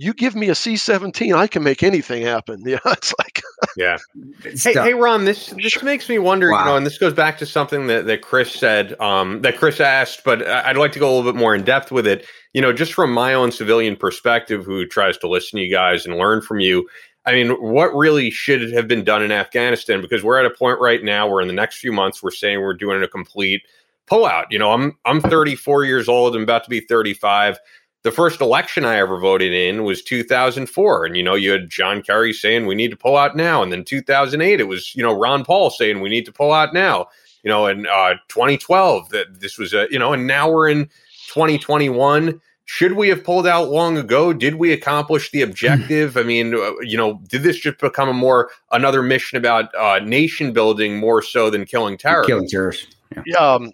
you 0.00 0.14
give 0.14 0.34
me 0.34 0.48
a 0.48 0.54
C-17, 0.54 1.36
I 1.36 1.46
can 1.46 1.62
make 1.62 1.82
anything 1.82 2.22
happen. 2.22 2.62
Yeah, 2.70 2.78
it's 2.86 3.12
like 3.18 3.42
yeah. 3.76 3.98
hey, 4.42 4.72
hey, 4.72 4.94
Ron, 4.94 5.24
this 5.24 5.48
this 5.50 5.82
makes 5.82 6.08
me 6.08 6.18
wonder. 6.18 6.50
Wow. 6.50 6.58
You 6.60 6.64
know, 6.66 6.76
and 6.76 6.86
this 6.86 6.98
goes 6.98 7.12
back 7.12 7.36
to 7.38 7.46
something 7.46 7.88
that, 7.88 8.06
that 8.06 8.22
Chris 8.22 8.52
said, 8.52 8.98
um, 9.00 9.42
that 9.42 9.58
Chris 9.58 9.80
asked, 9.80 10.22
but 10.24 10.46
I'd 10.46 10.76
like 10.76 10.92
to 10.92 11.00
go 11.00 11.08
a 11.08 11.12
little 11.14 11.32
bit 11.32 11.38
more 11.38 11.54
in 11.54 11.64
depth 11.64 11.90
with 11.90 12.06
it. 12.06 12.26
You 12.52 12.62
know, 12.62 12.72
just 12.72 12.92
from 12.92 13.12
my 13.12 13.34
own 13.34 13.50
civilian 13.50 13.96
perspective, 13.96 14.64
who 14.64 14.86
tries 14.86 15.16
to 15.18 15.28
listen 15.28 15.58
to 15.58 15.64
you 15.64 15.72
guys 15.72 16.06
and 16.06 16.16
learn 16.16 16.42
from 16.42 16.60
you. 16.60 16.88
I 17.26 17.32
mean, 17.32 17.50
what 17.50 17.94
really 17.94 18.30
should 18.30 18.72
have 18.72 18.86
been 18.86 19.04
done 19.04 19.22
in 19.22 19.32
Afghanistan? 19.32 20.00
Because 20.00 20.22
we're 20.22 20.38
at 20.38 20.46
a 20.46 20.50
point 20.50 20.80
right 20.80 21.02
now 21.02 21.28
where 21.28 21.40
in 21.40 21.48
the 21.48 21.54
next 21.54 21.78
few 21.78 21.92
months 21.92 22.22
we're 22.22 22.30
saying 22.30 22.60
we're 22.60 22.74
doing 22.74 23.02
a 23.02 23.08
complete 23.08 23.62
pullout. 24.10 24.46
You 24.50 24.58
know, 24.58 24.72
I'm 24.72 24.96
I'm 25.04 25.20
34 25.20 25.84
years 25.84 26.08
old. 26.08 26.36
I'm 26.36 26.42
about 26.42 26.64
to 26.64 26.70
be 26.70 26.80
35 26.80 27.58
the 28.02 28.10
first 28.10 28.40
election 28.40 28.84
I 28.84 28.96
ever 28.96 29.18
voted 29.18 29.52
in 29.52 29.84
was 29.84 30.02
2004. 30.02 31.04
And, 31.04 31.16
you 31.16 31.22
know, 31.22 31.34
you 31.34 31.50
had 31.52 31.68
John 31.68 32.02
Kerry 32.02 32.32
saying 32.32 32.66
we 32.66 32.74
need 32.74 32.90
to 32.90 32.96
pull 32.96 33.16
out 33.16 33.36
now. 33.36 33.62
And 33.62 33.70
then 33.70 33.84
2008, 33.84 34.60
it 34.60 34.64
was, 34.64 34.94
you 34.94 35.02
know, 35.02 35.12
Ron 35.12 35.44
Paul 35.44 35.70
saying 35.70 36.00
we 36.00 36.08
need 36.08 36.24
to 36.26 36.32
pull 36.32 36.52
out 36.52 36.72
now. 36.72 37.08
You 37.42 37.50
know, 37.50 37.66
in 37.66 37.86
uh, 37.86 38.14
2012, 38.28 39.10
that 39.10 39.40
this 39.40 39.58
was 39.58 39.72
a, 39.72 39.86
you 39.90 39.98
know, 39.98 40.12
and 40.12 40.26
now 40.26 40.50
we're 40.50 40.68
in 40.68 40.86
2021. 41.28 42.40
Should 42.66 42.92
we 42.92 43.08
have 43.08 43.24
pulled 43.24 43.46
out 43.46 43.70
long 43.70 43.98
ago? 43.98 44.32
Did 44.32 44.54
we 44.54 44.72
accomplish 44.72 45.30
the 45.30 45.42
objective? 45.42 46.16
I 46.16 46.22
mean, 46.22 46.54
uh, 46.54 46.78
you 46.80 46.96
know, 46.96 47.20
did 47.28 47.42
this 47.42 47.58
just 47.58 47.78
become 47.78 48.08
a 48.08 48.14
more 48.14 48.50
another 48.72 49.02
mission 49.02 49.38
about 49.38 49.74
uh, 49.74 49.98
nation 50.00 50.52
building 50.52 50.98
more 50.98 51.20
so 51.20 51.50
than 51.50 51.64
killing 51.64 51.98
terrorists? 51.98 52.28
Killing 52.28 52.48
terrorists. 52.48 52.86
Yeah. 53.26 53.36
Um, 53.36 53.72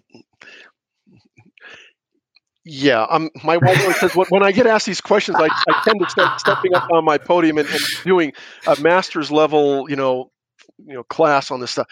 yeah, 2.67 3.03
um, 3.03 3.29
my 3.43 3.57
wife 3.57 3.79
always 3.81 3.99
says 3.99 4.11
when, 4.13 4.43
I 4.43 4.51
get 4.51 4.67
asked 4.67 4.85
these 4.85 5.01
questions, 5.01 5.37
I, 5.39 5.45
I 5.45 5.81
tend 5.83 5.99
to 6.01 6.09
start 6.09 6.39
stepping 6.39 6.75
up 6.75 6.87
on 6.91 7.05
my 7.05 7.17
podium 7.17 7.57
and, 7.57 7.67
and, 7.69 7.81
doing 8.03 8.33
a 8.67 8.79
master's 8.81 9.31
level, 9.31 9.89
you 9.89 9.95
know, 9.95 10.31
you 10.85 10.93
know, 10.93 11.03
class 11.03 11.49
on 11.49 11.59
this 11.59 11.71
stuff. 11.71 11.87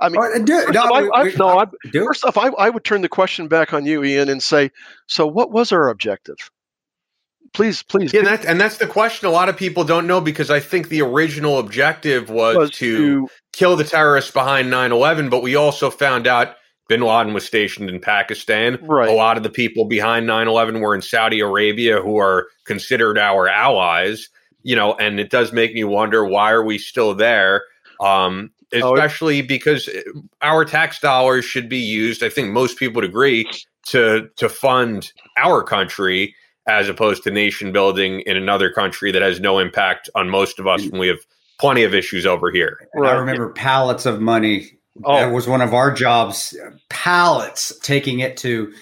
I 0.00 0.08
mean, 0.08 0.44
do, 0.44 0.66
no, 0.72 0.80
off, 0.82 1.10
I, 1.14 1.20
I, 1.20 1.32
no 1.38 1.58
I, 1.60 1.66
first 1.92 2.24
off, 2.24 2.36
I, 2.36 2.48
I 2.48 2.70
would 2.70 2.84
turn 2.84 3.02
the 3.02 3.08
question 3.08 3.48
back 3.48 3.72
on 3.72 3.86
you, 3.86 4.02
Ian, 4.02 4.28
and 4.28 4.42
say, 4.42 4.70
so 5.06 5.26
what 5.26 5.52
was 5.52 5.72
our 5.72 5.88
objective? 5.88 6.50
Please, 7.52 7.82
please. 7.84 8.12
Yeah, 8.12 8.22
that, 8.22 8.44
and 8.44 8.60
that's 8.60 8.78
the 8.78 8.86
question. 8.86 9.28
A 9.28 9.30
lot 9.30 9.48
of 9.48 9.56
people 9.56 9.84
don't 9.84 10.08
know 10.08 10.20
because 10.20 10.50
I 10.50 10.58
think 10.58 10.88
the 10.88 11.02
original 11.02 11.58
objective 11.60 12.28
was, 12.28 12.56
was 12.56 12.70
to, 12.72 12.96
to 12.96 13.28
kill 13.52 13.76
the 13.76 13.84
terrorists 13.84 14.32
behind 14.32 14.70
9 14.70 14.90
11, 14.90 15.28
but 15.28 15.42
we 15.42 15.54
also 15.54 15.90
found 15.90 16.26
out 16.26 16.56
bin 16.88 17.00
Laden 17.00 17.34
was 17.34 17.44
stationed 17.44 17.88
in 17.88 18.00
Pakistan. 18.00 18.78
Right. 18.82 19.08
A 19.08 19.12
lot 19.12 19.36
of 19.36 19.42
the 19.42 19.50
people 19.50 19.84
behind 19.86 20.26
9 20.26 20.48
11 20.48 20.80
were 20.80 20.94
in 20.94 21.02
Saudi 21.02 21.40
Arabia, 21.40 22.00
who 22.00 22.18
are 22.18 22.48
considered 22.64 23.18
our 23.18 23.48
allies, 23.48 24.28
you 24.62 24.76
know, 24.76 24.94
and 24.94 25.18
it 25.20 25.30
does 25.30 25.52
make 25.52 25.74
me 25.74 25.84
wonder 25.84 26.24
why 26.24 26.50
are 26.50 26.64
we 26.64 26.78
still 26.78 27.14
there? 27.14 27.64
Um, 28.00 28.50
oh, 28.74 28.94
especially 28.94 29.42
oh, 29.42 29.46
because 29.46 29.88
our 30.42 30.64
tax 30.64 30.98
dollars 31.00 31.44
should 31.44 31.68
be 31.68 31.78
used, 31.78 32.22
I 32.22 32.28
think 32.28 32.50
most 32.50 32.78
people 32.78 32.96
would 32.96 33.08
agree, 33.08 33.48
to 33.86 34.28
to 34.36 34.48
fund 34.48 35.12
our 35.36 35.62
country 35.62 36.34
as 36.66 36.88
opposed 36.88 37.22
to 37.24 37.30
nation 37.30 37.72
building 37.72 38.20
in 38.20 38.36
another 38.36 38.70
country 38.70 39.12
that 39.12 39.20
has 39.20 39.38
no 39.38 39.58
impact 39.58 40.08
on 40.14 40.30
most 40.30 40.58
of 40.58 40.66
us 40.66 40.86
when 40.86 40.98
we 40.98 41.08
have 41.08 41.18
plenty 41.58 41.82
of 41.82 41.94
issues 41.94 42.24
over 42.24 42.50
here. 42.50 42.88
Right. 42.94 43.12
I 43.12 43.18
remember 43.18 43.52
pallets 43.52 44.06
of 44.06 44.20
money 44.20 44.78
Oh. 45.02 45.16
That 45.16 45.32
was 45.32 45.48
one 45.48 45.60
of 45.60 45.74
our 45.74 45.92
jobs. 45.92 46.56
Pallets 46.88 47.76
taking 47.80 48.20
it 48.20 48.36
to 48.38 48.72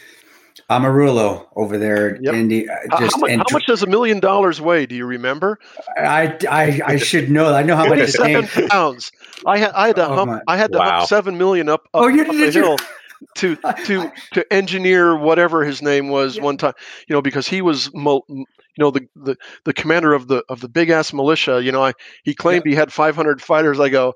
Amarillo 0.69 1.49
over 1.57 1.79
there 1.79 2.19
yep. 2.21 2.35
in 2.35 2.49
the, 2.49 2.69
uh, 2.69 2.99
just, 2.99 3.17
how, 3.17 3.21
much, 3.21 3.31
how, 3.31 3.45
much, 3.53 3.67
does 3.67 3.83
a 3.83 3.87
million 3.87 4.21
dollars 4.21 4.61
weigh? 4.61 4.87
Do 4.87 4.95
you 4.95 5.07
remember? 5.07 5.59
I, 5.97 6.37
I, 6.51 6.81
I 6.85 6.97
should 6.97 7.31
know. 7.31 7.55
I 7.55 7.63
know 7.63 7.77
how 7.77 7.89
much 7.89 8.11
seven 8.11 8.47
pounds. 8.69 9.13
I 9.47 9.59
had 9.59 9.73
I 9.73 9.87
had 9.89 9.97
to 9.97 10.09
oh 10.09 10.15
hump, 10.15 10.43
I 10.47 10.57
had 10.57 10.73
to 10.73 10.79
wow. 10.79 10.91
hump 10.91 11.09
seven 11.09 11.39
million 11.39 11.69
up, 11.69 11.83
up, 11.95 12.03
oh, 12.03 12.09
you, 12.09 12.23
up 12.23 12.29
the 12.29 12.51
hill 12.51 12.77
to 13.37 13.57
to 13.85 14.13
to 14.33 14.53
engineer 14.53 15.17
whatever 15.17 15.65
his 15.65 15.83
name 15.83 16.09
was 16.09 16.37
yeah. 16.37 16.43
one 16.43 16.57
time. 16.57 16.75
You 17.09 17.15
know, 17.15 17.23
because 17.23 17.49
he 17.49 17.63
was 17.63 17.91
you 17.93 18.47
know 18.79 18.91
the, 18.91 19.07
the 19.17 19.37
the 19.65 19.73
commander 19.73 20.15
of 20.15 20.29
the 20.29 20.43
of 20.49 20.61
the 20.61 20.69
big 20.69 20.91
ass 20.91 21.13
militia. 21.13 21.63
You 21.63 21.73
know, 21.73 21.85
I 21.85 21.93
he 22.23 22.35
claimed 22.35 22.65
yeah. 22.67 22.71
he 22.71 22.77
had 22.77 22.93
500 22.93 23.43
fighters. 23.43 23.81
I 23.81 23.89
go, 23.89 24.15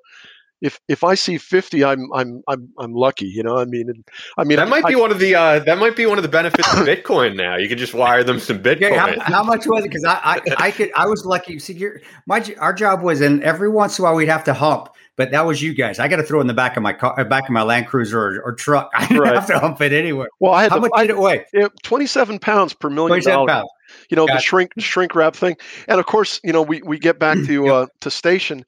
if 0.60 0.80
if 0.88 1.04
I 1.04 1.14
see 1.14 1.38
fifty, 1.38 1.84
I'm 1.84 2.10
I'm 2.14 2.42
I'm 2.48 2.68
I'm 2.78 2.94
lucky. 2.94 3.26
You 3.26 3.42
know, 3.42 3.58
I 3.58 3.64
mean, 3.64 4.04
I 4.38 4.44
mean 4.44 4.56
that 4.56 4.68
might 4.68 4.84
I, 4.84 4.90
be 4.90 4.94
one 4.94 5.10
of 5.10 5.18
the 5.18 5.34
uh, 5.34 5.58
that 5.60 5.78
might 5.78 5.96
be 5.96 6.06
one 6.06 6.18
of 6.18 6.22
the 6.22 6.28
benefits 6.28 6.66
of 6.72 6.80
Bitcoin. 6.86 7.36
Now 7.36 7.56
you 7.56 7.68
can 7.68 7.78
just 7.78 7.94
wire 7.94 8.24
them 8.24 8.40
some 8.40 8.62
Bitcoin. 8.62 8.96
how, 8.96 9.20
how, 9.20 9.42
much 9.42 9.66
was 9.66 9.84
it? 9.84 9.88
Because 9.88 10.04
I, 10.04 10.20
I 10.22 10.40
I 10.66 10.70
could 10.70 10.90
I 10.96 11.06
was 11.06 11.24
lucky. 11.24 11.58
See, 11.58 11.74
your 11.74 12.00
my 12.26 12.44
our 12.58 12.72
job 12.72 13.02
was, 13.02 13.20
and 13.20 13.42
every 13.42 13.68
once 13.68 13.98
in 13.98 14.04
a 14.04 14.06
while 14.06 14.14
we'd 14.14 14.28
have 14.28 14.44
to 14.44 14.54
hump. 14.54 14.88
But 15.16 15.30
that 15.30 15.46
was 15.46 15.62
you 15.62 15.72
guys. 15.72 15.98
I 15.98 16.08
got 16.08 16.16
to 16.16 16.22
throw 16.22 16.42
in 16.42 16.46
the 16.46 16.54
back 16.54 16.76
of 16.76 16.82
my 16.82 16.92
car, 16.92 17.24
back 17.24 17.44
of 17.44 17.50
my 17.50 17.62
Land 17.62 17.86
Cruiser 17.86 18.20
or, 18.20 18.42
or 18.42 18.52
truck. 18.52 18.90
I 18.94 19.06
didn't 19.06 19.22
right. 19.22 19.34
have 19.34 19.46
to 19.46 19.58
hump 19.58 19.80
it 19.80 19.92
anywhere. 19.92 20.28
Well, 20.40 20.52
I 20.52 20.64
had 20.64 20.72
how 20.72 20.78
much 20.78 20.90
I, 20.94 21.06
did 21.06 21.10
it 21.10 21.18
weigh? 21.18 21.44
Twenty-seven 21.82 22.38
pounds 22.38 22.74
per 22.74 22.90
million 22.90 23.22
dollars. 23.22 23.50
Pounds. 23.50 23.68
You 24.10 24.16
know 24.16 24.26
gotcha. 24.26 24.36
the 24.36 24.42
shrink 24.42 24.72
shrink 24.78 25.14
wrap 25.14 25.34
thing, 25.34 25.56
and 25.88 25.98
of 25.98 26.06
course, 26.06 26.40
you 26.44 26.52
know 26.52 26.60
we 26.62 26.82
we 26.82 26.98
get 26.98 27.18
back 27.18 27.38
to 27.46 27.68
uh, 27.68 27.86
to 28.00 28.10
station, 28.10 28.64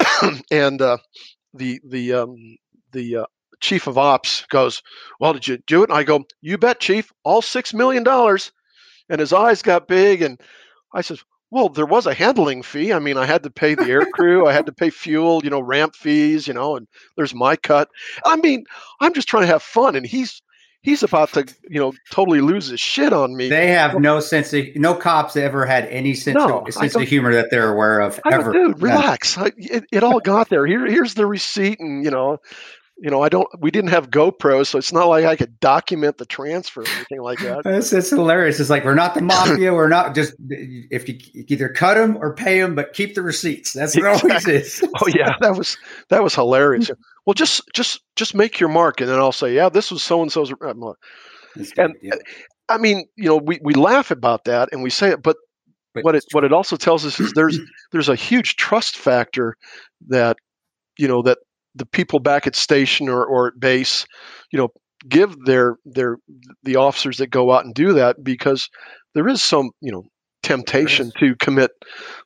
and 0.50 0.80
uh, 0.80 0.98
the 1.54 1.80
the 1.86 2.12
um, 2.14 2.56
the 2.92 3.16
uh, 3.16 3.26
chief 3.60 3.86
of 3.86 3.98
ops 3.98 4.46
goes, 4.46 4.82
"Well, 5.20 5.32
did 5.32 5.46
you 5.48 5.58
do 5.66 5.82
it?" 5.82 5.90
And 5.90 5.98
I 5.98 6.04
go, 6.04 6.24
"You 6.40 6.58
bet, 6.58 6.80
chief. 6.80 7.12
All 7.24 7.42
six 7.42 7.74
million 7.74 8.02
dollars." 8.02 8.52
And 9.08 9.20
his 9.20 9.32
eyes 9.32 9.62
got 9.62 9.88
big, 9.88 10.22
and 10.22 10.40
I 10.92 11.00
says, 11.00 11.22
"Well, 11.50 11.68
there 11.68 11.86
was 11.86 12.06
a 12.06 12.14
handling 12.14 12.62
fee. 12.62 12.92
I 12.92 12.98
mean, 12.98 13.16
I 13.16 13.26
had 13.26 13.42
to 13.44 13.50
pay 13.50 13.74
the 13.74 13.88
air 13.88 14.06
crew, 14.12 14.46
I 14.46 14.52
had 14.52 14.66
to 14.66 14.72
pay 14.72 14.90
fuel, 14.90 15.40
you 15.44 15.50
know, 15.50 15.60
ramp 15.60 15.94
fees, 15.96 16.46
you 16.46 16.54
know, 16.54 16.76
and 16.76 16.86
there's 17.16 17.34
my 17.34 17.56
cut. 17.56 17.88
I 18.24 18.36
mean, 18.36 18.64
I'm 19.00 19.14
just 19.14 19.28
trying 19.28 19.44
to 19.44 19.52
have 19.52 19.62
fun, 19.62 19.96
and 19.96 20.06
he's 20.06 20.42
he's 20.82 21.02
about 21.02 21.32
to 21.32 21.46
you 21.68 21.80
know 21.80 21.92
totally 22.10 22.40
lose 22.40 22.68
his 22.68 22.80
shit 22.80 23.12
on 23.12 23.36
me. 23.36 23.48
They 23.48 23.68
have 23.68 23.98
no 24.00 24.20
sense 24.20 24.52
of 24.52 24.64
no 24.76 24.94
cops 24.94 25.36
ever 25.36 25.66
had 25.66 25.86
any 25.86 26.14
sense 26.14 26.36
no, 26.36 26.60
of 26.60 26.74
sense 26.74 26.94
of 26.94 27.02
humor 27.02 27.32
that 27.34 27.50
they're 27.50 27.72
aware 27.72 28.00
of 28.00 28.20
I 28.24 28.34
ever. 28.34 28.52
Dude, 28.52 28.80
relax. 28.80 29.36
I, 29.38 29.52
it, 29.56 29.84
it 29.92 30.02
all 30.02 30.20
got 30.20 30.48
there. 30.48 30.66
Here, 30.66 30.86
here's 30.86 31.14
the 31.14 31.26
receipt, 31.26 31.80
and 31.80 32.04
you 32.04 32.10
know, 32.10 32.38
you 33.00 33.10
know, 33.10 33.22
I 33.22 33.28
don't. 33.28 33.48
We 33.60 33.70
didn't 33.70 33.90
have 33.90 34.10
GoPro, 34.10 34.66
so 34.66 34.76
it's 34.76 34.92
not 34.92 35.06
like 35.06 35.24
I 35.24 35.36
could 35.36 35.60
document 35.60 36.18
the 36.18 36.26
transfer 36.26 36.82
or 36.82 36.88
anything 36.88 37.20
like 37.20 37.38
that. 37.40 37.62
it's, 37.64 37.92
it's 37.92 38.10
hilarious. 38.10 38.58
It's 38.58 38.70
like 38.70 38.84
we're 38.84 38.94
not 38.94 39.14
the 39.14 39.20
mafia. 39.22 39.72
we're 39.72 39.88
not 39.88 40.14
just 40.14 40.34
if 40.48 41.08
you 41.08 41.18
either 41.48 41.68
cut 41.68 41.94
them 41.94 42.16
or 42.16 42.34
pay 42.34 42.60
them, 42.60 42.74
but 42.74 42.92
keep 42.92 43.14
the 43.14 43.22
receipts. 43.22 43.72
That's 43.72 43.96
what 43.96 44.14
exactly. 44.14 44.54
always 44.54 44.82
is. 44.82 44.84
oh 45.02 45.06
yeah, 45.08 45.36
that 45.40 45.56
was 45.56 45.78
that 46.08 46.22
was 46.22 46.34
hilarious. 46.34 46.90
well, 47.24 47.34
just 47.34 47.62
just 47.72 48.00
just 48.16 48.34
make 48.34 48.58
your 48.58 48.68
mark, 48.68 49.00
and 49.00 49.08
then 49.08 49.18
I'll 49.18 49.32
say, 49.32 49.54
yeah, 49.54 49.68
this 49.68 49.90
was 49.90 50.02
so 50.02 50.18
uh, 50.18 50.22
and 50.22 50.32
so's. 50.32 50.52
And 51.76 51.94
I 52.68 52.78
mean, 52.78 53.06
you 53.16 53.26
know, 53.26 53.36
we 53.36 53.60
we 53.62 53.74
laugh 53.74 54.10
about 54.10 54.44
that 54.44 54.70
and 54.72 54.82
we 54.82 54.90
say 54.90 55.10
it, 55.10 55.22
but 55.22 55.36
but 55.94 56.04
what 56.04 56.14
it 56.14 56.24
what 56.32 56.44
it 56.44 56.52
also 56.52 56.76
tells 56.76 57.04
us 57.04 57.18
is 57.20 57.32
there's 57.32 57.58
there's 57.92 58.08
a 58.08 58.16
huge 58.16 58.56
trust 58.56 58.96
factor 58.96 59.56
that 60.08 60.36
you 60.98 61.08
know 61.08 61.22
that 61.22 61.38
the 61.78 61.86
people 61.86 62.18
back 62.18 62.46
at 62.46 62.54
station 62.54 63.08
or, 63.08 63.24
or 63.24 63.48
at 63.48 63.60
base, 63.60 64.06
you 64.50 64.58
know, 64.58 64.68
give 65.08 65.36
their 65.44 65.76
their 65.84 66.18
the 66.64 66.76
officers 66.76 67.18
that 67.18 67.28
go 67.28 67.52
out 67.52 67.64
and 67.64 67.74
do 67.74 67.92
that 67.92 68.22
because 68.22 68.68
there 69.14 69.28
is 69.28 69.42
some 69.42 69.70
you 69.80 69.92
know 69.92 70.04
temptation 70.42 71.12
to 71.18 71.34
commit 71.36 71.70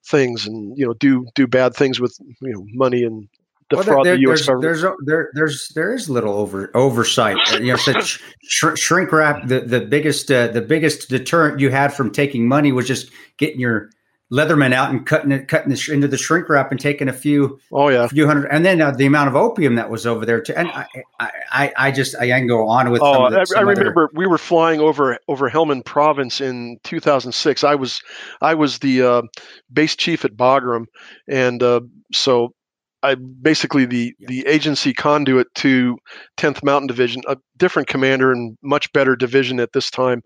things 0.06 0.46
and 0.46 0.76
you 0.76 0.86
know 0.86 0.94
do 0.94 1.26
do 1.34 1.46
bad 1.46 1.74
things 1.74 2.00
with 2.00 2.16
you 2.40 2.52
know 2.52 2.64
money 2.72 3.02
and 3.02 3.28
defraud 3.68 3.96
well, 3.96 4.04
there, 4.04 4.14
the 4.14 4.20
U.S. 4.22 4.46
There's, 4.46 4.46
government. 4.46 4.62
There's 4.62 4.82
there 5.06 5.30
there's 5.34 5.72
there 5.74 5.94
is 5.94 6.08
little 6.08 6.34
over 6.34 6.70
oversight. 6.74 7.36
you 7.60 7.72
know, 7.72 7.76
such 7.76 8.22
sh- 8.42 8.76
shrink 8.76 9.12
wrap. 9.12 9.46
The 9.46 9.60
the 9.60 9.80
biggest 9.80 10.30
uh, 10.30 10.48
the 10.48 10.62
biggest 10.62 11.08
deterrent 11.08 11.60
you 11.60 11.70
had 11.70 11.92
from 11.92 12.10
taking 12.10 12.48
money 12.48 12.72
was 12.72 12.86
just 12.86 13.10
getting 13.38 13.60
your 13.60 13.90
Leatherman 14.32 14.72
out 14.72 14.90
and 14.90 15.04
cutting 15.04 15.30
it, 15.30 15.46
cutting 15.46 15.70
the, 15.70 15.92
into 15.92 16.08
the 16.08 16.16
shrink 16.16 16.48
wrap 16.48 16.70
and 16.70 16.80
taking 16.80 17.06
a 17.06 17.12
few, 17.12 17.60
oh 17.70 17.88
yeah, 17.88 18.04
a 18.04 18.08
few 18.08 18.26
hundred, 18.26 18.48
and 18.50 18.64
then 18.64 18.80
uh, 18.80 18.90
the 18.90 19.04
amount 19.04 19.28
of 19.28 19.36
opium 19.36 19.74
that 19.74 19.90
was 19.90 20.06
over 20.06 20.24
there 20.24 20.40
too. 20.40 20.54
And 20.56 20.68
I, 20.68 20.86
I, 21.20 21.72
I 21.76 21.90
just 21.90 22.16
I 22.16 22.28
can 22.28 22.46
go 22.46 22.66
on 22.66 22.90
with. 22.90 23.02
Oh, 23.02 23.28
the, 23.28 23.40
I, 23.40 23.58
I, 23.58 23.60
remember 23.60 24.04
other... 24.04 24.10
we 24.14 24.26
were 24.26 24.38
flying 24.38 24.80
over 24.80 25.18
over 25.28 25.50
Helmand 25.50 25.84
Province 25.84 26.40
in 26.40 26.78
2006. 26.82 27.62
I 27.62 27.74
was 27.74 28.00
I 28.40 28.54
was 28.54 28.78
the 28.78 29.02
uh, 29.02 29.22
base 29.70 29.94
chief 29.96 30.24
at 30.24 30.34
Bagram, 30.34 30.86
and 31.28 31.62
uh, 31.62 31.82
so 32.14 32.54
I 33.02 33.16
basically 33.16 33.84
the 33.84 34.14
the 34.18 34.46
agency 34.46 34.94
conduit 34.94 35.54
to 35.56 35.98
10th 36.38 36.64
Mountain 36.64 36.86
Division, 36.86 37.20
a 37.28 37.36
different 37.58 37.88
commander 37.88 38.32
and 38.32 38.56
much 38.62 38.90
better 38.94 39.14
division 39.14 39.60
at 39.60 39.74
this 39.74 39.90
time. 39.90 40.22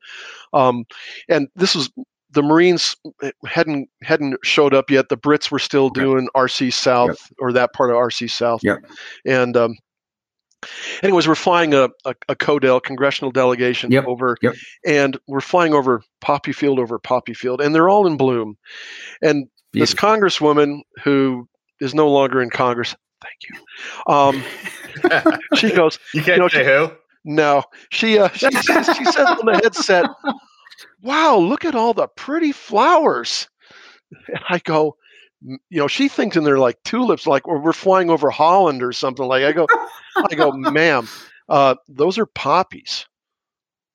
Um, 0.53 0.85
and 1.29 1.49
this 1.57 1.75
was 1.75 1.91
the 2.37 2.43
Marines 2.43 2.95
hadn't 3.47 3.89
hadn't 4.03 4.39
showed 4.45 4.75
up 4.75 4.91
yet. 4.91 5.09
The 5.09 5.17
Brits 5.17 5.51
were 5.51 5.59
still 5.59 5.89
doing 5.89 6.29
RC 6.37 6.71
South 6.71 7.09
yep. 7.09 7.37
or 7.39 7.51
that 7.53 7.73
part 7.73 7.91
of 7.91 7.97
RC 7.97 8.31
South. 8.31 8.61
Yep. 8.63 8.85
And 9.25 9.57
um, 9.57 9.77
anyways, 11.03 11.27
we're 11.27 11.35
flying 11.35 11.73
a, 11.73 11.89
a, 12.05 12.15
a 12.29 12.37
CODEL 12.37 12.83
congressional 12.83 13.33
delegation 13.33 13.91
yep. 13.91 14.05
over, 14.07 14.37
yep. 14.43 14.55
and 14.85 15.19
we're 15.27 15.41
flying 15.41 15.73
over 15.73 16.03
Poppy 16.21 16.53
Field 16.53 16.79
over 16.79 16.99
Poppy 16.99 17.33
Field, 17.33 17.63
and 17.63 17.75
they're 17.75 17.89
all 17.89 18.07
in 18.07 18.19
bloom. 18.19 18.59
And 19.23 19.47
Beautiful. 19.73 19.81
this 19.81 19.95
congresswoman 19.95 20.81
who 21.03 21.49
is 21.81 21.95
no 21.95 22.09
longer 22.11 22.43
in 22.43 22.51
Congress, 22.51 22.95
thank 23.23 23.39
you. 23.49 24.13
Um, 24.13 24.45
she 25.55 25.73
goes, 25.73 25.99
"You 26.13 26.23
can't 26.23 26.37
you 26.37 26.43
know, 26.43 26.49
say 26.49 26.59
she, 26.59 26.65
who." 26.65 26.91
No, 27.25 27.63
she 27.91 28.19
uh, 28.19 28.29
she, 28.35 28.51
says, 28.51 28.95
she 28.95 29.07
says 29.07 29.27
on 29.27 29.47
the 29.47 29.59
headset, 29.63 30.05
wow, 31.03 31.37
look 31.37 31.65
at 31.65 31.75
all 31.75 31.95
the 31.95 32.09
pretty 32.09 32.53
flowers. 32.53 33.49
And 34.29 34.41
I 34.49 34.59
go, 34.59 34.97
you 35.43 35.59
know, 35.71 35.89
she 35.89 36.09
thinks 36.09 36.37
in 36.37 36.45
there 36.45 36.59
like 36.59 36.83
tulips, 36.85 37.27
like 37.27 37.47
we're 37.47 37.73
flying 37.73 38.11
over 38.11 38.31
Holland 38.31 38.83
or 38.83 38.93
something. 38.93 39.27
Like 39.27 39.45
I 39.45 39.53
go, 39.53 39.67
I 40.17 40.35
go, 40.35 40.53
ma'am, 40.53 41.09
uh, 41.49 41.77
those 41.89 42.19
are 42.19 42.27
poppies. 42.27 43.07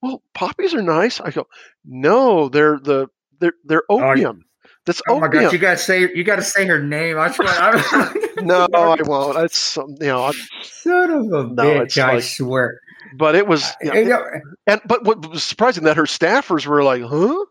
Well, 0.01 0.21
poppies 0.33 0.73
are 0.73 0.81
nice. 0.81 1.19
I 1.19 1.31
go, 1.31 1.47
no, 1.85 2.49
they're 2.49 2.79
the 2.79 3.07
they're 3.39 3.53
they're 3.65 3.83
opium. 3.89 4.45
That's 4.85 5.01
oh 5.07 5.15
opium. 5.15 5.21
my 5.21 5.41
god! 5.41 5.53
You 5.53 5.59
gotta 5.59 5.77
say 5.77 6.01
you 6.01 6.23
gotta 6.23 6.41
say 6.41 6.65
her 6.65 6.81
name. 6.81 7.19
I 7.19 7.31
swear. 7.31 8.13
no, 8.41 8.67
I 8.73 8.97
won't. 9.03 9.35
That's 9.35 9.77
you 9.77 9.95
know. 9.99 10.25
I'm, 10.25 10.33
Son 10.63 11.11
of 11.11 11.25
a 11.25 11.53
no, 11.53 11.63
bitch! 11.63 12.01
I 12.01 12.15
like, 12.15 12.23
swear 12.23 12.79
but 13.15 13.35
it 13.35 13.47
was 13.47 13.71
you 13.81 14.05
know, 14.05 14.25
and 14.67 14.81
but 14.85 15.03
what 15.03 15.27
was 15.29 15.43
surprising 15.43 15.83
that 15.83 15.97
her 15.97 16.03
staffers 16.03 16.65
were 16.65 16.83
like 16.83 17.03
huh? 17.03 17.45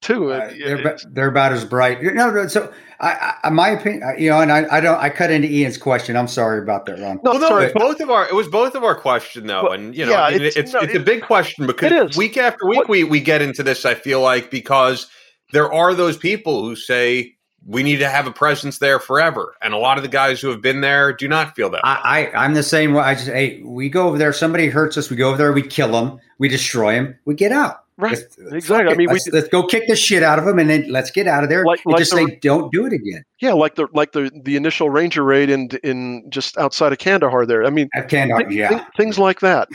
Too 0.00 0.32
uh, 0.32 0.50
they're, 0.58 0.98
they're 1.12 1.28
about 1.28 1.52
as 1.52 1.64
bright. 1.64 2.02
No 2.02 2.48
so 2.48 2.72
I, 2.98 3.34
I 3.44 3.50
my 3.50 3.68
opinion 3.68 4.02
you 4.18 4.30
know 4.30 4.40
and 4.40 4.50
I, 4.50 4.66
I 4.68 4.80
don't 4.80 4.98
I 4.98 5.08
cut 5.08 5.30
into 5.30 5.48
Ian's 5.48 5.78
question. 5.78 6.16
I'm 6.16 6.26
sorry 6.26 6.60
about 6.60 6.86
that 6.86 6.98
Ron. 6.98 7.20
No, 7.22 7.34
no 7.34 7.58
it 7.58 7.72
both 7.72 8.00
of 8.00 8.10
our 8.10 8.26
it 8.26 8.34
was 8.34 8.48
both 8.48 8.74
of 8.74 8.82
our 8.82 8.96
question 8.96 9.46
though 9.46 9.62
well, 9.64 9.72
and 9.72 9.94
you 9.94 10.04
know 10.04 10.12
yeah, 10.12 10.24
I 10.24 10.32
mean, 10.32 10.42
it's 10.42 10.56
it's, 10.56 10.72
no, 10.72 10.80
it's, 10.80 10.94
a 10.94 11.00
big 11.00 11.22
question 11.22 11.68
because 11.68 12.16
week 12.16 12.36
after 12.36 12.66
week 12.66 12.78
what, 12.78 12.88
we 12.88 13.04
we 13.04 13.20
get 13.20 13.42
into 13.42 13.62
this 13.62 13.84
I 13.84 13.94
feel 13.94 14.20
like 14.20 14.50
because 14.50 15.08
there 15.52 15.72
are 15.72 15.94
those 15.94 16.16
people 16.16 16.64
who 16.64 16.74
say 16.74 17.36
we 17.66 17.82
need 17.82 17.98
to 17.98 18.08
have 18.08 18.26
a 18.26 18.32
presence 18.32 18.78
there 18.78 18.98
forever. 18.98 19.54
And 19.62 19.74
a 19.74 19.78
lot 19.78 19.96
of 19.96 20.02
the 20.02 20.08
guys 20.08 20.40
who 20.40 20.48
have 20.48 20.60
been 20.60 20.80
there 20.80 21.12
do 21.12 21.28
not 21.28 21.54
feel 21.54 21.70
that. 21.70 21.80
I, 21.84 22.26
I 22.26 22.44
am 22.44 22.54
the 22.54 22.62
same 22.62 22.94
way. 22.94 23.02
I 23.02 23.14
just 23.14 23.28
hey, 23.28 23.62
we 23.62 23.88
go 23.88 24.08
over 24.08 24.18
there. 24.18 24.32
Somebody 24.32 24.68
hurts 24.68 24.96
us. 24.96 25.10
We 25.10 25.16
go 25.16 25.28
over 25.28 25.36
there. 25.36 25.52
We 25.52 25.62
kill 25.62 25.92
them. 25.92 26.18
We 26.38 26.48
destroy 26.48 26.94
them. 26.94 27.16
We 27.24 27.34
get 27.34 27.52
out. 27.52 27.84
Right. 27.98 28.12
Let's, 28.12 28.38
exactly. 28.38 28.92
I 28.92 28.96
mean, 28.96 29.08
let's, 29.08 29.26
we, 29.26 29.32
let's, 29.32 29.48
go 29.48 29.66
kick 29.66 29.86
the 29.86 29.94
shit 29.94 30.22
out 30.22 30.38
of 30.38 30.46
them, 30.46 30.58
and 30.58 30.68
then 30.68 30.90
let's 30.90 31.10
get 31.10 31.28
out 31.28 31.44
of 31.44 31.50
there. 31.50 31.64
Like, 31.64 31.80
and 31.84 31.92
like 31.92 32.00
just 32.00 32.10
the, 32.10 32.26
say, 32.26 32.38
don't 32.40 32.72
do 32.72 32.86
it 32.86 32.92
again. 32.92 33.22
Yeah, 33.40 33.52
like 33.52 33.74
the 33.74 33.86
like 33.92 34.12
the 34.12 34.30
the 34.44 34.56
initial 34.56 34.88
Ranger 34.88 35.22
raid 35.22 35.50
in 35.50 35.68
in 35.84 36.28
just 36.30 36.56
outside 36.56 36.92
of 36.92 36.98
Kandahar. 36.98 37.44
There. 37.44 37.64
I 37.64 37.70
mean, 37.70 37.88
At 37.94 38.08
Kandahar. 38.08 38.44
Th- 38.44 38.58
yeah. 38.58 38.68
Th- 38.70 38.82
things 38.96 39.18
like 39.18 39.40
that. 39.40 39.68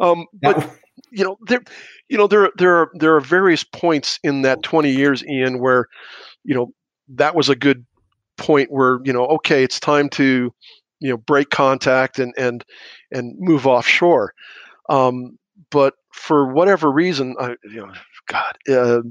Um, 0.00 0.26
but 0.42 0.68
you 1.10 1.24
know, 1.24 1.38
there, 1.46 1.62
you 2.08 2.18
know, 2.18 2.26
there 2.26 2.50
there 2.56 2.76
are 2.76 2.90
there 2.94 3.14
are 3.14 3.20
various 3.20 3.62
points 3.62 4.18
in 4.24 4.42
that 4.42 4.62
twenty 4.62 4.90
years, 4.90 5.24
Ian, 5.24 5.60
where 5.60 5.86
you 6.44 6.54
know 6.54 6.72
that 7.14 7.34
was 7.34 7.48
a 7.48 7.56
good 7.56 7.84
point 8.36 8.70
where 8.70 9.00
you 9.04 9.12
know 9.12 9.26
okay 9.26 9.62
it's 9.62 9.78
time 9.78 10.08
to 10.08 10.52
you 11.00 11.10
know 11.10 11.16
break 11.16 11.50
contact 11.50 12.18
and 12.18 12.34
and 12.38 12.64
and 13.10 13.38
move 13.38 13.66
offshore. 13.66 14.34
Um, 14.88 15.38
but 15.70 15.94
for 16.12 16.52
whatever 16.52 16.90
reason 16.90 17.36
I, 17.38 17.56
you 17.64 17.86
know 17.86 17.92
god 18.26 18.56
uh, 18.68 19.02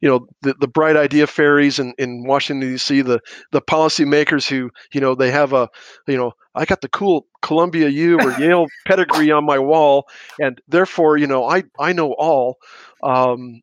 you 0.00 0.08
know 0.08 0.26
the, 0.42 0.54
the 0.60 0.68
bright 0.68 0.96
idea 0.96 1.26
fairies 1.26 1.78
in, 1.78 1.94
in 1.98 2.24
washington 2.24 2.68
d.c 2.68 3.02
the 3.02 3.20
the 3.52 3.60
policymakers 3.60 4.48
who 4.48 4.70
you 4.92 5.00
know 5.00 5.14
they 5.14 5.30
have 5.30 5.52
a 5.52 5.68
you 6.06 6.16
know 6.16 6.32
i 6.54 6.64
got 6.64 6.80
the 6.80 6.88
cool 6.88 7.26
columbia 7.42 7.88
u 7.88 8.18
or 8.18 8.32
yale 8.40 8.66
pedigree 8.86 9.30
on 9.30 9.44
my 9.44 9.58
wall 9.58 10.06
and 10.40 10.60
therefore 10.68 11.16
you 11.16 11.26
know 11.26 11.44
i 11.44 11.62
i 11.78 11.92
know 11.92 12.12
all 12.18 12.58
um, 13.02 13.60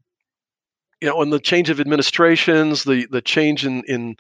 you 1.02 1.08
know, 1.08 1.22
and 1.22 1.32
the 1.32 1.40
change 1.40 1.70
of 1.70 1.80
administrations, 1.80 2.84
the 2.84 3.08
the 3.12 3.22
change 3.22 3.66
in 3.66 3.84
in 3.88 4.16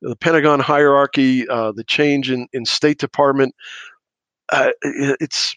the 0.00 0.16
Pentagon 0.16 0.60
hierarchy, 0.60 1.48
uh, 1.48 1.72
the 1.72 1.84
change 1.84 2.30
in 2.30 2.46
in 2.52 2.64
State 2.64 2.98
Department. 2.98 3.54
Uh, 4.52 4.70
it's, 4.82 5.54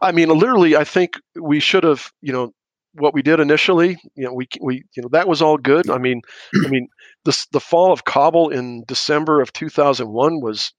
I 0.00 0.12
mean, 0.12 0.30
literally, 0.30 0.74
I 0.74 0.84
think 0.84 1.12
we 1.38 1.60
should 1.60 1.84
have, 1.84 2.10
you 2.22 2.32
know, 2.32 2.52
what 2.94 3.12
we 3.12 3.22
did 3.22 3.38
initially. 3.38 3.98
You 4.14 4.24
know, 4.26 4.32
we 4.32 4.48
we 4.60 4.84
you 4.96 5.02
know 5.02 5.08
that 5.12 5.28
was 5.28 5.42
all 5.42 5.56
good. 5.56 5.90
I 5.90 5.98
mean, 5.98 6.22
I 6.64 6.68
mean, 6.68 6.88
the 7.24 7.46
the 7.52 7.60
fall 7.60 7.92
of 7.92 8.04
Kabul 8.04 8.50
in 8.50 8.84
December 8.86 9.40
of 9.40 9.52
2001 9.52 10.40
was 10.40 10.72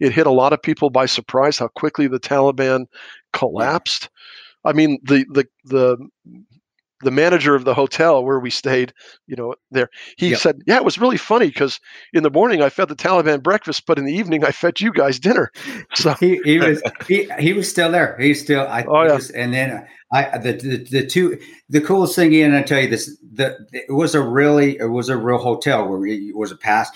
it 0.00 0.12
hit 0.12 0.26
a 0.26 0.32
lot 0.32 0.52
of 0.52 0.62
people 0.62 0.90
by 0.90 1.06
surprise 1.06 1.58
how 1.58 1.68
quickly 1.68 2.08
the 2.08 2.20
Taliban 2.20 2.86
collapsed. 3.32 4.08
I 4.64 4.72
mean, 4.72 4.98
the 5.04 5.24
the 5.32 5.46
the 5.64 6.08
the 7.02 7.10
manager 7.10 7.54
of 7.54 7.64
the 7.64 7.74
hotel 7.74 8.24
where 8.24 8.40
we 8.40 8.50
stayed, 8.50 8.92
you 9.26 9.36
know, 9.36 9.54
there, 9.70 9.88
he 10.16 10.30
yep. 10.30 10.38
said, 10.38 10.62
"Yeah, 10.66 10.76
it 10.76 10.84
was 10.84 10.98
really 10.98 11.16
funny 11.16 11.46
because 11.46 11.80
in 12.12 12.22
the 12.22 12.30
morning 12.30 12.62
I 12.62 12.70
fed 12.70 12.88
the 12.88 12.96
Taliban 12.96 13.42
breakfast, 13.42 13.84
but 13.86 13.98
in 13.98 14.04
the 14.04 14.12
evening 14.12 14.44
I 14.44 14.50
fed 14.50 14.80
you 14.80 14.92
guys 14.92 15.18
dinner." 15.18 15.52
So 15.94 16.12
he, 16.14 16.40
he 16.44 16.58
was 16.58 16.82
he, 17.06 17.28
he 17.38 17.52
was 17.52 17.68
still 17.68 17.90
there. 17.90 18.16
He's 18.18 18.40
still. 18.40 18.66
I, 18.66 18.84
oh 18.84 19.02
yeah. 19.02 19.14
Was, 19.14 19.30
and 19.30 19.52
then 19.54 19.86
I 20.12 20.38
the, 20.38 20.52
the 20.52 20.76
the 20.76 21.06
two 21.06 21.38
the 21.68 21.80
coolest 21.80 22.14
thing, 22.14 22.32
Ian, 22.32 22.54
I 22.54 22.62
tell 22.62 22.80
you 22.80 22.88
this, 22.88 23.16
the 23.32 23.58
it 23.72 23.92
was 23.92 24.14
a 24.14 24.22
really 24.22 24.78
it 24.78 24.90
was 24.90 25.08
a 25.08 25.16
real 25.16 25.38
hotel 25.38 25.88
where 25.88 26.06
it 26.06 26.36
was 26.36 26.52
a 26.52 26.56
pass. 26.56 26.90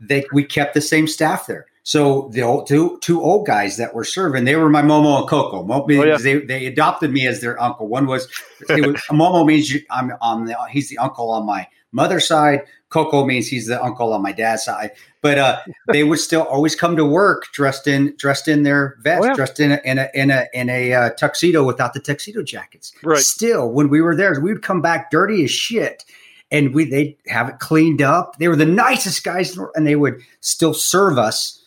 They 0.00 0.24
we 0.32 0.44
kept 0.44 0.74
the 0.74 0.80
same 0.80 1.06
staff 1.06 1.46
there. 1.46 1.66
So 1.84 2.30
the 2.32 2.40
old, 2.40 2.66
two 2.66 2.98
two 3.02 3.22
old 3.22 3.46
guys 3.46 3.76
that 3.76 3.94
were 3.94 4.04
serving, 4.04 4.44
they 4.44 4.56
were 4.56 4.70
my 4.70 4.80
Momo 4.80 5.20
and 5.20 5.28
Coco. 5.28 5.62
Momo, 5.62 5.98
oh, 5.98 6.02
yeah. 6.02 6.16
they 6.16 6.38
they 6.38 6.66
adopted 6.66 7.12
me 7.12 7.26
as 7.26 7.42
their 7.42 7.60
uncle. 7.62 7.88
One 7.88 8.06
was, 8.06 8.26
was 8.68 8.70
Momo 9.10 9.46
means 9.46 9.70
you, 9.70 9.82
I'm 9.90 10.12
on 10.22 10.46
the 10.46 10.56
he's 10.70 10.88
the 10.88 10.96
uncle 10.96 11.30
on 11.30 11.44
my 11.44 11.68
mother's 11.92 12.26
side. 12.26 12.62
Coco 12.88 13.26
means 13.26 13.48
he's 13.48 13.66
the 13.66 13.82
uncle 13.82 14.14
on 14.14 14.22
my 14.22 14.32
dad's 14.32 14.64
side. 14.64 14.92
But 15.20 15.36
uh, 15.36 15.60
they 15.92 16.04
would 16.04 16.20
still 16.20 16.42
always 16.42 16.74
come 16.74 16.96
to 16.96 17.04
work 17.04 17.52
dressed 17.52 17.86
in 17.86 18.14
dressed 18.16 18.48
in 18.48 18.62
their 18.62 18.96
vest, 19.02 19.22
oh, 19.22 19.26
yeah. 19.26 19.34
dressed 19.34 19.60
in 19.60 19.72
a 19.72 19.80
in 19.84 19.98
a 19.98 20.08
in 20.14 20.30
a, 20.30 20.46
in 20.54 20.70
a 20.70 20.92
uh, 20.94 21.10
tuxedo 21.10 21.64
without 21.64 21.92
the 21.92 22.00
tuxedo 22.00 22.42
jackets. 22.42 22.94
Right. 23.02 23.18
Still, 23.18 23.70
when 23.70 23.90
we 23.90 24.00
were 24.00 24.16
there, 24.16 24.40
we 24.40 24.54
would 24.54 24.62
come 24.62 24.80
back 24.80 25.10
dirty 25.10 25.44
as 25.44 25.50
shit 25.50 26.02
and 26.50 26.74
we 26.74 26.86
they 26.86 27.18
have 27.26 27.50
it 27.50 27.58
cleaned 27.58 28.00
up. 28.00 28.38
They 28.38 28.48
were 28.48 28.56
the 28.56 28.64
nicest 28.64 29.22
guys, 29.22 29.58
and 29.74 29.86
they 29.86 29.96
would 29.96 30.22
still 30.40 30.72
serve 30.72 31.18
us 31.18 31.60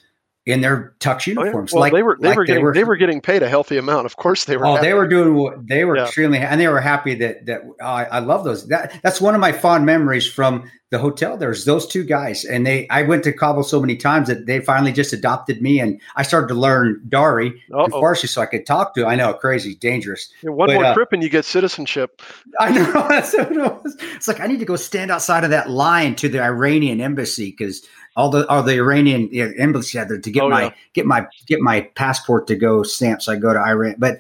in 0.48 0.62
their 0.62 0.96
tux 1.02 1.28
uniforms. 1.28 1.74
Oh, 1.74 1.76
yeah. 1.76 1.80
well, 1.80 1.82
like 1.82 1.94
they 1.94 2.04
were 2.04 2.18
they 2.20 2.30
like 2.30 2.38
were 2.38 2.46
getting 2.46 2.62
they 2.62 2.64
were, 2.64 2.74
they 2.74 2.84
were, 2.86 2.96
getting 2.96 3.20
paid 3.20 3.44
a 3.44 3.50
healthy 3.50 3.78
amount. 3.78 4.06
Of 4.06 4.16
course 4.16 4.46
they 4.46 4.56
were. 4.56 4.66
Oh, 4.66 4.76
happy. 4.76 4.88
they 4.88 4.94
were 4.94 5.08
doing 5.08 5.36
what 5.36 5.68
they 5.68 5.84
were 5.84 5.98
yeah. 5.98 6.06
extremely 6.06 6.40
and 6.40 6.60
they 6.60 6.70
were 6.70 6.80
happy 6.80 7.16
that 7.16 7.46
that 7.48 7.64
I, 7.82 8.06
I 8.06 8.20
love 8.20 8.46
those. 8.46 8.66
That 8.68 8.98
that's 9.04 9.20
one 9.20 9.36
of 9.36 9.42
my 9.42 9.52
fond 9.52 9.86
memories 9.86 10.26
from 10.26 10.72
the 10.90 11.00
hotel. 11.00 11.36
There's 11.36 11.66
those 11.66 11.86
two 11.86 12.06
guys, 12.06 12.46
and 12.46 12.66
they 12.66 12.88
I 12.90 13.02
went 13.04 13.26
to 13.26 13.34
Kabul 13.34 13.64
so 13.64 13.82
many 13.82 13.98
times 13.98 14.30
that 14.30 14.46
they 14.46 14.62
finally 14.62 14.94
just 14.94 15.12
adopted 15.12 15.62
me, 15.62 15.82
and 15.82 16.00
I 16.16 16.24
started 16.24 16.48
to 16.48 16.54
learn 16.54 17.02
Dari 17.10 17.62
and 17.70 17.94
Farsi 17.94 18.30
so 18.30 18.42
I 18.42 18.46
could 18.46 18.66
talk 18.66 18.96
to. 18.96 19.06
I 19.06 19.16
know, 19.16 19.34
crazy, 19.34 19.76
dangerous. 19.76 20.32
Yeah, 20.42 20.52
one 20.52 20.68
but, 20.68 20.76
more 20.76 20.86
uh, 20.86 20.94
trip 20.94 21.12
and 21.12 21.22
you 21.22 21.30
get 21.30 21.44
citizenship. 21.44 22.22
I 22.60 22.72
know. 22.72 23.82
it's 24.16 24.28
like 24.30 24.40
I 24.40 24.48
need 24.48 24.60
to 24.60 24.66
go 24.66 24.78
stand 24.78 25.12
outside 25.12 25.44
of 25.44 25.50
that 25.50 25.70
line 25.70 26.16
to 26.16 26.30
the 26.30 26.42
Iranian 26.42 27.02
embassy 27.02 27.52
because 27.52 27.86
all 28.18 28.30
the 28.30 28.46
all 28.48 28.64
the 28.64 28.74
Iranian 28.74 29.30
embassy 29.58 29.98
had 29.98 30.10
to 30.10 30.32
get 30.32 30.44
oh, 30.44 30.50
my 30.50 30.64
yeah. 30.64 30.74
get 30.94 31.06
my 31.06 31.28
get 31.46 31.62
my 31.62 31.82
passport 31.96 32.48
to 32.48 32.56
go 32.56 32.84
stamp 32.84 33.22
so 33.22 33.32
I 33.32 33.36
go 33.38 33.54
to 33.54 33.60
Iran. 33.60 33.96
But 33.98 34.20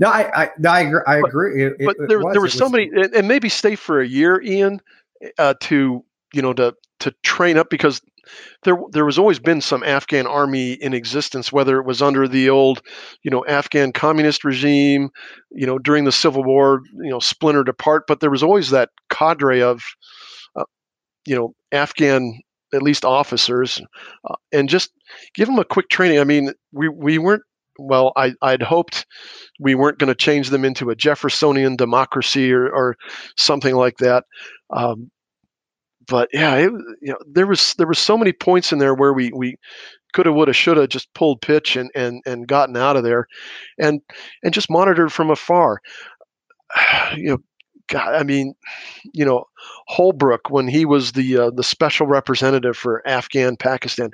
no, 0.00 0.08
I 0.08 0.42
I, 0.42 0.50
no, 0.58 0.70
I, 0.70 0.80
agree, 0.80 1.00
I 1.06 1.16
agree. 1.18 1.64
It, 1.64 1.76
but 1.78 1.96
it, 1.98 2.08
there, 2.08 2.18
was, 2.18 2.32
there 2.32 2.42
were 2.42 2.48
so 2.48 2.64
was, 2.64 2.72
many, 2.72 2.90
and 3.14 3.26
maybe 3.26 3.48
stay 3.48 3.76
for 3.76 4.00
a 4.00 4.06
year, 4.06 4.42
Ian, 4.42 4.80
uh, 5.38 5.54
to 5.60 6.04
you 6.34 6.42
know 6.42 6.52
to 6.52 6.74
to 7.00 7.14
train 7.22 7.56
up 7.56 7.70
because 7.70 8.02
there 8.64 8.76
there 8.90 9.04
was 9.04 9.18
always 9.18 9.38
been 9.38 9.60
some 9.60 9.84
Afghan 9.84 10.26
army 10.26 10.72
in 10.72 10.92
existence, 10.92 11.52
whether 11.52 11.78
it 11.78 11.86
was 11.86 12.02
under 12.02 12.26
the 12.26 12.50
old, 12.50 12.82
you 13.22 13.30
know, 13.30 13.46
Afghan 13.46 13.92
communist 13.92 14.44
regime, 14.44 15.10
you 15.50 15.66
know, 15.66 15.78
during 15.78 16.04
the 16.04 16.12
Civil 16.12 16.42
War, 16.42 16.82
you 16.92 17.10
know, 17.10 17.20
splintered 17.20 17.68
apart. 17.68 18.04
But 18.08 18.18
there 18.20 18.30
was 18.30 18.42
always 18.42 18.70
that 18.70 18.90
cadre 19.08 19.62
of 19.62 19.82
you 21.28 21.36
know 21.36 21.54
Afghan 21.70 22.40
at 22.74 22.82
least 22.82 23.04
officers, 23.04 23.80
uh, 24.28 24.34
and 24.52 24.68
just 24.68 24.90
give 25.34 25.46
them 25.46 25.58
a 25.58 25.64
quick 25.64 25.88
training. 25.88 26.20
I 26.20 26.24
mean, 26.24 26.52
we 26.72 26.88
we 26.88 27.18
weren't 27.18 27.42
well. 27.78 28.12
I 28.16 28.34
I'd 28.42 28.62
hoped 28.62 29.06
we 29.60 29.74
weren't 29.74 29.98
going 29.98 30.08
to 30.08 30.14
change 30.14 30.50
them 30.50 30.64
into 30.64 30.90
a 30.90 30.96
Jeffersonian 30.96 31.76
democracy 31.76 32.52
or 32.52 32.68
or 32.70 32.96
something 33.36 33.74
like 33.76 33.98
that. 33.98 34.24
Um, 34.70 35.10
but 36.06 36.28
yeah, 36.32 36.54
it, 36.56 36.72
you 37.02 37.12
know, 37.12 37.18
there 37.26 37.46
was 37.46 37.74
there 37.74 37.86
was 37.86 37.98
so 37.98 38.16
many 38.16 38.32
points 38.32 38.72
in 38.72 38.78
there 38.78 38.94
where 38.94 39.12
we 39.12 39.30
we 39.34 39.56
coulda, 40.14 40.32
woulda, 40.32 40.52
shoulda 40.52 40.88
just 40.88 41.12
pulled 41.14 41.40
pitch 41.42 41.76
and 41.76 41.90
and 41.94 42.22
and 42.26 42.48
gotten 42.48 42.76
out 42.76 42.96
of 42.96 43.04
there, 43.04 43.26
and 43.78 44.00
and 44.42 44.54
just 44.54 44.70
monitored 44.70 45.12
from 45.12 45.30
afar. 45.30 45.80
You 47.16 47.30
know, 47.30 47.38
God, 47.88 48.14
I 48.14 48.22
mean, 48.22 48.54
you 49.12 49.24
know, 49.24 49.44
Holbrooke 49.90 50.50
when 50.50 50.68
he 50.68 50.84
was 50.84 51.12
the 51.12 51.38
uh, 51.38 51.50
the 51.50 51.64
special 51.64 52.06
representative 52.06 52.76
for 52.76 53.06
Afghan 53.06 53.56
Pakistan, 53.56 54.10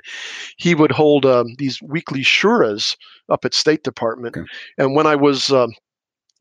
he 0.57 0.75
would 0.75 0.91
hold 0.91 1.25
um, 1.25 1.47
these 1.57 1.81
weekly 1.81 2.21
shuras 2.21 2.95
up 3.29 3.45
at 3.45 3.53
State 3.53 3.83
Department, 3.83 4.37
okay. 4.37 4.47
and 4.77 4.95
when 4.95 5.07
I 5.07 5.15
was 5.15 5.51
um, 5.51 5.73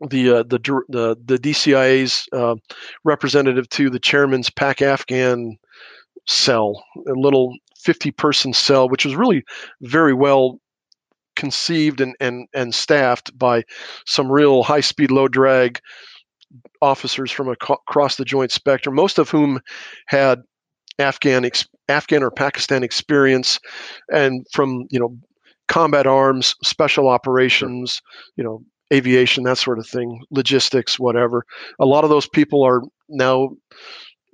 the, 0.09 0.31
uh, 0.31 0.43
the 0.45 0.59
the 0.89 1.17
the 1.25 1.39
DCIA's 1.39 2.27
uh, 2.33 2.57
representative 3.05 3.69
to 3.71 3.91
the 3.91 4.01
chairman's 4.01 4.51
Pak 4.51 4.83
Afghan 4.83 5.59
cell, 6.27 6.83
a 7.07 7.13
little 7.13 7.55
50 7.85 8.11
person 8.13 8.53
cell, 8.53 8.89
which 8.89 9.05
was 9.05 9.15
really 9.15 9.45
very 9.83 10.15
well 10.15 10.59
conceived 11.37 12.01
and, 12.01 12.15
and, 12.21 12.49
and 12.55 12.75
staffed 12.75 13.37
by 13.39 13.65
some 14.07 14.31
real 14.31 14.63
high 14.63 14.81
speed, 14.81 15.11
low 15.11 15.29
drag 15.29 15.81
officers 16.83 17.31
from 17.31 17.49
across 17.49 18.17
the 18.17 18.25
joint 18.25 18.53
spectrum, 18.53 18.95
most 18.95 19.19
of 19.19 19.31
whom 19.31 19.61
had 20.07 20.41
Afghan 20.99 21.49
Afghan 21.89 22.23
or 22.23 22.31
Pakistan 22.31 22.83
experience, 22.83 23.59
and 24.13 24.47
from 24.53 24.87
you 24.91 24.99
know 24.99 25.17
combat 25.69 26.07
arms, 26.07 26.55
special 26.63 27.09
operations, 27.09 28.01
you 28.37 28.45
know 28.45 28.63
aviation, 28.93 29.45
that 29.45 29.59
sort 29.59 29.79
of 29.79 29.87
thing, 29.87 30.21
logistics, 30.31 30.99
whatever. 30.99 31.45
A 31.81 31.87
lot 31.87 32.05
of 32.05 32.11
those 32.11 32.29
people 32.29 32.63
are 32.63 32.83
now 33.09 33.51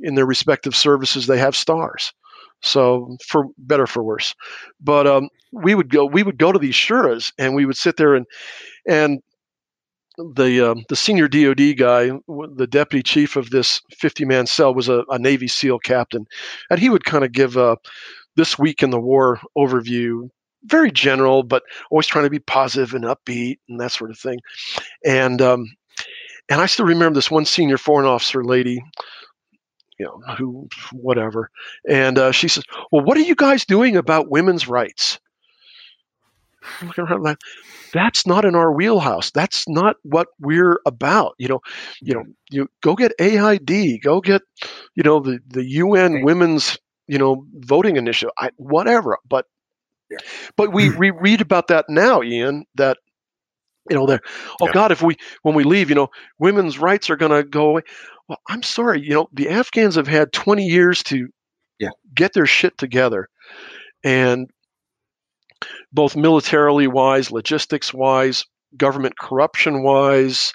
in 0.00 0.14
their 0.14 0.26
respective 0.26 0.74
services. 0.74 1.26
They 1.26 1.38
have 1.38 1.56
stars, 1.56 2.12
so 2.62 3.16
for 3.26 3.46
better 3.58 3.86
for 3.86 4.02
worse. 4.02 4.34
But 4.80 5.06
um, 5.06 5.28
we 5.52 5.74
would 5.74 5.88
go 5.88 6.04
we 6.04 6.22
would 6.22 6.38
go 6.38 6.52
to 6.52 6.58
these 6.58 6.74
shuras 6.74 7.32
and 7.38 7.54
we 7.54 7.64
would 7.64 7.76
sit 7.76 7.96
there 7.96 8.14
and 8.14 8.26
and 8.86 9.20
the 10.34 10.70
um, 10.70 10.84
the 10.88 10.96
senior 10.96 11.28
DoD 11.28 11.76
guy, 11.76 12.10
the 12.28 12.68
deputy 12.68 13.02
chief 13.02 13.36
of 13.36 13.50
this 13.50 13.80
50 13.98 14.24
man 14.24 14.46
cell, 14.46 14.74
was 14.74 14.88
a, 14.88 15.04
a, 15.10 15.18
Navy 15.18 15.48
SEAL 15.48 15.78
captain, 15.80 16.26
and 16.70 16.80
he 16.80 16.88
would 16.88 17.04
kind 17.04 17.24
of 17.24 17.32
give 17.32 17.56
a 17.56 17.76
this 18.36 18.58
week 18.58 18.82
in 18.82 18.90
the 18.90 19.00
war 19.00 19.40
overview, 19.56 20.28
very 20.64 20.90
general, 20.90 21.42
but 21.42 21.62
always 21.90 22.06
trying 22.06 22.24
to 22.24 22.30
be 22.30 22.38
positive 22.38 22.94
and 22.94 23.04
upbeat 23.04 23.58
and 23.68 23.80
that 23.80 23.92
sort 23.92 24.10
of 24.10 24.18
thing. 24.18 24.38
And 25.04 25.40
um, 25.42 25.66
and 26.48 26.60
I 26.60 26.66
still 26.66 26.86
remember 26.86 27.14
this 27.14 27.30
one 27.30 27.44
senior 27.44 27.78
foreign 27.78 28.06
officer 28.06 28.44
lady. 28.44 28.82
You 29.98 30.06
know, 30.06 30.34
who, 30.34 30.66
whatever. 30.92 31.50
And 31.86 32.18
uh, 32.18 32.32
she 32.32 32.48
says, 32.48 32.64
Well, 32.90 33.04
what 33.04 33.18
are 33.18 33.22
you 33.22 33.34
guys 33.34 33.66
doing 33.66 33.96
about 33.96 34.30
women's 34.30 34.66
rights? 34.66 35.20
I'm 36.80 36.88
looking 36.88 37.04
around 37.04 37.22
like, 37.22 37.38
that's 37.92 38.26
not 38.26 38.44
in 38.44 38.54
our 38.54 38.72
wheelhouse. 38.72 39.30
That's 39.30 39.68
not 39.68 39.96
what 40.02 40.28
we're 40.38 40.80
about. 40.86 41.34
You 41.38 41.48
know, 41.48 41.60
you 42.00 42.14
know, 42.14 42.20
mm-hmm. 42.20 42.30
you 42.50 42.68
go 42.82 42.94
get 42.94 43.12
AID, 43.20 44.02
go 44.02 44.20
get, 44.20 44.42
you 44.94 45.02
know, 45.02 45.20
the 45.20 45.40
the 45.48 45.64
UN 45.64 46.22
Women's, 46.22 46.78
you 47.06 47.18
know, 47.18 47.44
voting 47.54 47.96
initiative, 47.96 48.32
I, 48.38 48.50
whatever. 48.56 49.18
But 49.28 49.46
yeah. 50.10 50.18
but 50.56 50.72
we 50.72 50.90
we 50.98 51.10
read 51.10 51.40
about 51.40 51.68
that 51.68 51.86
now, 51.88 52.22
Ian. 52.22 52.64
That 52.76 52.98
you 53.88 53.96
know, 53.96 54.06
there. 54.06 54.20
Oh 54.60 54.66
yeah. 54.66 54.72
God, 54.72 54.92
if 54.92 55.02
we 55.02 55.16
when 55.42 55.54
we 55.54 55.64
leave, 55.64 55.88
you 55.88 55.96
know, 55.96 56.08
women's 56.38 56.78
rights 56.78 57.10
are 57.10 57.16
going 57.16 57.32
to 57.32 57.42
go 57.42 57.70
away. 57.70 57.82
Well, 58.28 58.40
I'm 58.48 58.62
sorry. 58.62 59.02
You 59.02 59.10
know, 59.10 59.28
the 59.32 59.48
Afghans 59.48 59.96
have 59.96 60.06
had 60.06 60.32
20 60.32 60.64
years 60.64 61.02
to 61.04 61.28
yeah. 61.80 61.88
get 62.14 62.32
their 62.32 62.46
shit 62.46 62.78
together, 62.78 63.28
and 64.04 64.48
both 65.92 66.16
militarily 66.16 66.86
wise, 66.86 67.30
logistics 67.30 67.92
wise, 67.92 68.44
government 68.76 69.18
corruption 69.18 69.82
wise, 69.82 70.52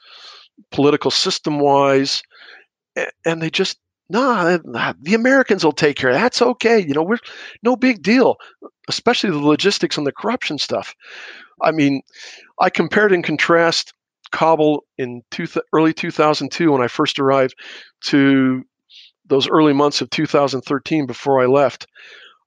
political 0.71 1.11
system 1.11 1.59
wise, 1.59 2.21
and 3.25 3.41
they 3.41 3.49
just 3.49 3.77
nah, 4.09 4.57
the 5.01 5.13
Americans 5.13 5.63
will 5.63 5.71
take 5.71 5.97
care. 5.97 6.13
That's 6.13 6.41
okay. 6.41 6.79
You 6.79 6.93
know, 6.93 7.03
we're 7.03 7.17
no 7.63 7.75
big 7.75 8.03
deal, 8.03 8.37
especially 8.87 9.31
the 9.31 9.39
logistics 9.39 9.97
and 9.97 10.05
the 10.05 10.11
corruption 10.11 10.57
stuff. 10.57 10.95
I 11.61 11.71
mean, 11.71 12.01
I 12.59 12.69
compared 12.69 13.11
and 13.11 13.23
contrast 13.23 13.93
Kabul 14.31 14.83
in 14.97 15.23
two 15.31 15.47
early 15.73 15.93
2002 15.93 16.71
when 16.71 16.81
I 16.81 16.87
first 16.87 17.19
arrived 17.19 17.55
to 18.05 18.63
those 19.27 19.47
early 19.49 19.73
months 19.73 20.01
of 20.01 20.09
2013 20.09 21.05
before 21.05 21.41
I 21.41 21.45
left. 21.45 21.87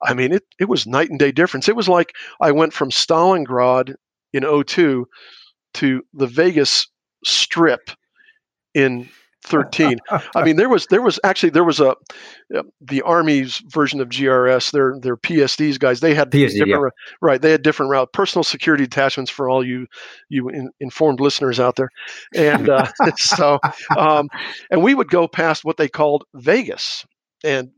I 0.03 0.15
mean, 0.15 0.33
it, 0.33 0.45
it 0.61 0.69
was 0.69 0.87
night 0.87 1.11
and 1.11 1.19
day 1.19 1.33
difference. 1.33 1.69
It 1.69 1.77
was 1.77 1.89
like 1.89 2.15
I 2.41 2.53
went 2.53 2.73
from 2.73 2.91
Stalingrad 2.91 3.95
in 4.33 4.65
02 4.65 5.07
to 5.75 6.03
the 6.13 6.27
Vegas 6.27 6.87
Strip 7.25 7.91
in 8.75 9.09
13. 9.45 9.99
I 10.35 10.45
mean, 10.45 10.57
there 10.57 10.69
was 10.69 10.87
there 10.87 11.01
was 11.01 11.19
actually 11.25 11.51
there 11.51 11.65
was 11.65 11.81
a 11.81 11.91
uh, 12.55 12.63
the 12.81 13.03
Army's 13.03 13.63
version 13.69 14.01
of 14.01 14.09
GRS. 14.09 14.73
Their 14.73 14.99
their 15.01 15.17
PSDs 15.17 15.79
guys. 15.79 16.01
They 16.01 16.15
had 16.15 16.31
PSD, 16.31 16.65
different 16.65 16.95
yeah. 16.99 17.15
right. 17.21 17.41
They 17.41 17.51
had 17.53 17.63
different 17.63 17.91
route 17.91 18.13
personal 18.13 18.45
security 18.45 18.85
detachments 18.85 19.31
for 19.31 19.49
all 19.49 19.65
you 19.65 19.87
you 20.29 20.49
in, 20.49 20.71
informed 20.81 21.21
listeners 21.21 21.61
out 21.61 21.77
there, 21.77 21.91
and 22.35 22.69
uh, 22.69 22.87
so 23.17 23.59
um, 23.97 24.29
and 24.71 24.83
we 24.83 24.95
would 24.95 25.09
go 25.09 25.29
past 25.29 25.65
what 25.65 25.77
they 25.77 25.89
called 25.89 26.25
Vegas, 26.35 27.07
and 27.43 27.71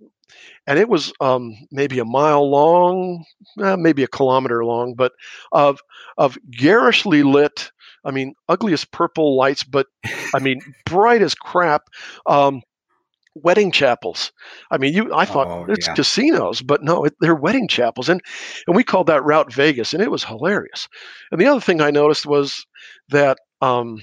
and 0.66 0.78
it 0.78 0.88
was 0.88 1.12
um, 1.20 1.56
maybe 1.70 1.98
a 1.98 2.04
mile 2.04 2.48
long, 2.48 3.24
eh, 3.62 3.76
maybe 3.76 4.02
a 4.02 4.08
kilometer 4.08 4.64
long, 4.64 4.94
but 4.94 5.12
of 5.52 5.80
of 6.18 6.38
garishly 6.50 7.22
lit. 7.22 7.70
I 8.04 8.10
mean, 8.10 8.34
ugliest 8.48 8.92
purple 8.92 9.36
lights, 9.36 9.64
but 9.64 9.86
I 10.34 10.38
mean, 10.38 10.60
bright 10.86 11.22
as 11.22 11.34
crap. 11.34 11.82
Um, 12.26 12.62
wedding 13.36 13.70
chapels. 13.70 14.32
I 14.70 14.78
mean, 14.78 14.92
you. 14.92 15.14
I 15.14 15.24
thought 15.24 15.46
oh, 15.46 15.66
it's 15.68 15.86
yeah. 15.86 15.94
casinos, 15.94 16.62
but 16.62 16.82
no, 16.82 17.04
it, 17.04 17.14
they're 17.20 17.34
wedding 17.34 17.68
chapels, 17.68 18.08
and 18.08 18.20
and 18.66 18.76
we 18.76 18.84
called 18.84 19.06
that 19.06 19.24
Route 19.24 19.52
Vegas, 19.52 19.92
and 19.92 20.02
it 20.02 20.10
was 20.10 20.24
hilarious. 20.24 20.88
And 21.30 21.40
the 21.40 21.46
other 21.46 21.60
thing 21.60 21.80
I 21.80 21.90
noticed 21.90 22.26
was 22.26 22.66
that 23.08 23.38
um, 23.60 24.00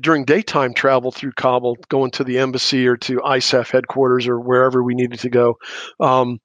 during 0.00 0.24
daytime 0.24 0.74
travel 0.74 1.10
through 1.10 1.32
Kabul, 1.32 1.76
going 1.88 2.10
to 2.12 2.24
the 2.24 2.38
embassy 2.38 2.86
or 2.86 2.96
to 2.98 3.18
ISAF 3.18 3.70
headquarters 3.70 4.26
or 4.26 4.40
wherever 4.40 4.82
we 4.82 4.94
needed 4.94 5.20
to 5.20 5.30
go, 5.30 5.58
um, 6.00 6.40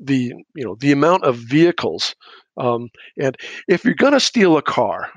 the 0.00 0.32
you 0.54 0.64
know 0.64 0.76
the 0.80 0.92
amount 0.92 1.24
of 1.24 1.36
vehicles, 1.36 2.14
um, 2.56 2.88
and 3.18 3.36
if 3.68 3.84
you're 3.84 3.94
going 3.94 4.12
to 4.12 4.20
steal 4.20 4.56
a 4.56 4.62
car 4.62 5.10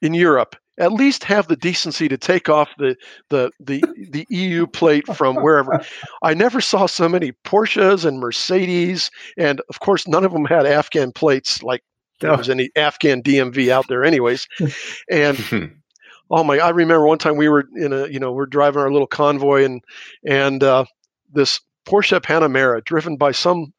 in 0.00 0.14
Europe, 0.14 0.56
at 0.78 0.92
least 0.92 1.24
have 1.24 1.48
the 1.48 1.56
decency 1.56 2.08
to 2.08 2.16
take 2.16 2.48
off 2.48 2.70
the 2.78 2.96
the 3.30 3.50
the, 3.60 3.82
the 4.10 4.26
EU 4.30 4.66
plate 4.66 5.06
from 5.16 5.36
wherever. 5.36 5.80
I 6.22 6.34
never 6.34 6.60
saw 6.60 6.86
so 6.86 7.08
many 7.08 7.32
Porsches 7.44 8.04
and 8.04 8.20
Mercedes, 8.20 9.10
and 9.36 9.60
of 9.68 9.80
course, 9.80 10.06
none 10.06 10.24
of 10.24 10.32
them 10.32 10.44
had 10.44 10.66
Afghan 10.66 11.12
plates 11.12 11.62
like 11.62 11.82
there 12.20 12.36
was 12.36 12.50
any 12.50 12.70
Afghan 12.76 13.22
DMV 13.22 13.70
out 13.70 13.86
there, 13.88 14.04
anyways. 14.04 14.48
And 15.10 15.77
oh 16.30 16.44
my 16.44 16.58
i 16.58 16.70
remember 16.70 17.06
one 17.06 17.18
time 17.18 17.36
we 17.36 17.48
were 17.48 17.68
in 17.76 17.92
a 17.92 18.06
you 18.08 18.18
know 18.18 18.32
we're 18.32 18.46
driving 18.46 18.80
our 18.80 18.92
little 18.92 19.06
convoy 19.06 19.64
and 19.64 19.82
and 20.26 20.62
uh, 20.62 20.84
this 21.32 21.60
porsche 21.86 22.20
panamera 22.20 22.84
driven 22.84 23.16
by 23.16 23.32
some 23.32 23.72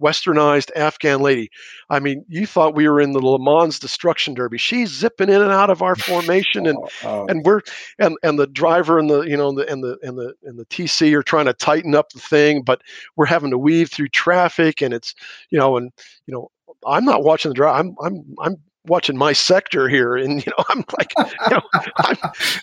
westernized 0.00 0.70
afghan 0.76 1.20
lady 1.20 1.50
i 1.90 2.00
mean 2.00 2.24
you 2.26 2.46
thought 2.46 2.74
we 2.74 2.88
were 2.88 3.02
in 3.02 3.12
the 3.12 3.18
le 3.18 3.38
mans 3.38 3.78
destruction 3.78 4.32
derby 4.32 4.56
she's 4.56 4.88
zipping 4.88 5.28
in 5.28 5.42
and 5.42 5.52
out 5.52 5.68
of 5.68 5.82
our 5.82 5.94
formation 5.96 6.66
and 6.66 6.78
oh, 6.78 6.88
oh. 7.04 7.26
and 7.28 7.44
we're 7.44 7.60
and 7.98 8.16
and 8.22 8.38
the 8.38 8.46
driver 8.46 8.98
and 8.98 9.10
the 9.10 9.22
you 9.22 9.36
know 9.36 9.50
and 9.50 9.58
the 9.58 9.70
and 9.70 9.84
the 9.84 9.98
and 10.02 10.16
the 10.16 10.32
and 10.44 10.58
the 10.58 10.64
tc 10.66 11.12
are 11.12 11.22
trying 11.22 11.44
to 11.44 11.52
tighten 11.52 11.94
up 11.94 12.10
the 12.12 12.20
thing 12.20 12.62
but 12.62 12.80
we're 13.16 13.26
having 13.26 13.50
to 13.50 13.58
weave 13.58 13.90
through 13.90 14.08
traffic 14.08 14.80
and 14.80 14.94
it's 14.94 15.14
you 15.50 15.58
know 15.58 15.76
and 15.76 15.92
you 16.26 16.32
know 16.32 16.50
I'm 16.86 17.04
not 17.04 17.24
watching 17.24 17.50
the 17.50 17.54
drive. 17.54 17.78
I'm 17.78 17.94
I'm 18.02 18.24
I'm 18.40 18.56
watching 18.86 19.16
my 19.16 19.32
sector 19.32 19.88
here 19.88 20.16
and 20.16 20.44
you 20.44 20.52
know 20.56 20.64
i'm 20.70 20.84
like 20.98 21.12
you 21.18 21.50
know 21.50 21.62
i'm 21.96 22.16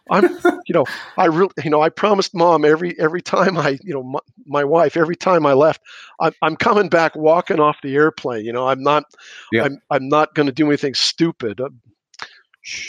i'm 0.09 0.37
you 0.67 0.73
know 0.73 0.85
i 1.17 1.25
really 1.25 1.51
you 1.63 1.69
know 1.69 1.81
i 1.81 1.89
promised 1.89 2.33
mom 2.33 2.65
every 2.65 2.99
every 2.99 3.21
time 3.21 3.57
i 3.57 3.77
you 3.83 3.93
know 3.93 4.03
my, 4.03 4.19
my 4.45 4.63
wife 4.63 4.97
every 4.97 5.15
time 5.15 5.45
i 5.45 5.53
left 5.53 5.81
I'm, 6.19 6.33
I'm 6.41 6.55
coming 6.55 6.89
back 6.89 7.15
walking 7.15 7.59
off 7.59 7.77
the 7.83 7.95
airplane 7.95 8.45
you 8.45 8.51
know 8.53 8.67
i'm 8.67 8.81
not 8.81 9.03
yeah. 9.51 9.65
i'm 9.65 9.79
i'm 9.91 10.09
not 10.09 10.33
going 10.33 10.47
to 10.47 10.51
do 10.51 10.67
anything 10.67 10.95
stupid 10.95 11.61
uh, 11.61 11.69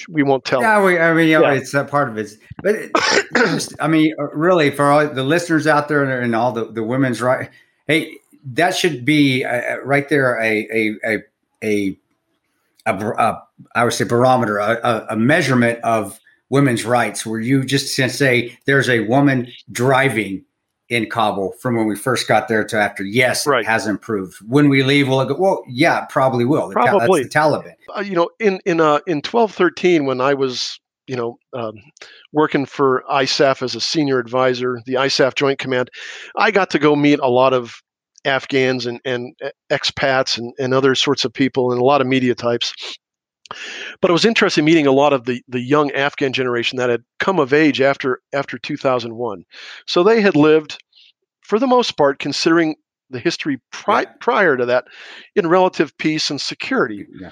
we 0.09 0.23
won't 0.23 0.45
tell. 0.45 0.61
Yeah, 0.61 0.83
we, 0.83 0.99
I 0.99 1.15
mean, 1.15 1.29
Yeah. 1.29 1.53
it's 1.53 1.73
that 1.73 1.89
part 1.89 2.09
of 2.09 2.19
it. 2.19 2.33
But 2.63 2.75
it, 2.75 2.91
just, 3.37 3.75
I 3.81 3.87
mean, 3.87 4.15
uh, 4.19 4.29
really, 4.31 4.71
for 4.71 4.87
all 4.91 5.07
the 5.07 5.23
listeners 5.23 5.67
out 5.67 5.89
there 5.89 6.21
and 6.21 6.35
all 6.35 6.53
the, 6.53 6.65
the 6.65 6.83
women's 6.83 7.23
right, 7.23 7.49
hey, 7.87 8.17
that 8.55 8.77
should 8.77 9.05
be 9.05 9.45
uh, 9.45 9.77
right 9.85 10.09
there 10.09 10.41
a 10.41 10.69
a 10.73 10.97
a 11.05 11.19
a, 11.63 11.97
a, 12.87 12.95
a 12.95 13.43
I 13.75 13.85
would 13.85 13.93
say 13.93 14.05
barometer, 14.05 14.59
a, 14.59 15.07
a, 15.11 15.17
measurement 15.17 15.79
of 15.85 16.19
women's 16.51 16.85
rights, 16.85 17.27
where 17.27 17.41
you 17.41 17.65
just 17.65 17.95
say 17.95 18.59
there's 18.67 18.89
a 18.89 19.01
woman 19.01 19.49
driving 19.71 20.45
in 20.89 21.09
Kabul 21.11 21.53
from 21.61 21.77
when 21.77 21.87
we 21.87 21.97
first 21.97 22.27
got 22.27 22.49
there 22.49 22.65
to 22.65 22.79
after. 22.79 23.05
Yes, 23.05 23.47
Right. 23.47 23.61
it 23.61 23.67
has 23.67 23.87
improved. 23.87 24.37
When 24.47 24.69
we 24.69 24.83
leave, 24.83 25.09
will 25.09 25.21
it 25.21 25.29
go? 25.29 25.37
Well, 25.39 25.63
yeah, 25.69 26.07
probably 26.07 26.45
will. 26.45 26.71
Probably. 26.71 27.23
that's 27.23 27.35
the 27.35 27.39
Taliban. 27.39 27.75
uh, 27.97 28.01
you 28.01 28.15
know, 28.15 28.31
in 28.41 28.61
in 28.65 28.81
uh, 28.81 29.01
in 29.07 29.23
twelve 29.23 29.53
thirteen, 29.53 30.07
when 30.07 30.21
I 30.21 30.35
was 30.35 30.81
you 31.07 31.17
know 31.17 31.39
um, 31.53 31.75
working 32.33 32.65
for 32.65 33.05
ISAF 33.11 33.63
as 33.63 33.75
a 33.75 33.81
senior 33.81 34.19
advisor, 34.19 34.81
the 34.87 34.95
ISAF 34.95 35.35
Joint 35.35 35.59
Command, 35.59 35.91
I 36.37 36.51
got 36.51 36.71
to 36.71 36.79
go 36.79 36.97
meet 36.97 37.19
a 37.19 37.29
lot 37.29 37.53
of 37.53 37.83
Afghans 38.29 38.87
and 38.87 39.01
and 39.05 39.35
uh, 39.45 39.51
expats 39.71 40.39
and, 40.39 40.53
and 40.59 40.75
other 40.75 40.95
sorts 40.95 41.25
of 41.25 41.33
people 41.33 41.73
and 41.73 41.81
a 41.81 41.85
lot 41.85 42.01
of 42.01 42.07
media 42.07 42.35
types. 42.35 42.73
But 44.01 44.11
it 44.11 44.13
was 44.13 44.27
interesting 44.27 44.65
meeting 44.67 44.87
a 44.87 44.93
lot 44.93 45.15
of 45.15 45.25
the, 45.25 45.43
the 45.49 45.61
young 45.61 45.91
Afghan 45.93 46.35
generation 46.35 46.77
that 46.77 46.91
had 46.91 47.03
come 47.19 47.39
of 47.39 47.53
age 47.53 47.81
after 47.81 48.21
after 48.35 48.59
2001. 48.59 49.45
So 49.87 50.03
they 50.03 50.21
had 50.21 50.37
lived, 50.37 50.79
for 51.43 51.59
the 51.59 51.67
most 51.67 51.97
part, 51.97 52.19
considering 52.19 52.77
the 53.11 53.19
history 53.19 53.59
pri- 53.73 54.03
Yeah. 54.03 54.13
prior 54.21 54.57
to 54.59 54.67
that, 54.67 54.85
in 55.35 55.47
relative 55.49 55.97
peace 55.97 56.29
and 56.31 56.39
security. 56.41 57.07
Yeah. 57.19 57.31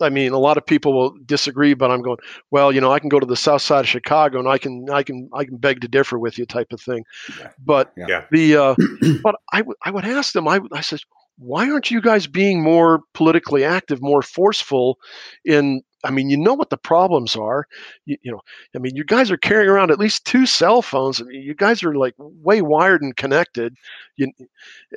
I 0.00 0.08
mean, 0.10 0.32
a 0.32 0.38
lot 0.38 0.56
of 0.56 0.66
people 0.66 0.92
will 0.92 1.14
disagree, 1.24 1.74
but 1.74 1.90
I'm 1.90 2.02
going, 2.02 2.18
well, 2.50 2.72
you 2.72 2.80
know, 2.80 2.92
I 2.92 2.98
can 2.98 3.08
go 3.08 3.20
to 3.20 3.26
the 3.26 3.36
south 3.36 3.62
side 3.62 3.80
of 3.80 3.88
Chicago 3.88 4.38
and 4.38 4.48
I 4.48 4.58
can, 4.58 4.86
I 4.90 5.02
can, 5.02 5.28
I 5.32 5.44
can 5.44 5.56
beg 5.56 5.80
to 5.82 5.88
differ 5.88 6.18
with 6.18 6.38
you, 6.38 6.46
type 6.46 6.72
of 6.72 6.80
thing. 6.80 7.04
Yeah. 7.38 7.50
But 7.64 7.92
Yeah. 7.96 8.06
Yeah. 8.08 8.24
the, 8.30 8.56
uh, 8.56 8.74
but 9.22 9.36
I, 9.52 9.58
w- 9.58 9.76
I 9.84 9.90
would 9.90 10.04
ask 10.04 10.32
them, 10.32 10.48
I, 10.48 10.60
I 10.72 10.80
says, 10.80 11.02
why 11.38 11.70
aren't 11.70 11.90
you 11.90 12.00
guys 12.00 12.26
being 12.26 12.62
more 12.62 13.00
politically 13.12 13.64
active, 13.64 14.00
more 14.00 14.22
forceful 14.22 14.98
in? 15.44 15.82
I 16.04 16.10
mean, 16.10 16.28
you 16.28 16.36
know 16.36 16.54
what 16.54 16.70
the 16.70 16.76
problems 16.76 17.34
are. 17.34 17.66
You, 18.04 18.16
you 18.22 18.30
know, 18.32 18.40
I 18.76 18.78
mean, 18.78 18.94
you 18.94 19.04
guys 19.04 19.30
are 19.30 19.36
carrying 19.38 19.70
around 19.70 19.90
at 19.90 19.98
least 19.98 20.26
two 20.26 20.46
cell 20.46 20.82
phones. 20.82 21.20
I 21.20 21.24
mean, 21.24 21.42
you 21.42 21.54
guys 21.54 21.82
are 21.82 21.94
like 21.94 22.14
way 22.18 22.62
wired 22.62 23.02
and 23.02 23.16
connected. 23.16 23.74
You, 24.16 24.30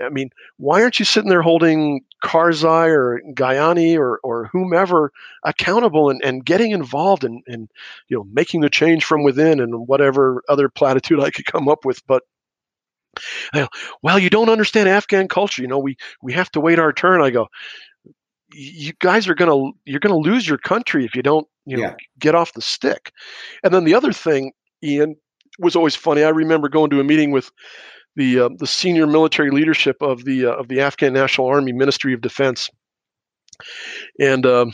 I 0.02 0.10
mean, 0.10 0.30
why 0.58 0.82
aren't 0.82 1.00
you 1.00 1.06
sitting 1.06 1.30
there 1.30 1.42
holding 1.42 2.02
Karzai 2.24 2.90
or 2.90 3.22
Ghani 3.34 3.98
or, 3.98 4.20
or 4.24 4.48
whomever 4.52 5.12
accountable 5.44 6.10
and, 6.10 6.22
and 6.24 6.46
getting 6.46 6.72
involved 6.72 7.24
in, 7.24 7.42
in, 7.48 7.70
you 8.10 8.18
know, 8.18 8.26
making 8.32 8.62
the 8.62 8.70
change 8.70 9.06
from 9.06 9.24
within 9.24 9.60
and 9.60 9.88
whatever 9.88 10.44
other 10.50 10.70
platitude 10.70 11.20
I 11.24 11.32
could 11.32 11.46
come 11.46 11.70
up 11.70 11.86
with. 11.86 12.06
But, 12.08 12.24
well, 14.02 14.20
you 14.20 14.30
don't 14.30 14.50
understand 14.50 14.90
Afghan 14.90 15.28
culture. 15.28 15.62
You 15.62 15.68
know, 15.68 15.80
we, 15.80 15.98
we 16.22 16.34
have 16.34 16.52
to 16.52 16.60
wait 16.60 16.80
our 16.80 16.94
turn. 16.94 17.22
I 17.22 17.30
go, 17.30 17.48
you 18.58 18.94
guys 19.00 19.28
are 19.28 19.36
going 19.36 19.52
to, 19.52 19.78
you're 19.86 20.00
going 20.00 20.14
to 20.24 20.30
lose 20.30 20.48
your 20.48 20.58
country 20.58 21.06
if 21.06 21.16
you 21.16 21.22
don't, 21.22 21.48
you 21.66 21.78
know, 21.78 21.84
Yeah. 21.84 21.96
get 22.20 22.36
off 22.36 22.54
the 22.54 22.62
stick. 22.62 23.12
And 23.64 23.74
then 23.74 23.84
the 23.84 23.94
other 23.96 24.12
thing, 24.12 24.52
Ian, 24.84 25.16
was 25.60 25.76
always 25.76 25.96
funny. 25.96 26.24
I 26.24 26.30
remember 26.30 26.70
going 26.70 26.90
to 26.90 27.00
a 27.00 27.04
meeting 27.04 27.32
with 27.32 27.52
the 28.16 28.40
uh, 28.40 28.50
the 28.58 28.68
senior 28.68 29.06
military 29.08 29.52
leadership 29.52 29.98
of 30.02 30.26
the 30.26 30.48
uh, 30.48 30.54
of 30.54 30.68
the 30.70 30.82
Afghan 30.82 31.14
National 31.14 31.48
Army 31.48 31.72
Ministry 31.72 32.14
of 32.14 32.22
Defense, 32.22 32.70
and 34.20 34.46
um, 34.46 34.74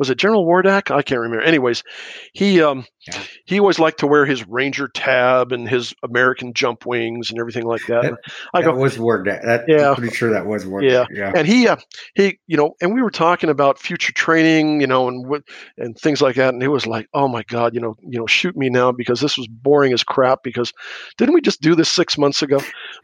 was 0.00 0.10
it 0.10 0.16
General 0.18 0.44
Wardak? 0.46 0.90
I 0.90 1.02
can't 1.02 1.20
remember. 1.20 1.44
Anyways, 1.44 1.84
he 2.32 2.60
um, 2.62 2.86
Yeah. 3.06 3.20
he 3.44 3.60
always 3.60 3.78
liked 3.78 4.00
to 4.00 4.06
wear 4.06 4.24
his 4.24 4.44
Ranger 4.48 4.88
tab 4.88 5.52
and 5.52 5.68
his 5.68 5.94
American 6.02 6.54
jump 6.54 6.86
wings 6.86 7.30
and 7.30 7.38
everything 7.38 7.66
like 7.66 7.82
that. 7.86 8.02
That- 8.02 8.14
I 8.54 8.62
that 8.62 8.74
was 8.74 8.98
word 8.98 9.26
that. 9.26 9.64
Yeah. 9.68 9.90
I'm 9.90 9.96
pretty 9.96 10.14
sure 10.16 10.30
that 10.32 10.46
was 10.46 10.66
word. 10.66 10.84
Yeah. 10.84 11.04
yeah. 11.12 11.32
and 11.36 11.46
he 11.46 11.68
uh, 11.68 11.76
he 12.14 12.38
you 12.46 12.56
know 12.56 12.72
and 12.80 12.94
we 12.94 13.02
were 13.02 13.10
talking 13.10 13.50
about 13.50 13.78
future 13.78 14.12
training 14.12 14.80
you 14.80 14.86
know 14.86 15.06
and 15.06 15.28
what 15.28 15.42
and 15.76 15.96
things 15.98 16.22
like 16.22 16.36
that 16.36 16.54
and 16.54 16.62
he 16.62 16.68
was 16.68 16.86
like 16.86 17.06
oh 17.12 17.28
my 17.28 17.42
god 17.48 17.74
you 17.74 17.80
know 17.80 17.94
you 18.00 18.18
know 18.18 18.26
shoot 18.26 18.56
me 18.56 18.70
now 18.70 18.90
because 18.92 19.20
this 19.20 19.36
was 19.36 19.46
boring 19.48 19.92
as 19.92 20.02
crap 20.02 20.38
because 20.42 20.72
didn't 21.18 21.34
we 21.34 21.42
just 21.42 21.60
do 21.60 21.74
this 21.74 21.90
six 21.92 22.16
months 22.16 22.40
ago 22.40 22.58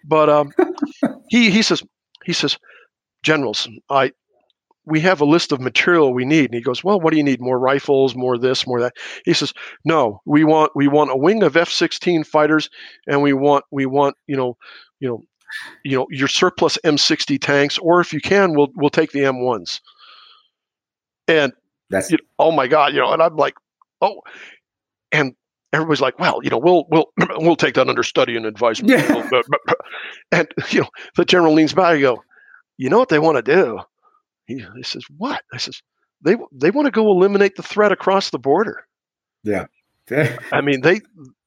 but 0.04 0.30
um 0.30 0.50
he 1.28 1.50
he 1.50 1.60
says 1.60 1.82
he 2.24 2.32
says 2.32 2.56
generals 3.22 3.68
i 3.90 4.10
we 4.86 5.00
have 5.00 5.20
a 5.20 5.24
list 5.24 5.52
of 5.52 5.60
material 5.60 6.14
we 6.14 6.24
need 6.24 6.46
and 6.46 6.54
he 6.54 6.60
goes 6.60 6.82
well 6.82 7.00
what 7.00 7.10
do 7.10 7.16
you 7.16 7.24
need 7.24 7.40
more 7.40 7.58
rifles 7.58 8.14
more 8.14 8.38
this 8.38 8.66
more 8.66 8.80
that 8.80 8.94
he 9.24 9.32
says 9.32 9.52
no 9.84 10.20
we 10.24 10.44
want 10.44 10.70
we 10.74 10.88
want 10.88 11.10
a 11.10 11.16
wing 11.16 11.42
of 11.42 11.56
f-16 11.56 12.24
fighters 12.26 12.70
and 13.06 13.20
we 13.20 13.32
want 13.32 13.64
we 13.70 13.84
want 13.84 14.16
you 14.26 14.36
know 14.36 14.56
you 15.00 15.08
know 15.08 15.22
you 15.84 15.96
know 15.96 16.06
your 16.10 16.28
surplus 16.28 16.78
M60 16.84 17.40
tanks, 17.40 17.78
or 17.78 18.00
if 18.00 18.12
you 18.12 18.20
can, 18.20 18.54
we'll 18.54 18.68
we'll 18.76 18.90
take 18.90 19.12
the 19.12 19.20
M1s. 19.20 19.80
And 21.28 21.52
That's 21.90 22.10
you 22.10 22.18
know, 22.18 22.24
oh 22.38 22.52
my 22.52 22.66
god, 22.66 22.94
you 22.94 23.00
know, 23.00 23.12
and 23.12 23.22
I'm 23.22 23.36
like, 23.36 23.54
oh, 24.00 24.20
and 25.12 25.34
everybody's 25.72 26.00
like, 26.00 26.18
well, 26.18 26.40
you 26.42 26.50
know, 26.50 26.58
we'll 26.58 26.86
we'll 26.90 27.06
we'll 27.38 27.56
take 27.56 27.74
that 27.74 27.88
under 27.88 28.02
study 28.02 28.36
and 28.36 28.46
advice. 28.46 28.80
Yeah. 28.84 29.24
And 30.32 30.48
you 30.70 30.80
know, 30.82 30.88
the 31.16 31.24
general 31.24 31.54
leans 31.54 31.74
back 31.74 31.94
and 31.94 32.02
go, 32.02 32.22
you 32.76 32.90
know 32.90 32.98
what 32.98 33.08
they 33.08 33.18
want 33.18 33.36
to 33.36 33.54
do? 33.54 33.80
He, 34.46 34.64
he 34.76 34.82
says, 34.82 35.04
what? 35.16 35.42
I 35.52 35.58
says, 35.58 35.80
they 36.22 36.36
they 36.52 36.70
want 36.70 36.86
to 36.86 36.90
go 36.92 37.10
eliminate 37.10 37.56
the 37.56 37.62
threat 37.62 37.92
across 37.92 38.30
the 38.30 38.38
border. 38.38 38.84
yeah. 39.44 39.66
I 40.52 40.60
mean, 40.60 40.82
they 40.82 41.00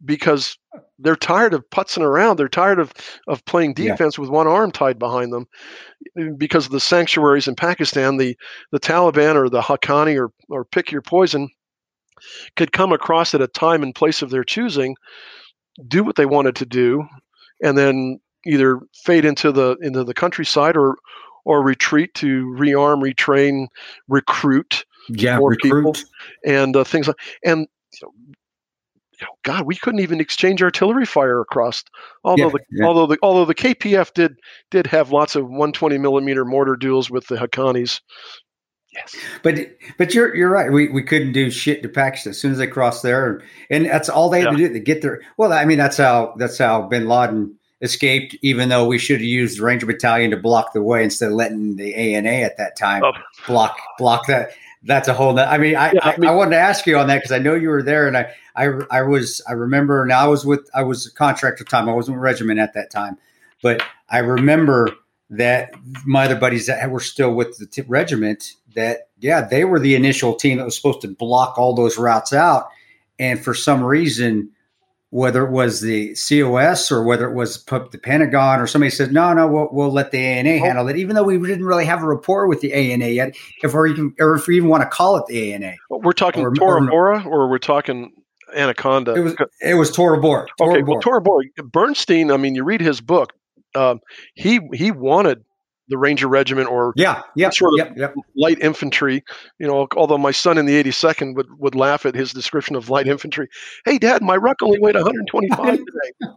because 0.03 0.57
they're 0.99 1.15
tired 1.15 1.53
of 1.53 1.63
putzing 1.69 2.01
around. 2.03 2.37
They're 2.37 2.49
tired 2.49 2.77
of 2.79 2.91
of 3.27 3.43
playing 3.45 3.73
Yeah. 3.77 3.91
defense 3.91 4.19
with 4.19 4.29
one 4.29 4.47
arm 4.47 4.71
tied 4.71 4.99
behind 4.99 5.31
them. 5.31 5.47
Eh, 6.19 6.29
because 6.37 6.65
of 6.65 6.73
the 6.73 6.79
sanctuaries 6.81 7.47
in 7.47 7.55
Pakistan, 7.55 8.17
the 8.17 8.37
the 8.73 8.79
Taliban 8.81 9.35
or 9.35 9.49
the 9.49 9.61
Haqqani 9.61 10.19
or 10.19 10.31
or 10.49 10.65
pick 10.65 10.91
your 10.91 11.01
poison 11.01 11.47
could 12.57 12.73
come 12.73 12.91
across 12.91 13.33
at 13.33 13.41
a 13.41 13.47
time 13.47 13.81
and 13.81 13.95
place 13.95 14.21
of 14.21 14.29
their 14.29 14.43
choosing, 14.43 14.93
do 15.87 16.03
what 16.03 16.17
they 16.17 16.25
wanted 16.25 16.57
to 16.57 16.65
do, 16.65 17.03
and 17.63 17.77
then 17.77 18.19
either 18.45 18.79
fade 19.05 19.23
into 19.23 19.53
the 19.53 19.77
into 19.81 20.03
the 20.03 20.13
countryside 20.13 20.75
or 20.75 20.97
or 21.49 21.63
retreat 21.63 22.13
to 22.13 22.45
rearm, 22.59 23.01
retrain, 23.01 23.65
recruit 24.07 24.85
yeah. 25.09 25.39
more 25.39 25.49
recruit. 25.49 25.95
people. 25.95 25.95
and 26.45 26.75
uh, 26.75 26.83
things 26.83 27.07
like 27.07 27.17
and 27.43 27.67
you 28.01 28.07
know, 29.25 29.27
God, 29.43 29.65
we 29.65 29.75
couldn't 29.75 29.99
even 29.99 30.21
exchange 30.21 30.61
artillery 30.61 31.07
fire 31.07 31.41
across. 31.41 31.83
Although 32.23 32.45
Yeah, 32.45 32.49
the 32.51 32.59
yeah. 32.71 32.85
although 32.85 33.07
the 33.07 33.17
although 33.23 33.45
the 33.45 33.55
KPF 33.55 34.13
did 34.13 34.37
did 34.69 34.85
have 34.87 35.11
lots 35.11 35.35
of 35.35 35.45
120 35.45 35.97
millimeter 35.97 36.45
mortar 36.45 36.75
duels 36.75 37.09
with 37.09 37.25
the 37.27 37.35
Haqqanis. 37.35 37.99
Yes. 38.93 39.15
But 39.41 39.55
but 39.97 40.13
you're 40.13 40.35
you're 40.35 40.51
right. 40.51 40.71
We 40.71 40.89
we 40.89 41.01
couldn't 41.01 41.31
do 41.31 41.49
shit 41.49 41.81
to 41.81 41.89
Pakistan 41.89 42.31
as 42.31 42.39
soon 42.39 42.51
as 42.51 42.59
they 42.59 42.67
crossed 42.67 43.01
there, 43.01 43.41
and 43.71 43.87
that's 43.87 44.07
all 44.07 44.29
they 44.29 44.41
had 44.41 44.51
to 44.51 44.57
do 44.57 44.71
to 44.71 44.79
get 44.79 45.01
there. 45.01 45.21
Well, 45.37 45.51
I 45.51 45.65
mean 45.65 45.79
that's 45.79 45.97
how 45.97 46.35
that's 46.37 46.59
how 46.59 46.83
Bin 46.83 47.07
Laden 47.07 47.58
escaped. 47.81 48.35
Even 48.41 48.69
though 48.69 48.85
we 48.85 48.97
should 48.97 49.17
have 49.17 49.23
used 49.23 49.59
the 49.59 49.63
Ranger 49.63 49.85
Battalion 49.85 50.31
to 50.31 50.37
block 50.37 50.73
the 50.73 50.81
way 50.81 51.03
instead 51.03 51.27
of 51.29 51.33
letting 51.35 51.75
the 51.75 51.95
ANA 51.95 52.29
at 52.29 52.57
that 52.57 52.75
time 52.77 53.03
Oh. 53.03 53.11
block 53.47 53.77
block 53.97 54.27
that. 54.27 54.51
That's 54.83 55.09
a 55.09 55.13
whole. 55.13 55.33
noth- 55.33 55.49
I 55.49 55.57
mean, 55.57 55.75
I, 55.75 55.91
Yeah, 55.91 55.99
I, 56.03 56.13
I 56.13 56.17
mean- 56.17 56.29
I 56.29 56.33
wanted 56.33 56.51
to 56.51 56.57
ask 56.61 56.87
you 56.87 56.97
on 56.97 57.07
that 57.07 57.17
because 57.17 57.33
I 57.33 57.39
know 57.39 57.53
you 57.53 57.67
were 57.67 57.83
there, 57.83 58.07
and 58.07 58.15
I, 58.15 58.31
I 58.55 58.69
I 58.89 59.01
was 59.01 59.41
I 59.47 59.51
remember. 59.51 60.05
Now 60.05 60.23
I 60.23 60.27
was 60.27 60.45
with 60.45 60.69
I 60.73 60.83
was 60.83 61.05
a 61.05 61.11
contractor 61.13 61.65
time. 61.65 61.89
I 61.89 61.93
wasn't 61.93 62.15
with 62.15 62.23
regiment 62.23 62.59
at 62.61 62.73
that 62.75 62.89
time, 62.89 63.17
but 63.61 63.83
I 64.09 64.19
remember 64.19 64.89
that 65.31 65.73
my 66.05 66.25
other 66.25 66.35
buddies 66.39 66.65
that 66.67 66.89
were 66.89 66.99
still 67.01 67.33
with 67.35 67.57
the 67.57 67.65
t- 67.65 67.81
regiment 67.87 68.53
that 68.75 69.09
yeah 69.19 69.41
they 69.41 69.65
were 69.65 69.79
the 69.79 69.95
initial 69.95 70.33
team 70.33 70.57
that 70.57 70.65
was 70.65 70.75
supposed 70.77 71.01
to 71.01 71.07
block 71.09 71.57
all 71.59 71.75
those 71.75 71.97
routes 71.97 72.33
out 72.33 72.69
and 73.19 73.43
for 73.43 73.53
some 73.53 73.83
reason 73.83 74.49
whether 75.11 75.43
it 75.45 75.51
was 75.51 75.81
the 75.81 76.09
cos 76.15 76.91
or 76.91 77.03
whether 77.03 77.27
it 77.29 77.33
was 77.33 77.63
the 77.65 77.99
pentagon 78.03 78.59
or 78.59 78.67
somebody 78.67 78.89
said 78.91 79.11
no 79.11 79.33
no 79.33 79.47
we'll, 79.47 79.67
we'll 79.71 79.91
let 79.91 80.11
the 80.11 80.19
ana 80.19 80.57
handle 80.59 80.87
it 80.87 80.95
even 80.97 81.15
though 81.15 81.23
we 81.23 81.37
didn't 81.39 81.65
really 81.65 81.85
have 81.85 82.03
a 82.03 82.07
rapport 82.07 82.47
with 82.47 82.61
the 82.61 82.71
ana 82.73 83.07
yet 83.07 83.35
if 83.63 83.73
we 83.73 83.89
even 83.91 84.13
or 84.19 84.35
if 84.35 84.45
we 84.47 84.55
even 84.57 84.69
want 84.69 84.83
to 84.83 84.89
call 84.89 85.17
it 85.17 85.25
the 85.27 85.53
ana 85.53 85.73
We're 85.89 86.11
talking 86.11 86.43
Or- 86.43 86.53
Tora 86.53 86.83
or- 86.83 86.87
Bora 86.89 87.23
or 87.25 87.49
we're 87.49 87.57
talking 87.57 88.11
Anaconda. 88.55 89.13
it 89.15 89.19
was 89.21 89.35
it 89.61 89.73
was 89.75 89.91
tora 89.91 90.19
bora 90.19 90.45
tora 90.57 90.71
okay, 90.73 90.81
bora. 90.81 90.93
well, 90.95 91.01
Tora 91.01 91.21
Bora. 91.21 91.43
Berntsen. 91.59 92.33
I 92.33 92.37
mean, 92.37 92.55
you 92.55 92.63
read 92.63 92.81
his 92.81 92.99
book. 92.99 93.33
Um, 93.75 93.99
he 94.33 94.59
he 94.73 94.89
wanted 94.89 95.43
the 95.89 95.97
Ranger 95.97 96.27
Regiment 96.27 96.69
or 96.69 96.93
yeah 96.95 97.21
yeah 97.35 97.49
sort 97.49 97.73
of- 97.73 97.87
yep, 97.87 97.97
yep. 97.97 98.15
light 98.35 98.59
infantry. 98.61 99.23
You 99.59 99.67
know, 99.67 99.87
although 99.97 100.17
my 100.17 100.31
son 100.31 100.57
in 100.57 100.65
the 100.65 100.81
82nd 100.81 101.35
would, 101.35 101.47
would 101.59 101.75
laugh 101.75 102.05
at 102.05 102.15
his 102.15 102.31
description 102.31 102.75
of 102.75 102.89
light 102.89 103.07
infantry. 103.07 103.49
Hey, 103.85 103.97
Dad, 103.97 104.21
my 104.21 104.35
ruck 104.37 104.57
only 104.61 104.79
weighed 104.79 104.95
125 104.95 105.77
today, 105.77 106.29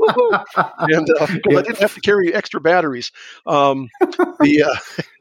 and 0.97 1.09
uh, 1.21 1.27
'cause 1.27 1.39
I 1.57 1.63
didn't 1.63 1.79
have 1.79 1.95
to 1.95 2.01
carry 2.01 2.33
extra 2.35 2.61
batteries. 2.61 3.13
Um, 3.47 3.89
the 4.41 4.65
uh, 4.67 5.03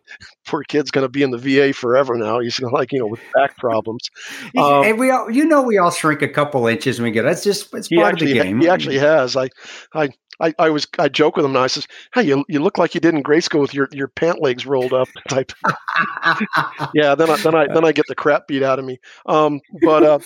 poor 0.46 0.64
kid's 0.64 0.92
going 0.92 1.06
to 1.06 1.10
be 1.10 1.24
in 1.24 1.32
the 1.32 1.38
VA 1.38 1.74
forever 1.74 2.18
now. 2.18 2.40
He's 2.40 2.60
like, 2.60 2.92
you 2.92 3.00
know, 3.00 3.08
with 3.08 3.22
back 3.34 3.58
problems. 3.58 4.10
Um, 4.58 4.84
and 4.84 5.00
we 5.00 5.10
all, 5.12 5.30
you 5.30 5.46
know, 5.46 5.62
we 5.62 5.78
all 5.78 5.92
shrink 5.92 6.22
a 6.22 6.28
couple 6.28 6.68
inches 6.68 7.00
when 7.00 7.06
we 7.06 7.12
get. 7.12 7.24
That's 7.24 7.44
just 7.44 7.74
it's 7.74 7.88
part 7.88 8.14
actually, 8.14 8.32
of 8.32 8.38
the 8.38 8.44
game. 8.44 8.62
He 8.62 8.68
actually 8.68 8.98
has. 8.98 9.38
I, 9.38 9.50
I, 9.94 10.10
I, 10.42 10.54
I 10.58 10.70
was 10.70 10.88
I 11.00 11.08
joke 11.08 11.38
with 11.38 11.46
him 11.46 11.54
now. 11.54 11.64
I 11.64 11.68
says, 11.68 11.88
"Hey, 12.14 12.24
you, 12.24 12.44
you 12.50 12.60
look 12.60 12.78
like 12.78 12.94
you 12.96 13.00
did 13.00 13.14
in 13.14 13.22
grade 13.22 13.44
school 13.44 13.62
with 13.62 13.74
your, 13.74 13.88
your 13.92 14.08
pant 14.08 14.42
legs 14.42 14.66
rolled 14.66 14.94
up." 14.94 15.08
Type. 15.30 15.52
yeah. 16.94 17.16
Then 17.16 17.30
I 17.30 17.38
then 17.38 17.56
I 17.56 17.68
then 17.68 17.86
I 17.86 17.92
get 17.92 18.08
the 18.08 18.16
crap 18.16 18.48
beat 18.48 18.64
out 18.64 18.80
of 18.80 18.86
me. 18.86 19.00
Um, 19.28 19.62
but 19.82 20.04
uh, 20.04 20.20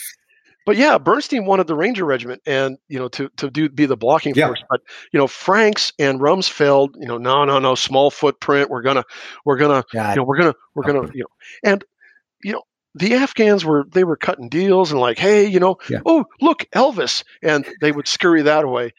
but 0.65 0.77
yeah, 0.77 0.97
Berntsen 0.97 1.45
wanted 1.45 1.67
the 1.67 1.75
Ranger 1.75 2.05
Regiment 2.05 2.41
and 2.45 2.77
you 2.87 2.99
know 2.99 3.07
to 3.09 3.29
to 3.37 3.49
do 3.49 3.69
be 3.69 3.85
the 3.85 3.97
blocking 3.97 4.33
Yeah. 4.35 4.47
force. 4.47 4.63
But 4.69 4.81
you 5.11 5.19
know 5.19 5.27
Franks 5.27 5.93
and 5.99 6.19
Rumsfeld, 6.19 6.89
you 6.99 7.07
know, 7.07 7.17
no, 7.17 7.45
no, 7.45 7.59
no, 7.59 7.75
small 7.75 8.11
footprint. 8.11 8.69
We're 8.69 8.81
gonna 8.81 9.03
we're 9.45 9.57
gonna 9.57 9.83
God. 9.93 10.11
you 10.11 10.15
know 10.17 10.23
we're 10.23 10.37
gonna 10.37 10.55
we're 10.73 10.83
gonna 10.83 11.09
you 11.13 11.21
know 11.21 11.27
and 11.63 11.83
you 12.43 12.53
know 12.53 12.63
the 12.97 13.13
Afghans 13.13 13.65
were 13.65 13.85
they 13.91 14.05
were 14.05 14.15
cutting 14.15 14.47
deals 14.47 14.91
and 14.91 15.01
like 15.01 15.19
hey 15.19 15.45
you 15.45 15.59
know 15.59 15.77
Yeah. 15.89 15.99
oh 16.05 16.25
look 16.41 16.65
Elvis 16.73 17.23
and 17.43 17.65
they 17.81 17.91
would 17.91 18.07
scurry 18.07 18.41
that 18.43 18.63
away 18.63 18.93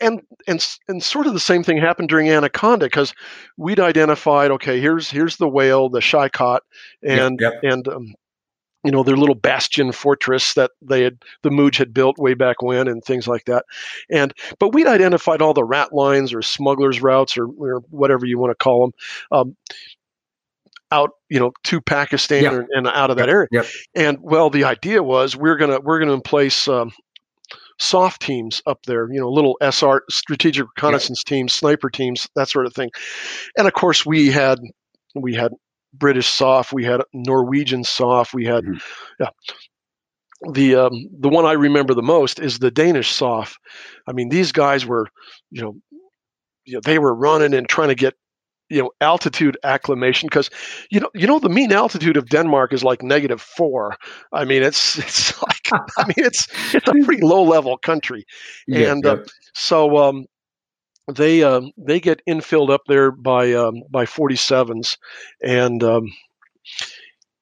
and 0.00 0.22
and 0.46 0.66
and 0.88 1.02
sort 1.02 1.26
of 1.26 1.34
the 1.34 1.40
same 1.40 1.62
thing 1.62 1.76
happened 1.76 2.08
during 2.08 2.30
Anaconda 2.30 2.86
because 2.86 3.12
we'd 3.58 3.80
identified 3.80 4.50
okay 4.52 4.80
here's 4.80 5.10
here's 5.10 5.36
the 5.36 5.48
whale 5.48 5.90
the 5.90 6.00
Shahikot 6.00 6.60
and 7.02 7.38
yep. 7.38 7.52
and 7.62 7.86
um, 7.88 8.14
you 8.84 8.90
know 8.90 9.02
their 9.02 9.16
little 9.16 9.34
bastion 9.34 9.92
fortress 9.92 10.54
that 10.54 10.70
they 10.82 11.02
had 11.02 11.18
the 11.42 11.50
Mooj 11.50 11.76
had 11.76 11.94
built 11.94 12.18
way 12.18 12.34
back 12.34 12.62
when 12.62 12.86
and 12.88 13.02
things 13.02 13.26
like 13.26 13.44
that. 13.46 13.64
And 14.10 14.32
but 14.58 14.72
we'd 14.74 14.86
identified 14.86 15.40
all 15.42 15.54
the 15.54 15.64
rat 15.64 15.92
lines 15.92 16.34
or 16.34 16.42
smugglers 16.42 17.00
routes 17.02 17.36
or, 17.38 17.46
or 17.58 17.80
whatever 17.90 18.26
you 18.26 18.38
want 18.38 18.50
to 18.50 18.62
call 18.62 18.80
them 18.82 18.92
um, 19.38 19.56
out 20.92 21.10
you 21.28 21.40
know 21.40 21.52
to 21.64 21.80
Pakistan 21.80 22.42
Yeah. 22.44 22.54
and, 22.54 22.68
and 22.72 22.86
out 22.88 23.10
of 23.10 23.16
that 23.16 23.28
area. 23.28 23.48
Yep. 23.52 23.66
and 23.94 24.18
well 24.20 24.50
the 24.50 24.64
idea 24.64 25.02
was 25.02 25.34
we're 25.34 25.56
gonna 25.56 25.80
we're 25.80 25.98
gonna 25.98 26.20
place 26.20 26.68
um, 26.68 26.92
soft 27.78 28.22
teams 28.22 28.62
up 28.66 28.84
there 28.86 29.10
you 29.12 29.18
know 29.18 29.28
little 29.30 29.56
SR 29.60 30.02
strategic 30.10 30.66
reconnaissance 30.76 31.24
teams 31.24 31.52
sniper 31.52 31.90
teams 31.90 32.28
that 32.36 32.48
sort 32.48 32.66
of 32.66 32.74
thing. 32.74 32.90
And 33.56 33.66
of 33.66 33.72
course 33.74 34.04
we 34.06 34.30
had 34.30 34.58
we 35.14 35.34
had 35.34 35.52
British 35.98 36.28
soft 36.28 36.72
we 36.72 36.84
had 36.84 37.02
Norwegian 37.12 37.84
soft 37.84 38.34
we 38.34 38.44
had 38.44 38.64
Mhm. 38.64 38.80
yeah 39.20 39.30
the 40.52 40.74
um, 40.74 40.92
the 41.20 41.28
one 41.28 41.46
I 41.46 41.52
remember 41.52 41.94
the 41.94 42.02
most 42.02 42.38
is 42.38 42.58
the 42.58 42.70
Danish 42.70 43.10
soft 43.12 43.58
I 44.06 44.12
mean 44.12 44.28
these 44.28 44.52
guys 44.52 44.84
were 44.86 45.06
you 45.50 45.62
know 45.62 45.74
you 46.64 46.74
know 46.74 46.80
they 46.84 46.98
were 46.98 47.14
running 47.14 47.54
and 47.54 47.68
trying 47.68 47.88
to 47.88 47.94
get 47.94 48.14
you 48.70 48.82
know 48.82 48.90
altitude 49.00 49.56
acclimation 49.64 50.26
because 50.28 50.50
you 50.90 51.00
know 51.00 51.10
you 51.14 51.26
know 51.26 51.38
the 51.38 51.48
mean 51.48 51.72
altitude 51.72 52.16
of 52.16 52.28
Denmark 52.28 52.72
is 52.72 52.84
like 52.84 53.02
negative 53.02 53.40
four. 53.40 53.96
I 54.32 54.44
mean 54.44 54.62
it's 54.62 54.98
it's 55.04 55.40
like 55.42 55.68
I 55.98 56.04
mean 56.06 56.26
it's 56.26 56.48
it's 56.74 56.88
a 56.88 57.04
pretty 57.04 57.22
low 57.22 57.42
level 57.42 57.76
country, 57.78 58.24
Yeah, 58.66 58.92
and 58.92 59.06
uh, 59.06 59.16
so 59.54 59.96
um, 59.98 60.26
they 61.12 61.42
um, 61.42 61.70
they 61.76 62.00
get 62.00 62.20
infilled 62.28 62.70
up 62.70 62.82
there 62.88 63.10
by 63.10 63.52
um, 63.52 63.82
by 63.90 64.04
47s, 64.06 64.96
and 65.42 65.82
um, 65.84 66.12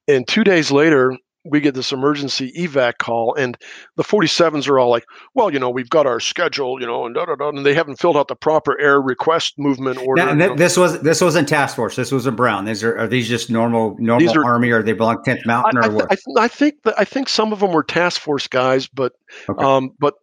and 0.09 0.27
two 0.27 0.45
days 0.45 0.71
later 0.71 1.17
we 1.45 1.61
get 1.61 1.75
this 1.75 1.91
emergency 1.91 2.53
evac 2.57 2.99
call, 2.99 3.35
and 3.35 3.57
the 3.97 4.05
47s 4.05 4.69
are 4.69 4.79
all 4.79 4.91
like, 4.91 5.05
well, 5.35 5.53
you 5.53 5.59
know, 5.59 5.71
we've 5.71 5.91
got 5.91 6.07
our 6.07 6.21
schedule, 6.21 6.81
you 6.81 6.87
know, 6.87 7.05
and 7.05 7.17
da 7.17 7.25
da 7.25 7.35
da, 7.35 7.49
and 7.49 7.67
they 7.67 7.75
haven't 7.75 7.97
filled 7.97 8.17
out 8.17 8.29
the 8.29 8.37
proper 8.37 8.79
air 8.81 9.01
request 9.01 9.55
movement 9.59 9.99
order. 9.99 10.23
Now, 10.25 10.31
and 10.31 10.41
th- 10.41 10.57
this 10.57 10.77
was 10.77 11.01
this 11.03 11.21
wasn't 11.21 11.49
task 11.49 11.75
force. 11.75 11.97
This 11.97 12.13
was 12.13 12.27
a 12.27 12.33
Brown. 12.33 12.65
These 12.65 12.85
are 12.85 12.97
are 12.97 13.09
these 13.09 13.29
just 13.29 13.51
normal 13.51 13.97
normal 13.99 14.39
are- 14.39 14.45
army, 14.45 14.71
or 14.71 14.83
they 14.83 14.93
belong 14.93 15.23
tenth 15.25 15.45
Mountain, 15.45 15.79
I, 15.79 15.81
or 15.81 15.85
I, 15.85 15.89
what? 15.89 16.05
I, 16.13 16.15
th- 16.15 16.37
I 16.39 16.49
think 16.49 16.75
that 16.85 16.95
I 16.99 17.05
think 17.05 17.29
some 17.29 17.53
of 17.53 17.59
them 17.61 17.73
were 17.73 17.83
task 17.83 18.21
force 18.21 18.47
guys, 18.47 18.87
but 18.87 19.13
Okay. 19.49 19.65
um, 19.65 19.91
but 19.99 20.15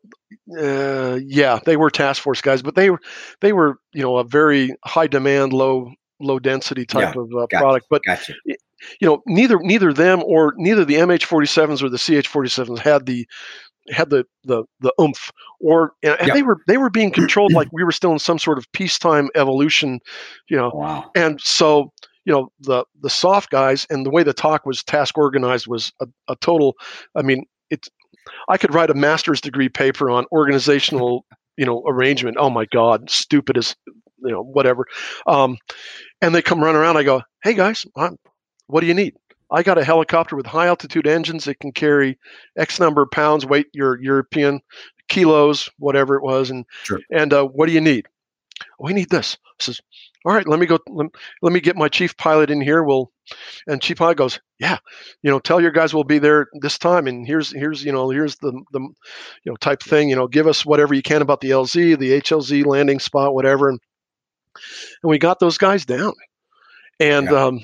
uh, 0.57 1.19
yeah, 1.23 1.59
they 1.65 1.77
were 1.77 1.89
task 1.89 2.21
force 2.21 2.41
guys, 2.41 2.61
but 2.61 2.75
they 2.75 2.89
were 2.89 2.99
they 3.41 3.53
were 3.53 3.77
you 3.93 4.01
know 4.01 4.17
a 4.17 4.23
very 4.23 4.75
high 4.85 5.07
demand, 5.07 5.53
low 5.53 5.91
low 6.19 6.39
density 6.39 6.85
type 6.85 7.15
of 7.15 7.29
uh, 7.33 7.47
gotcha. 7.49 7.57
product. 7.57 7.85
But 7.89 8.01
Gotcha. 8.05 8.33
you 8.45 8.55
know 9.01 9.21
neither 9.25 9.59
neither 9.59 9.93
them 9.93 10.21
or 10.25 10.53
neither 10.57 10.85
the 10.85 10.95
MH47s 10.95 11.81
or 11.81 11.89
the 11.89 11.97
CH47s 11.97 12.79
had 12.79 13.05
the 13.05 13.27
had 13.91 14.09
the 14.09 14.25
the 14.43 14.63
the 14.81 14.93
oomph 15.01 15.31
or 15.59 15.93
and 16.03 16.15
and 16.19 16.27
Yep. 16.27 16.35
they 16.35 16.43
were 16.43 16.57
they 16.67 16.77
were 16.77 16.89
being 16.89 17.11
controlled 17.11 17.53
like 17.53 17.67
we 17.73 17.83
were 17.83 17.91
still 17.91 18.11
in 18.11 18.19
some 18.19 18.39
sort 18.39 18.57
of 18.57 18.71
peacetime 18.73 19.29
evolution, 19.35 19.99
you 20.49 20.57
know 20.57 20.71
Wow. 20.73 21.11
and 21.15 21.39
so 21.41 21.91
you 22.25 22.33
know 22.33 22.51
the 22.59 22.85
the 23.01 23.09
soft 23.09 23.49
guys 23.49 23.87
and 23.89 24.05
the 24.05 24.09
way 24.11 24.23
the 24.23 24.33
talk 24.33 24.65
was 24.65 24.83
task 24.83 25.17
organized 25.17 25.67
was 25.67 25.91
a, 26.01 26.07
a 26.27 26.35
total 26.37 26.75
i 27.15 27.21
mean 27.21 27.45
it's 27.71 27.89
i 28.47 28.57
could 28.57 28.73
write 28.73 28.89
a 28.89 28.93
master's 28.93 29.41
degree 29.41 29.69
paper 29.69 30.09
on 30.09 30.25
organizational 30.31 31.25
you 31.57 31.65
know 31.65 31.83
arrangement. 31.85 32.37
Oh 32.39 32.49
my 32.49 32.65
god 32.65 33.09
stupid 33.09 33.57
as 33.57 33.75
you 34.21 34.31
know 34.31 34.41
whatever. 34.43 34.85
Um, 35.27 35.57
and 36.21 36.33
they 36.33 36.41
come 36.41 36.63
running 36.63 36.79
around. 36.79 36.95
I 36.97 37.03
go 37.03 37.21
hey 37.43 37.53
guys 37.53 37.85
I'm, 37.97 38.17
what 38.67 38.79
do 38.81 38.87
you 38.87 38.93
need? 38.93 39.15
I 39.51 39.61
got 39.63 39.77
a 39.77 39.83
helicopter 39.83 40.35
with 40.37 40.45
high 40.45 40.67
altitude 40.67 41.05
engines 41.05 41.45
that 41.45 41.59
can 41.59 41.73
carry 41.73 42.17
x 42.57 42.79
number 42.79 43.01
of 43.01 43.11
pounds 43.11 43.45
weight 43.45 43.67
your 43.73 43.99
european 44.01 44.61
kilos 45.09 45.69
whatever 45.79 46.15
it 46.15 46.23
was 46.23 46.49
and 46.49 46.65
Sure. 46.83 46.99
and 47.11 47.33
uh, 47.33 47.43
what 47.43 47.65
do 47.65 47.73
you 47.73 47.81
need? 47.81 48.05
We 48.79 48.93
need 48.93 49.09
this. 49.09 49.37
I 49.59 49.63
says 49.63 49.81
all 50.25 50.33
right 50.33 50.47
let 50.47 50.59
me 50.61 50.65
go 50.65 50.79
let, 50.87 51.07
let 51.41 51.51
me 51.51 51.59
get 51.59 51.75
my 51.75 51.89
chief 51.89 52.15
pilot 52.15 52.49
in 52.49 52.61
here. 52.61 52.83
We'll 52.83 53.11
and 53.67 53.81
chief 53.81 53.97
pilot 53.97 54.17
goes 54.17 54.39
yeah 54.59 54.77
you 55.21 55.29
know 55.29 55.39
tell 55.39 55.61
your 55.61 55.71
guys 55.71 55.93
we'll 55.93 56.03
be 56.03 56.19
there 56.19 56.47
this 56.61 56.77
time 56.77 57.07
and 57.07 57.25
here's 57.27 57.51
here's 57.51 57.83
you 57.83 57.91
know 57.91 58.09
here's 58.09 58.35
the 58.37 58.51
the 58.71 58.79
you 58.79 59.51
know 59.51 59.55
type 59.57 59.81
thing 59.81 60.09
you 60.09 60.15
know 60.15 60.27
give 60.27 60.47
us 60.47 60.65
whatever 60.65 60.93
you 60.93 61.01
can 61.01 61.21
about 61.21 61.41
the 61.41 61.51
lz 61.51 61.73
the 61.99 62.21
hlz 62.21 62.65
landing 62.65 62.99
spot 62.99 63.33
whatever. 63.33 63.69
And, 63.69 63.79
and 65.03 65.09
we 65.09 65.17
got 65.19 65.39
those 65.39 65.57
guys 65.57 65.85
down. 65.85 66.13
And 66.99 67.31
Yeah. 67.31 67.45
um 67.47 67.61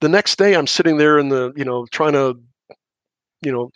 the 0.00 0.08
next 0.08 0.36
day 0.38 0.54
i'm 0.54 0.66
sitting 0.66 0.96
there 0.96 1.18
in 1.18 1.28
the 1.28 1.52
you 1.56 1.64
know 1.64 1.86
trying 1.86 2.12
to 2.12 2.36
you 3.42 3.52
know 3.52 3.70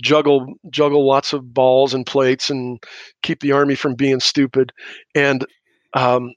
juggle 0.00 0.54
juggle 0.70 1.06
lots 1.06 1.32
of 1.32 1.52
balls 1.52 1.94
and 1.94 2.06
plates 2.06 2.50
and 2.50 2.82
keep 3.22 3.40
the 3.40 3.52
army 3.52 3.74
from 3.74 3.94
being 3.94 4.20
stupid. 4.20 4.72
And 5.14 5.44
um, 5.94 6.32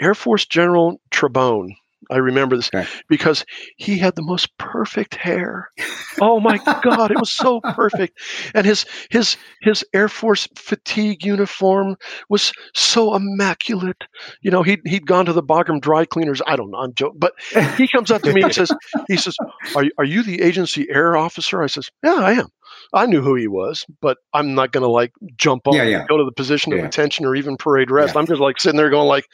air 0.00 0.14
force 0.14 0.46
general 0.46 1.00
Trebon 1.12 1.70
i 2.10 2.16
remember 2.16 2.56
this 2.56 2.68
Okay. 2.74 2.86
because 3.08 3.44
he 3.76 3.98
had 3.98 4.14
the 4.16 4.22
most 4.22 4.56
perfect 4.58 5.14
hair. 5.14 5.68
Oh 6.20 6.38
my 6.38 6.58
god 6.84 7.10
it 7.10 7.18
was 7.18 7.32
so 7.32 7.60
perfect. 7.60 8.16
And 8.54 8.64
his 8.64 8.86
his 9.10 9.36
his 9.62 9.84
air 9.92 10.08
force 10.08 10.46
fatigue 10.56 11.24
uniform 11.24 11.96
was 12.28 12.52
so 12.72 13.16
immaculate. 13.16 14.04
You 14.40 14.52
know 14.52 14.62
he'd, 14.62 14.80
he'd 14.86 15.06
gone 15.08 15.26
to 15.26 15.32
the 15.32 15.42
Bagram 15.42 15.80
dry 15.80 16.04
cleaners. 16.04 16.40
I 16.46 16.54
don't 16.54 16.70
know 16.70 16.78
i'm 16.78 16.94
joking. 16.94 17.18
But 17.18 17.32
he 17.76 17.88
comes 17.88 18.12
up 18.12 18.22
to 18.22 18.32
me 18.32 18.42
and 18.42 18.54
says 18.54 18.70
he 19.08 19.16
says 19.16 19.36
are, 19.74 19.82
you- 19.82 19.90
are 19.98 20.04
you 20.04 20.22
the 20.22 20.40
agency 20.40 20.86
air 20.88 21.16
officer? 21.16 21.60
I 21.64 21.66
says 21.66 21.88
yeah 22.04 22.14
i 22.14 22.32
am. 22.34 22.46
I 22.92 23.06
knew 23.06 23.20
who 23.20 23.34
he 23.34 23.48
was 23.48 23.84
but 24.00 24.18
i'm 24.32 24.54
not 24.54 24.70
going 24.70 24.82
to 24.84 24.90
like 24.90 25.10
jump 25.36 25.66
on 25.66 25.74
Yeah, 25.74 25.82
yeah. 25.82 26.06
go 26.08 26.16
to 26.16 26.24
the 26.24 26.32
position 26.32 26.72
of 26.72 26.78
Yeah. 26.78 26.86
attention 26.86 27.26
or 27.26 27.34
even 27.34 27.56
parade 27.56 27.90
rest. 27.90 28.16
I'm 28.16 28.26
just 28.26 28.40
like 28.40 28.60
sitting 28.60 28.76
there 28.78 28.90
going 28.90 29.08
like 29.08 29.26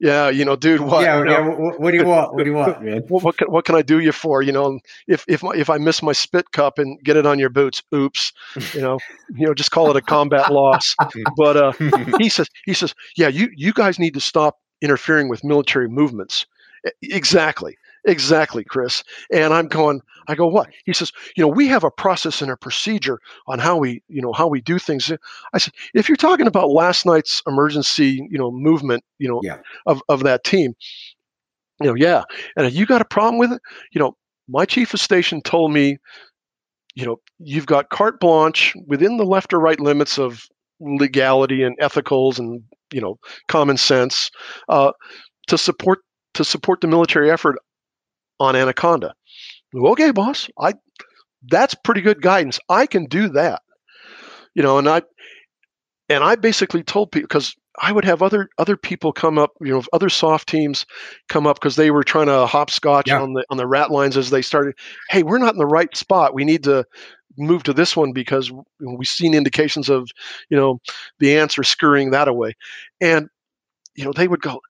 yeah 0.00 0.28
you 0.28 0.44
know 0.44 0.56
dude 0.56 0.80
what 0.80 1.02
yeah, 1.02 1.18
You 1.18 1.24
know, 1.24 1.30
yeah. 1.30 1.48
What, 1.48 1.80
what 1.80 1.90
do 1.90 1.96
you 1.98 2.04
want? 2.04 2.34
What 2.34 2.44
do 2.44 2.50
you 2.50 2.56
want, 2.56 2.82
man? 2.82 3.02
what, 3.08 3.22
what, 3.22 3.36
can, 3.36 3.50
what 3.50 3.64
can 3.64 3.74
I 3.74 3.82
do 3.82 3.98
you 4.00 4.12
for? 4.12 4.42
You 4.42 4.52
know, 4.52 4.80
if 5.06 5.24
if 5.28 5.42
my, 5.42 5.52
if 5.54 5.70
I 5.70 5.78
miss 5.78 6.02
my 6.02 6.12
spit 6.12 6.50
cup 6.52 6.78
and 6.78 6.98
get 7.04 7.16
it 7.16 7.26
on 7.26 7.38
your 7.38 7.50
boots, 7.50 7.82
oops. 7.94 8.32
You 8.74 8.80
know, 8.80 8.98
you 9.34 9.46
know, 9.46 9.54
just 9.54 9.70
call 9.70 9.90
it 9.90 9.96
a 9.96 10.00
combat 10.02 10.52
loss. 10.52 10.94
But 11.36 11.56
uh, 11.56 11.72
he 12.18 12.28
says 12.28 12.48
he 12.66 12.74
says, 12.74 12.94
yeah, 13.16 13.28
you 13.28 13.50
you 13.54 13.72
guys 13.72 13.98
need 13.98 14.14
to 14.14 14.20
stop 14.20 14.58
interfering 14.80 15.28
with 15.28 15.44
military 15.44 15.88
movements. 15.88 16.46
Exactly, 17.02 17.76
exactly, 18.04 18.64
Chris. 18.64 19.02
And 19.32 19.52
I'm 19.52 19.68
going. 19.68 20.00
I 20.28 20.34
go, 20.36 20.46
what? 20.46 20.68
He 20.84 20.92
says, 20.92 21.10
you 21.36 21.42
know, 21.42 21.48
we 21.48 21.66
have 21.68 21.82
a 21.82 21.90
process 21.90 22.40
and 22.40 22.50
a 22.52 22.56
procedure 22.56 23.18
on 23.48 23.58
how 23.58 23.78
we, 23.78 24.02
you 24.08 24.22
know, 24.22 24.32
how 24.32 24.46
we 24.46 24.60
do 24.60 24.78
things. 24.78 25.10
I 25.52 25.58
said, 25.58 25.72
if 25.94 26.08
you're 26.08 26.16
talking 26.16 26.46
about 26.46 26.70
last 26.70 27.04
night's 27.04 27.42
emergency, 27.46 28.26
you 28.30 28.38
know, 28.38 28.50
movement, 28.52 29.02
you 29.18 29.28
know, 29.28 29.40
Yeah. 29.42 29.58
of 29.86 30.02
of 30.08 30.22
that 30.24 30.44
team, 30.44 30.74
you 31.80 31.86
know, 31.88 31.94
yeah. 31.94 32.22
And 32.56 32.66
if 32.66 32.74
you 32.74 32.86
got 32.86 33.00
a 33.00 33.04
problem 33.04 33.38
with 33.38 33.52
it, 33.52 33.60
you 33.92 33.98
know, 33.98 34.16
my 34.48 34.64
chief 34.64 34.92
of 34.94 35.00
station 35.00 35.40
told 35.40 35.72
me, 35.72 35.98
you 36.94 37.06
know, 37.06 37.18
you've 37.38 37.66
got 37.66 37.90
carte 37.90 38.20
blanche 38.20 38.74
within 38.86 39.16
the 39.16 39.24
left 39.24 39.52
or 39.54 39.60
right 39.60 39.80
limits 39.80 40.18
of 40.18 40.42
legality 40.80 41.62
and 41.62 41.78
ethicals 41.78 42.38
and 42.38 42.62
you 42.92 43.00
know 43.00 43.18
common 43.48 43.76
sense 43.76 44.30
uh, 44.68 44.92
to 45.48 45.58
support 45.58 46.00
to 46.34 46.44
support 46.44 46.80
the 46.80 46.86
military 46.88 47.30
effort 47.30 47.56
on 48.40 48.56
Anaconda. 48.56 49.14
Okay, 49.74 50.10
boss, 50.10 50.48
I 50.58 50.74
that's 51.48 51.74
pretty 51.74 52.00
good 52.00 52.20
guidance. 52.22 52.58
I 52.68 52.86
can 52.86 53.06
do 53.06 53.28
that. 53.30 53.62
You 54.54 54.62
know, 54.62 54.78
and 54.78 54.88
I 54.88 55.02
and 56.08 56.24
I 56.24 56.34
basically 56.34 56.82
told 56.82 57.12
people 57.12 57.28
because 57.28 57.54
I 57.80 57.92
would 57.92 58.04
have 58.04 58.22
other 58.22 58.48
other 58.58 58.76
people 58.76 59.12
come 59.12 59.38
up, 59.38 59.52
you 59.60 59.72
know, 59.72 59.82
other 59.92 60.08
soft 60.08 60.48
teams 60.48 60.84
come 61.28 61.46
up 61.46 61.60
because 61.60 61.76
they 61.76 61.90
were 61.92 62.02
trying 62.02 62.26
to 62.26 62.46
hopscotch 62.46 63.08
Yeah. 63.08 63.22
on 63.22 63.34
the 63.34 63.44
on 63.50 63.56
the 63.58 63.66
rat 63.66 63.90
lines 63.92 64.16
as 64.16 64.30
they 64.30 64.42
started. 64.42 64.74
Hey, 65.08 65.22
we're 65.22 65.38
not 65.38 65.52
in 65.54 65.58
the 65.58 65.66
right 65.66 65.94
spot. 65.96 66.34
We 66.34 66.44
need 66.44 66.64
to 66.64 66.84
move 67.38 67.62
to 67.62 67.72
this 67.72 67.96
one 67.96 68.12
because 68.12 68.50
we've 68.80 69.06
seen 69.06 69.34
indications 69.34 69.88
of, 69.88 70.10
you 70.50 70.56
know, 70.56 70.80
the 71.20 71.38
ants 71.38 71.56
are 71.58 71.62
scurrying 71.62 72.10
that 72.10 72.26
away, 72.28 72.54
and 73.00 73.28
you 73.94 74.04
know 74.04 74.12
they 74.12 74.28
would 74.28 74.42
go. 74.42 74.60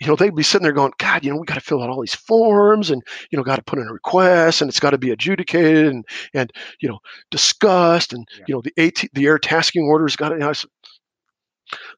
You 0.00 0.06
know, 0.08 0.16
they'd 0.16 0.34
be 0.34 0.42
sitting 0.42 0.62
there 0.64 0.72
going, 0.72 0.92
God, 0.98 1.24
you 1.24 1.30
know, 1.30 1.38
we 1.38 1.46
got 1.46 1.54
to 1.54 1.60
fill 1.60 1.82
out 1.82 1.88
all 1.88 2.00
these 2.00 2.14
forms 2.14 2.90
and, 2.90 3.02
you 3.30 3.38
know, 3.38 3.42
got 3.44 3.56
to 3.56 3.62
put 3.62 3.78
in 3.78 3.88
a 3.88 3.92
request 3.92 4.60
and 4.60 4.68
it's 4.68 4.80
got 4.80 4.90
to 4.90 4.98
be 4.98 5.10
adjudicated 5.10 5.86
and, 5.86 6.04
and, 6.34 6.52
you 6.80 6.88
know, 6.88 6.98
discussed 7.30 8.12
and, 8.12 8.26
Yeah. 8.38 8.44
you 8.48 8.54
know, 8.54 8.62
the 8.62 8.72
AT, 8.76 9.04
the 9.14 9.26
air 9.26 9.38
tasking 9.38 9.84
orders 9.84 10.16
got 10.16 10.30
to, 10.30 10.44
I 10.44 10.52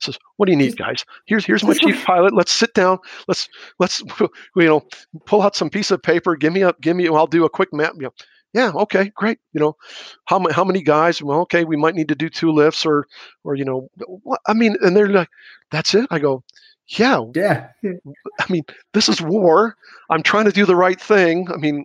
says, 0.01 0.19
what 0.37 0.47
do 0.47 0.53
you 0.53 0.59
need, 0.59 0.77
guys? 0.77 1.05
Here's, 1.27 1.45
here's 1.45 1.65
my 1.65 1.75
chief 1.75 2.05
pilot. 2.05 2.35
Let's 2.35 2.53
sit 2.53 2.73
down. 2.75 2.99
Let's, 3.27 3.49
let's, 3.79 4.01
you 4.57 4.67
know, 4.67 4.83
pull 5.27 5.43
out 5.43 5.57
some 5.57 5.71
piece 5.71 5.91
of 5.91 6.03
paper. 6.03 6.37
Give 6.37 6.53
me 6.53 6.63
a, 6.63 6.73
give 6.81 6.97
me, 6.97 7.09
I'll 7.09 7.27
do 7.27 7.45
a 7.45 7.51
quick 7.51 7.73
map. 7.73 7.93
You 7.97 8.05
know, 8.05 8.13
yeah, 8.55 8.73
okay, 8.75 9.11
great. 9.15 9.39
You 9.53 9.61
know, 9.61 9.77
how 10.25 10.39
many, 10.39 10.55
how 10.55 10.65
many 10.65 10.83
guys? 10.83 11.23
Well, 11.23 11.41
okay, 11.41 11.65
we 11.65 11.77
might 11.77 11.95
need 11.95 12.09
to 12.09 12.15
do 12.15 12.31
two 12.31 12.51
lifts 12.53 12.87
or, 12.87 13.07
or, 13.45 13.55
you 13.57 13.65
know, 13.65 13.89
what, 14.23 14.41
I 14.47 14.55
mean, 14.55 14.77
and 14.81 14.97
they're 14.97 15.09
like, 15.09 15.29
that's 15.71 15.95
it. 15.95 16.07
I 16.11 16.19
go, 16.19 16.43
yeah, 16.89 17.23
Yeah. 17.35 17.69
I 17.83 18.53
mean, 18.53 18.65
this 18.95 19.09
is 19.09 19.21
war. 19.21 19.77
I'm 20.11 20.23
trying 20.23 20.47
to 20.47 20.53
do 20.53 20.65
the 20.65 20.77
right 20.77 21.01
thing. 21.01 21.49
I 21.53 21.57
mean, 21.57 21.85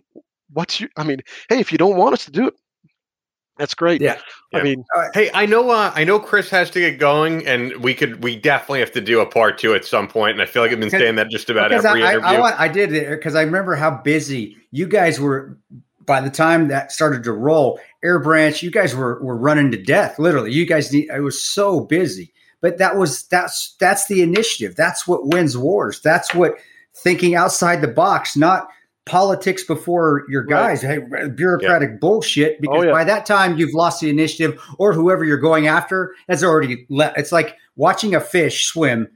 what's 0.52 0.80
your, 0.80 0.90
I 0.96 1.04
mean, 1.04 1.20
hey, 1.48 1.60
if 1.60 1.70
you 1.72 1.78
don't 1.78 1.96
want 1.96 2.14
us 2.14 2.24
to 2.24 2.30
do 2.30 2.48
it, 2.48 2.54
that's 3.56 3.74
great. 3.74 4.00
Yeah. 4.00 4.18
I 4.52 4.58
Yeah. 4.58 4.62
mean, 4.64 4.84
Hey, 5.12 5.30
I 5.32 5.46
know. 5.46 5.70
Uh, 5.70 5.92
I 5.94 6.02
know 6.02 6.18
Chris 6.18 6.50
has 6.50 6.70
to 6.70 6.80
get 6.80 6.98
going, 6.98 7.46
and 7.46 7.76
we 7.76 7.94
could. 7.94 8.24
We 8.24 8.34
definitely 8.34 8.80
have 8.80 8.90
to 8.92 9.00
do 9.00 9.20
a 9.20 9.26
part 9.26 9.58
two 9.58 9.74
at 9.74 9.84
some 9.84 10.08
point. 10.08 10.32
And 10.32 10.42
I 10.42 10.46
feel 10.46 10.62
like 10.62 10.72
I've 10.72 10.80
been 10.80 10.90
saying 10.90 11.14
that 11.16 11.28
just 11.30 11.50
about 11.50 11.70
every 11.70 12.02
I, 12.02 12.06
I, 12.06 12.10
interview. 12.14 12.28
I, 12.28 12.40
want, 12.40 12.60
I 12.60 12.66
did 12.66 12.92
it 12.92 13.10
because 13.10 13.36
I 13.36 13.42
remember 13.42 13.76
how 13.76 13.92
busy 13.92 14.56
you 14.72 14.88
guys 14.88 15.20
were. 15.20 15.56
By 16.06 16.20
the 16.20 16.30
time 16.30 16.68
that 16.68 16.92
started 16.92 17.22
to 17.24 17.32
roll, 17.32 17.80
Air 18.02 18.18
Branch, 18.18 18.60
you 18.62 18.70
guys 18.70 18.94
were 18.94 19.22
were 19.22 19.36
running 19.36 19.70
to 19.70 19.80
death. 19.82 20.18
Literally, 20.18 20.52
you 20.52 20.66
guys. 20.66 20.92
Need, 20.92 21.08
it 21.08 21.20
was 21.20 21.40
so 21.40 21.80
busy, 21.80 22.32
but 22.64 22.78
that 22.78 22.96
was 22.96 23.24
that's 23.24 23.76
that's 23.78 24.06
the 24.06 24.22
initiative. 24.22 24.74
That's 24.74 25.06
what 25.06 25.26
wins 25.26 25.54
wars. 25.54 26.00
That's 26.00 26.34
what 26.34 26.54
thinking 26.96 27.34
outside 27.34 27.82
the 27.82 27.88
box, 27.88 28.38
not 28.38 28.68
politics 29.04 29.62
before 29.64 30.24
your 30.30 30.44
Right. 30.46 30.78
guys. 30.78 30.80
Hey, 30.80 30.98
bureaucratic 31.28 32.00
bullshit. 32.00 32.54
Oh, 32.54 32.60
because 32.62 32.78
Oh, 32.78 32.82
yeah. 32.86 32.92
by 32.92 33.04
that 33.04 33.26
time, 33.26 33.58
you've 33.58 33.74
lost 33.74 34.00
the 34.00 34.08
initiative, 34.08 34.58
or 34.78 34.94
whoever 34.94 35.26
you're 35.26 35.36
going 35.36 35.66
after 35.66 36.14
has 36.26 36.42
already 36.42 36.86
left. 36.88 37.18
It's 37.18 37.32
like 37.32 37.56
watching 37.76 38.14
a 38.14 38.20
fish 38.20 38.64
swim 38.64 39.08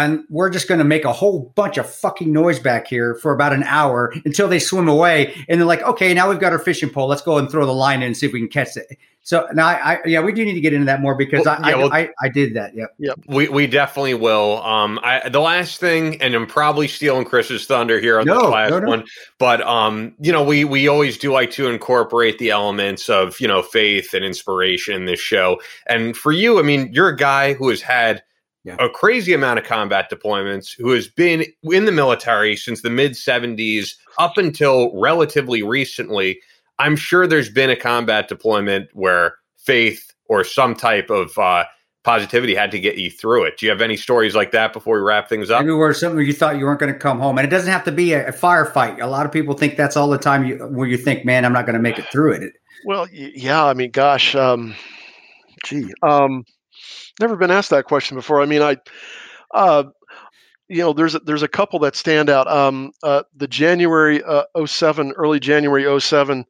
and 0.00 0.24
we're 0.30 0.50
just 0.50 0.68
going 0.68 0.78
to 0.78 0.84
make 0.84 1.04
a 1.04 1.12
whole 1.12 1.52
bunch 1.54 1.78
of 1.78 1.88
fucking 1.88 2.32
noise 2.32 2.58
back 2.58 2.86
here 2.86 3.14
for 3.16 3.32
about 3.32 3.52
an 3.52 3.62
hour 3.64 4.12
until 4.24 4.48
they 4.48 4.58
swim 4.58 4.88
away 4.88 5.34
and 5.48 5.60
they're 5.60 5.66
like 5.66 5.82
okay 5.82 6.12
now 6.14 6.28
we've 6.28 6.40
got 6.40 6.52
our 6.52 6.58
fishing 6.58 6.90
pole 6.90 7.06
let's 7.08 7.22
go 7.22 7.38
and 7.38 7.50
throw 7.50 7.66
the 7.66 7.72
line 7.72 8.00
in 8.02 8.06
and 8.08 8.16
see 8.16 8.26
if 8.26 8.32
we 8.32 8.38
can 8.40 8.48
catch 8.48 8.76
it 8.76 8.86
so 9.22 9.46
now 9.52 9.66
I, 9.66 9.94
I 9.94 9.98
yeah 10.06 10.20
we 10.20 10.32
do 10.32 10.44
need 10.44 10.54
to 10.54 10.60
get 10.60 10.72
into 10.72 10.86
that 10.86 11.00
more 11.02 11.14
because 11.14 11.44
Well, 11.44 11.58
I, 11.62 11.68
yeah, 11.70 11.74
I, 11.74 11.78
well- 11.78 11.92
I 11.92 12.08
I 12.22 12.28
did 12.28 12.54
that 12.54 12.72
yeah 12.74 12.86
We 13.28 13.48
we 13.48 13.66
definitely 13.66 14.14
will. 14.14 14.62
Um, 14.62 14.98
I 15.02 15.28
the 15.28 15.40
last 15.40 15.78
thing, 15.78 16.20
and 16.22 16.34
I'm 16.34 16.46
probably 16.46 16.88
stealing 16.88 17.24
Kris's 17.24 17.66
thunder 17.66 18.00
here 18.00 18.18
on 18.18 18.26
No, 18.26 18.40
this 18.40 18.50
last 18.50 18.70
no, 18.70 18.78
no. 18.80 18.88
one, 18.88 19.04
but 19.38 19.60
um, 19.62 20.14
you 20.20 20.32
know, 20.32 20.42
we 20.42 20.64
we 20.64 20.88
always 20.88 21.16
do 21.18 21.32
like 21.32 21.50
to 21.52 21.68
incorporate 21.68 22.38
the 22.38 22.50
elements 22.50 23.08
of 23.08 23.38
you 23.40 23.46
know 23.48 23.62
faith 23.62 24.14
and 24.14 24.24
inspiration 24.24 24.94
in 24.94 25.04
this 25.04 25.20
show. 25.20 25.60
And 25.86 26.16
for 26.16 26.32
you, 26.32 26.58
I 26.58 26.62
mean, 26.62 26.90
you're 26.92 27.08
a 27.08 27.16
guy 27.16 27.52
who 27.54 27.68
has 27.68 27.80
had 27.82 28.22
Yeah. 28.64 28.76
a 28.78 28.90
crazy 28.90 29.32
amount 29.32 29.58
of 29.58 29.64
combat 29.64 30.10
deployments, 30.10 30.74
who 30.76 30.90
has 30.90 31.08
been 31.08 31.44
in 31.62 31.86
the 31.86 31.92
military 31.92 32.56
since 32.56 32.82
the 32.82 32.90
mid 32.90 33.12
'70s 33.12 33.94
up 34.18 34.36
until 34.36 34.90
relatively 35.00 35.62
recently. 35.62 36.40
I'm 36.78 36.96
sure 36.96 37.26
there's 37.26 37.50
been 37.50 37.70
a 37.70 37.76
combat 37.76 38.28
deployment 38.28 38.88
where 38.92 39.36
faith 39.58 40.10
or 40.26 40.44
some 40.44 40.74
type 40.74 41.10
of 41.10 41.36
uh, 41.38 41.64
positivity 42.04 42.54
had 42.54 42.70
to 42.70 42.78
get 42.78 42.96
you 42.96 43.10
through 43.10 43.44
it. 43.44 43.58
Do 43.58 43.66
you 43.66 43.70
have 43.70 43.82
any 43.82 43.96
stories 43.96 44.34
like 44.34 44.52
that 44.52 44.72
before 44.72 44.96
we 44.96 45.02
wrap 45.02 45.28
things 45.28 45.50
up? 45.50 45.60
maybe 45.60 45.72
where 45.72 45.92
something 45.92 46.24
you 46.24 46.32
thought 46.32 46.58
you 46.58 46.64
weren't 46.64 46.80
going 46.80 46.92
to 46.92 46.98
come 46.98 47.18
home 47.18 47.38
and 47.38 47.46
it 47.46 47.50
doesn't 47.50 47.70
have 47.70 47.84
to 47.84 47.92
be 47.92 48.12
a, 48.14 48.28
a 48.28 48.32
firefight 48.32 49.00
a 49.02 49.06
lot 49.06 49.26
of 49.26 49.32
people 49.32 49.54
think 49.54 49.76
that's 49.76 49.96
all 49.96 50.08
the 50.08 50.16
time 50.16 50.44
you, 50.44 50.56
where 50.56 50.88
you 50.88 50.96
think 50.96 51.26
man 51.26 51.44
i'm 51.44 51.52
not 51.52 51.66
going 51.66 51.74
to 51.74 51.82
make 51.82 51.98
it 51.98 52.06
through 52.10 52.32
it 52.32 52.54
well, 52.84 53.06
yeah, 53.12 53.64
I 53.64 53.74
mean, 53.74 53.90
gosh, 53.90 54.34
um, 54.34 54.74
gee, 55.64 55.92
um, 56.02 56.44
never 57.20 57.36
been 57.36 57.50
asked 57.50 57.70
that 57.70 57.84
question 57.84 58.16
before. 58.16 58.40
I 58.40 58.46
mean, 58.46 58.62
I, 58.62 58.76
uh, 59.54 59.84
you 60.68 60.78
know, 60.78 60.92
there's 60.92 61.14
a, 61.14 61.18
there's 61.20 61.42
a 61.42 61.48
couple 61.48 61.78
that 61.80 61.96
stand 61.96 62.30
out. 62.30 62.46
Um, 62.48 62.92
uh, 63.02 63.22
the 63.36 63.48
January 63.48 64.22
uh, 64.22 64.44
07, 64.64 65.12
early 65.16 65.40
January 65.40 66.00
07, 66.00 66.44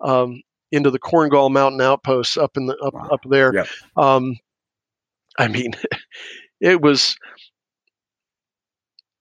um, 0.00 0.42
into 0.72 0.90
the 0.90 0.98
Korengal 0.98 1.50
Mountain 1.50 1.80
outposts 1.80 2.36
up 2.36 2.56
in 2.56 2.66
the 2.66 2.76
up, 2.78 2.94
Wow. 2.94 3.08
up 3.12 3.20
there. 3.28 3.54
Yep. 3.54 3.68
Um, 3.96 4.36
I 5.38 5.48
mean, 5.48 5.74
it 6.60 6.80
was 6.80 7.16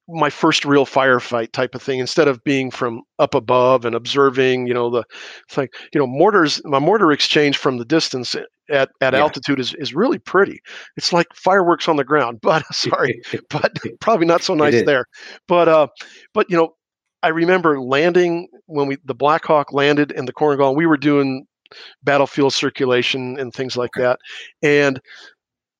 my 0.07 0.29
first 0.29 0.65
real 0.65 0.85
firefight 0.85 1.51
type 1.51 1.73
of 1.73 1.81
thing 1.81 1.99
instead 1.99 2.27
of 2.27 2.43
being 2.43 2.69
from 2.69 3.01
up 3.17 3.33
above 3.33 3.85
and 3.85 3.95
observing 3.95 4.67
you 4.67 4.73
know 4.73 4.89
the 4.91 5.03
it's 5.47 5.57
like 5.57 5.73
you 5.93 5.99
know 5.99 6.05
mortars 6.05 6.61
my 6.63 6.77
mortar 6.77 7.11
exchange 7.11 7.57
from 7.57 7.77
the 7.77 7.85
distance 7.85 8.35
at, 8.69 8.89
at 9.01 9.13
Yeah. 9.13 9.19
altitude 9.19 9.59
is, 9.59 9.73
is 9.75 9.93
really 9.93 10.19
pretty. 10.19 10.59
It's 10.97 11.13
like 11.13 11.27
fireworks 11.33 11.87
on 11.87 11.95
the 11.97 12.03
ground 12.03 12.39
but 12.41 12.63
sorry 12.73 13.21
but 13.49 13.77
probably 13.99 14.25
not 14.25 14.43
so 14.43 14.53
nice 14.53 14.81
there. 14.83 15.05
But 15.47 15.67
uh 15.67 15.87
but 16.33 16.49
you 16.49 16.57
know 16.57 16.75
i 17.23 17.29
remember 17.29 17.81
landing 17.81 18.47
when 18.65 18.87
we 18.87 18.97
the 19.05 19.15
blackhawk 19.15 19.71
landed 19.73 20.11
in 20.11 20.25
the 20.25 20.33
Korengal 20.33 20.75
we 20.75 20.85
were 20.85 20.97
doing 20.97 21.45
battlefield 22.03 22.53
circulation 22.53 23.37
and 23.39 23.53
things 23.53 23.75
like 23.77 23.91
that. 23.97 24.19
And 24.61 24.99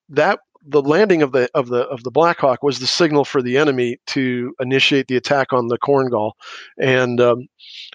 that 0.10 0.40
the 0.68 0.82
landing 0.82 1.22
of 1.22 1.32
the 1.32 1.50
of 1.54 1.68
the 1.68 1.82
of 1.88 2.04
the 2.04 2.12
Blackhawk 2.12 2.64
was 2.64 2.80
the 2.80 2.88
signal 2.88 3.24
for 3.24 3.42
the 3.42 3.58
enemy 3.58 3.98
to 4.08 4.54
initiate 4.60 5.08
the 5.08 5.16
attack 5.16 5.54
on 5.54 5.68
the 5.68 5.78
Korengal, 5.78 6.32
and 6.80 7.22
um, 7.22 7.48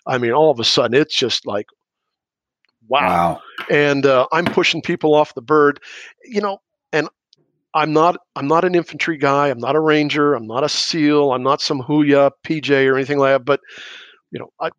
I 0.07 0.19
mean, 0.19 0.33
all 0.33 0.51
of 0.51 0.61
a 0.61 0.65
sudden, 0.65 1.01
it's 1.01 1.17
just 1.17 1.47
like, 1.47 1.67
wow! 2.91 3.01
wow 3.01 3.41
And 3.71 4.05
uh, 4.05 4.27
I'm 4.33 4.45
pushing 4.45 4.83
people 4.83 5.15
off 5.15 5.35
the 5.35 5.43
bird, 5.43 5.81
you 6.25 6.41
know, 6.41 6.59
and 6.93 7.09
I'm 7.75 7.93
not 7.93 8.17
I'm 8.37 8.49
not 8.49 8.65
an 8.65 8.75
infantry 8.75 9.17
guy. 9.17 9.49
I'm 9.49 9.59
not 9.59 9.77
a 9.77 9.81
ranger. 9.81 10.35
I'm 10.35 10.47
not 10.47 10.65
a 10.65 10.69
SEAL. 10.69 11.33
I'm 11.33 11.43
not 11.43 11.61
some 11.61 11.81
Huya 11.81 12.33
PJ 12.45 12.91
or 12.91 12.97
anything 12.97 13.19
like 13.19 13.35
that. 13.35 13.45
But 13.45 13.61
you 14.33 14.39
know, 14.39 14.53
I 14.61 14.71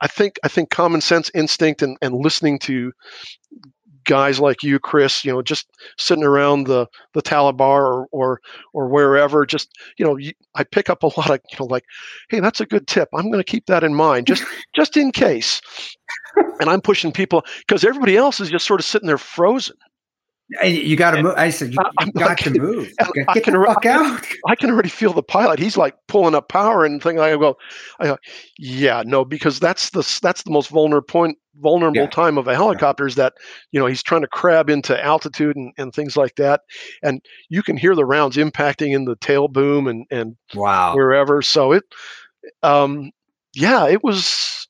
I 0.00 0.06
think 0.06 0.38
I 0.44 0.48
think 0.48 0.70
common 0.70 1.00
sense, 1.00 1.30
instinct, 1.34 1.82
and 1.82 1.96
and 2.00 2.14
listening 2.14 2.58
to 2.60 2.92
guys 4.10 4.40
like 4.40 4.64
you, 4.64 4.80
Kris, 4.80 5.24
you 5.24 5.32
know, 5.32 5.40
just 5.40 5.68
sitting 5.96 6.24
around 6.24 6.64
the 6.66 6.88
the 7.14 7.22
Talabar 7.22 7.62
or 7.62 8.08
or 8.10 8.40
or 8.74 8.88
wherever, 8.88 9.46
just 9.46 9.70
you 9.98 10.04
know, 10.04 10.18
I 10.56 10.64
pick 10.64 10.90
up 10.90 11.04
a 11.04 11.06
lot 11.16 11.30
of 11.30 11.40
you 11.50 11.58
know, 11.60 11.66
like, 11.66 11.84
hey, 12.28 12.40
that's 12.40 12.60
a 12.60 12.66
good 12.66 12.88
tip. 12.88 13.08
I'm 13.14 13.30
going 13.30 13.42
to 13.42 13.50
keep 13.50 13.66
that 13.66 13.84
in 13.84 13.94
mind, 13.94 14.26
just 14.26 14.44
just 14.74 14.96
in 14.96 15.12
case. 15.12 15.60
And 16.58 16.68
I'm 16.68 16.80
pushing 16.80 17.12
people 17.12 17.44
because 17.60 17.84
everybody 17.84 18.16
else 18.16 18.40
is 18.40 18.50
just 18.50 18.66
sort 18.66 18.80
of 18.80 18.84
sitting 18.86 19.06
there 19.06 19.16
frozen. 19.16 19.76
And 20.62 20.74
you 20.74 20.96
got 20.96 21.12
to 21.12 21.22
move 21.22 21.34
i 21.36 21.50
said 21.50 21.72
you, 21.72 21.78
you 22.00 22.12
got 22.12 22.38
to 22.38 22.50
move 22.50 22.92
Okay, 23.00 23.24
I 23.28 23.34
get 23.34 23.44
can 23.44 23.54
the 23.54 23.64
fuck 23.66 23.86
out 23.86 24.26
I 24.46 24.54
can 24.56 24.70
already 24.70 24.88
feel 24.88 25.12
the 25.12 25.22
pilot. 25.22 25.58
He's 25.58 25.76
like 25.76 25.94
pulling 26.08 26.34
up 26.34 26.48
power 26.48 26.84
and 26.84 27.02
things. 27.02 27.20
I 27.20 27.36
go, 27.36 27.56
I 27.98 28.06
go, 28.06 28.18
yeah, 28.58 29.02
no, 29.04 29.24
because 29.24 29.60
that's 29.60 29.90
the 29.90 30.18
that's 30.22 30.42
the 30.42 30.50
most 30.50 30.70
vulnerable 30.70 31.06
point, 31.06 31.38
vulnerable 31.56 32.02
Yeah. 32.02 32.08
time 32.08 32.38
of 32.38 32.48
a 32.48 32.54
helicopter 32.54 33.06
is 33.06 33.14
that 33.16 33.34
you 33.72 33.80
know 33.80 33.86
he's 33.86 34.02
trying 34.02 34.22
to 34.22 34.28
crab 34.28 34.70
into 34.70 35.02
altitude 35.02 35.56
and, 35.56 35.72
and 35.78 35.92
things 35.92 36.16
like 36.16 36.36
that, 36.36 36.62
and 37.02 37.22
you 37.48 37.62
can 37.62 37.76
hear 37.76 37.94
the 37.94 38.04
rounds 38.04 38.36
impacting 38.36 38.94
in 38.94 39.04
the 39.04 39.16
tail 39.16 39.48
boom 39.48 39.86
and 39.86 40.06
and 40.10 40.36
wow 40.54 40.94
wherever. 40.94 41.42
So 41.42 41.72
it, 41.72 41.84
um, 42.62 43.10
yeah, 43.54 43.86
it 43.88 44.02
was, 44.02 44.68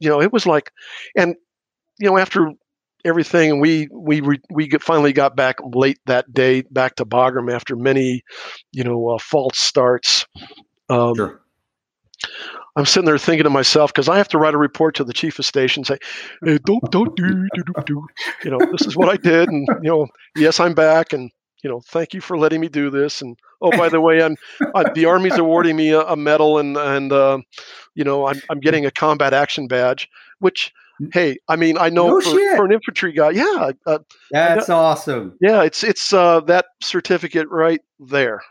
you 0.00 0.08
know, 0.08 0.20
it 0.20 0.32
was 0.32 0.46
like, 0.46 0.70
and 1.16 1.36
you 1.98 2.08
know, 2.08 2.18
after 2.18 2.50
everything, 3.04 3.52
and 3.52 3.60
we 3.60 3.88
we 3.92 4.20
re, 4.20 4.40
we 4.50 4.68
get, 4.68 4.82
finally 4.82 5.12
got 5.12 5.36
back 5.36 5.56
late 5.62 5.98
that 6.06 6.32
day 6.32 6.62
back 6.62 6.96
to 6.96 7.04
Bagram 7.04 7.52
after 7.52 7.76
many, 7.76 8.22
you 8.72 8.84
know, 8.84 9.10
uh, 9.10 9.18
false 9.18 9.58
starts. 9.58 10.26
Um, 10.88 11.14
sure 11.14 11.40
I'm 12.76 12.86
sitting 12.86 13.06
there 13.06 13.18
thinking 13.18 13.44
to 13.44 13.50
myself 13.50 13.92
because 13.92 14.08
I 14.08 14.16
have 14.18 14.28
to 14.28 14.38
write 14.38 14.54
a 14.54 14.58
report 14.58 14.96
to 14.96 15.04
the 15.04 15.12
chief 15.12 15.38
of 15.38 15.46
station, 15.46 15.84
say, 15.84 15.98
hey, 16.44 16.58
don't 16.64 16.90
don't 16.90 17.14
do 17.14 17.46
do 17.54 17.62
do 17.64 17.72
do, 17.86 18.06
you 18.44 18.50
know, 18.50 18.58
this 18.72 18.86
is 18.86 18.96
what 18.96 19.08
I 19.08 19.16
did, 19.16 19.48
and 19.48 19.66
you 19.82 19.90
know, 19.90 20.08
yes, 20.36 20.58
I'm 20.58 20.74
back, 20.74 21.12
and 21.12 21.30
you 21.62 21.70
know, 21.70 21.80
thank 21.80 22.14
you 22.14 22.20
for 22.20 22.36
letting 22.36 22.60
me 22.60 22.68
do 22.68 22.90
this, 22.90 23.22
and 23.22 23.38
oh, 23.62 23.70
by 23.70 23.88
the 23.88 24.00
way, 24.00 24.22
I'm 24.22 24.36
uh, 24.74 24.90
the 24.92 25.04
army's 25.04 25.38
awarding 25.38 25.76
me 25.76 25.90
a, 25.90 26.00
a 26.00 26.16
medal, 26.16 26.58
and 26.58 26.76
and 26.76 27.12
uh, 27.12 27.38
you 27.94 28.02
know, 28.02 28.26
I'm 28.26 28.40
I'm 28.50 28.58
getting 28.58 28.86
a 28.86 28.90
combat 28.90 29.34
action 29.34 29.68
badge, 29.68 30.08
which 30.40 30.72
hey, 31.12 31.36
I 31.48 31.56
mean, 31.56 31.76
I 31.78 31.88
know 31.88 32.08
No 32.08 32.20
for, 32.20 32.56
for 32.56 32.64
an 32.64 32.72
infantry 32.72 33.12
guy, 33.12 33.30
yeah, 33.30 33.70
uh, 33.86 33.98
That's 34.30 34.68
awesome. 34.68 35.36
yeah, 35.40 35.62
it's 35.62 35.82
it's 35.84 36.12
uh, 36.12 36.40
that 36.40 36.66
certificate 36.82 37.48
right 37.50 37.80
there. 37.98 38.42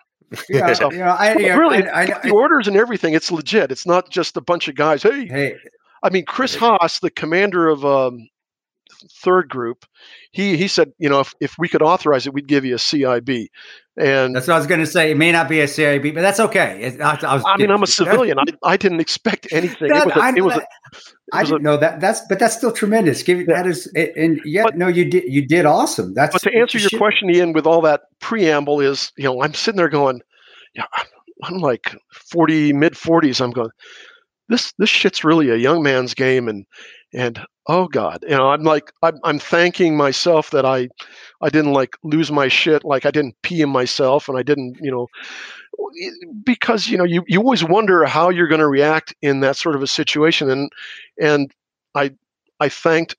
Yeah, 0.49 0.73
So- 0.73 0.91
you 0.91 0.97
know, 0.99 1.15
I, 1.17 1.33
really, 1.33 1.87
I, 1.87 2.01
I, 2.01 2.19
the 2.23 2.31
orders 2.31 2.67
and 2.67 2.75
everything, 2.75 3.13
it's 3.13 3.31
legit. 3.31 3.71
It's 3.71 3.85
not 3.85 4.09
just 4.09 4.35
a 4.35 4.41
bunch 4.41 4.67
of 4.67 4.75
guys. 4.75 5.03
Hey, 5.03 5.27
hey, 5.27 5.55
I 6.01 6.09
mean, 6.09 6.25
Chris 6.25 6.55
Haas, 6.55 6.99
the 6.99 7.11
commander 7.11 7.67
of 7.69 7.85
um, 7.85 8.27
third 9.11 9.49
group, 9.49 9.85
he 10.31 10.57
he 10.57 10.67
said, 10.67 10.91
you 10.97 11.09
know, 11.09 11.19
if, 11.19 11.33
if 11.39 11.55
we 11.57 11.67
could 11.67 11.81
authorize 11.81 12.27
it, 12.27 12.33
we'd 12.33 12.47
give 12.47 12.65
you 12.65 12.75
a 12.75 12.77
CIB. 12.77 13.47
And 13.95 14.35
that's 14.35 14.47
what 14.47 14.55
I 14.55 14.57
was 14.57 14.65
going 14.65 14.79
to 14.79 14.87
say. 14.87 15.11
It 15.11 15.17
may 15.17 15.31
not 15.31 15.47
be 15.47 15.61
a 15.61 15.65
CIB, 15.65 16.15
but 16.15 16.21
that's 16.21 16.39
okay. 16.39 16.81
It, 16.81 17.01
I, 17.01 17.19
I, 17.21 17.35
was 17.35 17.43
I 17.45 17.57
mean, 17.57 17.69
I'm 17.69 17.83
a 17.83 17.87
civilian. 17.87 18.39
I, 18.39 18.45
I 18.63 18.77
didn't 18.77 18.99
expect 19.01 19.47
anything. 19.51 19.89
It 19.91 19.93
was 19.93 20.15
a, 20.15 20.19
I, 20.19 20.33
it 20.35 20.41
was 20.41 20.55
a, 20.55 20.65
I 21.31 21.43
didn't 21.43 21.61
know 21.61 21.77
that. 21.77 21.99
That's 21.99 22.21
but 22.27 22.39
that's 22.39 22.55
still 22.55 22.71
tremendous. 22.71 23.21
Give 23.21 23.45
that 23.47 23.67
is 23.67 23.87
and 23.95 24.41
yeah, 24.45 24.63
But- 24.63 24.77
no, 24.77 24.87
you 24.87 25.05
did 25.05 25.25
you 25.31 25.45
did 25.45 25.65
awesome. 25.65 26.13
That's 26.13 26.33
but 26.33 26.41
to 26.43 26.57
answer 26.57 26.79
your 26.79 26.89
shit. 26.89 26.99
question, 26.99 27.29
Ian, 27.29 27.53
with 27.53 27.67
all 27.67 27.81
that 27.81 28.01
preamble, 28.19 28.81
is 28.81 29.11
you 29.15 29.25
know, 29.25 29.43
I'm 29.43 29.53
sitting 29.53 29.77
there 29.77 29.89
going, 29.89 30.21
yeah, 30.73 30.85
I'm, 30.93 31.05
I'm 31.43 31.57
like 31.57 31.95
40, 32.13 32.73
mid 32.73 32.93
40s. 32.93 33.41
I'm 33.41 33.51
going, 33.51 33.69
this 34.49 34.73
this 34.79 34.89
shit's 34.89 35.23
really 35.23 35.49
a 35.49 35.55
young 35.55 35.83
man's 35.83 36.13
game, 36.13 36.47
and 36.47 36.65
and 37.13 37.39
oh 37.67 37.87
god, 37.87 38.23
you 38.23 38.35
know, 38.35 38.49
I'm 38.49 38.63
like, 38.63 38.91
I'm, 39.01 39.19
I'm 39.23 39.39
thanking 39.39 39.95
myself 39.95 40.51
that 40.51 40.65
I 40.65 40.89
I 41.41 41.49
didn't 41.49 41.73
like 41.73 41.95
lose 42.03 42.31
my 42.31 42.47
shit, 42.47 42.83
like 42.83 43.05
I 43.05 43.11
didn't 43.11 43.35
pee 43.43 43.61
in 43.61 43.69
myself, 43.69 44.27
and 44.27 44.37
I 44.37 44.43
didn't, 44.43 44.77
you 44.81 44.91
know. 44.91 45.07
Because 46.43 46.87
you 46.87 46.97
know 46.97 47.03
you, 47.03 47.23
you 47.27 47.39
always 47.39 47.63
wonder 47.63 48.05
how 48.05 48.29
you're 48.29 48.47
going 48.47 48.59
to 48.59 48.67
react 48.67 49.13
in 49.21 49.39
that 49.41 49.57
sort 49.57 49.75
of 49.75 49.83
a 49.83 49.87
situation, 49.87 50.49
and 50.49 50.71
and 51.19 51.51
I 51.95 52.11
I 52.59 52.69
thanked 52.69 53.15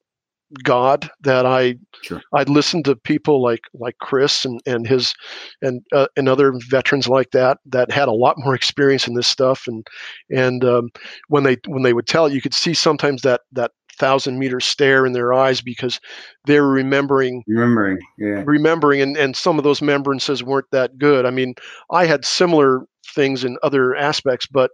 God 0.62 1.10
that 1.22 1.46
I 1.46 1.76
Sure. 2.02 2.20
I'd 2.34 2.50
listened 2.50 2.84
to 2.84 2.96
people 2.96 3.42
like 3.42 3.62
like 3.72 3.98
Kris 3.98 4.44
and 4.44 4.60
and 4.66 4.86
his 4.86 5.14
and 5.62 5.82
uh, 5.92 6.06
and 6.16 6.28
other 6.28 6.52
veterans 6.68 7.08
like 7.08 7.30
that 7.30 7.58
that 7.66 7.90
had 7.90 8.08
a 8.08 8.12
lot 8.12 8.36
more 8.38 8.54
experience 8.54 9.08
in 9.08 9.14
this 9.14 9.26
stuff 9.26 9.66
and 9.66 9.86
and 10.30 10.64
um, 10.64 10.90
when 11.28 11.44
they 11.44 11.56
when 11.66 11.82
they 11.82 11.94
would 11.94 12.06
tell 12.06 12.28
you 12.28 12.42
could 12.42 12.54
see 12.54 12.74
sometimes 12.74 13.22
that 13.22 13.40
that 13.52 13.72
thousand 13.94 14.38
meter 14.38 14.60
stare 14.60 15.06
in 15.06 15.12
their 15.12 15.32
eyes 15.32 15.60
because 15.60 16.00
they 16.46 16.60
were 16.60 16.70
remembering 16.70 17.42
remembering. 17.46 17.98
Yeah, 18.18 18.42
remembering 18.44 19.00
and, 19.00 19.16
and 19.16 19.36
some 19.36 19.58
of 19.58 19.64
those 19.64 19.80
remembrances 19.80 20.42
weren't 20.42 20.70
that 20.72 20.98
good. 20.98 21.26
I 21.26 21.30
mean, 21.30 21.54
I 21.90 22.06
had 22.06 22.24
similar 22.24 22.86
things 23.14 23.44
in 23.44 23.56
other 23.62 23.94
aspects, 23.94 24.46
but 24.46 24.70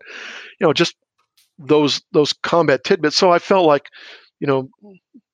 you 0.58 0.66
know, 0.66 0.72
just 0.72 0.96
those 1.58 2.02
those 2.12 2.32
combat 2.32 2.84
tidbits. 2.84 3.16
So 3.16 3.30
I 3.30 3.38
felt 3.38 3.66
like, 3.66 3.88
you 4.40 4.46
know, 4.46 4.68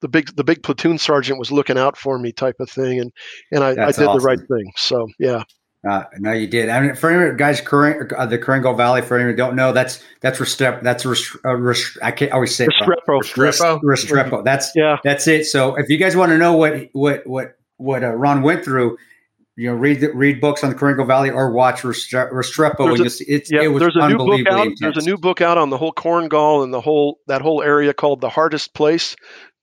the 0.00 0.08
big 0.08 0.34
the 0.36 0.44
big 0.44 0.62
platoon 0.62 0.98
sergeant 0.98 1.38
was 1.38 1.52
looking 1.52 1.78
out 1.78 1.96
for 1.96 2.18
me 2.18 2.32
type 2.32 2.56
of 2.60 2.70
thing 2.70 3.00
and 3.00 3.12
and 3.52 3.64
I, 3.64 3.70
I 3.70 3.92
did 3.92 4.08
the 4.08 4.20
right 4.22 4.38
thing. 4.38 4.72
So 4.76 5.08
yeah. 5.18 5.44
Uh, 5.88 6.04
no, 6.18 6.32
you 6.32 6.46
did. 6.46 6.68
I 6.68 6.80
mean, 6.80 6.94
for 6.96 7.10
any 7.10 7.36
guys, 7.36 7.60
Karen- 7.60 8.10
uh, 8.16 8.26
the 8.26 8.38
Korengal 8.38 8.76
Valley. 8.76 9.02
For 9.02 9.14
anyone 9.16 9.32
who 9.32 9.36
don't 9.36 9.54
know, 9.54 9.72
that's 9.72 10.02
that's 10.20 10.38
Restrepo. 10.38 10.82
That's 10.82 11.04
Rest- 11.06 11.36
uh, 11.44 11.54
Rest- 11.56 11.98
I 12.02 12.10
can't 12.10 12.32
always 12.32 12.54
say 12.54 12.64
it 12.64 12.70
wrong. 12.80 12.96
Restrepo. 13.22 13.80
Restrepo? 13.80 13.80
Restrepo. 13.82 14.44
That's 14.44 14.72
Yeah. 14.74 14.96
That's 15.04 15.26
it. 15.28 15.44
So 15.44 15.76
if 15.76 15.88
you 15.88 15.98
guys 15.98 16.16
want 16.16 16.30
to 16.30 16.38
know 16.38 16.54
what 16.56 16.88
what 16.92 17.26
what 17.26 17.56
what 17.76 18.02
uh, 18.02 18.12
Ron 18.14 18.42
went 18.42 18.64
through, 18.64 18.96
you 19.56 19.68
know, 19.70 19.74
read 19.76 20.00
the, 20.00 20.12
read 20.12 20.40
books 20.40 20.64
on 20.64 20.70
the 20.70 20.76
Korengal 20.76 21.06
Valley 21.06 21.30
or 21.30 21.50
watch 21.52 21.82
Restre- 21.82 22.32
Restrepo. 22.32 22.78
There's 22.78 22.90
and 22.90 23.00
a- 23.00 23.02
you'll 23.04 23.10
see, 23.10 23.24
it's, 23.28 23.52
Yeah, 23.52 23.62
it 23.62 23.68
was 23.68 23.80
there's 23.80 23.96
a 23.96 24.08
new 24.08 24.16
book 24.16 24.46
out. 24.48 24.66
intense. 24.66 24.80
There's 24.80 24.96
a 24.96 25.06
new 25.08 25.16
book 25.18 25.40
out 25.40 25.56
on 25.58 25.70
the 25.70 25.78
whole 25.78 25.92
Korengal 25.92 26.64
and 26.64 26.72
the 26.74 26.80
whole 26.80 27.20
that 27.28 27.42
whole 27.42 27.62
area 27.62 27.92
called 27.94 28.20
the 28.20 28.30
hardest 28.30 28.74
place 28.74 29.14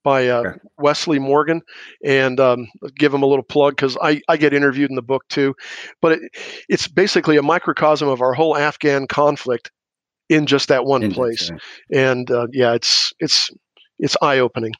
by 0.04 0.28
uh, 0.28 0.40
Okay. 0.42 0.58
Wesley 0.78 1.20
Morgan, 1.20 1.62
and 2.04 2.40
um, 2.40 2.68
give 2.98 3.14
him 3.14 3.24
a 3.24 3.26
little 3.26 3.44
plug 3.44 3.76
because 3.76 3.98
I, 4.02 4.22
I 4.28 4.38
get 4.38 4.54
interviewed 4.54 4.90
in 4.90 4.96
the 4.96 5.02
book 5.02 5.24
too, 5.30 5.56
but 6.02 6.14
it, 6.14 6.22
it's 6.70 6.88
basically 6.88 7.38
a 7.38 7.42
microcosm 7.44 8.08
of 8.10 8.22
our 8.22 8.34
whole 8.34 8.58
Afghan 8.58 9.08
conflict 9.08 9.72
in 10.30 10.46
just 10.46 10.70
that 10.70 10.86
one 10.86 11.04
Intense, 11.04 11.18
place, 11.18 11.52
yeah. 11.90 12.12
and 12.12 12.32
uh, 12.32 12.48
yeah, 12.52 12.74
it's 12.74 13.14
it's 13.20 13.50
it's 14.00 14.18
eye 14.22 14.40
opening. 14.40 14.74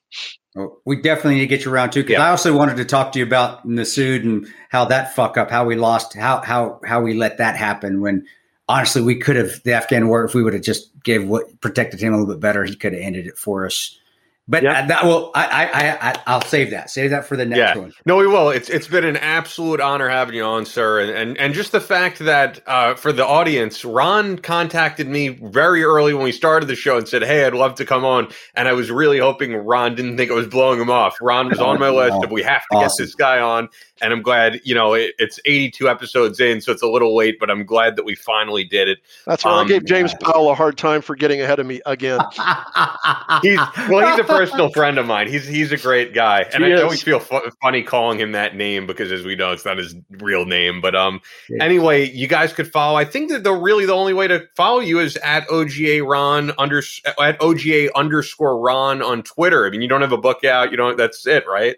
Well, 0.56 0.82
we 0.86 1.02
definitely 1.02 1.36
need 1.36 1.42
to 1.42 1.48
get 1.48 1.66
you 1.66 1.72
around 1.72 1.92
too 1.92 2.02
because 2.04 2.14
Yeah. 2.20 2.26
I 2.28 2.30
also 2.30 2.56
wanted 2.56 2.78
to 2.78 2.86
talk 2.86 3.12
to 3.14 3.20
you 3.20 3.26
about 3.26 3.66
Masood 3.68 4.22
and 4.24 4.48
how 4.70 4.86
that 4.86 5.16
fuck 5.16 5.38
up, 5.38 5.50
how 5.50 5.66
we 5.66 5.76
lost, 5.76 6.14
how 6.16 6.42
how 6.42 6.80
how 6.86 7.02
we 7.02 7.14
let 7.14 7.38
that 7.38 7.56
happen. 7.56 8.02
When 8.02 8.26
honestly, 8.70 9.02
we 9.02 9.16
could 9.20 9.36
have 9.36 9.62
the 9.64 9.74
Afghan 9.74 10.08
war 10.08 10.24
if 10.26 10.34
we 10.34 10.44
would 10.44 10.54
have 10.54 10.64
just 10.64 10.92
gave 11.04 11.28
what 11.28 11.60
protected 11.62 12.00
him 12.00 12.14
a 12.14 12.18
little 12.18 12.34
bit 12.34 12.40
better. 12.42 12.64
He 12.64 12.76
could 12.76 12.94
have 12.94 13.02
ended 13.02 13.28
it 13.28 13.38
for 13.38 13.66
us. 13.66 13.98
But 14.46 14.62
Yeah. 14.64 14.82
uh, 14.84 14.88
that 14.88 15.06
will 15.06 15.32
I, 15.36 15.46
I 15.46 15.64
I 15.64 16.10
I 16.12 16.20
I'll 16.28 16.42
save 16.44 16.72
that. 16.72 16.90
Save 16.90 17.12
that 17.12 17.26
for 17.26 17.38
the 17.38 17.46
next 17.46 17.60
Yeah. 17.60 17.78
one. 17.82 17.94
No, 18.06 18.18
we 18.18 18.28
will. 18.28 18.50
It's 18.50 18.68
it's 18.70 18.88
been 18.90 19.06
an 19.06 19.16
absolute 19.16 19.80
honor 19.80 20.10
having 20.10 20.36
you 20.36 20.44
on, 20.44 20.66
sir, 20.66 21.00
and 21.00 21.12
and, 21.12 21.38
and 21.38 21.54
just 21.54 21.72
the 21.72 21.80
fact 21.80 22.20
that 22.20 22.60
uh, 22.68 22.96
for 22.96 23.14
the 23.14 23.26
audience, 23.26 23.86
Ron 23.86 24.38
contacted 24.38 25.08
me 25.08 25.30
very 25.30 25.86
early 25.86 26.14
when 26.14 26.26
we 26.26 26.34
started 26.34 26.66
the 26.66 26.76
show 26.76 26.98
and 26.98 27.08
said, 27.08 27.24
"Hey, 27.24 27.46
I'd 27.46 27.54
love 27.54 27.76
to 27.76 27.86
come 27.86 28.04
on," 28.04 28.28
and 28.54 28.68
I 28.68 28.74
was 28.74 28.92
really 28.92 29.18
hoping 29.18 29.54
Ron 29.56 29.96
didn't 29.96 30.18
think 30.18 30.30
I 30.30 30.34
was 30.34 30.48
blowing 30.48 30.82
him 30.82 30.90
off. 30.90 31.18
Ron 31.22 31.48
was 31.50 31.60
on 31.62 31.80
my 31.80 31.88
Oh, 31.88 31.96
list 31.96 32.18
wow. 32.18 32.24
of 32.24 32.32
we 32.32 32.44
have 32.44 32.64
to 32.72 32.76
Awesome. 32.78 33.04
get 33.06 33.08
this 33.08 33.16
guy 33.16 33.40
on, 33.40 33.70
and 34.02 34.12
I'm 34.12 34.22
glad. 34.22 34.60
You 34.66 34.76
know, 34.76 34.94
it, 34.94 35.14
it's 35.20 35.40
82 35.46 35.88
episodes 35.88 36.42
in, 36.42 36.60
so 36.60 36.74
it's 36.74 36.82
a 36.84 36.88
little 36.88 37.16
late, 37.16 37.38
but 37.40 37.50
I'm 37.50 37.66
glad 37.66 37.96
that 37.96 38.04
we 38.04 38.14
finally 38.16 38.66
did 38.66 38.90
it. 38.90 38.98
That's 39.26 39.46
why 39.46 39.52
I 39.52 39.62
Um, 39.62 39.68
gave 39.68 39.86
James 39.86 40.14
Powell 40.16 40.52
a 40.52 40.56
hard 40.56 40.78
time 40.78 41.02
for 41.02 41.16
getting 41.16 41.40
ahead 41.40 41.60
of 41.60 41.66
me 41.66 41.80
again. 41.86 42.20
He's 43.42 43.60
well, 43.90 44.06
he's 44.10 44.20
a 44.20 44.24
personal 44.38 44.70
friend 44.72 44.98
of 44.98 45.06
mine. 45.06 45.28
He's 45.28 45.48
he's 45.48 45.72
a 45.72 45.78
great 45.78 46.14
guy, 46.14 46.42
and 46.54 46.64
He 46.64 46.72
I 46.72 46.76
is. 46.76 46.82
always 46.82 47.04
feel 47.04 47.20
fu- 47.20 47.42
funny 47.62 47.84
calling 47.84 48.20
him 48.20 48.32
that 48.34 48.56
name 48.56 48.86
because, 48.88 49.12
as 49.12 49.24
we 49.26 49.36
know, 49.36 49.52
it's 49.52 49.66
not 49.66 49.78
his 49.78 49.96
real 50.10 50.46
name. 50.46 50.82
But 50.82 50.96
um, 50.96 51.22
Yeah. 51.50 51.64
anyway, 51.64 52.10
you 52.10 52.28
guys 52.28 52.54
could 52.54 52.72
follow. 52.72 52.98
I 52.98 53.06
think 53.06 53.30
that 53.32 53.44
the 53.44 53.54
really 53.54 53.86
the 53.86 53.94
only 53.94 54.14
way 54.14 54.28
to 54.28 54.46
follow 54.56 54.80
you 54.80 55.00
is 55.00 55.16
at 55.18 55.48
OGA 55.50 56.06
Ron 56.08 56.52
under 56.58 56.82
at 57.20 57.40
OGA 57.40 57.90
underscore 57.96 58.60
Ron 58.60 59.02
on 59.02 59.24
Twitter. 59.24 59.66
I 59.66 59.70
mean, 59.70 59.82
you 59.82 59.88
don't 59.88 60.02
have 60.02 60.12
a 60.14 60.18
book 60.18 60.44
out. 60.44 60.72
You 60.72 60.78
don't. 60.78 60.98
That's 60.98 61.26
it, 61.28 61.46
right? 61.48 61.76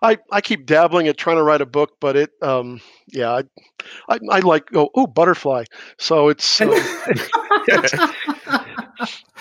I, 0.00 0.18
I 0.30 0.40
keep 0.40 0.64
dabbling 0.64 1.08
at 1.08 1.16
trying 1.18 1.36
to 1.36 1.42
write 1.42 1.60
a 1.60 1.66
book, 1.66 1.96
but 2.00 2.16
it 2.16 2.30
um 2.40 2.80
yeah 3.08 3.30
I 3.32 3.42
I, 4.08 4.18
I 4.30 4.38
like 4.40 4.68
oh 4.74 4.90
oh 4.94 5.06
butterfly 5.06 5.64
so 5.98 6.28
it's 6.28 6.60
uh, 6.60 6.68
it's 7.68 7.92